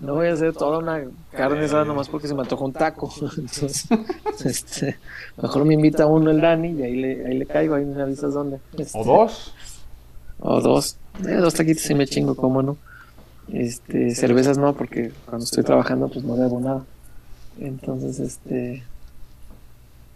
no 0.00 0.14
voy 0.14 0.26
a 0.26 0.32
hacer 0.32 0.52
toda 0.52 0.78
una 0.78 1.02
carne 1.30 1.64
asada 1.64 1.84
nomás 1.84 2.08
porque 2.08 2.28
se 2.28 2.34
me 2.34 2.42
antojó 2.42 2.64
un 2.64 2.72
taco. 2.72 3.12
Entonces, 3.36 3.88
este, 4.44 4.98
mejor 5.40 5.64
me 5.64 5.74
invita 5.74 6.06
uno 6.06 6.30
el 6.30 6.40
Dani 6.40 6.72
y 6.72 6.82
ahí 6.82 6.96
le, 6.96 7.26
ahí 7.26 7.38
le 7.38 7.46
caigo, 7.46 7.74
ahí 7.74 7.84
me 7.84 8.02
avisas 8.02 8.34
dónde. 8.34 8.58
Este, 8.76 8.98
O 8.98 9.04
dos. 9.04 9.54
O 10.40 10.60
dos. 10.60 10.96
Eh, 11.26 11.34
dos 11.34 11.54
taquitos 11.54 11.88
y 11.88 11.94
me 11.94 12.06
chingo, 12.06 12.34
cómo 12.34 12.62
no. 12.62 12.76
Este, 13.52 14.14
cervezas 14.14 14.58
no, 14.58 14.74
porque 14.74 15.12
cuando 15.26 15.44
estoy 15.44 15.62
trabajando 15.62 16.08
pues 16.08 16.24
no 16.24 16.36
debo 16.36 16.60
nada. 16.60 16.84
Entonces, 17.60 18.18
este, 18.18 18.82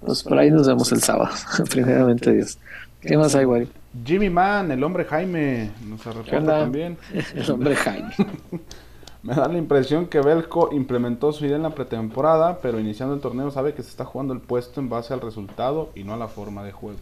pues 0.00 0.22
por 0.22 0.38
ahí 0.38 0.50
nos 0.50 0.66
vemos 0.66 0.90
el 0.92 1.02
sábado, 1.02 1.34
primeramente 1.70 2.32
Dios. 2.32 2.58
¿Qué 3.00 3.16
más 3.16 3.34
hay, 3.34 3.44
güey? 3.44 3.68
Jimmy 4.04 4.30
Man, 4.30 4.70
el 4.70 4.82
hombre 4.82 5.04
Jaime, 5.04 5.70
nos 5.86 6.02
¿Qué 6.02 6.10
reporta 6.10 6.38
onda? 6.38 6.58
también. 6.60 6.98
El 7.34 7.50
hombre 7.50 7.76
Jaime. 7.76 8.12
Me 9.22 9.34
da 9.34 9.48
la 9.48 9.58
impresión 9.58 10.06
que 10.06 10.20
Belco 10.20 10.68
implementó 10.72 11.32
su 11.32 11.46
idea 11.46 11.56
en 11.56 11.64
la 11.64 11.74
pretemporada, 11.74 12.60
pero 12.60 12.78
iniciando 12.78 13.14
el 13.14 13.20
torneo 13.20 13.50
sabe 13.50 13.74
que 13.74 13.82
se 13.82 13.88
está 13.88 14.04
jugando 14.04 14.32
el 14.32 14.40
puesto 14.40 14.80
en 14.80 14.88
base 14.88 15.14
al 15.14 15.20
resultado 15.20 15.90
y 15.96 16.04
no 16.04 16.14
a 16.14 16.16
la 16.16 16.28
forma 16.28 16.62
de 16.62 16.70
juego. 16.70 17.00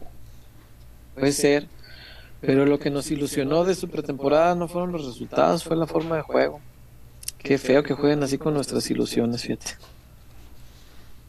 Puede 1.14 1.32
ser. 1.32 1.68
Pero 2.40 2.64
lo 2.64 2.78
que 2.78 2.90
nos 2.90 3.10
ilusionó 3.10 3.64
de 3.64 3.74
su 3.74 3.88
pretemporada 3.88 4.54
no 4.54 4.68
fueron 4.68 4.92
los 4.92 5.04
resultados, 5.04 5.64
fue 5.64 5.76
la 5.76 5.86
forma 5.86 6.16
de 6.16 6.22
juego. 6.22 6.60
Qué 7.38 7.58
feo 7.58 7.82
que 7.82 7.92
jueguen 7.92 8.22
así 8.22 8.38
con 8.38 8.54
nuestras 8.54 8.90
ilusiones, 8.90 9.42
fíjate. 9.42 9.72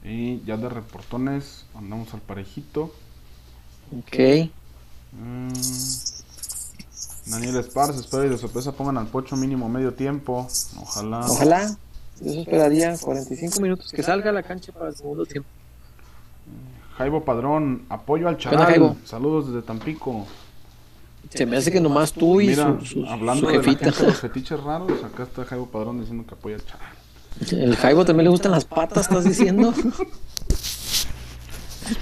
Y 0.07 0.41
ya 0.45 0.55
de 0.57 0.69
reportones, 0.69 1.65
andamos 1.75 2.13
al 2.13 2.21
parejito. 2.21 2.93
Ok. 3.97 4.49
Mm. 5.13 5.51
Daniel 7.27 7.55
Esparza, 7.57 7.99
espero 7.99 8.25
y 8.25 8.29
de 8.29 8.37
sorpresa 8.37 8.71
pongan 8.71 8.97
al 8.99 9.07
pocho 9.07 9.35
mínimo 9.35 9.67
medio 9.67 9.93
tiempo. 9.93 10.47
Ojalá. 10.79 11.25
Ojalá. 11.27 11.75
Eso 12.23 12.39
esperaría 12.41 12.97
45 12.97 13.59
minutos 13.59 13.91
que 13.91 14.03
salga 14.03 14.29
a 14.29 14.33
la 14.33 14.43
cancha 14.43 14.71
para 14.71 14.89
el 14.89 14.95
segundo 14.95 15.25
tiempo. 15.25 15.49
Jaibo 16.97 17.25
Padrón, 17.25 17.83
apoyo 17.89 18.27
al 18.29 18.37
chaval. 18.37 18.65
Jaibo? 18.67 18.95
Saludos 19.05 19.47
desde 19.47 19.63
Tampico. 19.63 20.25
Se 21.33 21.45
me 21.45 21.57
hace 21.57 21.71
que 21.71 21.81
nomás 21.81 22.13
tú 22.13 22.39
y 22.39 22.47
Mira, 22.47 22.77
su, 22.79 22.85
su- 22.85 23.05
hablando 23.05 23.47
su 23.47 23.51
de 23.51 23.57
la 23.57 23.63
gente 23.63 23.85
los 24.03 24.15
fetiches 24.21 24.61
raros, 24.63 25.03
acá 25.03 25.23
está 25.23 25.43
Jaibo 25.43 25.65
Padrón 25.65 25.99
diciendo 25.99 26.23
que 26.25 26.35
apoya 26.35 26.55
al 26.55 26.65
chaval. 26.65 26.94
El 27.51 27.75
Jaibo 27.75 28.05
también 28.05 28.25
le 28.25 28.29
gustan 28.29 28.51
las 28.51 28.65
patas, 28.65 29.07
¿estás 29.07 29.25
diciendo? 29.25 29.73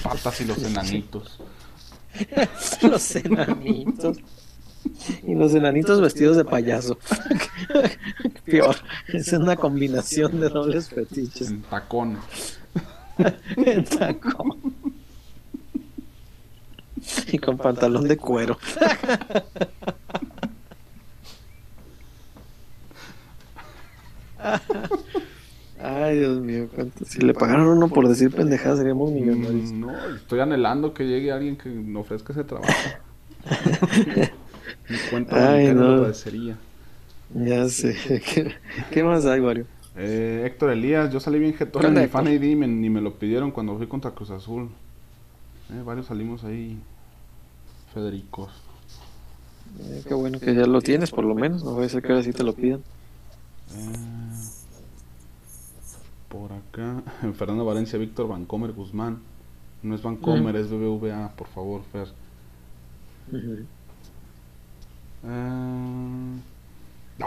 Patas 0.03 0.41
y 0.41 0.45
los 0.45 0.57
enanitos. 0.59 1.39
los 2.81 3.15
enanitos. 3.15 4.17
Y 5.23 5.33
los 5.35 5.53
enanitos 5.55 6.01
vestidos 6.01 6.37
de 6.37 6.45
payaso. 6.45 6.97
Peor. 8.45 8.75
Es 9.07 9.33
una 9.33 9.55
combinación 9.55 10.39
de 10.39 10.49
dobles 10.49 10.89
fetiches. 10.89 11.49
En 11.49 11.61
tacón. 11.63 12.19
En 13.57 13.85
tacón. 13.85 14.75
Y 17.31 17.37
con 17.37 17.57
pantalón 17.57 18.07
de 18.07 18.17
cuero. 18.17 18.57
Ay, 25.79 26.19
Dios 26.19 26.39
mío, 26.39 26.69
cuánto. 26.73 27.03
Si 27.05 27.19
le 27.19 27.33
pagaron 27.33 27.67
uno 27.67 27.89
por 27.89 28.07
decir 28.07 28.31
pendejadas, 28.31 28.79
seríamos 28.79 29.11
millonarios. 29.11 29.71
Mm, 29.71 29.79
No, 29.81 30.15
estoy 30.15 30.39
anhelando 30.39 30.93
que 30.93 31.05
llegue 31.05 31.31
alguien 31.31 31.57
que 31.57 31.69
me 31.69 31.99
ofrezca 31.99 32.31
ese 32.33 32.43
trabajo. 32.43 32.71
Mi 34.89 34.97
cuenta 35.09 35.53
Ay, 35.53 35.73
no. 35.73 35.81
lo 35.81 35.93
agradecería. 35.95 36.57
Ya 37.33 37.67
sé. 37.69 37.95
¿Qué, 38.33 38.53
qué 38.91 39.03
más 39.03 39.25
hay, 39.25 39.39
Wario? 39.41 39.65
Eh, 39.95 40.43
Héctor 40.45 40.71
Elías, 40.71 41.11
yo 41.11 41.19
salí 41.19 41.37
bien 41.39 41.53
jetón 41.53 41.81
¿Qué 41.81 41.87
en 41.87 41.93
mi 41.93 42.07
fan 42.07 42.27
ID 42.27 42.43
y 42.43 42.55
me- 42.55 42.67
ni 42.67 42.89
me 42.89 43.01
lo 43.01 43.13
pidieron 43.15 43.51
cuando 43.51 43.77
fui 43.77 43.87
contra 43.87 44.11
Cruz 44.11 44.29
Azul. 44.31 44.69
Eh, 45.71 45.81
varios 45.85 46.07
salimos 46.07 46.43
ahí. 46.43 46.77
Federicos. 47.93 48.51
Eh, 49.79 50.03
qué 50.07 50.13
bueno 50.13 50.39
que 50.39 50.53
ya 50.55 50.65
lo 50.65 50.81
tienes, 50.81 51.11
por 51.11 51.25
lo 51.25 51.35
menos. 51.35 51.63
No 51.63 51.73
voy 51.73 51.85
a 51.85 51.89
ser 51.89 52.01
que 52.01 52.11
ahora 52.11 52.23
sí 52.23 52.31
te 52.33 52.43
lo 52.43 52.53
pidan. 52.53 52.81
Eh, 53.75 53.93
por 56.33 56.51
acá, 56.51 57.03
Fernando 57.37 57.63
Valencia, 57.63 57.99
Víctor 57.99 58.27
Vancomer 58.27 58.73
Guzmán. 58.73 59.21
No 59.83 59.93
es 59.93 60.01
Vancomer, 60.01 60.55
es 60.55 60.69
BBVA, 60.69 61.29
por 61.35 61.47
favor, 61.47 61.83
Fer. 61.91 62.07
Eh, 65.25 66.39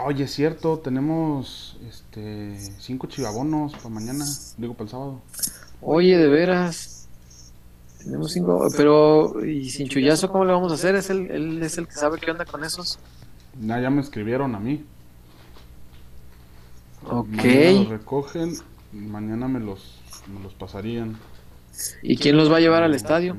oye, 0.05 0.23
es 0.25 0.31
cierto, 0.31 0.79
tenemos 0.79 1.77
este 1.87 2.57
cinco 2.79 3.07
chivabonos 3.07 3.73
para 3.73 3.89
mañana, 3.89 4.25
digo 4.57 4.73
para 4.73 4.83
el 4.83 4.89
sábado. 4.89 5.21
Oye, 5.81 6.17
de 6.17 6.27
veras. 6.27 7.07
Tenemos 8.03 8.31
cinco. 8.31 8.67
Pero, 8.75 9.45
¿y 9.45 9.69
sin 9.69 9.87
chullazo 9.87 10.29
cómo 10.29 10.43
le 10.45 10.51
vamos 10.51 10.71
a 10.71 10.75
hacer? 10.75 10.95
¿Es 10.95 11.09
el, 11.09 11.31
él 11.31 11.63
es 11.63 11.77
el 11.77 11.87
que 11.87 11.93
sabe 11.93 12.19
qué 12.19 12.31
onda 12.31 12.45
con 12.45 12.63
esos? 12.63 12.99
Ya, 13.61 13.79
ya 13.79 13.89
me 13.89 14.01
escribieron 14.01 14.55
a 14.55 14.59
mí. 14.59 14.83
Ok. 17.05 17.27
Mañana 17.27 17.71
los 17.71 17.89
recogen, 17.89 18.57
mañana 18.91 19.47
me 19.47 19.59
los, 19.59 19.99
me 20.33 20.39
los 20.41 20.53
pasarían. 20.53 21.17
¿Y 22.01 22.17
quién 22.17 22.37
los 22.37 22.51
va 22.51 22.57
a 22.57 22.59
llevar 22.59 22.83
al 22.83 22.95
estadio? 22.95 23.35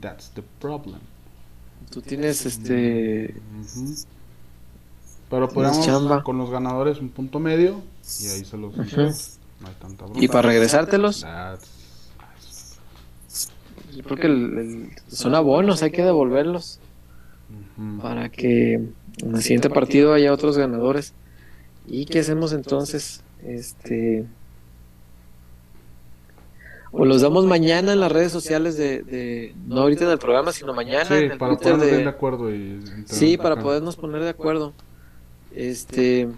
That's 0.00 0.30
the 0.30 0.42
problem. 0.60 0.98
Tú 1.90 2.00
tienes 2.02 2.44
este. 2.46 3.34
Ujú. 3.60 3.94
Pero 5.30 5.48
Tienes 5.48 5.54
podemos 5.54 5.86
chamba. 5.86 6.22
con 6.22 6.38
los 6.38 6.50
ganadores 6.50 6.98
un 6.98 7.08
punto 7.08 7.38
medio 7.40 7.82
y 8.20 8.26
ahí 8.28 8.44
se 8.44 8.56
los 8.56 8.76
entregamos. 8.78 9.38
No 9.60 9.68
hay 9.68 9.74
tanta 9.80 10.04
broma. 10.04 10.22
¿Y 10.22 10.28
para 10.28 10.48
regresártelos? 10.48 11.24
That's- 11.24 11.68
Porque 14.08 14.26
el- 14.26 14.58
el- 14.58 14.90
son 15.08 15.34
abonos, 15.34 15.82
hay 15.82 15.90
que 15.90 16.02
devolverlos. 16.02 16.80
Para 18.02 18.28
que 18.28 18.74
en 18.74 19.34
el 19.34 19.42
siguiente 19.42 19.70
partido 19.70 20.12
haya 20.12 20.32
otros 20.32 20.56
ganadores. 20.58 21.12
¿Y 21.86 22.06
qué 22.06 22.20
hacemos 22.20 22.52
entonces? 22.52 23.22
Este. 23.44 24.26
O 26.96 27.04
los 27.04 27.22
damos 27.22 27.44
mañana 27.44 27.92
en 27.92 27.98
las 28.00 28.12
redes 28.12 28.30
sociales 28.30 28.76
de, 28.76 29.02
de- 29.02 29.54
no 29.66 29.80
ahorita 29.80 30.04
en 30.04 30.10
el 30.10 30.18
programa, 30.18 30.52
sino 30.52 30.72
mañana 30.74 31.04
Sí, 31.06 31.14
en 31.14 31.32
el 31.32 31.38
para 31.38 31.56
bien 31.56 31.78
de, 31.80 31.96
de 31.98 32.08
acuerdo 32.08 32.54
y 32.54 32.80
Sí, 33.06 33.36
para 33.36 33.54
acá. 33.54 33.62
podernos 33.64 33.96
poner 33.96 34.22
de 34.22 34.28
acuerdo. 34.30 34.72
Este, 35.54 36.28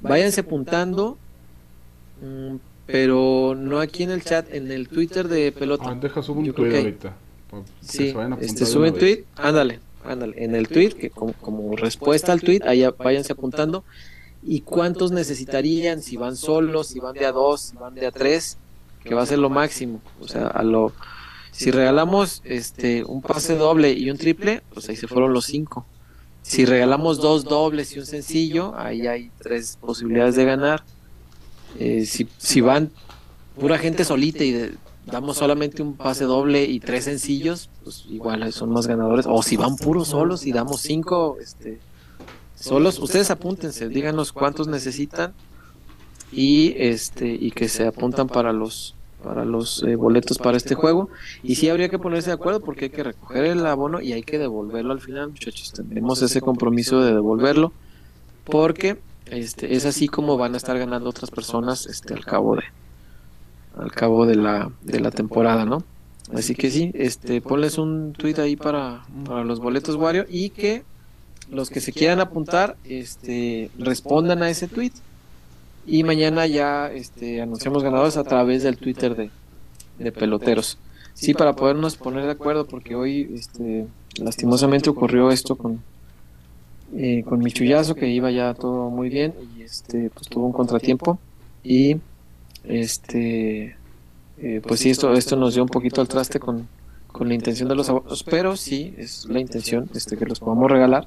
váyanse 0.00 0.40
apuntando, 0.40 1.18
mm, 2.22 2.56
pero 2.86 3.54
no 3.56 3.80
aquí 3.80 4.02
en 4.04 4.10
el 4.12 4.22
chat, 4.24 4.52
en 4.54 4.70
el 4.70 4.88
Twitter 4.88 5.28
de 5.28 5.52
Ah, 5.54 5.58
pelota. 5.58 5.94
deja 5.94 6.22
subo 6.22 6.40
un 6.40 6.52
tweet 6.52 6.76
ahorita. 6.78 7.14
Sí, 7.80 8.14
este, 8.40 8.66
suben 8.66 8.92
una 8.92 8.98
tweet, 9.00 9.24
ándale, 9.36 9.80
ándale, 10.04 10.42
en 10.44 10.54
el 10.54 10.68
tweet, 10.68 10.90
que 10.90 11.10
como, 11.10 11.32
como 11.34 11.76
respuesta 11.76 12.32
al 12.32 12.40
tweet, 12.40 12.60
ahí 12.64 12.84
váyanse 12.98 13.32
apuntando. 13.32 13.84
¿Y 14.42 14.60
cuántos 14.60 15.10
necesitarían? 15.12 16.02
Si 16.02 16.16
van 16.16 16.36
solos, 16.36 16.86
si 16.88 17.00
van 17.00 17.14
de 17.14 17.26
a 17.26 17.32
dos, 17.32 17.60
si 17.60 17.76
van 17.76 17.94
de 17.94 18.06
a 18.06 18.10
tres, 18.12 18.58
que 19.06 19.14
va 19.14 19.22
a 19.22 19.26
ser 19.26 19.38
lo 19.38 19.50
máximo. 19.50 20.00
O 20.20 20.28
sea, 20.28 20.48
a 20.48 20.62
lo, 20.62 20.92
si 21.52 21.70
regalamos 21.70 22.42
este 22.44 23.04
un 23.04 23.22
pase 23.22 23.56
doble 23.56 23.92
y 23.92 24.10
un 24.10 24.18
triple, 24.18 24.62
pues 24.74 24.88
ahí 24.88 24.96
se 24.96 25.06
fueron 25.08 25.32
los 25.32 25.46
cinco. 25.46 25.86
Si 26.42 26.64
regalamos 26.64 27.18
dos 27.18 27.44
dobles 27.44 27.94
y 27.96 27.98
un 27.98 28.06
sencillo, 28.06 28.74
ahí 28.76 29.06
hay 29.06 29.30
tres 29.42 29.78
posibilidades 29.80 30.36
de 30.36 30.44
ganar. 30.44 30.84
Eh, 31.78 32.06
si, 32.06 32.28
si 32.38 32.60
van 32.60 32.90
pura 33.58 33.78
gente 33.78 34.04
solita 34.04 34.44
y 34.44 34.52
de- 34.52 34.74
damos 35.06 35.36
solamente 35.36 35.82
un 35.82 35.94
pase 35.96 36.24
doble 36.24 36.64
y 36.64 36.80
tres 36.80 37.04
sencillos, 37.04 37.68
pues 37.84 38.04
igual 38.08 38.52
son 38.52 38.70
más 38.70 38.86
ganadores. 38.86 39.26
O 39.28 39.42
si 39.42 39.56
van 39.56 39.76
puros 39.76 40.08
solos 40.08 40.46
y 40.46 40.52
damos 40.52 40.80
cinco 40.80 41.36
este, 41.40 41.80
solos, 42.54 42.98
ustedes 42.98 43.30
apúntense, 43.30 43.88
díganos 43.88 44.32
cuántos 44.32 44.68
necesitan 44.68 45.32
y 46.32 46.74
este 46.76 47.28
y 47.28 47.50
que 47.50 47.68
se 47.68 47.86
apuntan 47.86 48.28
para 48.28 48.52
los 48.52 48.94
para 49.22 49.44
los 49.44 49.82
eh, 49.82 49.96
boletos 49.96 50.38
para 50.38 50.56
este 50.56 50.74
juego. 50.74 51.08
Y 51.42 51.56
sí 51.56 51.68
habría 51.68 51.88
que 51.88 51.98
ponerse 51.98 52.30
de 52.30 52.34
acuerdo 52.34 52.60
porque 52.60 52.86
hay 52.86 52.90
que 52.90 53.02
recoger 53.02 53.44
el 53.44 53.66
abono 53.66 54.00
y 54.00 54.12
hay 54.12 54.22
que 54.22 54.38
devolverlo 54.38 54.92
al 54.92 55.00
final 55.00 55.30
muchachos. 55.30 55.72
Tenemos 55.72 56.22
ese 56.22 56.40
compromiso 56.40 57.00
de 57.00 57.12
devolverlo 57.12 57.72
porque 58.44 58.98
este 59.26 59.74
es 59.74 59.84
así 59.86 60.08
como 60.08 60.36
van 60.36 60.54
a 60.54 60.56
estar 60.56 60.78
ganando 60.78 61.10
otras 61.10 61.30
personas 61.30 61.86
este 61.86 62.14
al 62.14 62.24
cabo 62.24 62.56
de 62.56 62.62
al 63.76 63.90
cabo 63.90 64.24
de 64.24 64.36
la 64.36 64.70
de 64.82 65.00
la 65.00 65.10
temporada 65.10 65.64
no 65.64 65.82
así 66.32 66.54
que 66.54 66.70
sí 66.70 66.92
este 66.94 67.40
ponles 67.40 67.76
un 67.76 68.12
tweet 68.12 68.36
ahí 68.38 68.54
para 68.54 69.04
para 69.26 69.42
los 69.42 69.58
boletos 69.58 69.96
Wario 69.96 70.26
y 70.28 70.50
que 70.50 70.84
los 71.50 71.70
que 71.70 71.80
se 71.80 71.92
quieran 71.92 72.20
apuntar 72.20 72.76
este 72.84 73.70
respondan 73.78 74.44
a 74.44 74.50
ese 74.50 74.68
tweet 74.68 74.92
y 75.86 76.02
mañana 76.02 76.46
ya 76.46 76.90
este, 76.92 77.40
anunciamos 77.40 77.82
ganadores 77.82 78.16
a 78.16 78.24
través 78.24 78.64
del 78.64 78.76
Twitter 78.76 79.14
de, 79.14 79.30
de 79.98 80.12
peloteros. 80.12 80.78
Sí, 81.14 81.32
para 81.32 81.54
podernos 81.54 81.96
poner 81.96 82.24
de 82.24 82.32
acuerdo, 82.32 82.66
porque 82.66 82.94
hoy 82.94 83.30
este, 83.34 83.86
lastimosamente 84.18 84.90
ocurrió 84.90 85.30
esto 85.30 85.56
con, 85.56 85.80
eh, 86.94 87.24
con 87.26 87.38
mi 87.38 87.52
chullazo, 87.52 87.94
que 87.94 88.08
iba 88.08 88.30
ya 88.30 88.52
todo 88.52 88.90
muy 88.90 89.08
bien 89.08 89.32
y 89.56 89.62
este, 89.62 90.10
pues 90.10 90.28
tuvo 90.28 90.46
un 90.46 90.52
contratiempo. 90.52 91.18
Y 91.62 91.96
este, 92.64 93.76
eh, 94.38 94.60
pues 94.66 94.80
sí, 94.80 94.90
esto, 94.90 95.14
esto 95.14 95.36
nos 95.36 95.54
dio 95.54 95.62
un 95.62 95.68
poquito 95.68 96.00
al 96.00 96.08
traste 96.08 96.38
con, 96.38 96.68
con 97.12 97.28
la 97.28 97.34
intención 97.34 97.68
de 97.68 97.76
los 97.76 97.88
abonos, 97.88 98.22
pero 98.24 98.56
sí, 98.56 98.92
es 98.98 99.24
la 99.26 99.40
intención 99.40 99.88
este, 99.94 100.16
que 100.18 100.26
los 100.26 100.40
podamos 100.40 100.70
regalar. 100.70 101.06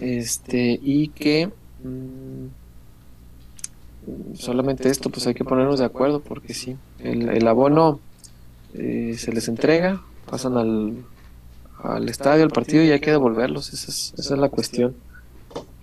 Este, 0.00 0.78
y 0.82 1.08
que. 1.08 1.50
mm, 1.82 2.65
solamente 4.34 4.88
esto, 4.88 5.10
pues 5.10 5.26
hay 5.26 5.34
que 5.34 5.44
ponernos 5.44 5.78
de 5.78 5.84
acuerdo 5.84 6.20
porque 6.20 6.54
sí, 6.54 6.76
el, 6.98 7.28
el 7.28 7.46
abono 7.48 8.00
eh, 8.74 9.14
se 9.18 9.32
les 9.32 9.48
entrega, 9.48 10.02
pasan 10.30 10.56
al, 10.56 10.94
al 11.82 12.08
estadio, 12.08 12.44
al 12.44 12.50
partido 12.50 12.82
y 12.82 12.90
hay 12.90 13.00
que 13.00 13.10
devolverlos, 13.10 13.72
esa 13.72 13.90
es, 13.90 14.14
esa 14.16 14.34
es 14.34 14.40
la 14.40 14.48
cuestión. 14.48 14.94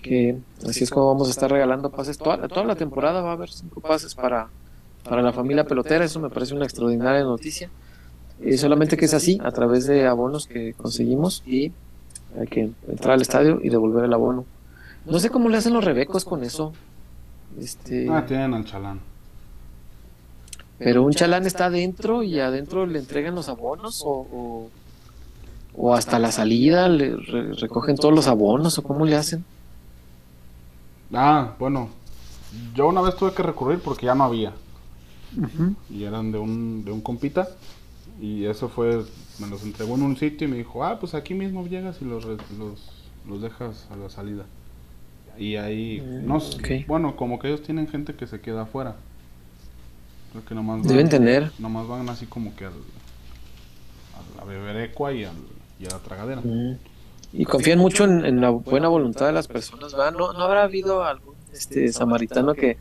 Que 0.01 0.37
así 0.67 0.83
es 0.83 0.89
como 0.89 1.07
vamos 1.07 1.29
a 1.29 1.31
estar 1.31 1.49
regalando 1.49 1.89
pases 1.89 2.17
toda, 2.17 2.47
toda 2.49 2.65
la 2.65 2.75
temporada, 2.75 3.21
va 3.21 3.29
a 3.29 3.33
haber 3.33 3.49
cinco 3.49 3.79
pases 3.79 4.13
para, 4.13 4.49
para 5.07 5.21
la 5.21 5.31
familia 5.31 5.63
pelotera, 5.63 6.03
eso 6.03 6.19
me 6.19 6.29
parece 6.29 6.53
una 6.53 6.65
extraordinaria 6.65 7.23
noticia. 7.23 7.69
Eh, 8.41 8.57
solamente 8.57 8.97
que 8.97 9.05
es 9.05 9.13
así, 9.13 9.39
a 9.41 9.51
través 9.51 9.87
de 9.87 10.05
abonos 10.05 10.45
que 10.45 10.73
conseguimos 10.73 11.41
y 11.45 11.71
hay 12.37 12.47
que 12.47 12.71
entrar 12.87 13.13
al 13.13 13.21
estadio 13.21 13.59
y 13.63 13.69
devolver 13.69 14.03
el 14.03 14.13
abono. 14.13 14.43
No 15.05 15.19
sé 15.19 15.29
cómo 15.29 15.47
le 15.47 15.57
hacen 15.57 15.73
los 15.73 15.85
rebecos 15.85 16.25
con 16.25 16.43
eso. 16.43 16.73
Este, 17.59 18.09
Ah, 18.09 18.25
tienen 18.25 18.53
al 18.53 18.65
chalán. 18.65 18.99
pero 20.79 21.03
un 21.03 21.11
chalán 21.13 21.45
está 21.45 21.65
adentro 21.67 22.23
y 22.23 22.39
adentro 22.39 22.85
le 22.85 22.99
entregan 22.99 23.35
los 23.35 23.47
abonos 23.49 24.01
o, 24.05 24.27
o, 24.33 24.69
o 25.75 25.93
hasta 25.93 26.19
la 26.19 26.31
salida 26.31 26.89
le 26.89 27.15
re- 27.15 27.53
recogen 27.53 27.95
todos 27.95 28.13
los 28.13 28.27
abonos 28.27 28.77
o 28.77 28.83
cómo 28.83 29.05
le 29.05 29.15
hacen. 29.15 29.45
Ah, 31.13 31.53
bueno. 31.59 31.89
Yo 32.75 32.87
una 32.87 33.01
vez 33.01 33.15
tuve 33.15 33.33
que 33.33 33.43
recurrir 33.43 33.79
porque 33.79 34.05
ya 34.05 34.13
no 34.15 34.23
había. 34.25 34.53
Y 35.89 36.03
eran 36.03 36.31
de 36.31 36.37
un, 36.37 36.83
de 36.85 36.91
un 36.91 37.01
compita. 37.01 37.47
Y 38.21 38.45
eso 38.45 38.69
fue, 38.69 39.03
me 39.39 39.47
los 39.47 39.63
entregó 39.63 39.95
en 39.95 40.03
un 40.03 40.15
sitio 40.17 40.47
y 40.47 40.51
me 40.51 40.57
dijo, 40.57 40.83
ah, 40.83 40.99
pues 40.99 41.15
aquí 41.15 41.33
mismo 41.33 41.65
llegas 41.65 41.97
y 42.01 42.05
los, 42.05 42.23
re- 42.23 42.37
los, 42.57 42.91
los 43.27 43.41
dejas 43.41 43.87
a 43.91 43.95
la 43.95 44.09
salida. 44.09 44.45
Y 45.37 45.55
ahí, 45.55 46.01
Mm, 46.01 46.25
no 46.27 46.39
sé, 46.39 46.57
ok. 46.57 46.87
bueno, 46.87 47.15
como 47.15 47.39
que 47.39 47.47
ellos 47.47 47.63
tienen 47.63 47.87
gente 47.87 48.15
que 48.15 48.27
se 48.27 48.41
queda 48.41 48.63
afuera. 48.63 48.95
Creo 50.31 50.45
que 50.45 50.55
nomás 50.55 50.83
Deben 50.83 51.09
tener. 51.09 51.51
Nomás 51.59 51.87
van 51.87 52.09
así 52.09 52.25
como 52.27 52.55
que 52.55 52.65
al, 52.65 52.73
a 52.73 54.37
la 54.37 54.45
beberecua 54.45 55.13
y, 55.13 55.23
al, 55.25 55.35
y 55.79 55.85
a 55.85 55.89
la 55.91 55.99
tragadera. 55.99 56.41
Mm. 56.43 56.77
Y 57.33 57.45
confían 57.45 57.79
mucho 57.79 58.03
en, 58.05 58.25
en 58.25 58.41
la 58.41 58.49
buena 58.51 58.87
voluntad 58.89 59.25
de 59.25 59.31
las 59.33 59.47
personas, 59.47 59.93
¿verdad? 59.93 60.13
¿No, 60.13 60.33
no 60.33 60.39
habrá 60.43 60.63
habido 60.63 61.03
algún 61.03 61.35
este 61.51 61.91
samaritano 61.91 62.53
que, 62.55 62.77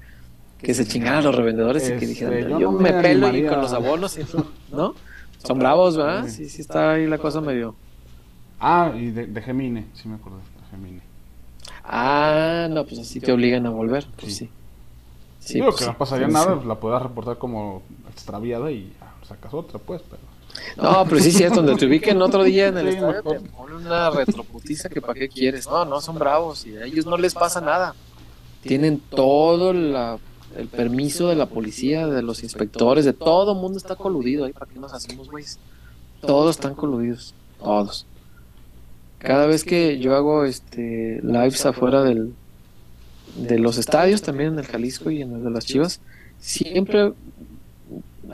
que 0.63 0.75
se 0.75 0.87
chingara 0.87 1.19
a 1.19 1.23
los 1.23 1.35
revendedores 1.35 1.89
y 1.89 1.95
que 1.95 2.07
Este, 2.07 2.07
dijera, 2.07 2.41
yo 2.41 2.59
yo, 2.59 2.73
no 2.73 2.73
me, 2.73 2.93
me 2.93 3.03
pelo 3.03 3.29
y 3.31 3.31
animaría". 3.31 3.51
con 3.51 3.61
los 3.61 3.73
abonos, 3.73 4.19
y 4.19 4.25
no. 4.71 4.95
Son 5.39 5.59
bravos, 5.59 5.97
¿verdad? 5.97 6.27
Sí. 6.29 6.49
Sí, 6.49 6.61
está 6.63 6.93
ahí 6.93 7.07
la 7.07 7.19
cosa 7.19 7.41
medio... 7.41 7.77
Ah, 8.61 8.93
y 8.97 9.11
de, 9.11 9.27
de 9.27 9.43
Gemine, 9.43 9.91
sí 9.95 10.09
me 10.09 10.17
acordé, 10.17 10.37
de 10.39 10.67
Gemine. 10.71 11.03
Ah, 11.85 12.69
no, 12.71 12.85
pues 12.85 13.01
así 13.01 13.21
te 13.21 13.33
obligan 13.33 13.67
a 13.67 13.71
volver, 13.71 14.07
pues 14.19 14.35
Sí. 14.37 14.45
sí. 14.47 14.51
Sí, 15.41 15.55
Digo 15.55 15.67
pues, 15.67 15.77
que 15.79 15.85
sí. 15.85 15.91
no 15.91 15.99
pasaría 15.99 16.29
Sí, 16.29 16.33
nada, 16.33 16.59
sí. 16.61 16.69
la 16.69 16.77
puedas 16.77 17.03
reportar 17.03 17.37
como 17.39 17.83
extraviada 18.11 18.71
y 18.71 18.93
sacas 19.27 19.53
otra, 19.53 19.79
pues, 19.81 20.01
pero... 20.09 20.23
No, 20.77 21.05
pero 21.09 21.21
sí 21.21 21.31
es 21.31 21.37
cierto, 21.37 21.57
donde 21.63 21.75
te 21.77 21.87
ubiquen 21.87 22.21
otro 22.23 22.45
día 22.45 22.69
en 22.69 22.79
el 22.79 22.91
Sí, 22.91 22.95
estadio 22.97 23.23
te 23.23 23.41
ponen 23.51 23.77
una 23.87 24.11
retroputiza 24.11 24.89
que 24.89 25.01
para 25.01 25.15
qué 25.15 25.29
quieres. 25.29 25.67
No, 25.67 25.85
no, 25.85 26.01
son 26.01 26.17
bravos 26.19 26.65
y 26.67 26.77
a 26.77 26.85
ellos 26.85 27.07
no 27.07 27.17
les 27.17 27.35
pasa 27.35 27.61
nada. 27.61 27.95
Tienen 28.63 29.01
todo 29.01 29.73
la- 29.73 30.19
el 30.57 30.69
permiso 30.69 31.29
de 31.29 31.35
la 31.37 31.47
policía, 31.47 32.07
de 32.07 32.23
los 32.23 32.43
inspectores, 32.45 33.05
de 33.07 33.15
todo 33.15 33.53
el 33.53 33.59
mundo 33.59 33.79
está 33.79 33.97
coludido 33.97 34.45
ahí. 34.45 34.53
¿Para 34.53 34.71
qué 34.71 34.79
nos 34.79 34.93
hacemos, 34.93 35.29
güeyes? 35.31 35.59
Todos 36.21 36.55
están 36.57 36.75
coludidos, 36.75 37.35
todos. 37.59 38.07
Cada 39.23 39.47
vez 39.47 39.63
que 39.63 40.01
yo 40.01 40.17
hago 40.17 40.45
este 40.45 41.21
lives 41.23 41.65
afuera 41.65 42.03
del, 42.03 42.35
de 43.37 43.59
los 43.61 43.79
estadios, 43.79 44.21
también 44.21 44.55
en 44.55 44.59
el 44.59 44.67
Jalisco 44.67 45.13
y 45.13 45.23
en 45.23 45.33
el 45.33 45.45
de 45.45 45.51
las 45.51 45.65
Chivas, 45.65 46.01
siempre 46.41 47.13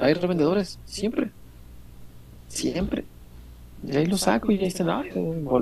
hay 0.01 0.15
revendedores, 0.15 0.79
siempre. 0.87 1.31
Siempre. 2.49 3.05
Y 3.87 3.97
ahí 3.97 4.07
lo 4.07 4.17
saco 4.17 4.51
y 4.51 4.59
ahí 4.59 4.67
están, 4.67 4.89
"Ay, 4.89 5.11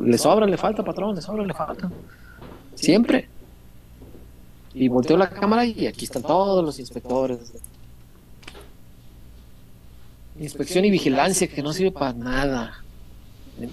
le 0.04 0.16
sobra, 0.18 0.46
le 0.46 0.56
falta, 0.56 0.84
patrón, 0.84 1.16
le 1.16 1.20
sobra, 1.20 1.44
le 1.44 1.54
falta. 1.54 1.90
Siempre. 2.76 3.28
Y 4.74 4.86
volteo 4.86 5.16
la 5.16 5.28
cámara 5.28 5.64
y 5.64 5.88
aquí 5.88 6.04
están 6.04 6.22
todos 6.22 6.64
los 6.64 6.78
inspectores. 6.78 7.52
Inspección 10.38 10.84
y 10.84 10.90
vigilancia 10.90 11.48
que 11.48 11.62
no 11.62 11.72
sirve 11.72 11.90
para 11.90 12.12
nada. 12.12 12.84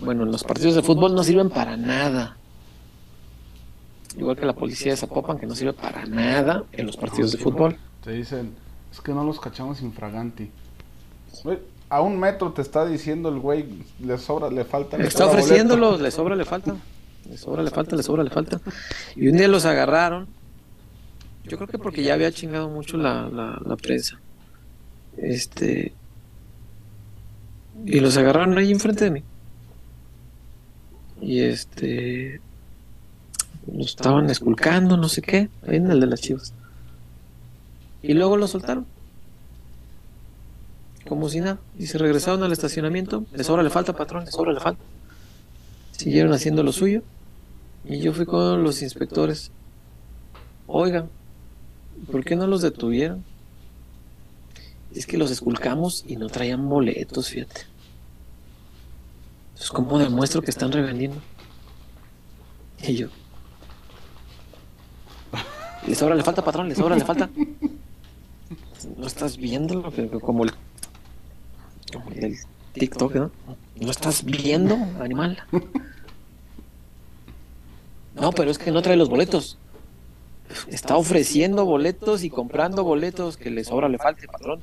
Bueno, 0.02 0.26
los 0.26 0.44
partidos 0.44 0.76
de 0.76 0.82
fútbol 0.82 1.14
no 1.14 1.24
sirven 1.24 1.50
para 1.50 1.76
nada. 1.76 2.38
Igual 4.18 4.38
que 4.38 4.46
la 4.46 4.54
policía 4.54 4.92
de 4.92 4.98
Zapopan 4.98 5.40
que 5.40 5.48
no 5.48 5.56
sirve 5.56 5.74
para 5.74 6.06
nada 6.06 6.64
en 6.72 6.86
los 6.86 6.98
partidos 6.98 7.32
de 7.32 7.38
fútbol. 7.40 7.78
Te 8.04 8.12
dicen, 8.12 8.54
es 8.92 9.02
que 9.02 9.12
no 9.12 9.24
los 9.24 9.40
cachamos 9.40 9.82
infraganti. 9.82 10.52
A 11.90 12.02
un 12.02 12.20
metro 12.20 12.54
te 12.54 12.62
está 12.62 12.86
diciendo 12.86 13.30
el 13.30 13.40
güey, 13.40 13.66
le 14.00 14.18
sobra, 14.18 14.50
le 14.50 14.66
falta. 14.66 14.98
le 14.98 15.08
Está 15.08 15.26
ofreciéndolos, 15.26 16.00
le 16.00 16.12
sobra, 16.12 16.36
le 16.36 16.46
falta. 16.46 16.76
Le 17.30 17.38
sobra, 17.38 17.64
le 17.64 17.72
falta, 17.72 17.96
le 17.96 18.04
sobra, 18.04 18.24
le 18.24 18.30
falta. 18.30 18.62
Y 19.16 19.28
un 19.28 19.38
día 19.38 19.48
los 19.48 19.66
agarraron. 19.66 20.28
Yo 21.46 21.58
creo 21.58 21.68
que 21.68 21.78
porque 21.78 22.04
ya 22.04 22.14
había 22.14 22.32
chingado 22.32 22.70
mucho 22.70 22.98
la, 22.98 23.30
la, 23.30 23.60
la 23.66 23.76
prensa. 23.76 24.20
Este. 25.18 25.94
Y 27.86 28.00
los 28.00 28.16
agarraron 28.18 28.58
ahí 28.58 28.72
enfrente 28.72 29.06
de 29.06 29.12
mí. 29.12 29.24
Y 31.24 31.42
este. 31.42 32.42
Los 33.72 33.88
estaban 33.88 34.30
esculcando, 34.30 34.98
no 34.98 35.08
sé 35.08 35.22
qué. 35.22 35.50
Ahí 35.66 35.78
en 35.78 35.90
el 35.90 36.00
de 36.00 36.08
las 36.08 36.22
chivas. 36.22 36.54
Y 38.02 38.14
luego 38.14 38.36
los 38.36 38.52
soltaron. 38.52 38.86
Como 41.08 41.30
si 41.30 41.40
nada. 41.40 41.60
Y 41.80 41.88
se 41.88 41.98
regresaron 41.98 42.44
al 42.44 42.52
estacionamiento. 42.52 43.26
Le 43.34 43.44
sobra, 43.44 43.64
le 43.64 43.70
falta, 43.70 43.94
patrón, 43.94 44.26
le 44.26 44.32
sobra, 44.32 44.52
le 44.52 44.60
falta. 44.60 44.84
Siguieron 45.92 46.34
haciendo 46.34 46.64
lo 46.64 46.74
suyo. 46.74 47.04
Y 47.86 48.00
yo 48.00 48.14
fui 48.14 48.26
con 48.26 48.64
los 48.64 48.82
inspectores. 48.82 49.52
Oigan, 50.68 51.10
¿por 52.12 52.24
qué 52.26 52.36
no 52.36 52.48
los 52.48 52.62
detuvieron? 52.62 53.24
Es 54.94 55.08
que 55.08 55.18
los 55.18 55.32
esculcamos 55.32 56.04
y 56.08 56.18
no 56.18 56.28
traían 56.28 56.68
boletos, 56.68 57.30
fíjate. 57.30 57.62
Entonces, 59.64 59.72
¿cómo 59.72 59.98
demuestro 59.98 60.42
que 60.42 60.52
están 60.52 60.74
revendiendo? 60.74 61.22
Y 62.86 62.96
yo. 62.96 63.08
Le 65.88 65.96
sobra, 65.96 66.16
le 66.16 66.24
falta, 66.24 66.44
patrón, 66.44 66.68
le 66.68 66.76
sobra, 66.76 66.98
le 66.98 67.06
falta. 67.06 67.30
¿No 68.98 69.08
estás 69.08 69.38
viendo 69.38 69.82
como 70.20 70.44
el 70.44 70.52
como 71.94 72.12
el 72.12 72.36
TikTok, 72.74 73.16
¿no? 73.16 73.32
¿No 73.80 73.90
estás 73.90 74.26
viendo, 74.26 74.76
animal? 75.00 75.42
No, 78.16 78.32
pero 78.32 78.52
es 78.52 78.58
que 78.58 78.72
no 78.72 78.82
trae 78.82 78.98
los 78.98 79.08
boletos. 79.08 79.58
Está 80.68 80.98
ofreciendo 80.98 81.64
boletos 81.64 82.26
y 82.26 82.30
comprando 82.30 82.84
boletos 82.84 83.38
que 83.38 83.50
le 83.50 83.64
sobra, 83.64 83.88
le 83.88 83.98
falte, 83.98 84.28
patrón. 84.28 84.60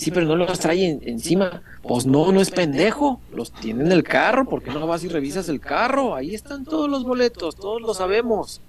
Sí, 0.00 0.10
pero 0.10 0.26
no 0.26 0.34
los 0.36 0.58
trae 0.58 0.88
en- 0.88 1.00
encima. 1.06 1.62
Pues 1.82 2.06
no, 2.06 2.32
no 2.32 2.40
es 2.40 2.50
pendejo. 2.50 3.20
Los 3.34 3.52
tiene 3.52 3.84
en 3.84 3.92
el 3.92 4.02
carro. 4.02 4.48
¿Por 4.48 4.62
qué 4.62 4.70
no 4.70 4.86
vas 4.86 5.04
y 5.04 5.08
revisas 5.08 5.48
el 5.48 5.60
carro? 5.60 6.14
Ahí 6.14 6.34
están 6.34 6.64
todos 6.64 6.88
los 6.88 7.04
boletos. 7.04 7.54
Todos 7.56 7.82
lo 7.82 7.92
sabemos. 7.92 8.60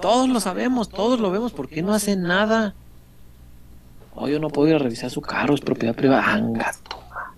Todos 0.00 0.28
lo 0.28 0.40
sabemos. 0.40 0.88
Todos 0.88 1.20
lo 1.20 1.30
vemos. 1.30 1.52
¿Por 1.52 1.68
qué 1.68 1.82
no 1.82 1.92
hacen 1.92 2.22
nada? 2.22 2.74
Oh, 4.14 4.28
yo 4.28 4.40
no 4.40 4.48
puedo 4.48 4.68
ir 4.68 4.74
a 4.76 4.78
revisar 4.78 5.10
su 5.10 5.20
carro. 5.20 5.54
Es 5.54 5.60
propiedad 5.60 5.94
privada. 5.94 6.24
Anga, 6.32 6.72
toma. 6.88 7.34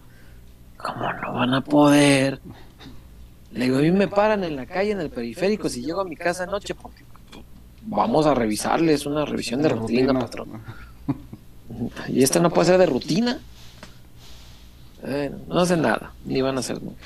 ¿Cómo 0.76 1.12
no 1.12 1.32
van 1.34 1.54
a 1.54 1.60
poder? 1.62 2.40
Le 3.52 3.64
digo, 3.64 3.78
a 3.78 3.82
mí 3.82 3.90
me 3.90 4.06
paran 4.06 4.44
en 4.44 4.54
la 4.54 4.64
calle, 4.66 4.92
en 4.92 5.00
el 5.00 5.10
periférico, 5.10 5.68
si 5.68 5.82
llego 5.82 6.00
a 6.00 6.04
mi 6.04 6.14
casa 6.16 6.44
anoche, 6.44 6.74
porque 6.76 7.02
pues, 7.32 7.44
vamos 7.82 8.24
a 8.26 8.32
revisarle, 8.34 8.92
es 8.92 9.06
una 9.06 9.24
revisión 9.24 9.60
de 9.60 9.70
rutina, 9.70 10.16
patrón. 10.16 10.62
Y 12.08 12.22
esta 12.22 12.40
no 12.40 12.50
puede 12.50 12.68
ser 12.68 12.78
de 12.78 12.86
rutina. 12.86 13.38
Bueno, 15.02 15.38
no 15.48 15.60
hacen 15.60 15.82
nada, 15.82 16.12
ni 16.24 16.42
van 16.42 16.56
a 16.56 16.60
hacer 16.60 16.82
nunca. 16.82 17.04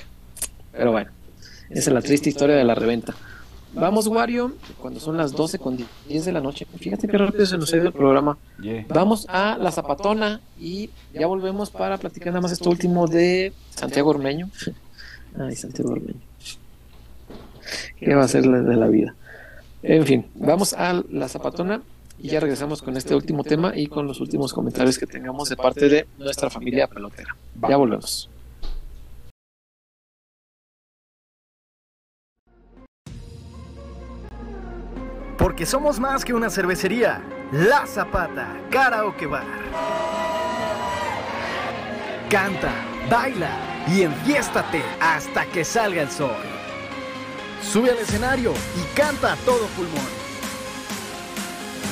Pero 0.73 0.93
bueno, 0.93 1.11
esa 1.71 1.91
es 1.91 1.95
la 1.95 2.03
triste 2.03 2.29
historia 2.29 2.57
de 2.57 2.65
la 2.65 2.75
reventa. 2.75 3.15
Vamos, 3.75 4.07
Wario, 4.07 4.53
cuando 4.81 5.01
son 5.01 5.17
las 5.17 5.33
12 5.33 5.59
con 5.59 5.77
10 6.09 6.25
de 6.25 6.33
la 6.33 6.41
noche. 6.41 6.67
Fíjate 6.79 7.09
qué 7.09 7.19
rápido 7.19 7.45
se 7.45 7.59
nos 7.59 7.73
ha 7.73 7.77
ido 7.77 7.87
el 7.87 7.93
programa. 7.93 8.39
Yeah. 8.63 8.87
Vamos 8.89 9.27
a 9.29 9.59
la 9.59 9.73
Zapatona 9.73 10.41
y 10.61 10.91
ya 11.13 11.27
volvemos 11.27 11.71
para 11.71 11.99
platicar 11.99 12.29
nada 12.29 12.41
más 12.41 12.53
esto 12.53 12.71
último 12.71 13.09
de 13.09 13.53
Santiago 13.71 14.11
Ormeño. 14.11 14.49
Ay, 15.39 15.57
Santiago 15.57 15.91
Ormeño. 15.91 16.21
¿Qué 17.99 18.15
va 18.15 18.25
a 18.25 18.29
ser 18.29 18.45
de 18.45 18.77
la 18.77 18.87
vida? 18.87 19.15
En 19.83 20.07
fin, 20.07 20.27
vamos 20.35 20.73
a 20.73 21.03
la 21.11 21.29
Zapatona 21.29 21.83
y 22.19 22.29
ya 22.29 22.41
regresamos 22.41 22.81
con 22.83 22.97
este 22.97 23.15
último 23.15 23.45
tema 23.45 23.73
y 23.77 23.87
con 23.87 24.07
los 24.07 24.21
últimos 24.21 24.53
comentarios 24.53 24.99
que 24.99 25.07
tengamos 25.07 25.49
de 25.49 25.57
parte 25.57 25.89
de 25.89 26.07
nuestra 26.19 26.49
familia 26.51 26.87
pelotera. 26.87 27.37
Ya 27.69 27.77
volvemos. 27.77 28.31
Porque 35.39 35.67
somos 35.67 36.01
más 36.01 36.25
que 36.25 36.33
una 36.33 36.49
cervecería. 36.49 37.23
La 37.53 37.87
Zapata, 37.87 38.57
Karaoke 38.71 39.27
Bar. 39.27 39.45
Canta, 42.31 42.73
baila 43.11 43.51
y 43.87 44.03
enfiéstate 44.03 44.83
hasta 45.01 45.45
que 45.47 45.65
salga 45.65 46.03
el 46.03 46.11
sol. 46.11 46.31
Sube 47.63 47.91
al 47.91 47.99
escenario 47.99 48.53
y 48.53 48.97
canta 48.97 49.35
a 49.35 49.37
todo 49.37 49.67
pulmón. 49.77 50.24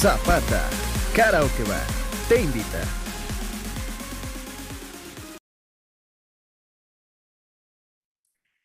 Zapata, 0.00 0.66
Karaoke 1.14 1.62
Bar, 1.64 1.84
te 2.26 2.40
invita. 2.40 2.80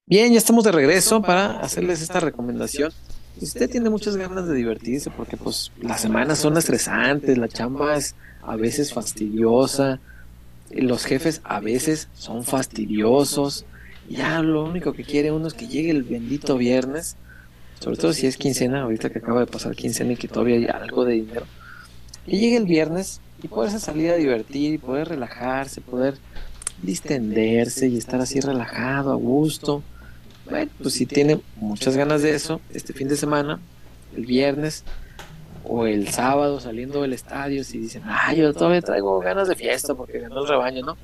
Bien, 0.07 0.32
ya 0.32 0.38
estamos 0.38 0.64
de 0.64 0.72
regreso 0.72 1.22
para 1.22 1.60
hacerles 1.60 2.02
esta 2.02 2.22
recomendación. 2.22 2.94
Si 3.38 3.44
usted 3.44 3.70
tiene 3.70 3.90
muchas 3.90 4.16
ganas 4.16 4.48
de 4.48 4.56
divertirse, 4.56 5.12
porque 5.12 5.36
pues 5.36 5.74
las 5.82 5.99
semanas 5.99 6.40
son 6.40 6.56
estresantes, 6.56 7.38
la 7.38 7.49
chamba 7.49 7.98
es 7.98 8.16
a 8.41 8.56
veces 8.56 8.94
fastidiosa, 8.94 9.99
los 10.72 11.03
jefes 11.03 11.41
a 11.44 11.60
veces 11.60 12.07
son 12.14 12.45
fastidiosos. 12.45 13.66
Ya 14.07 14.41
lo 14.41 14.64
único 14.64 14.94
que 14.94 15.03
quiere 15.03 15.34
uno 15.34 15.49
es 15.49 15.53
que 15.53 15.68
llegue 15.68 15.91
el 15.91 16.03
bendito 16.03 16.57
viernes, 16.57 17.18
sobre 17.80 17.97
todo 17.97 18.14
si 18.14 18.27
es 18.27 18.38
quincena, 18.38 18.84
ahorita 18.84 19.10
que 19.10 19.19
acaba 19.19 19.41
de 19.41 19.47
pasar 19.47 19.76
quincena 19.76 20.14
y 20.14 20.15
que 20.15 20.27
todavía 20.27 20.56
hay 20.56 20.65
algo 20.65 21.06
de 21.06 21.14
dinero. 21.14 21.45
Y 22.26 22.39
llegue 22.39 22.57
el 22.57 22.65
viernes 22.65 23.22
y 23.43 23.47
poderse 23.47 23.80
salir 23.80 24.11
a 24.11 24.15
divertir 24.15 24.73
y 24.73 24.77
poder 24.77 25.10
relajarse, 25.10 25.81
poder 25.81 26.15
distenderse 26.81 27.88
y 27.88 27.97
estar 27.97 28.19
así 28.19 28.39
relajado, 28.39 29.11
a 29.11 29.15
gusto 29.15 29.84
Bueno, 30.49 30.69
pues 30.81 30.93
si 30.95 31.06
tiene 31.06 31.39
muchas 31.57 31.95
ganas 31.95 32.22
de 32.22 32.35
eso, 32.35 32.61
este 32.73 32.93
fin 32.93 33.07
de 33.07 33.15
semana, 33.15 33.60
el 34.15 34.26
viernes 34.26 34.84
o 35.64 35.88
el 35.88 36.10
sábado 36.10 36.60
saliendo 36.60 37.02
del 37.02 37.14
estadio, 37.14 37.64
si 37.64 37.80
dicen, 37.80 38.03
ay, 38.06 38.38
yo 38.38 38.53
todavía 38.53 38.81
traigo 38.81 39.19
ganas 39.19 39.47
de 39.47 39.56
fiesta 39.56 39.95
porque 39.95 40.19
ganó 40.19 40.41
el 40.41 40.47
rebaño, 40.47 40.85
¿no? 40.85 40.97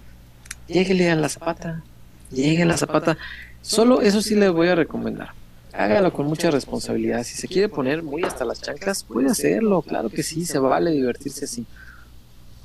Lléguele 0.68 1.10
a 1.10 1.15
la 1.15 1.30
zapata, 1.30 1.84
llegue 2.31 2.64
a 2.64 2.65
la 2.65 2.77
zapata. 2.77 3.18
Solo 3.61 4.02
eso 4.02 4.22
sí 4.22 4.35
les 4.35 4.52
voy 4.52 4.68
a 4.68 4.76
recomendar. 4.76 5.34
Hágalo 5.73 6.11
con 6.11 6.27
mucha 6.27 6.52
responsabilidad. 6.52 7.23
Si 7.23 7.35
se 7.35 7.48
quiere 7.48 7.69
poner 7.69 8.03
muy 8.03 8.23
hasta 8.23 8.45
las 8.45 8.61
chanclas, 8.61 9.03
puede 9.03 9.30
hacerlo. 9.30 9.81
Claro 9.81 10.10
que 10.10 10.23
sí, 10.23 10.45
se 10.45 10.60
vale 10.60 10.91
divertirse 10.91 11.45
así. 11.45 11.65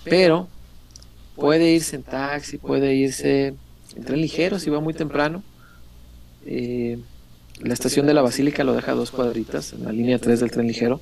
Pero 0.05 0.49
puede 1.37 1.73
irse 1.73 1.97
en 1.97 2.03
taxi, 2.03 2.59
puede 2.59 2.95
irse 2.95 3.55
en 3.95 4.05
tren 4.05 4.21
ligero 4.21 4.59
si 4.59 4.71
va 4.71 4.81
muy 4.81 4.95
temprano. 4.95 5.43
Eh, 6.45 6.99
la 7.61 7.75
estación 7.75 8.07
de 8.07 8.15
la 8.15 8.23
Basílica 8.23 8.65
lo 8.65 8.75
deja 8.75 8.93
a 8.93 8.95
dos 8.95 9.11
cuadritas 9.11 9.73
en 9.73 9.85
la 9.85 9.93
línea 9.93 10.19
3 10.19 10.41
del 10.41 10.51
tren 10.51 10.67
ligero. 10.67 11.01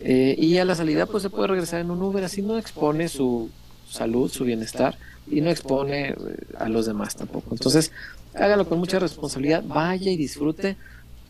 Eh, 0.00 0.34
y 0.38 0.58
a 0.58 0.64
la 0.64 0.74
salida 0.74 1.06
pues 1.06 1.22
se 1.22 1.30
puede 1.30 1.48
regresar 1.48 1.80
en 1.80 1.90
un 1.90 2.02
Uber, 2.02 2.22
así 2.22 2.42
no 2.42 2.58
expone 2.58 3.08
su 3.08 3.50
salud, 3.88 4.30
su 4.30 4.44
bienestar 4.44 4.98
y 5.30 5.40
no 5.40 5.50
expone 5.50 6.10
eh, 6.10 6.16
a 6.58 6.68
los 6.68 6.86
demás 6.86 7.16
tampoco. 7.16 7.48
Entonces, 7.52 7.92
hágalo 8.34 8.68
con 8.68 8.78
mucha 8.78 8.98
responsabilidad, 8.98 9.64
vaya 9.66 10.10
y 10.10 10.16
disfrute. 10.16 10.76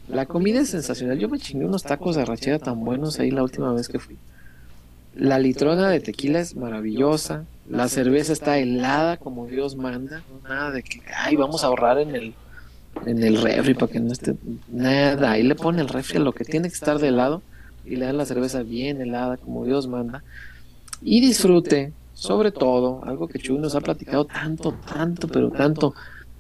La 0.09 0.27
comida 0.27 0.61
es 0.61 0.71
sensacional. 0.71 1.19
Yo 1.19 1.29
me 1.29 1.39
chingué 1.39 1.65
unos 1.65 1.83
tacos 1.83 2.17
de 2.17 2.25
rachera 2.25 2.59
tan 2.59 2.85
buenos 2.85 3.19
ahí 3.19 3.31
la 3.31 3.43
última 3.43 3.73
vez 3.73 3.89
que 3.89 3.99
fui. 3.99 4.17
La 5.15 5.39
litrona 5.39 5.89
de 5.89 6.01
tequila 6.01 6.41
es 6.41 6.55
maravillosa. 6.55 7.45
La 7.69 7.89
cerveza 7.89 8.33
está 8.33 8.59
helada 8.59 9.17
como 9.17 9.47
Dios 9.47 9.75
manda. 9.77 10.23
Nada 10.45 10.71
de 10.71 10.83
que, 10.83 11.03
ay, 11.17 11.37
vamos 11.37 11.65
a 11.65 11.69
ahorrar 11.69 11.99
en 11.99 12.15
el, 12.15 12.35
en 13.05 13.23
el 13.23 13.43
refri 13.43 13.75
para 13.75 13.91
que 13.91 14.01
no 14.01 14.13
esté 14.13 14.37
nada. 14.71 15.33
Ahí 15.33 15.43
le 15.43 15.55
pone 15.55 15.81
el 15.81 15.89
refri 15.89 16.19
a 16.19 16.21
lo 16.21 16.33
que 16.33 16.45
tiene 16.45 16.69
que 16.69 16.75
estar 16.75 16.99
de 16.99 17.09
helado 17.09 17.43
y 17.85 17.97
le 17.97 18.07
dan 18.07 18.19
la 18.19 18.27
cerveza 18.27 18.63
bien 18.63 19.01
helada 19.01 19.37
como 19.37 19.65
Dios 19.65 19.89
manda. 19.89 20.23
Y 21.03 21.21
disfrute, 21.21 21.93
sobre 22.15 22.53
todo, 22.53 23.03
algo 23.05 23.27
que 23.29 23.39
Chuy 23.39 23.59
nos 23.59 23.75
ha 23.75 23.81
platicado 23.81 24.25
tanto, 24.25 24.73
tanto, 24.73 25.29
pero 25.29 25.51
tanto, 25.51 25.95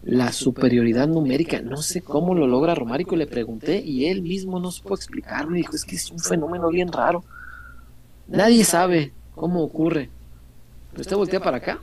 la 0.07 0.33
superioridad 0.33 1.09
numérica. 1.09 1.61
No 1.61 1.79
sé 1.79 2.01
cómo 2.01 2.35
lo 2.35 2.47
logra 2.47 2.77
Romárico, 2.77 3.17
le 3.17 3.27
pregunté 3.27 3.83
y 3.85 4.07
él 4.07 4.23
mismo 4.23 4.61
no 4.61 4.71
supo 4.71 4.95
explicarme. 4.95 5.59
Dijo, 5.59 5.75
es 5.75 5.85
que 5.85 5.97
es 5.97 6.11
un 6.13 6.21
fenómeno 6.21 6.69
bien 6.69 6.93
raro. 6.93 7.25
Nadie 8.29 8.65
sabe 8.65 9.13
cómo 9.35 9.63
ocurre. 9.65 10.09
Pero 10.93 11.03
usted 11.03 11.17
voltea 11.17 11.41
para 11.41 11.57
acá. 11.57 11.81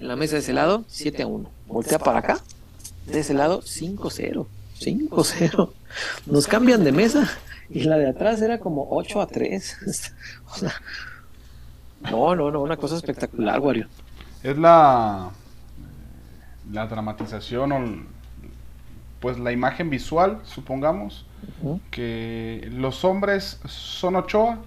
En 0.00 0.08
la 0.08 0.16
mesa 0.16 0.34
de 0.34 0.40
ese 0.40 0.52
lado, 0.52 0.84
7 0.88 1.22
a 1.22 1.26
1. 1.28 1.50
Voltea 1.68 2.00
para 2.00 2.18
acá. 2.18 2.40
De 3.06 3.20
ese 3.20 3.32
lado, 3.32 3.62
5-0. 3.62 4.46
5-0. 4.80 5.70
Nos 6.26 6.46
cambian 6.48 6.82
de 6.82 6.90
mesa. 6.90 7.30
Y 7.70 7.84
la 7.84 7.96
de 7.96 8.08
atrás 8.08 8.42
era 8.42 8.58
como 8.58 8.88
8 8.90 9.20
a 9.20 9.26
3. 9.28 9.76
o 10.52 10.58
sea, 10.58 10.74
no, 12.10 12.34
no, 12.34 12.50
no, 12.50 12.60
una 12.60 12.76
cosa 12.76 12.96
espectacular, 12.96 13.60
Wario. 13.60 13.86
Es 14.42 14.56
la, 14.56 15.30
la 16.72 16.86
dramatización 16.86 17.72
o 17.72 17.78
pues 19.20 19.38
la 19.38 19.50
imagen 19.52 19.90
visual, 19.90 20.38
supongamos, 20.44 21.26
que 21.90 22.68
los 22.72 23.04
hombres 23.04 23.60
son 23.66 24.14
Ochoa 24.16 24.58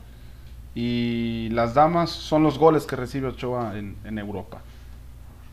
y 0.75 1.49
las 1.51 1.73
damas 1.73 2.09
son 2.09 2.43
los 2.43 2.57
goles 2.57 2.85
que 2.85 2.95
recibe 2.95 3.27
Ochoa 3.29 3.77
en, 3.77 3.95
en 4.03 4.17
Europa. 4.17 4.61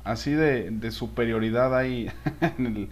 Así 0.05 0.31
de, 0.33 0.71
de 0.71 0.91
superioridad 0.91 1.77
hay 1.77 2.11
en, 2.41 2.67
el- 2.67 2.89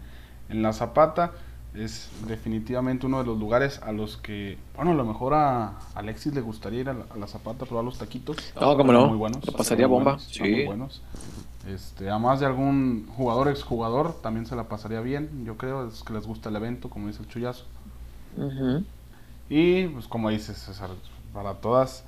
en 0.49 0.63
la 0.63 0.73
Zapata. 0.73 1.33
Es 1.75 2.09
definitivamente 2.27 3.05
uno 3.07 3.19
de 3.19 3.27
los 3.27 3.39
lugares 3.39 3.81
a 3.83 3.93
los 3.93 4.17
que, 4.17 4.57
bueno, 4.77 4.93
a 4.93 4.95
lo 4.95 5.05
mejor 5.05 5.35
a 5.35 5.75
Alexis 5.95 6.33
le 6.35 6.41
gustaría 6.41 6.81
ir 6.81 6.89
a 6.89 6.95
la, 6.95 7.05
a 7.11 7.17
la 7.19 7.27
Zapata 7.27 7.65
a 7.65 7.69
probar 7.69 7.85
los 7.85 7.99
taquitos. 7.99 8.37
No, 8.59 8.77
cómo 8.77 8.93
no. 8.93 9.09
Muy 9.09 9.19
buenos. 9.19 9.41
Pasaría 9.57 9.87
bomba. 9.87 10.13
buenos, 10.13 10.31
están 10.33 10.47
Sí. 10.47 10.53
muy 10.53 10.65
buenos. 10.65 11.03
Este, 11.67 12.09
además 12.11 12.41
de 12.41 12.47
algún 12.47 13.09
jugador, 13.17 13.49
exjugador, 13.49 14.15
también 14.23 14.47
se 14.47 14.55
la 14.55 14.65
pasaría 14.65 15.01
bien. 15.01 15.45
Yo 15.45 15.57
creo 15.57 15.89
es 15.89 16.03
que 16.03 16.13
les 16.13 16.27
gusta 16.27 16.49
el 16.49 16.57
evento, 16.57 16.89
como 16.89 17.09
dice 17.09 17.23
el 17.23 17.29
chullazo. 17.29 17.65
Y 19.49 19.87
pues 19.89 20.07
como 20.07 20.31
dices, 20.31 20.59
César, 20.59 20.91
para 21.33 21.55
todas, 21.55 22.05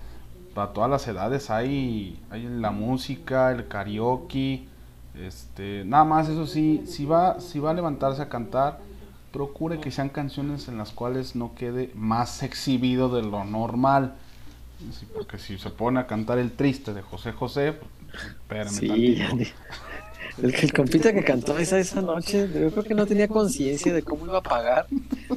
para 0.55 0.73
todas 0.73 0.91
las 0.91 1.07
edades 1.09 1.51
hay, 1.51 2.21
hay 2.31 2.45
la 2.45 2.71
música, 2.71 3.51
el 3.51 3.69
karaoke, 3.69 4.67
este, 5.15 5.85
nada 5.85 6.05
más 6.05 6.29
eso 6.29 6.47
sí, 6.47 6.85
si 6.87 7.05
va, 7.05 7.41
si 7.41 7.59
va 7.59 7.71
a 7.71 7.75
levantarse 7.75 8.23
a 8.23 8.29
cantar, 8.29 8.79
procure 9.33 9.81
que 9.81 9.91
sean 9.91 10.09
canciones 10.09 10.69
en 10.69 10.79
las 10.79 10.91
cuales 10.91 11.35
no 11.35 11.55
quede 11.55 11.91
más 11.95 12.43
exhibido 12.43 13.09
de 13.09 13.23
lo 13.23 13.45
normal. 13.45 14.15
Sí, 14.93 15.07
porque 15.13 15.39
si 15.39 15.59
se 15.59 15.71
pone 15.71 15.99
a 15.99 16.07
cantar 16.07 16.39
el 16.39 16.53
triste 16.53 16.95
de 16.95 17.03
José 17.03 17.33
José, 17.33 17.73
pues, 17.73 17.91
espérame 18.15 18.71
Sí, 18.71 19.17
ya 19.17 19.31
el, 20.43 20.55
el 20.55 20.73
compita 20.73 21.13
que 21.13 21.25
cantó 21.25 21.59
esa, 21.59 21.79
esa 21.79 22.01
noche, 22.01 22.49
yo 22.55 22.71
creo 22.71 22.85
que 22.85 22.95
no 22.95 23.07
tenía 23.07 23.29
conciencia 23.29 23.93
de 23.93 24.03
cómo 24.03 24.27
iba 24.27 24.39
a 24.39 24.43
pagar 24.43 24.87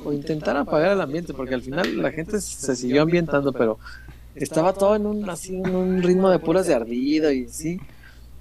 o 0.04 0.14
intentar 0.14 0.56
apagar 0.58 0.92
el 0.94 1.02
ambiente, 1.02 1.34
porque 1.34 1.56
al 1.56 1.62
final 1.62 1.98
la 2.02 2.12
gente 2.12 2.40
se 2.40 2.76
siguió 2.76 3.02
ambientando, 3.02 3.52
pero 3.52 3.80
estaba 4.36 4.74
todo 4.74 4.96
en 4.96 5.06
un, 5.06 5.30
así, 5.30 5.56
en 5.56 5.76
un 5.76 6.04
ritmo 6.04 6.30
de 6.30 6.40
puras 6.40 6.68
de 6.68 6.76
ardido 6.76 7.32
y 7.32 7.48
sí. 7.48 7.80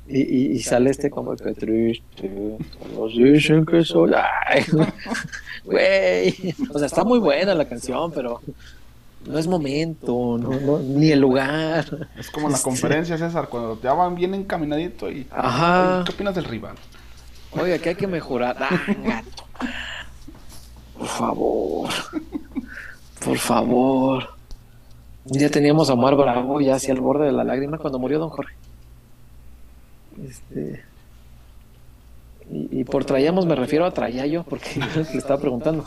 Y, 0.06 0.22
y, 0.22 0.46
y 0.52 0.58
sale 0.60 0.90
este 0.90 1.08
como 1.08 1.36
que 1.36 1.54
triste, 1.54 2.58
todos 2.94 3.16
dicen 3.16 3.64
que 3.64 3.84
soy. 3.84 4.10
Güey. 5.64 6.34
O 6.74 6.78
sea, 6.78 6.86
está 6.86 7.04
muy 7.04 7.20
buena 7.20 7.54
la 7.54 7.68
canción, 7.68 8.10
pero 8.10 8.40
no 9.26 9.38
es 9.38 9.46
momento, 9.46 10.38
no, 10.40 10.50
no, 10.60 10.78
ni 10.78 11.10
el 11.10 11.20
lugar. 11.20 12.08
Es 12.18 12.30
como 12.30 12.46
en 12.46 12.52
la 12.52 12.58
Sí. 12.58 12.64
conferencia, 12.64 13.18
César, 13.18 13.48
cuando 13.48 13.76
te 13.76 13.86
van 13.88 14.14
bien 14.14 14.34
encaminadito 14.34 15.10
y... 15.10 15.26
Ajá. 15.30 15.96
"Oye, 15.98 16.04
¿Qué 16.06 16.12
opinas 16.12 16.34
del 16.34 16.44
rival? 16.44 16.76
Oiga, 17.52 17.78
que 17.78 17.88
hay 17.90 17.94
que 17.96 18.06
mejorar. 18.06 18.56
Ah, 18.60 18.80
gato. 19.04 19.44
Por 20.98 21.08
favor. 21.08 21.88
Por 23.24 23.38
favor. 23.38 24.28
Día 25.24 25.50
teníamos 25.50 25.90
a 25.90 25.94
Omar 25.94 26.14
Bravo 26.16 26.60
ya 26.60 26.76
hacia 26.76 26.92
el 26.94 27.00
borde 27.00 27.26
de 27.26 27.32
la 27.32 27.44
lágrima 27.44 27.78
cuando 27.78 27.98
murió 27.98 28.18
don 28.18 28.30
Jorge. 28.30 28.54
Este. 30.26 30.84
Y, 32.50 32.80
y 32.80 32.84
por 32.84 33.04
traíamos 33.04 33.46
me 33.46 33.54
refiero 33.54 33.84
a 33.86 33.90
traía 33.92 34.26
yo, 34.26 34.42
porque 34.44 34.80
yo 34.94 35.02
le 35.12 35.18
estaba 35.18 35.40
preguntando. 35.40 35.84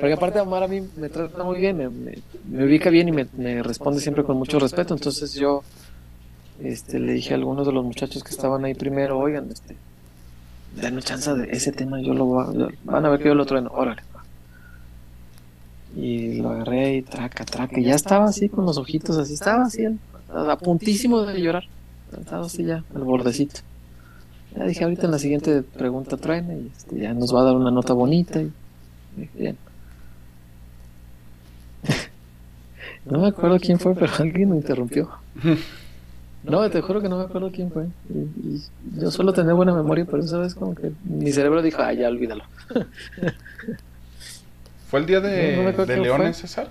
Porque 0.00 0.14
aparte 0.14 0.40
Omar 0.40 0.62
a 0.62 0.68
mí 0.68 0.82
me 0.96 1.08
trata 1.08 1.44
muy 1.44 1.58
bien, 1.58 1.76
me, 2.48 2.64
ubica 2.64 2.90
bien 2.90 3.08
y 3.08 3.12
me, 3.12 3.62
responde 3.62 4.00
siempre 4.00 4.24
con 4.24 4.36
mucho 4.36 4.58
respeto. 4.58 4.94
Entonces 4.94 5.34
yo 5.34 5.62
este, 6.62 6.98
le 6.98 7.12
dije 7.12 7.34
a 7.34 7.36
algunos 7.36 7.66
de 7.66 7.72
los 7.72 7.84
muchachos 7.84 8.24
que 8.24 8.30
estaban 8.30 8.64
ahí 8.64 8.74
primero, 8.74 9.18
oigan, 9.18 9.50
este, 9.50 9.76
denme 10.80 11.02
chance 11.02 11.32
de 11.34 11.50
ese 11.50 11.72
tema, 11.72 12.00
yo 12.00 12.14
lo 12.14 12.24
voy 12.24 12.44
a- 12.44 12.68
van 12.84 13.04
a 13.04 13.10
ver 13.10 13.20
que 13.20 13.28
yo 13.28 13.34
lo 13.34 13.44
trueno, 13.44 13.70
órale. 13.72 14.02
Y 15.96 16.40
lo 16.40 16.50
agarré 16.50 16.96
y 16.96 17.02
traca, 17.02 17.44
traca, 17.44 17.78
y 17.80 17.84
ya 17.84 17.96
estaba 17.96 18.26
así 18.26 18.48
con 18.48 18.64
los 18.64 18.78
ojitos 18.78 19.18
así, 19.18 19.34
estaba 19.34 19.64
así, 19.64 19.84
a 20.28 20.56
puntísimo 20.56 21.22
de 21.22 21.40
llorar, 21.40 21.64
estaba 22.18 22.46
así 22.46 22.64
ya, 22.64 22.84
al 22.94 23.02
bordecito. 23.02 23.60
Ya 24.56 24.64
dije, 24.64 24.84
ahorita 24.84 25.06
en 25.06 25.12
la 25.12 25.18
siguiente 25.18 25.62
pregunta 25.62 26.16
truena 26.16 26.54
y 26.54 26.70
este, 26.76 26.98
ya 26.98 27.14
nos 27.14 27.34
va 27.34 27.40
a 27.40 27.44
dar 27.44 27.56
una 27.56 27.70
nota 27.70 27.92
bonita. 27.92 28.40
Y, 28.40 28.52
y 29.16 29.28
bien. 29.34 29.56
No 33.04 33.20
me 33.20 33.28
acuerdo 33.28 33.58
quién 33.58 33.78
fue, 33.78 33.94
pero 33.94 34.12
alguien 34.18 34.50
me 34.50 34.56
interrumpió. 34.56 35.10
No, 36.42 36.70
te 36.70 36.80
juro 36.80 37.02
que 37.02 37.08
no 37.10 37.18
me 37.18 37.24
acuerdo 37.24 37.50
quién 37.52 37.70
fue. 37.70 37.88
Y, 38.08 38.18
y 38.18 38.62
yo 38.98 39.10
solo 39.10 39.34
tenía 39.34 39.52
buena 39.52 39.74
memoria, 39.74 40.06
pero 40.10 40.22
esa 40.22 40.38
vez 40.38 40.54
como 40.54 40.74
que 40.74 40.90
mi 41.04 41.30
cerebro 41.32 41.60
dijo, 41.60 41.82
ah, 41.82 41.92
ya 41.92 42.08
olvídalo. 42.08 42.44
¿Fue 44.88 45.00
el 45.00 45.06
día 45.06 45.20
no 45.20 45.26
de, 45.26 45.72
de 45.72 45.96
Leones, 45.98 46.38
fue. 46.38 46.48
César? 46.48 46.70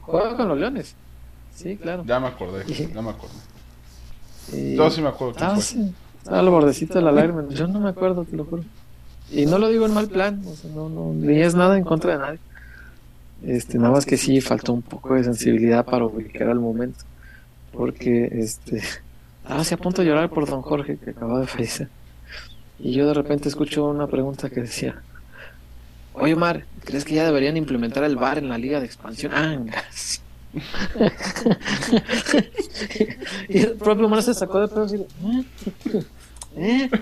Juega 0.00 0.36
con 0.36 0.48
los 0.48 0.58
leones. 0.58 0.96
Sí, 1.54 1.76
claro. 1.76 2.04
Ya 2.06 2.18
me 2.18 2.26
acordé, 2.26 2.64
ya 2.66 3.00
me 3.02 3.10
acordé. 3.10 3.34
Y 4.52 4.76
Yo 4.76 4.90
sí 4.90 5.00
me 5.00 5.08
acuerdo 5.08 5.34
quién 5.34 5.50
estaba 5.50 5.54
fue. 5.54 5.62
así, 5.62 5.94
estaba 6.18 6.38
al 6.40 6.48
bordecito 6.50 6.94
de 6.94 7.02
la 7.02 7.12
lágrima. 7.12 7.44
Yo 7.50 7.68
no 7.68 7.80
me 7.80 7.90
acuerdo, 7.90 8.24
te 8.24 8.36
lo 8.36 8.44
juro. 8.46 8.64
Y 9.30 9.46
no 9.46 9.58
lo 9.58 9.68
digo 9.68 9.86
en 9.86 9.94
mal 9.94 10.08
plan, 10.08 10.42
o 10.46 10.54
sea, 10.56 10.70
no, 10.72 10.88
no, 10.88 11.12
ni 11.14 11.40
es 11.40 11.54
nada 11.54 11.76
en 11.76 11.84
contra 11.84 12.12
de 12.12 12.18
nadie. 12.18 12.38
Este, 13.44 13.78
nada 13.78 13.92
más 13.92 14.04
que 14.04 14.16
sí 14.16 14.40
faltó 14.40 14.72
un 14.72 14.82
poco 14.82 15.14
de 15.14 15.24
sensibilidad 15.24 15.84
para 15.84 16.04
ubicar 16.04 16.48
al 16.48 16.60
momento. 16.60 17.04
Porque 17.72 18.28
este 18.32 18.76
estaba 19.42 19.60
así 19.60 19.74
a 19.74 19.78
punto 19.78 20.02
de 20.02 20.08
llorar 20.08 20.30
por 20.30 20.48
don 20.48 20.62
Jorge 20.62 20.96
que 20.96 21.10
acababa 21.10 21.40
de 21.40 21.46
fallecer. 21.46 21.88
Y 22.78 22.92
yo 22.92 23.06
de 23.06 23.14
repente 23.14 23.48
escucho 23.48 23.88
una 23.88 24.06
pregunta 24.06 24.50
que 24.50 24.60
decía, 24.60 25.02
Oye 26.14 26.34
Omar, 26.34 26.64
¿crees 26.84 27.04
que 27.04 27.14
ya 27.14 27.24
deberían 27.24 27.56
implementar 27.56 28.04
el 28.04 28.16
VAR 28.16 28.38
en 28.38 28.48
la 28.48 28.58
liga 28.58 28.80
de 28.80 28.86
expansión? 28.86 29.32
Ah, 29.34 29.56
gracias. 29.64 30.22
y 33.48 33.58
el 33.58 33.74
propio 33.74 34.06
Omar 34.06 34.22
se 34.22 34.34
sacó 34.34 34.60
de 34.60 34.68
pedo 34.68 34.86
de, 34.86 34.98
¿eh? 34.98 35.44
¿Eh? 36.56 36.90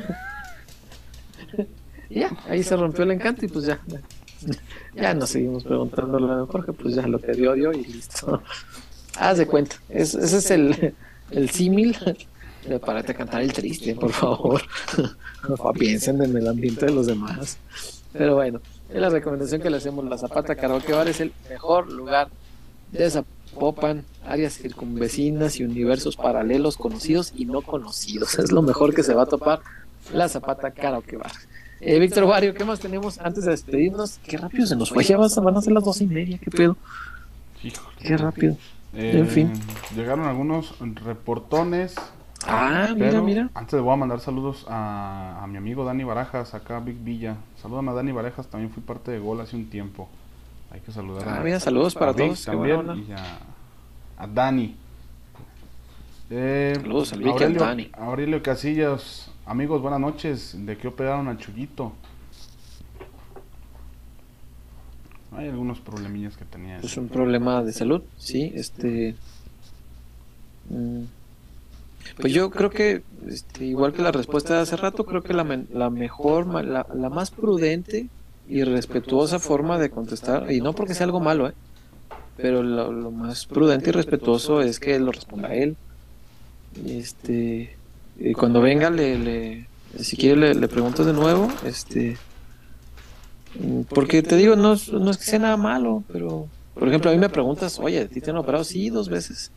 Y 2.08 2.20
ya, 2.20 2.30
ahí 2.48 2.62
se 2.62 2.76
rompió 2.76 3.02
el 3.02 3.10
encanto 3.10 3.44
y 3.44 3.48
pues 3.48 3.66
ya. 3.66 3.80
Ya 4.94 5.14
nos 5.14 5.30
seguimos 5.30 5.64
preguntando 5.64 6.18
lo 6.18 6.40
de 6.40 6.46
Jorge, 6.46 6.72
pues 6.72 6.94
ya 6.94 7.06
lo 7.06 7.18
que 7.20 7.32
dio, 7.32 7.52
dio 7.54 7.72
y 7.72 7.84
listo. 7.84 8.42
Haz 9.18 9.38
de 9.38 9.46
cuenta. 9.46 9.76
Es- 9.88 10.14
ese 10.14 10.38
es 10.38 10.50
el, 10.50 10.94
el 11.30 11.50
símil 11.50 11.96
de 12.68 12.78
párate 12.80 13.12
a 13.12 13.14
cantar 13.14 13.42
el 13.42 13.52
triste, 13.52 13.94
por 13.94 14.12
favor. 14.12 14.62
No 15.48 15.72
piensen 15.74 16.20
en 16.22 16.36
el 16.36 16.48
ambiente 16.48 16.86
de 16.86 16.92
los 16.92 17.06
demás. 17.06 17.58
Pero 18.12 18.34
bueno, 18.34 18.60
es 18.92 19.00
la 19.00 19.10
recomendación 19.10 19.60
que 19.60 19.70
le 19.70 19.76
hacemos. 19.76 20.04
La 20.06 20.18
Zapata 20.18 20.56
Karaoke 20.56 20.92
Bar 20.92 21.06
es 21.08 21.20
el 21.20 21.32
mejor 21.48 21.92
lugar 21.92 22.28
de 22.90 23.08
Zapopan, 23.08 24.04
áreas 24.26 24.54
circunvecinas 24.54 25.60
y 25.60 25.64
universos 25.64 26.16
paralelos 26.16 26.76
conocidos 26.76 27.32
y 27.36 27.44
no 27.44 27.62
conocidos. 27.62 28.36
Es 28.40 28.50
lo 28.50 28.60
mejor 28.60 28.92
que 28.92 29.04
se 29.04 29.14
va 29.14 29.22
a 29.22 29.26
topar 29.26 29.60
la 30.12 30.28
Zapata 30.28 30.72
Karaoke 30.72 31.16
Bar. 31.16 31.30
Eh, 31.80 31.98
Víctor 31.98 32.24
Wario, 32.24 32.54
¿qué 32.54 32.64
más 32.64 32.80
tenemos 32.80 33.18
antes 33.18 33.44
de 33.44 33.50
despedirnos? 33.50 34.18
Qué 34.26 34.36
rápido 34.38 34.66
se 34.66 34.76
nos 34.76 34.90
fue, 34.90 35.04
ya 35.04 35.16
vas- 35.18 35.36
van 35.36 35.56
a 35.56 35.60
ser 35.60 35.72
las 35.72 35.84
dos 35.84 36.00
y 36.00 36.06
media, 36.06 36.38
qué 36.38 36.50
pedo, 36.50 36.76
Híjole. 37.62 37.96
qué 38.00 38.16
rápido. 38.16 38.56
Eh, 38.94 39.18
En 39.18 39.28
fin. 39.28 39.52
Llegaron 39.94 40.24
algunos 40.26 40.74
reportones. 40.80 41.94
Ah, 42.46 42.88
mira, 42.96 43.20
mira. 43.20 43.50
Antes 43.54 43.74
le 43.74 43.80
voy 43.80 43.92
a 43.92 43.96
mandar 43.96 44.20
saludos 44.20 44.64
a, 44.68 45.42
a 45.42 45.46
mi 45.46 45.58
amigo 45.58 45.84
Dani 45.84 46.04
Barajas, 46.04 46.54
acá 46.54 46.80
Big 46.80 46.96
Villa. 47.02 47.36
Salúdame 47.60 47.90
a 47.90 47.94
Dani 47.94 48.12
Barajas, 48.12 48.46
también 48.46 48.70
fui 48.72 48.82
parte 48.82 49.10
de 49.10 49.18
Gol 49.18 49.40
hace 49.40 49.56
un 49.56 49.68
tiempo. 49.68 50.08
Hay 50.70 50.80
que 50.80 50.92
saludar 50.92 51.28
Ah, 51.28 51.40
a, 51.40 51.40
mira, 51.44 51.60
saludos 51.60 51.94
para 51.94 52.14
todos, 52.14 52.40
qué 52.40 52.50
también 52.52 52.76
buena 52.76 52.92
onda. 52.92 53.04
y 53.06 53.12
a, 53.12 53.38
a 54.22 54.26
Dani. 54.26 54.76
Eh, 56.30 56.72
Saludos 56.80 57.12
al 57.12 57.26
Aurelio, 57.26 57.60
Dani. 57.60 57.90
Aurelio 57.92 58.42
Casillas, 58.42 59.25
amigos, 59.46 59.80
buenas 59.80 60.00
noches. 60.00 60.54
¿De 60.58 60.76
qué 60.76 60.88
operaron 60.88 61.28
al 61.28 61.38
Chuyito? 61.38 61.92
Hay 65.32 65.48
algunos 65.48 65.80
problemillas 65.80 66.36
que 66.36 66.44
tenía. 66.44 66.78
Es 66.78 66.96
un 66.96 67.08
problema 67.08 67.62
de 67.62 67.72
salud, 67.72 68.02
sí, 68.16 68.52
este... 68.54 69.14
mm, 70.70 71.02
Pues 72.20 72.32
yo 72.32 72.50
creo 72.50 72.70
que, 72.70 73.02
este, 73.28 73.64
igual 73.66 73.92
que 73.92 74.02
la 74.02 74.12
respuesta 74.12 74.54
de 74.54 74.60
hace 74.60 74.76
rato, 74.76 75.04
creo 75.04 75.22
que 75.22 75.34
la, 75.34 75.44
la 75.72 75.90
mejor, 75.90 76.46
la, 76.64 76.86
la 76.94 77.10
más 77.10 77.30
prudente 77.30 78.08
y 78.48 78.62
respetuosa 78.62 79.38
forma 79.38 79.78
de 79.78 79.90
contestar, 79.90 80.50
y 80.52 80.60
no 80.60 80.72
porque 80.74 80.94
sea 80.94 81.04
algo 81.04 81.20
malo, 81.20 81.48
¿eh? 81.48 81.54
pero 82.36 82.62
lo, 82.62 82.92
lo 82.92 83.10
más 83.10 83.46
prudente 83.46 83.90
y 83.90 83.92
respetuoso 83.92 84.62
es 84.62 84.78
que 84.80 84.98
lo 85.00 85.12
responda 85.12 85.54
él. 85.54 85.76
Y 86.74 86.98
este, 86.98 87.76
y 88.18 88.32
cuando 88.32 88.60
venga, 88.60 88.90
le, 88.90 89.18
le- 89.18 89.68
si 89.98 90.16
quiere, 90.16 90.36
le, 90.36 90.54
le 90.54 90.68
pregunto 90.68 91.04
de 91.04 91.12
nuevo, 91.12 91.48
este, 91.64 92.16
mm, 93.60 93.82
porque 93.82 94.22
te 94.22 94.36
digo, 94.36 94.56
no, 94.56 94.72
es- 94.74 94.92
no 94.92 95.10
es 95.10 95.18
que 95.18 95.24
sea 95.24 95.38
nada 95.38 95.56
malo, 95.56 96.02
pero, 96.12 96.48
por 96.74 96.88
ejemplo, 96.88 97.10
a 97.10 97.14
mí 97.14 97.18
me 97.20 97.28
preguntas, 97.28 97.78
oye, 97.78 98.00
¿a 98.00 98.08
ti 98.08 98.20
te 98.20 98.30
han 98.30 98.36
operado? 98.36 98.64
Sí, 98.64 98.90
dos 98.90 99.08
veces. 99.08 99.50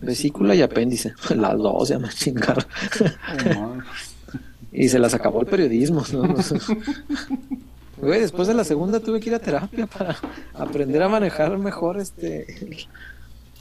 Vesícula 0.00 0.54
y 0.54 0.62
apéndice. 0.62 1.12
Las 1.36 1.56
dos, 1.58 1.88
ya 1.88 1.98
me 1.98 2.08
chingaron. 2.08 2.64
Y 4.72 4.88
se 4.88 5.00
las 5.00 5.14
acabó 5.14 5.40
el 5.40 5.48
periodismo. 5.48 6.04
¿no? 6.12 6.32
Güey, 7.96 8.20
después 8.20 8.46
de 8.48 8.54
la 8.54 8.62
segunda 8.64 9.00
tuve 9.00 9.20
que 9.20 9.28
ir 9.28 9.34
a 9.34 9.40
terapia 9.40 9.86
para 9.86 10.16
aprender 10.54 11.02
a 11.02 11.08
manejar 11.08 11.58
mejor 11.58 11.98
este 12.00 12.46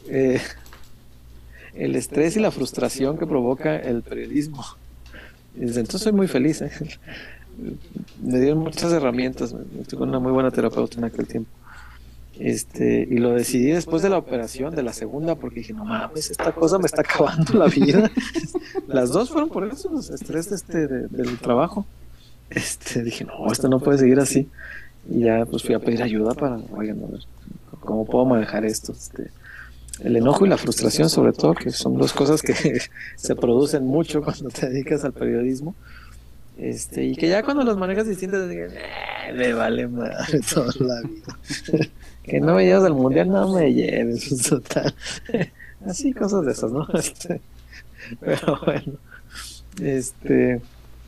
eh, 0.08 0.40
el 1.80 1.96
estrés 1.96 2.36
y 2.36 2.40
la 2.40 2.52
frustración 2.52 3.18
que 3.18 3.26
provoca 3.26 3.76
el 3.78 4.02
periodismo. 4.04 4.64
Entonces 5.60 6.02
soy 6.02 6.12
muy 6.12 6.28
feliz. 6.28 6.62
¿eh? 6.62 6.72
Me 8.24 8.40
dieron 8.40 8.60
muchas 8.60 8.92
herramientas. 8.94 9.54
Estuve 9.82 10.00
con 10.00 10.10
una 10.10 10.20
muy 10.20 10.32
buena 10.32 10.52
terapeuta 10.52 10.98
en 10.98 11.06
aquel 11.06 11.28
tiempo. 11.28 11.50
Este, 12.38 13.06
y 13.10 13.18
lo 13.18 13.32
decidí 13.32 13.72
después 13.72 14.02
de 14.02 14.08
la 14.10 14.18
operación, 14.18 14.74
de 14.74 14.82
la 14.82 14.94
segunda, 14.94 15.36
porque 15.36 15.60
dije, 15.60 15.74
no 15.74 15.84
mames, 15.84 16.32
esta 16.32 16.54
cosa 16.54 16.80
me 16.80 16.86
está 16.86 17.02
acabando 17.02 17.54
la 17.60 17.66
vida. 17.68 18.10
Las 18.88 19.12
dos 19.12 19.30
fueron 19.30 19.50
por 19.50 19.66
eso, 19.68 19.90
los 19.92 20.10
estrés 20.10 20.50
este, 20.54 20.88
de- 20.88 21.08
del 21.10 21.38
trabajo. 21.40 21.86
Este, 22.50 23.04
dije, 23.04 23.26
no, 23.26 23.52
esto 23.52 23.68
no 23.68 23.80
puede 23.82 23.98
seguir 23.98 24.20
así. 24.20 24.48
Y 25.10 25.22
ya 25.22 25.46
pues 25.46 25.64
fui 25.64 25.76
a 25.76 25.80
pedir 25.80 26.02
ayuda 26.02 26.34
para, 26.34 26.60
oigan, 26.72 27.02
¿cómo 27.82 28.06
puedo 28.06 28.24
manejar 28.26 28.64
esto? 28.66 28.94
Este, 28.94 29.32
el 30.04 30.16
enojo 30.16 30.46
y 30.46 30.50
la 30.50 30.58
frustración 30.58 31.10
sobre 31.10 31.34
todo, 31.34 31.54
que 31.54 31.72
son 31.72 31.98
dos 31.98 32.14
cosas 32.14 32.42
que 32.42 32.54
se 33.16 33.36
producen 33.36 33.86
mucho 33.86 34.22
cuando 34.22 34.50
te 34.50 34.70
dedicas 34.70 35.04
al 35.04 35.14
periodismo. 35.14 35.76
Este, 36.58 37.06
y 37.06 37.16
que 37.16 37.30
ya 37.30 37.42
cuando 37.44 37.64
los 37.64 37.78
manejas 37.78 38.08
distintas, 38.08 38.50
"Eh, 38.52 38.70
me 39.34 39.54
vale 39.54 39.88
madre 39.88 40.42
toda 40.54 40.74
la 40.80 41.02
vida. 41.02 41.90
que 42.24 42.42
no 42.42 42.56
me 42.56 42.66
llevas 42.66 42.84
al 42.84 42.94
mundial, 42.94 43.30
no 43.30 43.54
me 43.54 43.74
lleves, 43.74 44.44
total. 44.50 44.94
Así, 45.86 46.14
cosas 46.14 46.46
de 46.46 46.52
esas, 46.52 46.72
¿no? 46.72 46.86
Este, 46.94 47.40
pero 48.20 48.60
bueno, 48.66 48.94
este, 49.82 50.62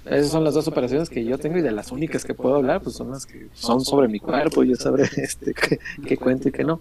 esas 0.06 0.32
son 0.32 0.44
las 0.44 0.54
dos 0.54 0.68
operaciones 0.68 1.10
que 1.10 1.26
yo 1.26 1.38
tengo 1.38 1.58
y 1.58 1.62
de 1.62 1.72
las 1.72 1.92
únicas 1.92 2.24
que 2.24 2.34
puedo 2.34 2.56
hablar, 2.56 2.82
pues 2.82 2.96
son 2.96 3.12
las 3.12 3.26
que 3.26 3.48
son 3.54 3.84
sobre 3.84 4.08
mi 4.08 4.20
cuerpo, 4.20 4.64
yo 4.64 4.76
sabré 4.76 5.04
este, 5.18 5.54
qué 6.08 6.18
cuento 6.18 6.48
y 6.50 6.52
qué 6.54 6.64
no. 6.64 6.80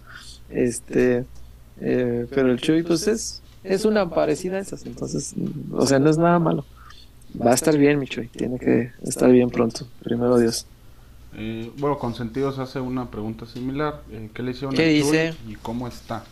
Este, 0.49 1.25
eh, 1.81 2.27
pero 2.29 2.51
el 2.51 2.59
Chuy, 2.61 2.83
pues 2.83 3.07
es, 3.07 3.41
es 3.63 3.85
una 3.85 4.09
parecida 4.09 4.57
a 4.57 4.59
esas, 4.59 4.85
entonces, 4.85 5.33
o 5.71 5.85
sea, 5.85 5.99
no 5.99 6.09
es 6.09 6.17
nada 6.17 6.39
malo. 6.39 6.65
Va 7.39 7.51
a 7.51 7.53
estar 7.53 7.77
bien, 7.77 7.97
mi 7.99 8.07
Chuy, 8.07 8.27
tiene 8.27 8.59
que 8.59 8.91
estar 9.03 9.31
bien 9.31 9.49
pronto, 9.49 9.87
primero 10.03 10.37
Dios. 10.37 10.65
Eh, 11.35 11.71
bueno, 11.77 11.97
Consentidos 11.97 12.59
hace 12.59 12.79
una 12.81 13.09
pregunta 13.09 13.45
similar. 13.45 14.01
Eh, 14.11 14.29
¿Qué 14.33 14.43
le 14.43 14.51
hicieron 14.51 14.75
¿Qué 14.75 14.83
al 14.83 14.89
Chuy 14.89 15.11
dice? 15.11 15.33
y 15.47 15.55
cómo 15.55 15.87
está? 15.87 16.23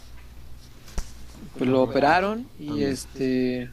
Pues 1.58 1.70
lo 1.70 1.82
operaron 1.84 2.46
y 2.60 2.84
este 2.84 3.70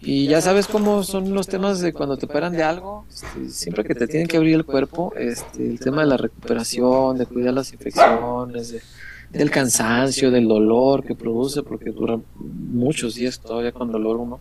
y 0.00 0.28
ya 0.28 0.40
sabes 0.40 0.68
cómo 0.68 1.02
son 1.02 1.34
los 1.34 1.48
temas 1.48 1.80
de 1.80 1.92
cuando 1.92 2.16
te 2.16 2.26
operan 2.26 2.52
de 2.52 2.62
algo, 2.62 3.04
este, 3.10 3.48
siempre 3.50 3.82
que 3.82 3.96
te 3.96 4.06
tienen 4.06 4.28
que 4.28 4.36
abrir 4.36 4.54
el 4.54 4.64
cuerpo, 4.64 5.12
este, 5.16 5.68
el 5.68 5.80
tema 5.80 6.02
de 6.02 6.06
la 6.06 6.16
recuperación, 6.16 7.18
de 7.18 7.26
cuidar 7.26 7.52
las 7.54 7.72
infecciones, 7.72 8.70
de- 8.72 8.82
del 9.30 9.50
cansancio, 9.50 10.30
del 10.30 10.48
dolor 10.48 11.04
que 11.04 11.14
produce, 11.14 11.62
porque 11.62 11.90
dura 11.90 12.18
muchos 12.36 13.14
días 13.14 13.40
todavía 13.40 13.72
con 13.72 13.92
dolor 13.92 14.16
uno, 14.16 14.40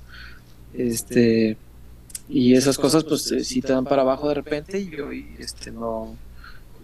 este 0.74 1.58
y 2.30 2.56
esas 2.56 2.78
cosas 2.78 3.06
pues 3.06 3.34
sí 3.44 3.62
te 3.62 3.72
dan 3.72 3.86
para 3.86 4.02
abajo 4.02 4.28
de 4.28 4.36
repente 4.36 4.80
y 4.80 4.90
yo 4.90 5.14
y, 5.14 5.26
este 5.40 5.72
no 5.72 6.16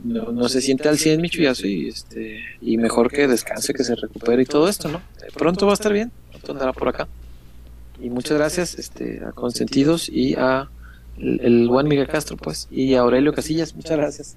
no, 0.04 0.32
no 0.32 0.50
se 0.50 0.62
siente 0.62 0.88
al 0.90 0.98
100 0.98 1.22
mi 1.22 1.30
chullazo 1.30 1.68
y 1.68 1.88
este 1.88 2.40
y 2.62 2.78
mejor 2.78 3.12
que 3.12 3.28
descanse, 3.28 3.74
que 3.74 3.84
se 3.84 3.96
recupere 3.96 4.42
y 4.42 4.46
todo 4.46 4.68
esto, 4.68 4.90
¿no? 4.90 5.02
Pronto 5.38 5.66
va 5.66 5.74
a 5.74 5.76
estar 5.76 5.94
bien, 5.94 6.12
pronto 6.32 6.52
andará 6.52 6.74
por 6.74 6.90
acá. 6.90 7.08
Y 8.02 8.10
muchas 8.10 8.38
gracias 8.38 8.76
este, 8.76 9.22
a 9.24 9.32
Consentidos 9.32 10.10
y 10.10 10.36
a 10.36 10.70
el, 11.18 11.40
el 11.42 11.68
buen 11.70 11.88
Miguel 11.88 12.08
Castro, 12.08 12.36
pues, 12.38 12.68
y 12.72 12.96
a 12.96 13.02
Aurelio 13.02 13.34
Casillas, 13.34 13.76
muchas 13.76 13.98
gracias. 13.98 14.36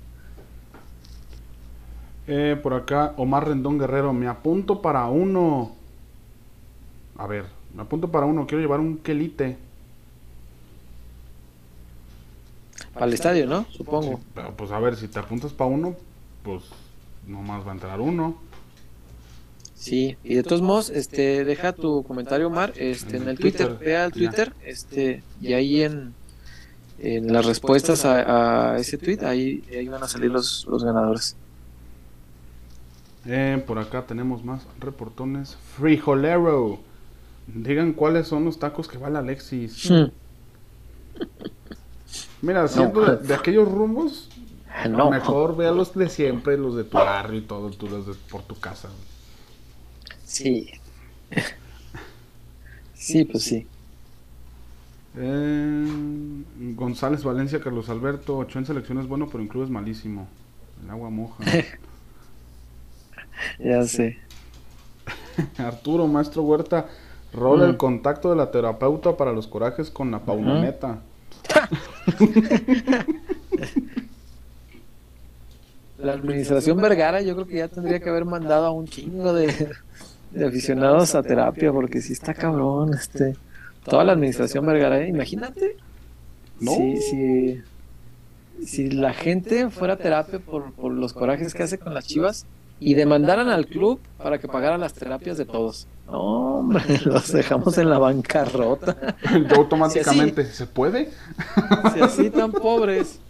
Eh, 2.28 2.58
por 2.60 2.74
acá, 2.74 3.14
Omar 3.16 3.46
Rendón 3.46 3.78
Guerrero, 3.78 4.12
me 4.12 4.26
apunto 4.26 4.82
para 4.82 5.06
uno. 5.06 5.72
A 7.16 7.26
ver, 7.26 7.46
me 7.74 7.82
apunto 7.82 8.10
para 8.10 8.26
uno, 8.26 8.46
quiero 8.46 8.60
llevar 8.60 8.80
un 8.80 8.98
quelite. 8.98 9.56
Para 12.92 13.06
el 13.06 13.12
estadio, 13.12 13.46
¿no? 13.46 13.66
Supongo. 13.70 14.20
Pero 14.34 14.56
pues 14.56 14.70
a 14.70 14.80
ver, 14.80 14.96
si 14.96 15.08
te 15.08 15.18
apuntas 15.18 15.52
para 15.52 15.70
uno, 15.70 15.94
pues 16.42 16.64
nomás 17.26 17.64
va 17.64 17.70
a 17.70 17.74
entrar 17.74 18.00
uno. 18.00 18.36
Sí, 19.74 20.16
y 20.24 20.34
de 20.34 20.42
todos 20.42 20.62
modos, 20.62 20.90
este, 20.90 21.44
deja 21.44 21.72
tu 21.74 22.02
comentario, 22.02 22.48
Omar, 22.48 22.72
este, 22.76 23.18
en 23.18 23.28
el 23.28 23.38
Twitter, 23.38 23.76
ve 23.78 23.96
al 23.96 24.10
Twitter, 24.10 24.52
este, 24.64 25.22
y 25.40 25.52
ahí 25.52 25.82
en, 25.82 26.14
en 26.98 27.32
las 27.32 27.44
respuestas 27.44 28.04
a, 28.06 28.72
a 28.72 28.78
ese 28.78 28.96
tweet, 28.96 29.18
ahí, 29.22 29.62
ahí 29.70 29.86
van 29.86 30.02
a 30.02 30.08
salir 30.08 30.30
los, 30.30 30.66
los 30.66 30.82
ganadores. 30.82 31.36
Eh, 33.26 33.62
por 33.66 33.78
acá 33.78 34.06
tenemos 34.06 34.44
más 34.44 34.66
reportones. 34.78 35.56
Frijolero. 35.76 36.78
Digan 37.48 37.92
cuáles 37.92 38.28
son 38.28 38.44
los 38.44 38.58
tacos 38.58 38.88
que 38.88 38.98
va 38.98 39.10
la 39.10 39.20
Alexis. 39.20 39.90
Hmm. 39.90 40.10
Mira, 42.42 42.68
siendo 42.68 43.00
No. 43.04 43.16
de, 43.16 43.26
de 43.26 43.34
aquellos 43.34 43.70
rumbos, 43.70 44.28
No, 44.88 45.10
mejor 45.10 45.56
vea 45.56 45.72
los 45.72 45.94
de 45.94 46.08
siempre, 46.08 46.56
los 46.58 46.76
de 46.76 46.84
tu 46.84 46.96
barrio 46.98 47.38
y 47.38 47.42
todo, 47.42 47.70
tú 47.70 47.88
los 47.88 48.06
de 48.06 48.14
por 48.30 48.42
tu 48.42 48.54
casa. 48.58 48.88
sí. 50.24 50.70
Sí, 52.94 53.24
pues 53.24 53.44
sí. 53.44 53.66
Eh, 55.16 55.86
González 56.74 57.22
Valencia, 57.24 57.60
Carlos 57.60 57.88
Alberto, 57.88 58.36
ocho 58.38 58.58
en 58.58 58.66
selección 58.66 58.98
es 58.98 59.06
bueno, 59.06 59.28
pero 59.30 59.40
en 59.42 59.48
club 59.48 59.64
es 59.64 59.70
malísimo. 59.70 60.26
El 60.84 60.90
agua 60.90 61.10
moja. 61.10 61.44
Ya 63.58 63.82
sé. 63.84 64.18
Arturo, 65.58 66.06
maestro 66.06 66.42
Huerta, 66.42 66.86
rola 67.32 67.66
Mm. 67.66 67.70
el 67.70 67.76
contacto 67.76 68.30
de 68.30 68.36
la 68.36 68.50
terapeuta 68.50 69.16
para 69.16 69.32
los 69.32 69.46
corajes 69.46 69.90
con 69.90 70.10
la 70.10 70.20
paunoneta. 70.20 71.00
La 75.98 76.12
administración 76.12 76.76
Vergara 76.80 77.22
yo 77.22 77.34
creo 77.34 77.46
que 77.46 77.56
ya 77.56 77.68
tendría 77.68 78.00
que 78.00 78.10
haber 78.10 78.26
mandado 78.26 78.66
a 78.66 78.70
un 78.70 78.86
chingo 78.86 79.32
de, 79.32 79.46
de 80.30 80.46
aficionados 80.46 81.14
a 81.14 81.22
terapia 81.22 81.72
porque 81.72 82.02
si 82.02 82.12
está 82.12 82.34
cabrón, 82.34 82.92
este, 82.94 83.34
toda 83.84 84.04
la 84.04 84.12
administración 84.12 84.66
Vergara, 84.66 85.00
¿eh? 85.00 85.08
imagínate. 85.08 85.76
No. 86.60 86.72
Si, 86.72 86.96
si, 86.98 87.62
si 88.66 88.90
la 88.90 89.14
gente 89.14 89.70
fuera 89.70 89.94
a 89.94 89.96
terapia 89.96 90.38
por, 90.38 90.72
por 90.72 90.92
los 90.92 91.14
corajes 91.14 91.54
que 91.54 91.62
hace 91.62 91.78
con 91.78 91.94
las 91.94 92.06
chivas 92.06 92.44
y 92.78 92.94
demandaran 92.94 93.48
al 93.48 93.66
club 93.66 94.00
para 94.18 94.38
que 94.38 94.48
pagaran 94.48 94.80
las 94.80 94.92
terapias 94.92 95.38
de 95.38 95.46
todos. 95.46 95.86
No, 96.06 96.58
hombre, 96.58 96.82
los 97.04 97.32
dejamos 97.32 97.78
en 97.78 97.90
la 97.90 97.98
bancarrota. 97.98 99.16
Yo 99.50 99.56
automáticamente, 99.56 100.44
¿se 100.44 100.66
puede? 100.66 101.10
Si 101.94 102.00
así 102.00 102.30
tan 102.30 102.52
pobres. 102.52 103.20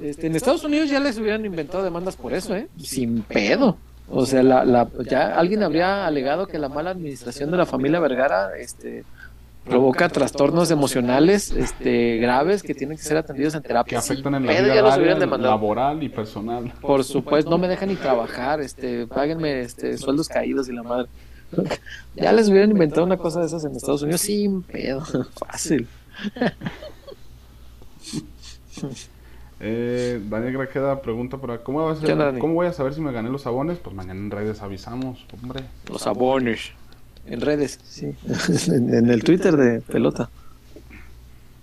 Este, 0.00 0.26
en 0.26 0.36
Estados 0.36 0.62
Unidos 0.62 0.90
ya 0.90 1.00
les 1.00 1.18
hubieran 1.18 1.44
inventado 1.44 1.82
demandas 1.82 2.16
por 2.16 2.34
eso, 2.34 2.54
¿eh? 2.54 2.68
Sin 2.78 3.22
pedo. 3.22 3.78
O 4.08 4.24
sea, 4.26 4.42
la, 4.42 4.64
la, 4.64 4.88
ya 5.08 5.36
alguien 5.36 5.62
habría 5.62 6.06
alegado 6.06 6.46
que 6.46 6.58
la 6.58 6.68
mala 6.68 6.90
administración 6.90 7.50
de 7.50 7.56
la 7.56 7.66
familia 7.66 7.98
Vergara 7.98 8.56
este, 8.56 9.04
provoca 9.66 10.08
trastornos 10.08 10.70
emocionales 10.70 11.50
este, 11.50 12.18
graves 12.18 12.62
que 12.62 12.74
tienen 12.74 12.96
que 12.96 13.02
ser 13.02 13.16
atendidos 13.16 13.54
en 13.54 13.62
terapia. 13.62 13.90
Que 13.90 13.96
afectan 13.96 14.34
en 14.36 14.46
la 14.46 14.52
vida 14.52 14.74
ya 14.74 15.36
laboral 15.36 16.02
y 16.02 16.08
personal. 16.08 16.72
Por 16.80 17.04
supuesto, 17.04 17.50
no 17.50 17.58
me 17.58 17.68
dejan 17.68 17.88
ni 17.88 17.96
trabajar, 17.96 18.60
este, 18.60 19.06
páguenme 19.06 19.60
este, 19.60 19.98
sueldos 19.98 20.28
caídos 20.28 20.68
y 20.68 20.72
la 20.72 20.82
madre. 20.82 21.08
Ya 22.16 22.32
les 22.32 22.48
hubieran 22.48 22.70
inventado 22.70 23.04
una 23.04 23.18
cosa 23.18 23.40
de 23.40 23.46
esas 23.46 23.64
en 23.64 23.76
Estados 23.76 24.02
Unidos 24.02 24.22
sin 24.22 24.62
pedo, 24.62 25.02
fácil. 25.36 25.86
Eh, 29.58 30.20
Daniel 30.28 30.52
Grajeda 30.52 31.00
pregunta 31.00 31.38
por 31.38 31.50
acá, 31.50 31.64
¿cómo, 31.64 31.82
va 31.82 31.92
a 31.92 31.96
ser- 31.96 32.04
¿Qué 32.04 32.12
onda, 32.12 32.26
Dani? 32.26 32.40
¿cómo 32.40 32.52
voy 32.54 32.66
a 32.66 32.74
saber 32.74 32.92
si 32.92 33.00
me 33.00 33.10
gané 33.10 33.30
los 33.30 33.46
abones? 33.46 33.78
Pues 33.78 33.96
mañana 33.96 34.20
en 34.20 34.30
redes 34.30 34.60
avisamos, 34.60 35.24
hombre. 35.32 35.62
Los 35.88 36.06
abones. 36.06 36.72
En 37.28 37.40
redes, 37.40 37.78
sí. 37.82 38.06
en, 38.72 38.94
en 38.94 39.10
el 39.10 39.24
Twitter 39.24 39.56
de 39.56 39.80
pelota. 39.80 40.28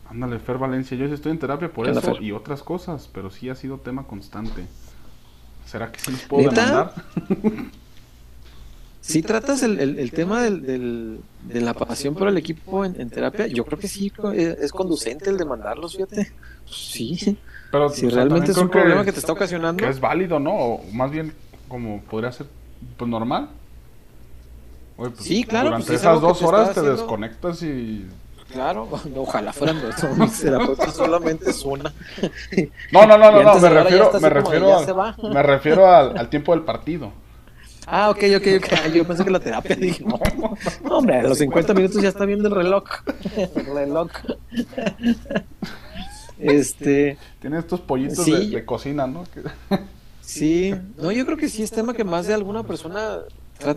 Ándale, 0.10 0.40
Fer 0.40 0.58
Valencia, 0.58 0.96
yo 0.96 1.06
estoy 1.06 1.32
en 1.32 1.40
terapia 1.40 1.70
por 1.72 1.86
¿Qué 1.86 1.92
onda, 1.92 2.02
eso 2.02 2.14
Fer? 2.14 2.24
y 2.24 2.32
otras 2.32 2.62
cosas, 2.62 3.10
pero 3.14 3.32
sí 3.32 3.50
ha 3.50 3.56
sido 3.56 3.78
tema 3.78 4.04
constante. 4.06 4.66
¿Será 5.66 5.92
que 5.92 6.00
sí 6.00 6.12
los 6.12 6.22
puedo 6.22 6.50
¿Neta? 6.50 6.62
demandar? 6.64 6.94
Si 9.02 9.22
tratas 9.22 9.62
el, 9.64 9.80
el- 9.82 10.00
el 10.00 10.12
tema 10.12 10.42
del, 10.42 10.62
del- 10.66 11.20
de 11.50 11.60
la 11.60 11.74
pasión 11.74 12.16
por 12.16 12.30
el 12.30 12.38
equipo 12.38 12.86
en, 12.86 13.00
en 13.00 13.10
terapia, 13.10 13.48
yo 13.48 13.66
creo 13.66 13.78
que 13.78 13.90
sí 13.90 14.10
es 14.34 14.72
conducente 14.72 15.30
el 15.30 15.38
demandarlos, 15.38 15.94
fíjate. 15.96 16.32
Sí, 16.66 17.38
Pero 17.70 17.90
si 17.90 18.06
o 18.06 18.10
sea, 18.10 18.20
realmente 18.20 18.54
es 18.54 18.58
un 18.58 18.70
problema 18.70 19.04
que 19.04 19.12
te 19.12 19.20
está 19.20 19.34
ocasionando. 19.34 19.84
que 19.84 19.90
es 19.90 20.00
válido, 20.00 20.40
¿no? 20.40 20.54
O 20.54 20.84
más 20.94 21.12
bien 21.12 21.34
como 21.68 22.02
podría 22.04 22.32
ser 22.32 22.48
pues 22.96 23.10
normal. 23.10 23.50
Oye, 24.98 25.10
pues, 25.12 25.26
Sí, 25.26 25.44
claro, 25.44 25.70
Durante 25.70 25.88
pues, 25.88 25.96
es 25.96 26.02
esas 26.02 26.22
dos 26.22 26.42
horas 26.44 26.66
te 26.66 26.80
haciendo- 26.80 26.92
desconectas 26.92 27.64
y 27.64 28.06
Claro, 28.52 28.88
ojalá 29.16 29.52
fueran 29.52 29.82
dos. 29.82 30.40
Terapeutas 30.40 30.94
solamente 30.96 31.50
es 31.50 31.64
una. 31.64 31.92
No, 32.92 33.08
no, 33.08 33.18
no, 33.18 33.32
no, 33.32 33.42
no, 33.42 33.60
me 33.60 33.70
refiero, 33.70 34.12
me 34.22 34.30
refiero, 34.30 34.78
al- 34.78 35.16
me 35.34 35.42
refiero 35.44 35.88
al, 35.92 36.18
al 36.18 36.30
tiempo 36.30 36.52
del 36.54 36.64
partido. 36.64 37.12
Ah, 37.88 38.10
ok, 38.12 38.24
ok, 38.38 38.48
ok. 38.60 38.94
Yo 38.94 39.06
pensé 39.06 39.26
que 39.26 39.32
la 39.32 39.40
terapia 39.42 39.76
dije, 39.76 40.06
no, 40.06 40.18
no, 40.84 40.98
hombre, 40.98 41.20
a 41.20 41.24
los 41.24 41.38
50 41.40 41.74
minutos 41.74 42.02
ya 42.02 42.08
está 42.10 42.24
viendo 42.26 42.48
el 42.48 42.56
reloj. 42.56 42.84
El 43.36 43.66
reloj. 43.66 44.10
Este, 46.40 47.18
Tiene 47.42 47.60
estos 47.60 47.82
pollitos 47.82 48.24
Sí. 48.26 48.32
de, 48.32 48.48
de 48.58 48.66
cocina, 48.66 49.08
¿no? 49.08 49.24
Sí, 50.22 50.74
no, 50.98 51.12
yo 51.12 51.26
creo 51.26 51.38
que 51.38 51.50
sí 51.50 51.64
es 51.64 51.72
tema 51.72 51.94
que 51.94 52.04
más 52.04 52.28
de 52.28 52.34
alguna 52.34 52.64
persona. 52.64 53.18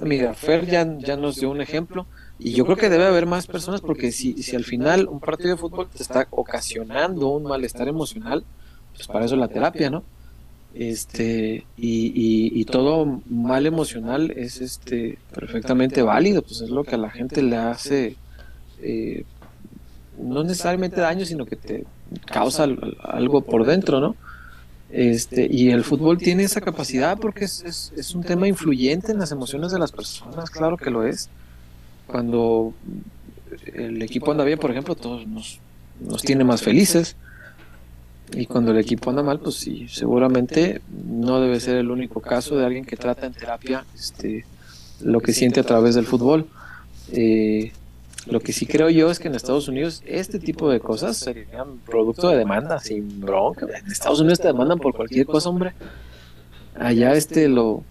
Mira, 0.03 0.35
Fer 0.35 0.67
ya, 0.67 0.97
ya 0.99 1.17
nos 1.17 1.37
dio 1.37 1.51
un 1.51 1.61
ejemplo. 1.61 2.07
Y 2.39 2.53
yo 2.53 2.65
creo 2.65 2.77
que 2.77 2.91
debe 2.91 3.05
haber 3.07 3.27
más 3.27 3.47
personas 3.47 3.81
porque 3.81 4.13
si, 4.13 4.43
si 4.43 4.57
al 4.57 4.65
final 4.65 5.09
un 5.09 5.21
partido 5.21 5.51
de 5.51 5.57
fútbol 5.57 5.89
te 5.89 6.03
está 6.03 6.27
ocasionando 6.31 7.29
un 7.29 7.45
malestar 7.45 7.89
emocional, 7.89 8.45
pues 8.95 9.07
para 9.07 9.25
eso 9.25 9.37
la 9.37 9.49
terapia, 9.49 9.91
¿no? 9.91 10.03
Este, 10.75 11.65
y, 11.77 12.61
y, 12.61 12.65
todo 12.67 13.23
mal 13.31 13.65
emocional 13.65 14.31
es 14.33 14.61
este 14.61 15.19
perfectamente 15.33 16.03
válido, 16.03 16.43
pues 16.43 16.61
es 16.61 16.69
lo 16.69 16.85
que 16.85 16.97
a 16.97 16.99
la 16.99 17.09
gente 17.09 17.41
le 17.41 17.57
hace 17.57 18.17
eh, 18.83 19.25
no 20.19 20.43
necesariamente 20.43 21.01
daño, 21.01 21.25
sino 21.25 21.47
que 21.47 21.57
te 21.57 21.85
causa 22.27 22.65
al- 22.65 22.97
algo 23.03 23.41
por 23.41 23.65
dentro, 23.65 24.01
¿no? 24.01 24.17
Este, 24.91 25.49
y 25.51 25.71
el 25.71 25.83
fútbol 25.83 26.19
tiene 26.19 26.45
esa 26.45 26.61
capacidad 26.61 27.19
porque 27.19 27.45
es, 27.45 27.93
es, 27.97 28.15
un 28.15 28.23
tema 28.23 28.47
influyente 28.47 29.11
en 29.11 29.19
las 29.19 29.33
emociones 29.33 29.73
de 29.73 29.81
las 29.81 29.91
personas, 29.91 30.49
claro 30.51 30.77
que 30.77 30.91
lo 30.91 31.05
es. 31.05 31.29
Cuando 32.07 32.73
el 33.75 34.01
equipo 34.03 34.31
anda 34.31 34.45
bien, 34.45 34.59
por 34.59 34.71
ejemplo, 34.71 34.95
todos 34.95 35.27
nos, 35.27 35.59
nos 36.01 36.23
tiene 36.23 36.45
más 36.45 36.63
felices. 36.63 37.17
Y 38.33 38.47
cuando 38.47 38.73
el 38.73 38.79
equipo 38.79 39.11
anda 39.11 39.23
mal, 39.23 39.39
pues 39.39 39.57
sí, 39.57 39.87
seguramente 39.89 40.81
no 41.07 41.41
debe 41.41 41.61
ser 41.61 41.77
el 41.77 41.91
único 41.91 42.21
caso 42.21 42.57
de 42.57 42.67
alguien 42.67 42.85
que 42.85 42.97
trata 42.97 43.27
en 43.27 43.33
terapia 43.33 43.85
este, 43.95 44.45
lo 45.01 45.21
que 45.21 45.33
siente 45.33 45.61
a 45.61 45.65
través 45.65 45.95
del 45.95 46.07
fútbol. 46.07 46.47
Eh, 47.13 47.73
lo 48.27 48.41
que 48.41 48.53
sí 48.53 48.67
creo 48.67 48.91
yo 48.91 49.11
es 49.11 49.19
que 49.19 49.29
en 49.29 49.35
Estados 49.35 49.69
Unidos 49.69 50.03
este 50.05 50.39
tipo 50.39 50.69
de 50.69 50.81
cosas 50.81 51.17
serían 51.17 51.79
producto 51.87 52.29
de 52.29 52.39
demanda 52.39 52.79
sin 52.81 53.21
bronca. 53.21 53.67
En 53.67 53.91
Estados 53.91 54.21
Unidos 54.21 54.41
te 54.41 54.49
demandan 54.49 54.79
por 54.79 54.95
cualquier 54.95 55.27
cosa, 55.27 55.49
hombre. 55.49 55.75
Allá 56.79 57.13
este 57.15 57.49
lo, 57.49 57.85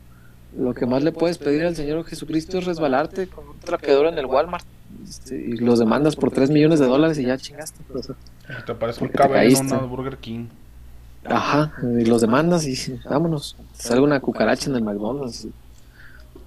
lo 0.58 0.74
que 0.74 0.86
más 0.86 1.04
le 1.04 1.12
puedes 1.12 1.38
pedir 1.38 1.64
al 1.64 1.76
Señor 1.76 2.04
Jesucristo 2.06 2.60
es 2.60 2.66
resbalarte 2.66 3.28
con 3.28 3.48
un 3.48 3.60
trapeador 3.60 4.08
en 4.08 4.18
el 4.18 4.26
Walmart 4.26 4.66
este, 5.08 5.36
y 5.36 5.58
los 5.58 5.80
demandas 5.80 6.16
por 6.16 6.32
3 6.32 6.50
millones 6.50 6.80
de 6.80 6.88
dólares 6.88 7.18
y 7.18 7.26
ya 7.26 7.38
chingaste. 7.38 7.80
sea. 8.02 8.16
Te 8.66 8.76
parece 8.76 9.04
un 9.04 9.10
cabello 9.10 9.58
en 9.58 9.66
una 9.66 9.78
Burger 9.80 10.18
King. 10.18 10.48
Ajá, 11.24 11.74
y 11.82 12.06
los 12.06 12.22
demandas 12.22 12.68
y 12.68 13.00
vámonos. 13.10 13.56
Te 13.78 13.84
Sale 13.84 14.02
una 14.02 14.20
cucaracha 14.20 14.70
en 14.70 14.76
el 14.76 14.84
McDonald's. 14.84 15.46
y 15.46 15.54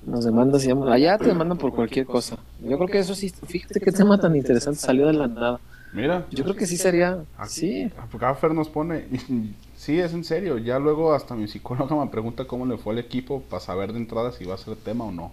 Nos 0.09 0.25
demandas 0.25 0.65
y. 0.65 0.71
Allá 0.71 1.19
te 1.19 1.27
demandan 1.27 1.59
por 1.59 1.75
cualquier 1.75 2.07
cosa. 2.07 2.37
Yo 2.63 2.77
creo 2.77 2.89
que 2.89 2.99
eso 2.99 3.15
sí, 3.15 3.31
fíjate 3.31 3.81
qué 3.81 3.93
tema 3.93 4.19
tan 4.19 4.35
interesante 4.35 4.81
salió 4.81 5.07
de 5.07 5.13
la 5.13 5.27
nada. 5.29 5.61
Mira, 5.93 6.27
Yo 6.31 6.45
creo 6.45 6.55
que 6.57 6.67
sí 6.67 6.77
sería, 6.77 7.25
Aquí- 7.39 7.51
sí, 7.51 7.91
acá 8.15 8.35
Fer 8.35 8.53
nos 8.53 8.69
pone, 8.69 9.07
sí, 9.77 9.99
es 9.99 10.13
en 10.13 10.23
serio, 10.25 10.59
ya 10.59 10.79
luego 10.79 11.15
hasta 11.15 11.35
mi 11.35 11.49
psicóloga 11.49 11.97
me 11.97 12.11
pregunta 12.11 12.45
cómo 12.45 12.67
le 12.67 12.77
fue 12.77 12.93
al 12.93 12.99
equipo 12.99 13.41
para 13.41 13.61
saber 13.61 13.93
de 13.93 13.99
entrada 13.99 14.33
si 14.33 14.45
va 14.45 14.55
a 14.55 14.59
ser 14.59 14.77
tema 14.77 15.05
o 15.05 15.13
no. 15.13 15.31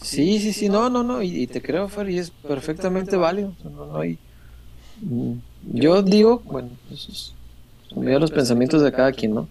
sí, 0.00 0.38
sí, 0.40 0.52
sí, 0.54 0.68
no, 0.70 0.88
no, 0.88 1.02
no, 1.02 1.22
y, 1.22 1.42
y 1.42 1.46
te 1.46 1.60
creo, 1.60 1.88
Fer, 1.88 2.08
y 2.08 2.18
es 2.18 2.30
perfectamente 2.30 3.16
válido. 3.16 3.52
No, 3.64 3.86
no 3.86 3.98
hay- 3.98 4.18
Mm, 5.02 5.32
Yo 5.72 6.02
digo, 6.02 6.40
bueno, 6.44 6.68
eso 6.92 7.10
es 7.10 7.34
los 7.96 8.30
pensamientos 8.30 8.80
de 8.82 8.92
cada 8.92 9.12
quien, 9.12 9.34
¿no? 9.34 9.48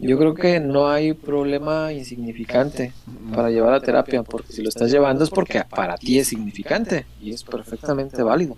Yo 0.00 0.16
creo 0.16 0.34
que 0.34 0.60
no 0.60 0.88
hay 0.88 1.12
problema 1.12 1.92
insignificante 1.92 2.92
para 3.34 3.50
llevar 3.50 3.74
a 3.74 3.80
terapia, 3.80 4.22
porque 4.22 4.52
si 4.52 4.62
lo 4.62 4.70
estás 4.70 4.90
llevando 4.90 5.24
es 5.24 5.30
porque 5.30 5.62
para 5.68 5.98
ti 5.98 6.18
es 6.18 6.28
significante 6.28 7.04
y 7.20 7.32
es 7.32 7.44
perfectamente 7.44 8.22
válido. 8.22 8.56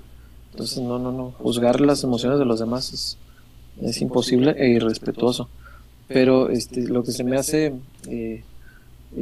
Entonces, 0.52 0.78
no, 0.78 1.00
no, 1.00 1.10
no, 1.10 1.32
juzgar 1.32 1.80
las 1.80 2.04
emociones 2.04 2.38
de 2.38 2.44
los 2.44 2.60
demás 2.60 2.92
es, 2.92 3.18
es 3.80 4.00
imposible 4.00 4.54
e 4.56 4.68
irrespetuoso. 4.68 5.48
Pero 6.06 6.48
este, 6.48 6.82
lo 6.82 7.02
que 7.02 7.10
se 7.10 7.24
me 7.24 7.36
hace 7.36 7.72
eh, 8.06 8.44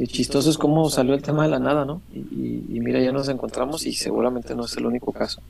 chistoso 0.07 0.49
es 0.51 0.59
cómo 0.59 0.89
salió 0.91 1.15
el 1.15 1.23
tema 1.23 1.43
de 1.43 1.49
la 1.49 1.59
nada, 1.59 1.85
¿no? 1.85 2.01
Y 2.13 2.79
mira, 2.81 2.99
ya 2.99 3.11
nos 3.11 3.29
encontramos 3.29 3.85
y 3.87 3.93
seguramente 3.93 4.53
no 4.53 4.65
es 4.65 4.77
el 4.77 4.85
único 4.85 5.11
caso. 5.11 5.41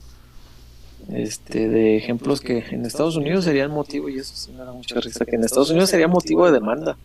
Este, 1.09 1.67
de 1.67 1.97
ejemplos 1.97 2.41
que 2.41 2.59
en 2.71 2.85
Estados 2.85 3.15
Unidos 3.15 3.45
serían 3.45 3.71
motivo, 3.71 4.09
y 4.09 4.17
eso 4.17 4.35
sí 4.35 4.51
me 4.51 4.63
da 4.63 4.71
mucha 4.71 4.99
risa, 4.99 5.25
que 5.25 5.35
en 5.35 5.43
Estados 5.43 5.69
Unidos 5.69 5.89
sería 5.89 6.07
motivo 6.07 6.45
de 6.45 6.53
demanda, 6.53 6.97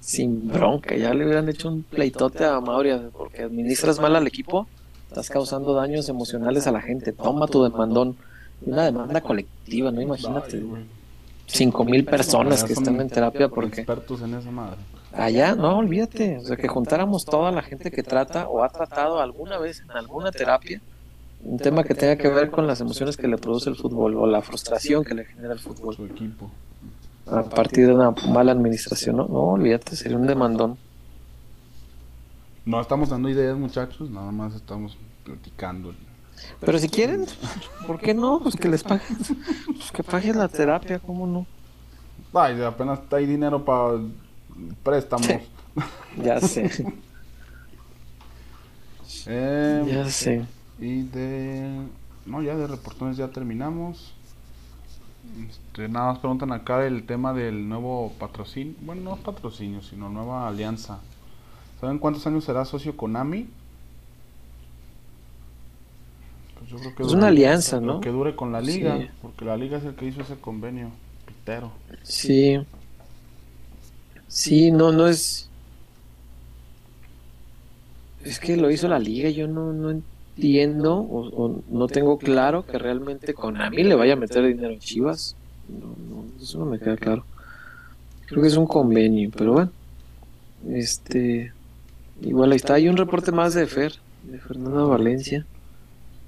sin 0.00 0.48
bronca, 0.48 0.94
ya 0.96 1.14
le 1.14 1.24
hubieran 1.24 1.48
hecho 1.48 1.68
un 1.68 1.82
pleitote 1.82 2.44
a 2.44 2.60
Mauria, 2.60 3.08
porque 3.16 3.42
administras 3.42 3.98
mal 3.98 4.16
al 4.16 4.26
equipo, 4.26 4.66
estás 5.08 5.30
causando 5.30 5.72
daños 5.72 6.08
emocionales 6.08 6.66
a 6.66 6.72
la 6.72 6.82
gente, 6.82 7.12
toma 7.12 7.46
tu 7.46 7.62
demandón, 7.62 8.16
una 8.66 8.84
demanda 8.84 9.20
colectiva, 9.20 9.90
¿no? 9.90 10.00
Imagínate, 10.00 10.62
cinco 11.46 11.84
mil 11.84 12.04
personas 12.04 12.64
que 12.64 12.72
están 12.72 13.00
en 13.00 13.08
terapia 13.08 13.48
porque 13.48 13.82
Expertos 13.82 14.22
en 14.22 14.34
esa 14.34 14.50
madre. 14.50 14.78
allá, 15.12 15.54
no, 15.54 15.78
olvídate, 15.78 16.38
o 16.38 16.44
sea, 16.44 16.56
que 16.56 16.68
juntáramos 16.68 17.24
toda 17.24 17.50
la 17.50 17.62
gente 17.62 17.90
que 17.90 18.02
trata 18.02 18.48
o 18.48 18.62
ha 18.62 18.68
tratado 18.68 19.20
alguna 19.20 19.58
vez 19.58 19.80
en 19.80 19.90
alguna 19.92 20.32
terapia 20.32 20.80
un 21.44 21.58
tema 21.58 21.84
que 21.84 21.94
tenga 21.94 22.16
que 22.16 22.28
ver 22.28 22.50
con 22.50 22.66
las 22.66 22.80
emociones 22.80 23.16
que 23.16 23.28
le 23.28 23.38
produce 23.38 23.70
el 23.70 23.76
fútbol 23.76 24.16
o 24.16 24.26
la 24.26 24.42
frustración 24.42 25.04
que 25.04 25.14
le 25.14 25.24
genera 25.26 25.52
el 25.52 25.58
fútbol 25.60 25.94
Su 25.94 26.06
equipo. 26.06 26.50
a 27.26 27.42
partir 27.42 27.86
de 27.86 27.94
una 27.94 28.10
mala 28.28 28.52
administración, 28.52 29.16
¿no? 29.16 29.26
No, 29.28 29.40
olvídate, 29.52 29.96
sería 29.96 30.16
un 30.16 30.26
demandón. 30.26 30.78
No 32.64 32.80
estamos 32.80 33.10
dando 33.10 33.28
ideas, 33.28 33.56
muchachos, 33.58 34.08
nada 34.10 34.32
más 34.32 34.54
estamos 34.54 34.96
platicando. 35.22 35.94
Pero 36.60 36.78
si 36.78 36.88
quieren, 36.88 37.26
¿por 37.86 38.00
qué 38.00 38.14
no? 38.14 38.40
Pues 38.42 38.56
que 38.56 38.68
les 38.68 38.82
paguen. 38.82 39.16
Pues 39.66 39.92
que 39.92 40.02
paguen 40.02 40.38
la 40.38 40.48
terapia, 40.48 40.98
¿cómo 40.98 41.26
no? 41.26 41.46
Ay, 42.32 42.60
apenas 42.62 43.00
hay 43.12 43.26
dinero 43.26 43.64
para 43.64 44.00
préstamos. 44.82 45.28
Ya 46.22 46.40
sé, 46.40 46.70
Eh, 49.26 49.84
ya 49.86 50.10
sé. 50.10 50.44
Y 50.80 51.02
de. 51.02 51.80
No, 52.26 52.42
ya 52.42 52.56
de 52.56 52.66
reportones 52.66 53.16
ya 53.16 53.28
terminamos. 53.28 54.12
Este, 55.48 55.88
nada 55.88 56.12
más 56.12 56.18
preguntan 56.18 56.52
acá 56.52 56.86
el 56.86 57.04
tema 57.06 57.32
del 57.32 57.68
nuevo 57.68 58.12
patrocinio. 58.18 58.74
Bueno, 58.82 59.02
no 59.02 59.16
patrocinio, 59.16 59.82
sino 59.82 60.08
nueva 60.10 60.48
alianza. 60.48 61.00
¿Saben 61.80 61.98
cuántos 61.98 62.26
años 62.26 62.44
será 62.44 62.64
socio 62.64 62.96
Konami? 62.96 63.46
Pues 66.58 66.70
yo 66.70 66.76
creo 66.78 66.94
que 66.94 67.02
Es 67.02 67.08
dure- 67.08 67.16
una 67.18 67.26
alianza, 67.28 67.80
¿no? 67.80 68.00
Que 68.00 68.10
dure 68.10 68.34
con 68.36 68.52
la 68.52 68.60
liga, 68.60 68.98
Sí. 68.98 69.08
porque 69.22 69.44
la 69.44 69.56
liga 69.56 69.78
es 69.78 69.84
el 69.84 69.94
que 69.94 70.06
hizo 70.06 70.20
ese 70.22 70.36
convenio. 70.36 70.90
Pitero. 71.26 71.72
Sí. 72.02 72.58
Sí, 74.28 74.70
no, 74.70 74.92
no 74.92 75.06
es. 75.06 75.48
Es 78.24 78.38
que 78.40 78.56
lo 78.56 78.70
hizo 78.70 78.88
la 78.88 78.98
liga, 78.98 79.28
yo 79.30 79.46
no, 79.46 79.72
no 79.72 79.90
entiendo 79.90 80.13
o, 80.36 81.30
o 81.44 81.62
no 81.70 81.86
tengo 81.86 82.18
claro 82.18 82.66
que 82.66 82.78
realmente 82.78 83.34
Konami 83.34 83.84
le 83.84 83.94
vaya 83.94 84.14
a 84.14 84.16
meter 84.16 84.44
dinero 84.44 84.74
a 84.74 84.78
Chivas. 84.78 85.36
No, 85.68 85.86
no, 85.86 86.24
eso 86.42 86.58
no 86.58 86.66
me 86.66 86.78
queda 86.78 86.96
claro. 86.96 87.24
Creo 88.26 88.42
que 88.42 88.48
es 88.48 88.56
un 88.56 88.66
convenio, 88.66 89.30
pero 89.36 89.52
bueno. 89.52 89.70
Este. 90.68 91.52
Igual 92.22 92.52
ahí 92.52 92.56
está. 92.56 92.74
Hay 92.74 92.88
un 92.88 92.96
reporte 92.96 93.32
más 93.32 93.54
de 93.54 93.66
Fer, 93.66 93.94
de 94.24 94.38
Fernando 94.38 94.88
Valencia. 94.88 95.46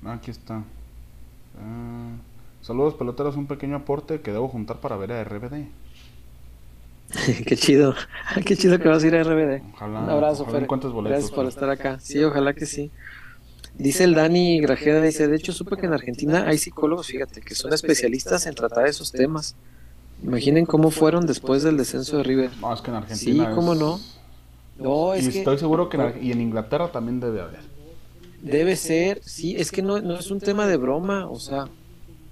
Ah, 0.04 0.14
Aquí 0.14 0.30
está. 0.30 0.62
Ah, 1.58 2.12
saludos 2.62 2.94
peloteros, 2.94 3.36
un 3.36 3.46
pequeño 3.46 3.76
aporte 3.76 4.20
que 4.20 4.32
debo 4.32 4.48
juntar 4.48 4.78
para 4.80 4.96
ver 4.96 5.12
a 5.12 5.24
RBD. 5.24 5.66
Qué 7.46 7.56
chido. 7.56 7.94
Qué 8.44 8.56
chido 8.56 8.78
que 8.78 8.88
vas 8.88 9.02
a 9.02 9.06
ir 9.06 9.14
a 9.16 9.22
RBD. 9.22 9.62
Ojalá, 9.74 10.00
Un 10.00 10.10
abrazo, 10.10 10.42
ojalá 10.42 10.58
Fer. 10.58 10.64
encuentres 10.64 10.92
boletos, 10.92 11.12
Gracias 11.18 11.32
por 11.32 11.46
estar 11.46 11.70
acá. 11.70 11.98
Sí, 12.00 12.22
ojalá 12.22 12.54
que 12.54 12.66
sí. 12.66 12.90
Dice 13.78 14.04
el 14.04 14.14
Dani 14.14 14.60
Grajeda, 14.60 15.02
dice, 15.02 15.28
de 15.28 15.36
hecho 15.36 15.52
supe 15.52 15.76
que 15.76 15.86
en 15.86 15.92
Argentina 15.92 16.46
hay 16.46 16.58
psicólogos, 16.58 17.08
fíjate, 17.08 17.42
que 17.42 17.54
son 17.54 17.72
especialistas 17.72 18.46
en 18.46 18.54
tratar 18.54 18.86
esos 18.86 19.12
temas. 19.12 19.54
Imaginen 20.22 20.64
cómo 20.64 20.90
fueron 20.90 21.26
después 21.26 21.62
del 21.62 21.76
descenso 21.76 22.16
de 22.18 22.22
River. 22.22 22.50
No, 22.60 22.72
es 22.72 22.80
que 22.80 22.90
en 22.90 22.96
Argentina. 22.96 23.48
Sí, 23.48 23.54
cómo 23.54 23.74
no. 23.74 24.00
No, 24.78 25.16
Y 25.16 25.28
que 25.28 25.38
estoy 25.38 25.58
seguro 25.58 25.88
que 25.88 25.96
en, 25.96 26.24
y 26.24 26.32
en 26.32 26.40
Inglaterra 26.40 26.90
también 26.90 27.20
debe 27.20 27.40
haber. 27.40 27.60
debe 28.42 28.76
ser, 28.76 29.20
sí, 29.22 29.56
es 29.56 29.70
que 29.70 29.82
no, 29.82 30.00
no 30.00 30.18
es 30.18 30.30
un 30.30 30.40
tema 30.40 30.66
de 30.66 30.76
broma, 30.76 31.28
o 31.28 31.38
sea, 31.38 31.68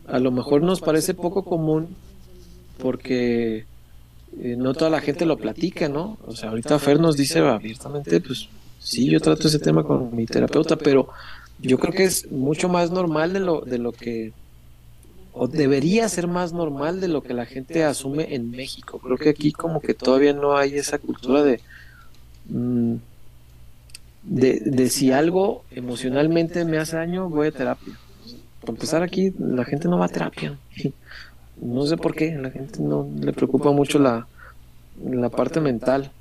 a 0.06 0.18
lo 0.18 0.30
mejor 0.30 0.62
nos 0.62 0.80
parece 0.80 1.14
poco 1.14 1.44
común 1.44 1.96
porque 2.78 3.66
eh, 4.38 4.56
no 4.58 4.74
toda 4.74 4.90
la 4.90 5.00
gente 5.00 5.24
lo 5.26 5.36
platica, 5.36 5.88
¿no? 5.88 6.18
O 6.26 6.34
sea, 6.34 6.50
ahorita 6.50 6.78
Fer 6.78 7.00
nos 7.00 7.16
dice 7.16 7.38
abiertamente, 7.38 8.20
pues 8.20 8.48
sí, 8.78 9.06
yo 9.10 9.20
trato 9.20 9.48
ese 9.48 9.58
tema 9.58 9.84
con 9.84 10.14
mi 10.14 10.26
terapeuta, 10.26 10.76
pero 10.76 11.08
yo 11.69 11.78
creo 11.78 11.95
que 11.95 12.05
es 12.05 12.31
mucho 12.31 12.69
más 12.69 12.91
normal 12.91 13.32
de 13.32 13.41
lo, 13.41 13.62
de 13.62 13.78
lo 13.78 13.93
que, 13.93 14.35
o 15.32 15.49
debería 15.49 16.09
ser 16.09 16.28
más 16.28 16.53
normal 16.53 17.01
de 17.01 17.09
lo 17.09 17.23
que 17.23 17.35
la 17.35 17.47
gente 17.47 17.85
asume 17.85 18.35
en 18.35 18.51
México. 18.51 19.01
Creo 19.01 19.19
que 19.19 19.31
aquí 19.31 19.53
como 19.53 19.82
que 19.82 19.95
todavía 19.95 20.32
no 20.35 20.57
hay 20.57 20.77
esa 20.77 20.99
cultura 20.99 21.43
de... 21.45 21.62
mm, 22.47 22.97
de, 24.23 24.61
de 24.65 24.91
si 24.91 25.12
algo 25.12 25.66
emocionalmente 25.70 26.65
me 26.65 26.78
hace 26.78 26.97
daño, 26.97 27.28
voy 27.28 27.49
a 27.49 27.53
terapia. 27.53 28.01
Para 28.61 28.73
empezar 28.73 29.03
aquí, 29.03 29.35
la 29.39 29.65
gente 29.65 29.89
no 29.89 29.99
va 29.99 30.07
a 30.07 30.11
terapia. 30.11 30.59
No 31.57 31.86
sé 31.86 31.97
por 31.99 32.15
qué, 32.16 32.36
la 32.36 32.51
gente 32.51 32.82
no 32.82 33.09
le 33.20 33.32
preocupa 33.32 33.73
mucho 33.73 34.01
la, 34.01 34.28
la 34.97 35.31
parte 35.31 35.61
mental. 35.61 36.12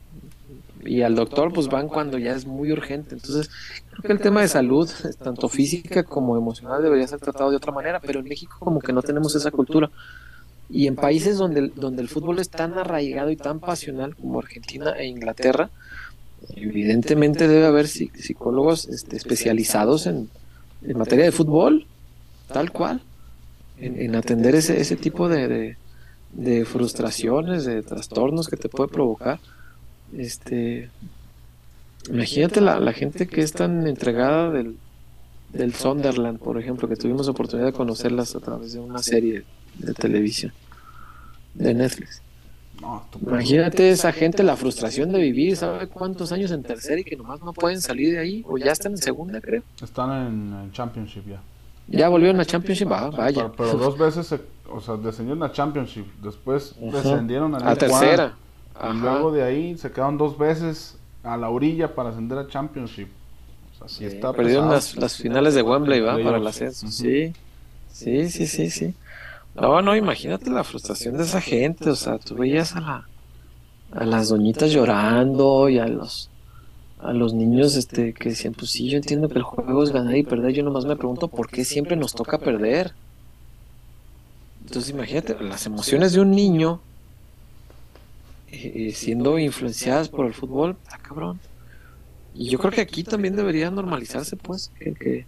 Y 0.86 1.02
al 1.02 1.16
doctor 1.16 1.54
pues 1.54 1.68
van 1.68 1.88
cuando 1.88 2.18
ya 2.18 2.34
es 2.36 2.46
muy 2.46 2.72
urgente. 2.72 3.16
Entonces, 3.16 3.50
creo 3.92 4.02
que 4.04 4.12
el 4.14 4.20
tema 4.20 4.42
de 4.42 4.48
salud, 4.48 4.90
tanto 5.24 5.48
física 5.50 6.04
como 6.04 6.38
emocional, 6.38 6.84
debería 6.84 7.08
ser 7.08 7.20
tratado 7.20 7.52
de 7.52 7.58
otra 7.58 7.72
manera, 7.72 8.00
pero 8.00 8.20
en 8.20 8.26
México 8.28 8.58
como 8.60 8.80
que 8.80 8.94
no 8.94 9.02
tenemos 9.02 9.34
esa 9.36 9.52
cultura. 9.52 9.90
Y 10.70 10.88
en 10.88 10.96
países 10.96 11.38
donde, 11.38 11.70
donde 11.76 12.02
el 12.02 12.10
fútbol 12.10 12.40
es 12.40 12.50
tan 12.50 12.74
arraigado 12.78 13.30
y 13.30 13.36
tan 13.36 13.60
pasional 13.60 14.16
como 14.16 14.40
Argentina 14.40 14.92
e 14.98 15.06
Inglaterra, 15.08 15.70
evidentemente 16.56 17.48
debe 17.48 17.66
haber 17.66 17.86
psi- 17.86 18.12
psicólogos 18.16 18.88
este, 18.88 19.16
especializados 19.16 20.08
en, 20.08 20.30
en 20.82 20.98
materia 20.98 21.26
de 21.26 21.32
fútbol, 21.32 21.86
tal 22.52 22.72
cual, 22.72 23.02
en, 23.78 24.02
en 24.02 24.16
atender 24.16 24.56
ese, 24.56 24.80
ese 24.82 24.96
tipo 24.96 25.30
de, 25.30 25.48
de, 25.48 25.78
de 26.34 26.66
frustraciones, 26.66 27.66
de 27.66 27.84
trastornos 27.84 28.48
que 28.48 28.58
te 28.58 28.70
puede 28.70 28.90
provocar. 28.90 29.40
Este, 30.18 30.90
imagínate 32.10 32.62
la, 32.62 32.80
la 32.80 32.94
gente 32.94 33.28
que 33.28 33.42
es 33.42 33.54
tan 33.54 33.88
entregada 33.88 34.52
del, 34.52 34.78
del 35.54 35.74
Sunderland, 35.74 36.40
por 36.40 36.58
ejemplo, 36.60 36.88
que 36.88 36.96
tuvimos 36.96 37.28
oportunidad 37.28 37.68
de 37.68 37.74
conocerlas 37.74 38.36
a 38.36 38.40
través 38.40 38.74
de 38.74 38.80
una 38.80 39.00
serie 39.00 39.44
de 39.78 39.94
televisión 39.94 40.54
de 41.54 41.74
Netflix. 41.74 42.22
Imagínate 43.22 43.92
esa 43.92 44.12
gente, 44.12 44.44
la 44.44 44.58
frustración 44.58 45.12
de 45.12 45.20
vivir, 45.20 45.56
¿sabe 45.56 45.88
cuántos 45.88 46.32
años 46.32 46.52
en 46.52 46.64
tercera 46.64 47.00
y 47.00 47.04
que 47.04 47.16
nomás 47.16 47.42
no 47.42 47.54
pueden 47.54 47.80
salir 47.80 48.14
de 48.14 48.20
ahí? 48.20 48.44
O 48.48 48.58
ya 48.58 48.72
están 48.72 48.94
en 48.94 48.98
segunda, 48.98 49.40
creo. 49.40 49.64
Están 49.82 50.28
en, 50.66 50.72
Championship 50.74 51.24
ya. 51.30 51.42
Ya 51.88 52.10
volvieron 52.10 52.40
a 52.42 52.46
Championship, 52.46 52.88
ah, 52.92 53.10
vaya. 53.10 53.44
Pero, 53.44 53.54
pero 53.56 53.78
dos 53.78 53.98
veces, 53.98 54.28
se- 54.28 54.42
o 54.70 54.82
sea, 54.82 54.96
descendieron 54.98 55.44
a 55.44 55.52
Championship. 55.52 56.06
Después 56.22 56.76
descendieron 56.80 57.56
a, 57.56 57.72
a 57.72 57.76
tercera. 57.76 58.36
Y 58.82 58.94
luego 58.94 59.32
de 59.32 59.44
ahí 59.44 59.78
se 59.78 59.92
quedaron 59.92 60.18
dos 60.18 60.38
veces 60.38 61.04
a 61.24 61.38
la 61.38 61.50
orilla 61.50 61.96
para 61.96 62.10
ascender 62.10 62.38
a 62.38 62.48
Championship. 62.48 63.18
O 63.72 63.76
sea, 63.76 63.88
sí 63.90 64.06
Sí, 64.06 64.06
está 64.06 64.34
perdieron 64.34 64.70
las, 64.70 64.96
las 64.96 65.18
finales 65.18 65.56
de 65.56 65.62
Wembley, 65.64 66.02
¿va? 66.02 66.22
Para 66.22 66.38
el 66.38 66.48
ascenso. 66.48 66.92
Sí, 66.92 67.36
sí, 67.88 68.30
sí, 68.30 68.48
sí, 68.48 68.70
sí. 68.72 68.98
No, 69.56 69.82
no, 69.82 69.96
imagínate 69.96 70.50
la 70.52 70.64
frustración 70.64 71.18
de 71.18 71.24
esa 71.26 71.42
gente. 71.42 71.90
O 71.90 71.96
sea, 71.96 72.20
tú 72.20 72.36
veías 72.38 72.76
a 72.76 72.82
la 72.82 73.10
a 73.92 74.06
las 74.06 74.30
doñitas 74.30 74.72
llorando 74.72 75.70
y 75.70 75.80
a 75.80 75.88
los 75.88 76.32
a 76.98 77.14
los 77.14 77.34
niños 77.34 77.76
este 77.76 78.16
que 78.16 78.30
decían, 78.30 78.56
pues 78.56 78.72
sí, 78.72 78.90
yo 78.90 78.98
entiendo 78.98 79.30
que 79.30 79.40
el 79.40 79.44
juego 79.44 79.84
es 79.84 79.92
ganar 79.92 80.16
y 80.18 80.24
perder. 80.24 80.54
Yo 80.54 80.64
nomás 80.64 80.86
me 80.86 80.98
pregunto 80.98 81.30
por 81.30 81.50
qué 81.50 81.66
siempre 81.66 81.96
nos 81.98 82.16
toca 82.16 82.40
perder. 82.40 82.98
Entonces 84.60 84.92
imagínate 84.92 85.36
las 85.44 85.66
emociones 85.66 86.14
de 86.14 86.22
un 86.22 86.32
niño 86.32 86.88
eh, 88.56 88.92
siendo 88.94 89.40
influenciadas 89.40 90.10
por 90.10 90.26
el 90.28 90.34
fútbol, 90.34 90.78
ah, 90.92 91.00
cabrón. 91.02 91.40
Y 92.36 92.50
yo 92.50 92.60
creo 92.60 92.72
que 92.72 92.82
aquí 92.82 93.04
también 93.04 93.36
debería 93.36 93.72
normalizarse, 93.72 94.36
pues, 94.38 94.72
que, 94.80 95.26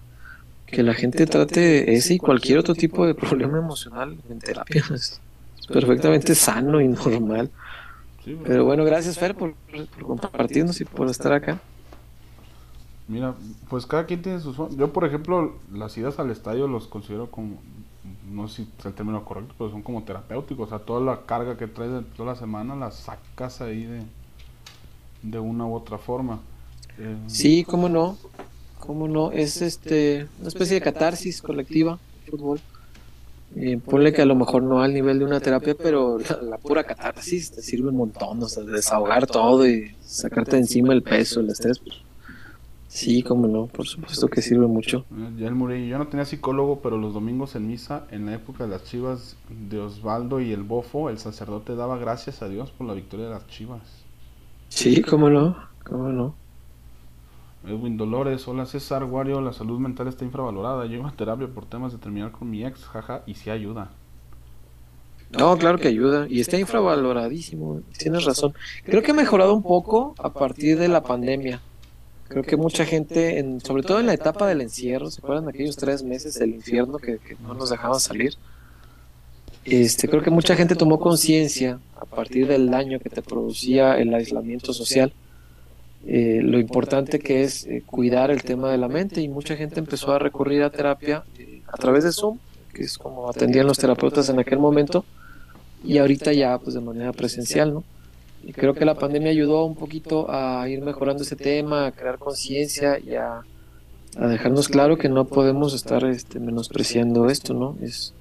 que, 0.66 0.84
la 0.84 0.94
gente 0.94 1.26
trate 1.26 1.94
ese 1.96 2.16
y 2.16 2.18
cualquier 2.18 2.60
otro 2.60 2.76
tipo 2.76 3.06
de 3.06 3.16
problema 3.16 3.58
emocional 3.58 4.18
en 4.30 4.40
terapia. 4.40 4.84
Es, 4.94 5.22
perfectamente 5.68 6.36
sano 6.36 6.80
y 6.80 6.88
normal. 6.88 7.50
Pero 8.44 8.66
bueno, 8.66 8.86
gracias 8.86 9.18
Fer 9.18 9.34
por, 9.34 9.56
por 9.56 10.06
compartirnos 10.06 10.80
y 10.80 10.86
por 10.86 11.10
estar 11.10 11.34
acá. 11.34 11.60
Mira, 13.08 13.34
pues 13.70 13.86
cada 13.86 14.06
quien 14.06 14.22
tiene 14.22 14.40
sus... 14.40 14.58
Yo, 14.76 14.94
por 14.94 15.06
ejemplo, 15.06 15.58
las 15.72 15.98
idas 15.98 16.20
al 16.20 16.30
estadio 16.32 16.68
los 16.68 16.88
considero 16.88 17.32
como... 17.32 17.62
No 18.32 18.48
sé 18.48 18.58
si 18.64 18.70
es 18.80 18.86
el 18.86 18.94
término 18.94 19.24
correcto, 19.26 19.56
pero 19.58 19.72
son 19.72 19.82
como 19.84 20.04
terapéuticos. 20.04 20.68
O 20.68 20.70
sea, 20.70 20.80
toda 20.86 21.02
la 21.02 21.26
carga 21.26 21.58
que 21.58 21.68
traes 21.68 21.92
toda 22.16 22.34
la 22.34 22.40
semana 22.40 22.76
la 22.76 22.92
sacas 22.92 23.62
ahí 23.62 23.86
de, 23.86 24.04
de 25.22 25.40
una 25.40 25.66
u 25.66 25.76
otra 25.76 25.98
forma. 25.98 26.42
Eh, 26.98 27.18
Sí, 27.28 27.64
cómo 27.66 27.90
no, 27.90 28.20
cómo 28.80 29.08
no, 29.08 29.32
es 29.32 29.62
este 29.62 30.30
una 30.40 30.50
especie 30.50 30.76
de 30.76 30.82
catarsis 30.82 31.42
colectiva, 31.42 32.00
fútbol. 32.30 32.62
Eh, 33.56 33.80
ponle 33.80 34.14
que 34.14 34.22
a 34.22 34.26
lo 34.26 34.36
mejor 34.36 34.64
no 34.64 34.82
al 34.82 34.94
nivel 34.94 35.20
de 35.20 35.26
una 35.26 35.40
terapia, 35.42 35.76
pero 35.76 36.20
la, 36.20 36.42
la 36.42 36.58
pura 36.60 36.84
catarsis 36.86 37.52
te 37.52 37.62
sirve 37.62 37.90
un 37.90 37.98
montón, 37.98 38.44
o 38.44 38.50
sea, 38.50 38.64
de 38.64 38.74
desahogar 38.74 39.28
todo 39.28 39.68
y 39.68 39.96
sacarte 40.02 40.58
de 40.58 40.64
encima 40.64 40.94
el 40.94 41.04
peso, 41.04 41.40
el 41.42 41.50
estrés. 41.50 41.80
pues. 41.80 42.05
Sí, 42.96 43.24
cómo 43.24 43.46
no, 43.46 43.68
por 43.68 43.86
supuesto 43.86 44.30
que 44.30 44.42
sirve 44.42 44.68
mucho. 44.68 45.04
Ya 45.38 45.48
el 45.48 45.54
Murillo, 45.54 45.86
yo 45.86 45.98
no 45.98 46.08
tenía 46.08 46.24
psicólogo, 46.24 46.80
pero 46.80 46.98
los 46.98 47.14
domingos 47.14 47.54
en 47.58 47.68
misa, 47.68 48.08
en 48.10 48.26
la 48.26 48.36
época 48.36 48.64
de 48.64 48.70
las 48.70 48.86
chivas 48.86 49.36
de 49.50 49.80
Osvaldo 49.80 50.40
y 50.40 50.54
el 50.54 50.64
Bofo, 50.64 51.10
el 51.10 51.18
sacerdote 51.18 51.76
daba 51.76 51.98
gracias 51.98 52.42
a 52.42 52.48
Dios 52.48 52.72
por 52.72 52.88
la 52.88 52.94
victoria 52.94 53.26
de 53.26 53.32
las 53.32 53.48
chivas. 53.48 53.82
Sí, 54.70 55.02
cómo 55.02 55.30
no, 55.30 55.58
cómo 55.84 56.08
no. 56.08 56.36
Edwin 57.68 57.98
Dolores, 57.98 58.48
hola 58.48 58.66
César 58.66 59.04
Wario, 59.04 59.42
la 59.42 59.52
salud 59.52 59.78
mental 59.78 60.08
está 60.08 60.24
infravalorada. 60.24 60.86
Llego 60.86 61.06
a 61.06 61.12
terapia 61.12 61.50
por 61.50 61.66
temas 61.66 61.92
de 61.92 61.98
terminar 61.98 62.32
con 62.32 62.50
mi 62.50 62.66
ex, 62.66 62.86
jaja, 62.86 63.24
y 63.26 63.34
sí 63.34 63.50
ayuda. 63.50 63.92
No, 65.38 65.58
claro 65.58 65.80
que 65.80 65.90
ayuda. 65.90 66.28
Y 66.30 66.40
está 66.40 66.58
infravaloradísimo. 66.58 67.82
Tienes 67.98 68.24
razón. 68.24 68.54
Creo 68.86 69.02
que 69.04 69.12
ha 69.12 69.16
mejorado 69.16 69.54
un 69.54 69.64
poco 69.64 70.16
a 70.18 70.32
partir 70.32 70.80
de 70.80 70.88
la 70.88 71.04
pandemia. 71.04 71.60
Creo 72.28 72.44
que 72.44 72.58
mucha 72.58 72.86
gente, 72.86 73.38
en, 73.38 73.62
sobre 73.62 73.84
todo 73.84 74.00
en 74.00 74.08
la 74.08 74.14
etapa 74.14 74.48
del 74.48 74.62
encierro, 74.62 75.12
¿se 75.12 75.20
acuerdan 75.20 75.46
de 75.46 75.52
aquellos 75.52 75.78
tres 75.78 76.04
meses 76.04 76.34
del 76.40 76.56
infierno 76.56 76.98
que, 76.98 77.20
no 77.42 77.54
nos 77.54 77.70
dejaban 77.70 78.00
salir? 78.00 78.34
Este, 79.64 80.08
creo 80.08 80.24
que 80.24 80.32
mucha 80.32 80.56
gente 80.56 80.76
tomó 80.76 81.00
conciencia 81.00 81.80
a 81.96 82.06
partir 82.06 82.48
del 82.48 82.70
daño 82.70 83.00
que 83.00 83.10
te 83.10 83.22
producía 83.22 83.98
el 83.98 84.14
aislamiento 84.14 84.74
social, 84.74 85.14
eh, 86.08 86.40
lo 86.44 86.60
importante 86.60 87.20
que 87.20 87.44
es 87.44 87.66
eh, 87.66 87.84
cuidar 87.86 88.30
el 88.30 88.44
tema 88.44 88.72
de 88.72 88.78
la 88.78 88.88
mente 88.88 89.22
y 89.22 89.28
mucha 89.28 89.56
gente 89.56 89.80
empezó 89.80 90.12
a 90.12 90.20
recurrir 90.20 90.62
a 90.62 90.70
terapia 90.70 91.24
eh, 91.40 91.62
a 91.68 91.78
través 91.78 92.04
de 92.04 92.12
Zoom, 92.12 92.38
que 92.74 92.84
es 92.84 92.98
como 92.98 93.28
atendían 93.28 93.66
los 93.66 93.80
terapeutas 93.80 94.30
en 94.30 94.40
aquel 94.40 94.60
momento, 94.60 95.04
y 95.84 95.98
ahorita 96.00 96.34
ya 96.34 96.58
pues 96.60 96.76
de 96.76 96.82
manera 96.82 97.12
presencial, 97.12 97.74
¿no? 97.74 97.84
Y 98.46 98.54
creo 98.54 98.76
que 98.76 98.86
la 98.86 98.94
pandemia 98.94 99.32
ayudó 99.32 99.66
un 99.66 99.76
poquito 99.76 100.28
a 100.30 100.70
ir 100.70 100.80
mejorando 100.82 101.24
ese 101.24 101.36
tema, 101.36 101.88
a 101.88 101.92
crear 101.92 102.20
conciencia 102.20 103.00
y 103.00 103.16
a, 103.16 103.42
dejarnos 104.16 104.70
claro 104.70 104.98
que 104.98 105.10
no 105.10 105.26
podemos 105.26 105.74
estar 105.74 106.06
este, 106.06 106.40
menospreciando 106.40 107.28
esto, 107.28 107.56
¿no? 107.56 107.76
Es, 107.82 108.14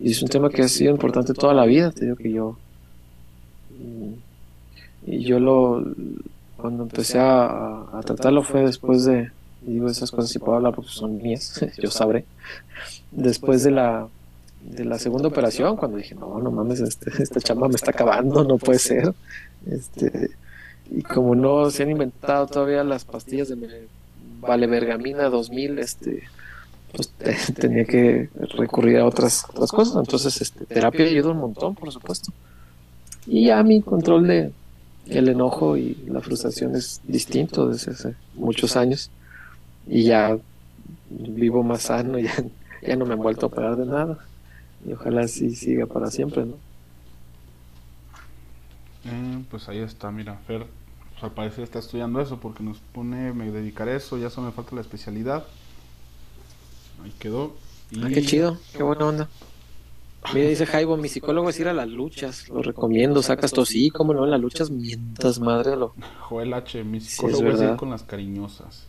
y 0.00 0.10
es 0.10 0.20
un 0.20 0.28
tema 0.28 0.50
que 0.50 0.62
ha 0.62 0.68
sido 0.68 0.90
importante 0.90 1.32
toda 1.32 1.54
la 1.54 1.64
vida, 1.64 1.92
te 1.92 2.06
digo 2.06 2.16
que 2.16 2.32
yo. 2.32 2.58
Y 5.06 5.22
yo 5.22 5.38
lo. 5.38 5.84
Cuando 6.56 6.82
empecé 6.82 7.18
a, 7.20 8.00
tratarlo 8.04 8.42
fue 8.42 8.62
después 8.62 9.04
de. 9.04 9.30
Digo 9.60 9.88
esas 9.88 10.10
cosas 10.10 10.30
si 10.30 10.40
puedo 10.40 10.56
hablar 10.56 10.74
porque 10.74 10.90
son 10.90 11.22
mías, 11.22 11.64
yo 11.78 11.88
sabré. 11.88 12.24
Después 13.12 13.62
de 13.62 13.70
la 13.70 14.08
de 14.60 14.84
la 14.84 14.98
segunda 14.98 15.28
operación, 15.28 15.76
cuando 15.76 15.98
dije, 15.98 16.14
no, 16.14 16.38
no 16.38 16.50
mames, 16.50 16.80
este, 16.80 17.10
esta 17.22 17.40
chamba 17.40 17.68
me 17.68 17.74
está 17.74 17.90
acabando, 17.90 18.44
no 18.44 18.58
puede 18.58 18.78
ser. 18.78 19.12
Este, 19.66 20.30
y 20.90 21.02
como 21.02 21.34
no 21.34 21.70
se 21.70 21.82
han 21.82 21.90
inventado 21.90 22.46
todavía 22.46 22.84
las 22.84 23.04
pastillas 23.04 23.48
de 23.48 23.88
Vale 24.40 24.66
Vergamina 24.66 25.28
2000, 25.28 25.78
este, 25.78 26.24
pues 26.92 27.12
tenía 27.58 27.84
que 27.84 28.28
recurrir 28.56 28.98
a 28.98 29.06
otras, 29.06 29.44
otras 29.48 29.70
cosas. 29.70 29.96
Entonces, 29.96 30.40
este, 30.40 30.66
terapia 30.66 31.06
ayuda 31.06 31.30
un 31.30 31.38
montón, 31.38 31.74
por 31.74 31.90
supuesto. 31.92 32.32
Y 33.26 33.46
ya 33.46 33.62
mi 33.62 33.82
control 33.82 34.26
de 34.26 34.52
el 35.06 35.28
enojo 35.28 35.76
y 35.76 35.96
la 36.06 36.20
frustración 36.20 36.76
es 36.76 37.00
distinto 37.04 37.68
desde 37.68 37.92
hace 37.92 38.14
muchos 38.34 38.76
años. 38.76 39.10
Y 39.86 40.04
ya 40.04 40.36
vivo 41.10 41.62
más 41.62 41.82
sano, 41.82 42.18
ya, 42.18 42.34
ya 42.82 42.96
no 42.96 43.06
me 43.06 43.14
han 43.14 43.20
vuelto 43.20 43.46
a 43.46 43.48
operar 43.48 43.76
de 43.76 43.86
nada. 43.86 44.18
Y 44.86 44.92
ojalá 44.92 45.22
así 45.22 45.54
siga 45.54 45.86
para 45.86 46.10
siempre, 46.10 46.44
¿no? 46.44 46.71
Eh, 49.04 49.44
pues 49.50 49.68
ahí 49.68 49.78
está, 49.78 50.10
mira, 50.10 50.36
Fer, 50.46 50.66
pues 51.10 51.24
al 51.24 51.32
parecer 51.32 51.64
está 51.64 51.78
estudiando 51.78 52.20
eso 52.20 52.38
porque 52.38 52.62
nos 52.62 52.78
pone, 52.78 53.32
me 53.32 53.50
dedicaré 53.50 53.92
a 53.92 53.96
eso, 53.96 54.16
ya 54.16 54.30
solo 54.30 54.46
me 54.48 54.52
falta 54.52 54.74
la 54.74 54.80
especialidad. 54.80 55.44
Ahí 57.02 57.12
quedó. 57.18 57.56
Y... 57.90 58.02
Ah, 58.02 58.08
qué 58.08 58.22
chido, 58.22 58.58
qué 58.76 58.82
buena 58.82 59.06
onda. 59.06 59.28
Mira, 60.32 60.48
dice 60.48 60.66
Jaibo, 60.66 60.96
mi 60.96 61.08
psicólogo 61.08 61.50
es 61.50 61.58
ir 61.58 61.66
a 61.66 61.72
las 61.72 61.88
luchas, 61.88 62.48
lo 62.48 62.62
recomiendo, 62.62 63.22
sacas 63.22 63.50
todo, 63.50 63.64
sí, 63.64 63.90
cómo 63.90 64.14
no, 64.14 64.24
en 64.24 64.30
las 64.30 64.40
luchas 64.40 64.70
mientas, 64.70 65.40
madre. 65.40 65.76
Lo... 65.76 65.94
Joel 66.20 66.54
H, 66.54 66.84
mi 66.84 67.00
psicólogo 67.00 67.40
sí, 67.40 67.48
es, 67.48 67.60
es 67.60 67.70
ir 67.70 67.76
con 67.76 67.90
las 67.90 68.04
cariñosas. 68.04 68.86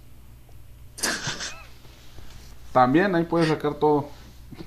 También 2.71 3.15
ahí 3.15 3.23
puedes 3.23 3.47
sacar 3.47 3.75
todo. 3.75 4.09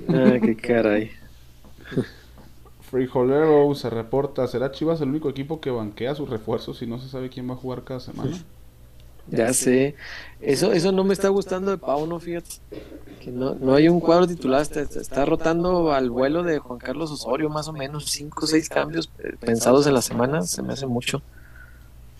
Ah, 0.09 0.35
qué 0.43 0.56
caray. 0.56 1.12
Frijolero 2.90 3.74
se 3.74 3.90
reporta, 3.90 4.46
¿será 4.46 4.70
Chivas 4.70 5.00
el 5.00 5.08
único 5.08 5.28
equipo 5.28 5.60
que 5.60 5.70
banquea 5.70 6.14
sus 6.14 6.30
refuerzos 6.30 6.82
y 6.82 6.86
no 6.86 6.98
se 6.98 7.08
sabe 7.08 7.30
quién 7.30 7.48
va 7.48 7.54
a 7.54 7.56
jugar 7.56 7.82
cada 7.82 8.00
semana? 8.00 8.36
Ya 9.28 9.52
sé. 9.52 9.96
Eso, 10.40 10.72
eso 10.72 10.92
no 10.92 11.02
me 11.02 11.12
está 11.12 11.28
gustando 11.28 11.72
de 11.72 11.78
Pau, 11.78 12.06
¿no? 12.06 12.20
Fíjate. 12.20 12.56
Que 13.20 13.32
no, 13.32 13.56
no 13.56 13.74
hay 13.74 13.88
un 13.88 13.98
cuadro 13.98 14.26
titular. 14.28 14.62
Está, 14.62 14.82
está, 14.82 15.24
rotando 15.24 15.92
al 15.92 16.10
vuelo 16.10 16.44
de 16.44 16.60
Juan 16.60 16.78
Carlos 16.78 17.10
Osorio, 17.10 17.48
más 17.48 17.66
o 17.66 17.72
menos. 17.72 18.04
Cinco 18.06 18.44
o 18.44 18.46
seis 18.46 18.68
cambios 18.68 19.10
pensados 19.40 19.86
en 19.88 19.94
la 19.94 20.02
semana. 20.02 20.42
Se 20.42 20.62
me 20.62 20.74
hace 20.74 20.86
mucho. 20.86 21.22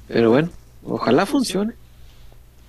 Pero 0.09 0.31
bueno, 0.31 0.49
ojalá 0.85 1.27
funcione. 1.27 1.75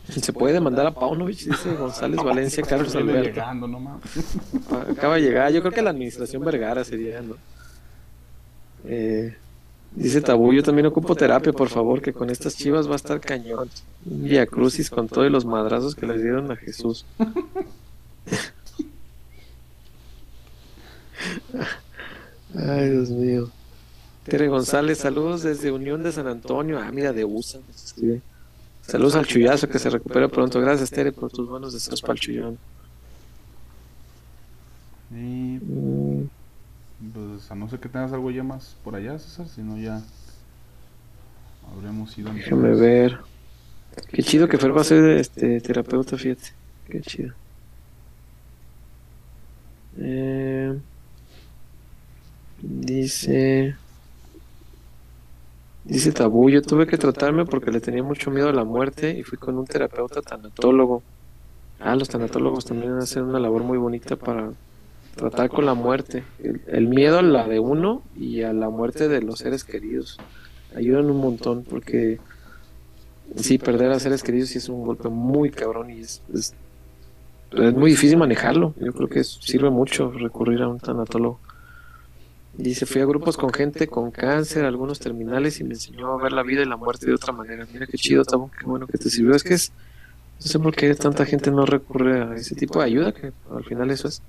Se 0.08 0.32
puede 0.32 0.54
demandar 0.54 0.86
a 0.86 0.92
Paunovic, 0.92 1.40
dice 1.40 1.74
González 1.74 2.24
Valencia, 2.24 2.64
Carlos 2.68 2.96
Alberto. 2.96 3.30
Llegando, 3.30 3.68
no 3.68 4.00
Acaba 4.92 5.16
de 5.16 5.22
llegar. 5.22 5.52
Yo 5.52 5.62
creo 5.62 5.74
que 5.74 5.82
la 5.82 5.90
administración 5.90 6.46
Vergara 6.46 6.84
sería, 6.84 7.22
¿no? 7.22 7.36
Eh, 8.88 9.36
Dice 9.98 10.22
Tabú, 10.22 10.54
yo 10.54 10.62
también 10.62 10.86
ocupo 10.86 11.16
terapia, 11.16 11.52
por 11.54 11.70
favor, 11.70 12.02
que 12.04 12.14
con 12.14 12.30
estas 12.30 12.56
chivas 12.56 12.88
va 12.88 12.94
a 12.94 12.98
estar 12.98 13.20
cañón. 13.20 13.68
Via 14.06 14.46
Crucis 14.46 14.92
con 14.92 15.08
todos 15.08 15.32
los 15.32 15.44
madrazos 15.44 15.96
que 15.96 16.06
le 16.06 16.22
dieron 16.22 16.52
a 16.52 16.56
Jesús. 16.56 17.04
Ay, 22.56 22.92
Dios 22.92 23.10
mío. 23.10 23.50
Tere 24.26 24.48
González, 24.50 25.00
saludos 25.00 25.42
desde 25.42 25.72
Unión 25.72 26.04
de 26.04 26.12
San 26.12 26.28
Antonio. 26.28 26.80
Ah, 26.80 26.92
mira, 26.92 27.12
de 27.12 27.26
USA. 27.26 27.58
Saludos 28.82 29.16
al 29.16 29.26
chullazo, 29.26 29.68
que 29.68 29.80
se 29.80 29.90
recupere 29.90 30.30
pronto. 30.30 30.62
Gracias, 30.62 30.92
Tere, 30.92 31.12
por 31.12 31.32
tus 31.32 31.50
buenos 31.50 31.74
deseos 31.74 32.02
para 32.02 32.14
el 32.14 32.20
chullón. 32.20 32.60
Y... 35.12 35.60
Pues 37.14 37.52
a 37.52 37.56
no 37.56 37.70
ser 37.70 37.80
que 37.80 37.90
tengas 37.90 38.12
algo 38.12 38.32
ya 38.32 38.44
más 38.44 38.76
por 38.84 38.96
allá, 38.96 39.20
César, 39.20 39.48
si 39.48 39.62
no 39.62 39.78
ya 39.78 40.02
habremos 41.72 42.18
ido. 42.18 42.34
Déjame 42.34 42.74
ver. 42.74 43.20
Qué 44.12 44.24
chido 44.24 44.48
que 44.48 44.58
Fer 44.58 44.76
va 44.76 44.82
a 44.82 44.84
ser 44.84 45.18
este, 45.18 45.62
terapeuta, 45.62 46.18
fíjate. 46.18 46.54
Qué 46.90 47.02
chido. 47.02 47.34
Eh, 50.00 50.78
dice. 52.62 53.76
Dice 55.84 56.12
Tabú, 56.12 56.50
yo 56.50 56.62
tuve 56.62 56.86
que 56.86 56.98
tratarme 56.98 57.46
porque 57.46 57.72
le 57.72 57.80
tenía 57.80 58.04
mucho 58.04 58.30
miedo 58.30 58.50
a 58.50 58.54
la 58.54 58.66
muerte 58.66 59.18
y 59.18 59.24
fui 59.24 59.38
con 59.38 59.58
un 59.58 59.66
terapeuta 59.66 60.22
tanatólogo. 60.22 61.02
Ah, 61.80 61.96
los 61.96 62.10
tanatólogos 62.10 62.66
también 62.66 62.94
hacen 62.98 63.24
una 63.24 63.40
labor 63.40 63.64
muy 63.64 63.78
bonita 63.78 64.16
para 64.16 64.52
tratar 65.18 65.50
con 65.50 65.66
la 65.66 65.74
muerte, 65.74 66.24
el, 66.42 66.62
el, 66.68 66.88
miedo 66.88 67.20
a 67.20 67.22
la 67.22 67.48
de 67.48 67.60
uno 67.60 68.04
y 68.16 68.44
a 68.44 68.54
la 68.54 68.70
muerte 68.70 69.10
de 69.10 69.22
los 69.22 69.40
seres 69.40 69.64
queridos. 69.64 70.18
Ayudan 70.76 71.10
un 71.10 71.18
montón 71.18 71.64
porque 71.64 72.20
sí, 73.36 73.58
perder 73.58 73.92
a 73.92 74.00
seres 74.00 74.24
queridos 74.24 74.50
sí 74.50 74.58
es 74.58 74.70
un 74.70 74.86
golpe 74.86 75.10
muy 75.10 75.50
cabrón 75.50 75.90
y 75.90 76.00
es, 76.00 76.22
es, 76.34 76.54
es 77.52 77.74
muy 77.74 77.92
difícil 77.92 78.18
manejarlo. 78.18 78.74
Yo 78.80 78.94
creo 78.94 79.10
que 79.10 79.24
sirve 79.24 79.70
mucho 79.70 80.12
recurrir 80.12 80.62
a 80.62 80.68
un 80.68 80.80
tanatólogo. 80.80 81.40
Dice, 82.58 82.88
fui 82.88 83.02
a 83.02 83.06
grupos 83.06 83.38
con 83.38 83.52
gente 83.52 83.88
con 83.88 84.10
cáncer, 84.10 84.66
algunos 84.66 85.00
terminales 85.00 85.60
y 85.60 85.64
me 85.64 85.76
enseñó 85.76 86.14
a 86.14 86.24
ver 86.24 86.32
la 86.32 86.42
vida 86.42 86.64
y 86.64 86.66
la 86.66 86.78
muerte 86.78 87.06
de 87.06 87.14
otra 87.14 87.32
manera. 87.32 87.68
Mira 87.72 87.86
qué 87.86 87.98
chido, 87.98 88.26
Tabo, 88.26 88.50
qué 88.58 88.66
bueno 88.66 88.88
que 88.88 88.98
te 88.98 89.10
sirvió. 89.10 89.36
Es 89.36 89.44
que 89.44 89.54
es, 89.54 89.72
no 90.40 90.46
sé 90.46 90.60
por 90.60 90.76
qué 90.76 90.94
tanta 90.96 91.26
gente 91.26 91.52
no 91.52 91.66
recurre 91.66 92.22
a 92.24 92.36
ese 92.36 92.56
tipo 92.56 92.80
de 92.80 92.86
ayuda, 92.86 93.12
que 93.12 93.32
al 93.52 93.64
final 93.64 93.92
eso 93.92 94.08
es. 94.08 94.24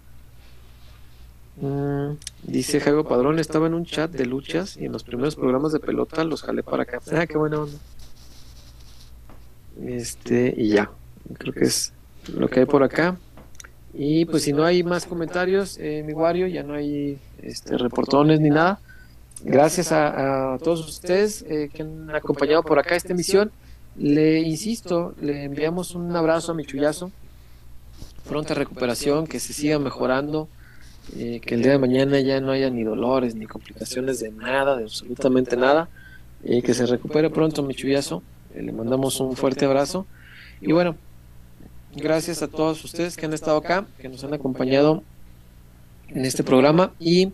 Mm, 1.60 2.12
dice 2.44 2.80
Jago 2.80 3.04
Padrón, 3.04 3.38
estaba 3.38 3.66
en 3.66 3.74
un 3.74 3.84
chat 3.84 4.10
de 4.10 4.26
luchas 4.26 4.76
y 4.76 4.84
en 4.84 4.92
los 4.92 5.02
primeros 5.02 5.34
programas 5.34 5.72
de 5.72 5.80
pelota 5.80 6.22
los 6.24 6.42
jalé 6.42 6.62
para 6.62 6.84
acá. 6.84 7.00
Ah, 7.12 7.26
qué 7.26 7.36
buena 7.36 7.60
onda. 7.62 7.78
Este, 9.84 10.54
y 10.56 10.68
ya. 10.70 10.90
Creo 11.34 11.52
que 11.52 11.64
es 11.64 11.92
lo 12.32 12.48
que 12.48 12.60
hay 12.60 12.66
por 12.66 12.82
acá. 12.82 13.16
Y 13.92 14.24
pues 14.26 14.44
si 14.44 14.52
no 14.52 14.64
hay 14.64 14.82
más 14.84 15.06
comentarios, 15.06 15.78
eh, 15.78 16.02
mi 16.06 16.12
Wario, 16.12 16.46
ya 16.46 16.62
no 16.62 16.74
hay 16.74 17.18
este, 17.42 17.76
reportones 17.76 18.40
ni 18.40 18.50
nada. 18.50 18.80
Gracias 19.42 19.92
a, 19.92 20.54
a 20.54 20.58
todos 20.58 20.86
ustedes 20.86 21.44
eh, 21.48 21.70
que 21.72 21.82
han 21.82 22.14
acompañado 22.14 22.62
por 22.62 22.78
acá 22.78 22.94
esta 22.94 23.12
emisión. 23.12 23.50
Le 23.96 24.40
insisto, 24.40 25.14
le 25.20 25.44
enviamos 25.44 25.94
un 25.94 26.14
abrazo 26.14 26.52
a 26.52 26.54
mi 26.54 26.64
chullazo. 26.64 27.10
Pronta 28.28 28.54
recuperación, 28.54 29.26
que 29.26 29.40
se 29.40 29.52
siga 29.52 29.78
mejorando 29.78 30.48
eh, 31.16 31.40
que 31.40 31.54
el 31.54 31.62
día 31.62 31.72
de 31.72 31.78
mañana 31.78 32.20
ya 32.20 32.40
no 32.40 32.52
haya 32.52 32.70
ni 32.70 32.84
dolores 32.84 33.34
ni 33.34 33.46
complicaciones 33.46 34.20
de 34.20 34.30
nada, 34.30 34.76
de 34.76 34.84
absolutamente 34.84 35.56
nada, 35.56 35.88
y 36.44 36.62
que 36.62 36.74
se 36.74 36.86
recupere 36.86 37.30
pronto 37.30 37.62
mi 37.62 37.74
chullazo. 37.74 38.22
Eh, 38.54 38.62
le 38.62 38.72
mandamos 38.72 39.20
un 39.20 39.36
fuerte 39.36 39.64
abrazo. 39.64 40.06
Y 40.60 40.72
bueno, 40.72 40.96
gracias 41.94 42.42
a 42.42 42.48
todos 42.48 42.84
ustedes 42.84 43.16
que 43.16 43.26
han 43.26 43.32
estado 43.32 43.58
acá, 43.58 43.86
que 43.98 44.08
nos 44.08 44.24
han 44.24 44.34
acompañado 44.34 45.02
en 46.08 46.24
este 46.24 46.42
programa 46.42 46.92
y 46.98 47.32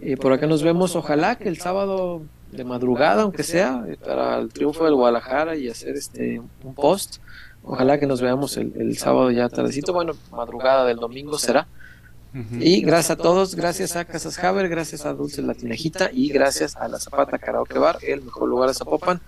eh, 0.00 0.16
por 0.16 0.32
acá 0.32 0.46
nos 0.46 0.62
vemos. 0.62 0.96
Ojalá 0.96 1.36
que 1.36 1.48
el 1.48 1.58
sábado 1.58 2.22
de 2.50 2.64
madrugada, 2.64 3.22
aunque 3.22 3.42
sea, 3.42 3.84
eh, 3.88 3.96
para 3.96 4.38
el 4.38 4.52
triunfo 4.52 4.84
del 4.84 4.94
Guadalajara 4.94 5.56
y 5.56 5.68
hacer 5.68 5.96
este 5.96 6.40
un 6.62 6.74
post. 6.74 7.18
Ojalá 7.62 7.98
que 7.98 8.06
nos 8.06 8.20
veamos 8.20 8.58
el 8.58 8.98
sábado 8.98 9.30
ya 9.30 9.48
tardecito. 9.48 9.94
Bueno, 9.94 10.12
madrugada 10.30 10.84
del 10.84 10.98
domingo 10.98 11.38
será. 11.38 11.66
Y 12.34 12.80
gracias 12.80 13.12
a 13.12 13.16
todos, 13.16 13.54
gracias 13.54 13.94
a 13.94 14.04
Casas 14.04 14.38
Haber, 14.42 14.68
gracias 14.68 15.06
a 15.06 15.14
Dulce 15.14 15.40
Latinejita 15.40 16.10
y 16.12 16.30
gracias 16.30 16.74
a 16.74 16.88
la 16.88 16.98
Zapata 16.98 17.38
Karaoke 17.38 17.78
Bar, 17.78 17.98
el 18.02 18.22
mejor 18.22 18.48
lugar 18.48 18.68
de 18.68 18.74
Zapopan. 18.74 19.20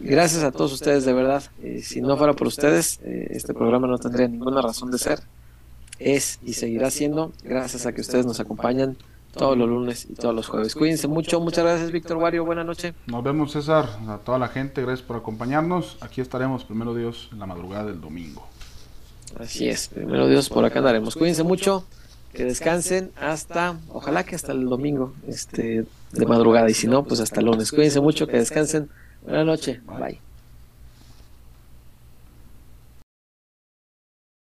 gracias 0.00 0.42
a 0.42 0.50
todos 0.50 0.72
ustedes 0.72 1.04
de 1.04 1.12
verdad. 1.12 1.42
Eh, 1.62 1.82
si 1.82 2.00
no 2.00 2.16
fuera 2.16 2.32
por 2.32 2.46
ustedes, 2.46 2.98
eh, 3.04 3.28
este 3.30 3.52
programa 3.52 3.86
no 3.86 3.98
tendría 3.98 4.26
ninguna 4.26 4.62
razón 4.62 4.90
de 4.90 4.98
ser. 4.98 5.20
Es 5.98 6.38
y 6.42 6.54
seguirá 6.54 6.90
siendo 6.90 7.32
gracias 7.44 7.84
a 7.84 7.92
que 7.92 8.00
ustedes 8.00 8.24
nos 8.24 8.40
acompañan 8.40 8.96
todos 9.32 9.56
los 9.56 9.68
lunes 9.68 10.06
y 10.08 10.14
todos 10.14 10.34
los 10.34 10.48
jueves. 10.48 10.74
Cuídense 10.74 11.08
mucho. 11.08 11.40
Muchas 11.40 11.64
gracias, 11.64 11.92
Víctor 11.92 12.16
Wario. 12.16 12.44
Buenas 12.44 12.64
noches. 12.64 12.94
Nos 13.06 13.22
vemos, 13.22 13.52
César. 13.52 13.86
A 14.08 14.16
toda 14.16 14.38
la 14.38 14.48
gente, 14.48 14.80
gracias 14.82 15.06
por 15.06 15.16
acompañarnos. 15.16 15.98
Aquí 16.00 16.20
estaremos, 16.20 16.64
primero 16.64 16.94
Dios, 16.94 17.28
en 17.32 17.38
la 17.38 17.46
madrugada 17.46 17.84
del 17.84 18.00
domingo. 18.00 18.48
Así 19.38 19.68
es, 19.68 19.88
primero 19.88 20.26
Dios, 20.26 20.48
por 20.48 20.64
acá 20.64 20.78
andaremos. 20.78 21.14
Cuídense 21.14 21.44
mucho, 21.44 21.84
que 22.32 22.44
descansen 22.44 23.10
hasta, 23.20 23.78
ojalá 23.88 24.24
que 24.24 24.36
hasta 24.36 24.52
el 24.52 24.66
domingo, 24.66 25.14
este, 25.26 25.84
de 26.12 26.26
madrugada, 26.26 26.70
y 26.70 26.74
si 26.74 26.86
no, 26.86 27.04
pues 27.04 27.20
hasta 27.20 27.40
el 27.40 27.46
lunes. 27.46 27.70
Cuídense 27.70 28.00
mucho, 28.00 28.26
que 28.26 28.38
descansen. 28.38 28.88
Buenas 29.22 29.46
noches, 29.46 29.80
bye. 29.86 30.20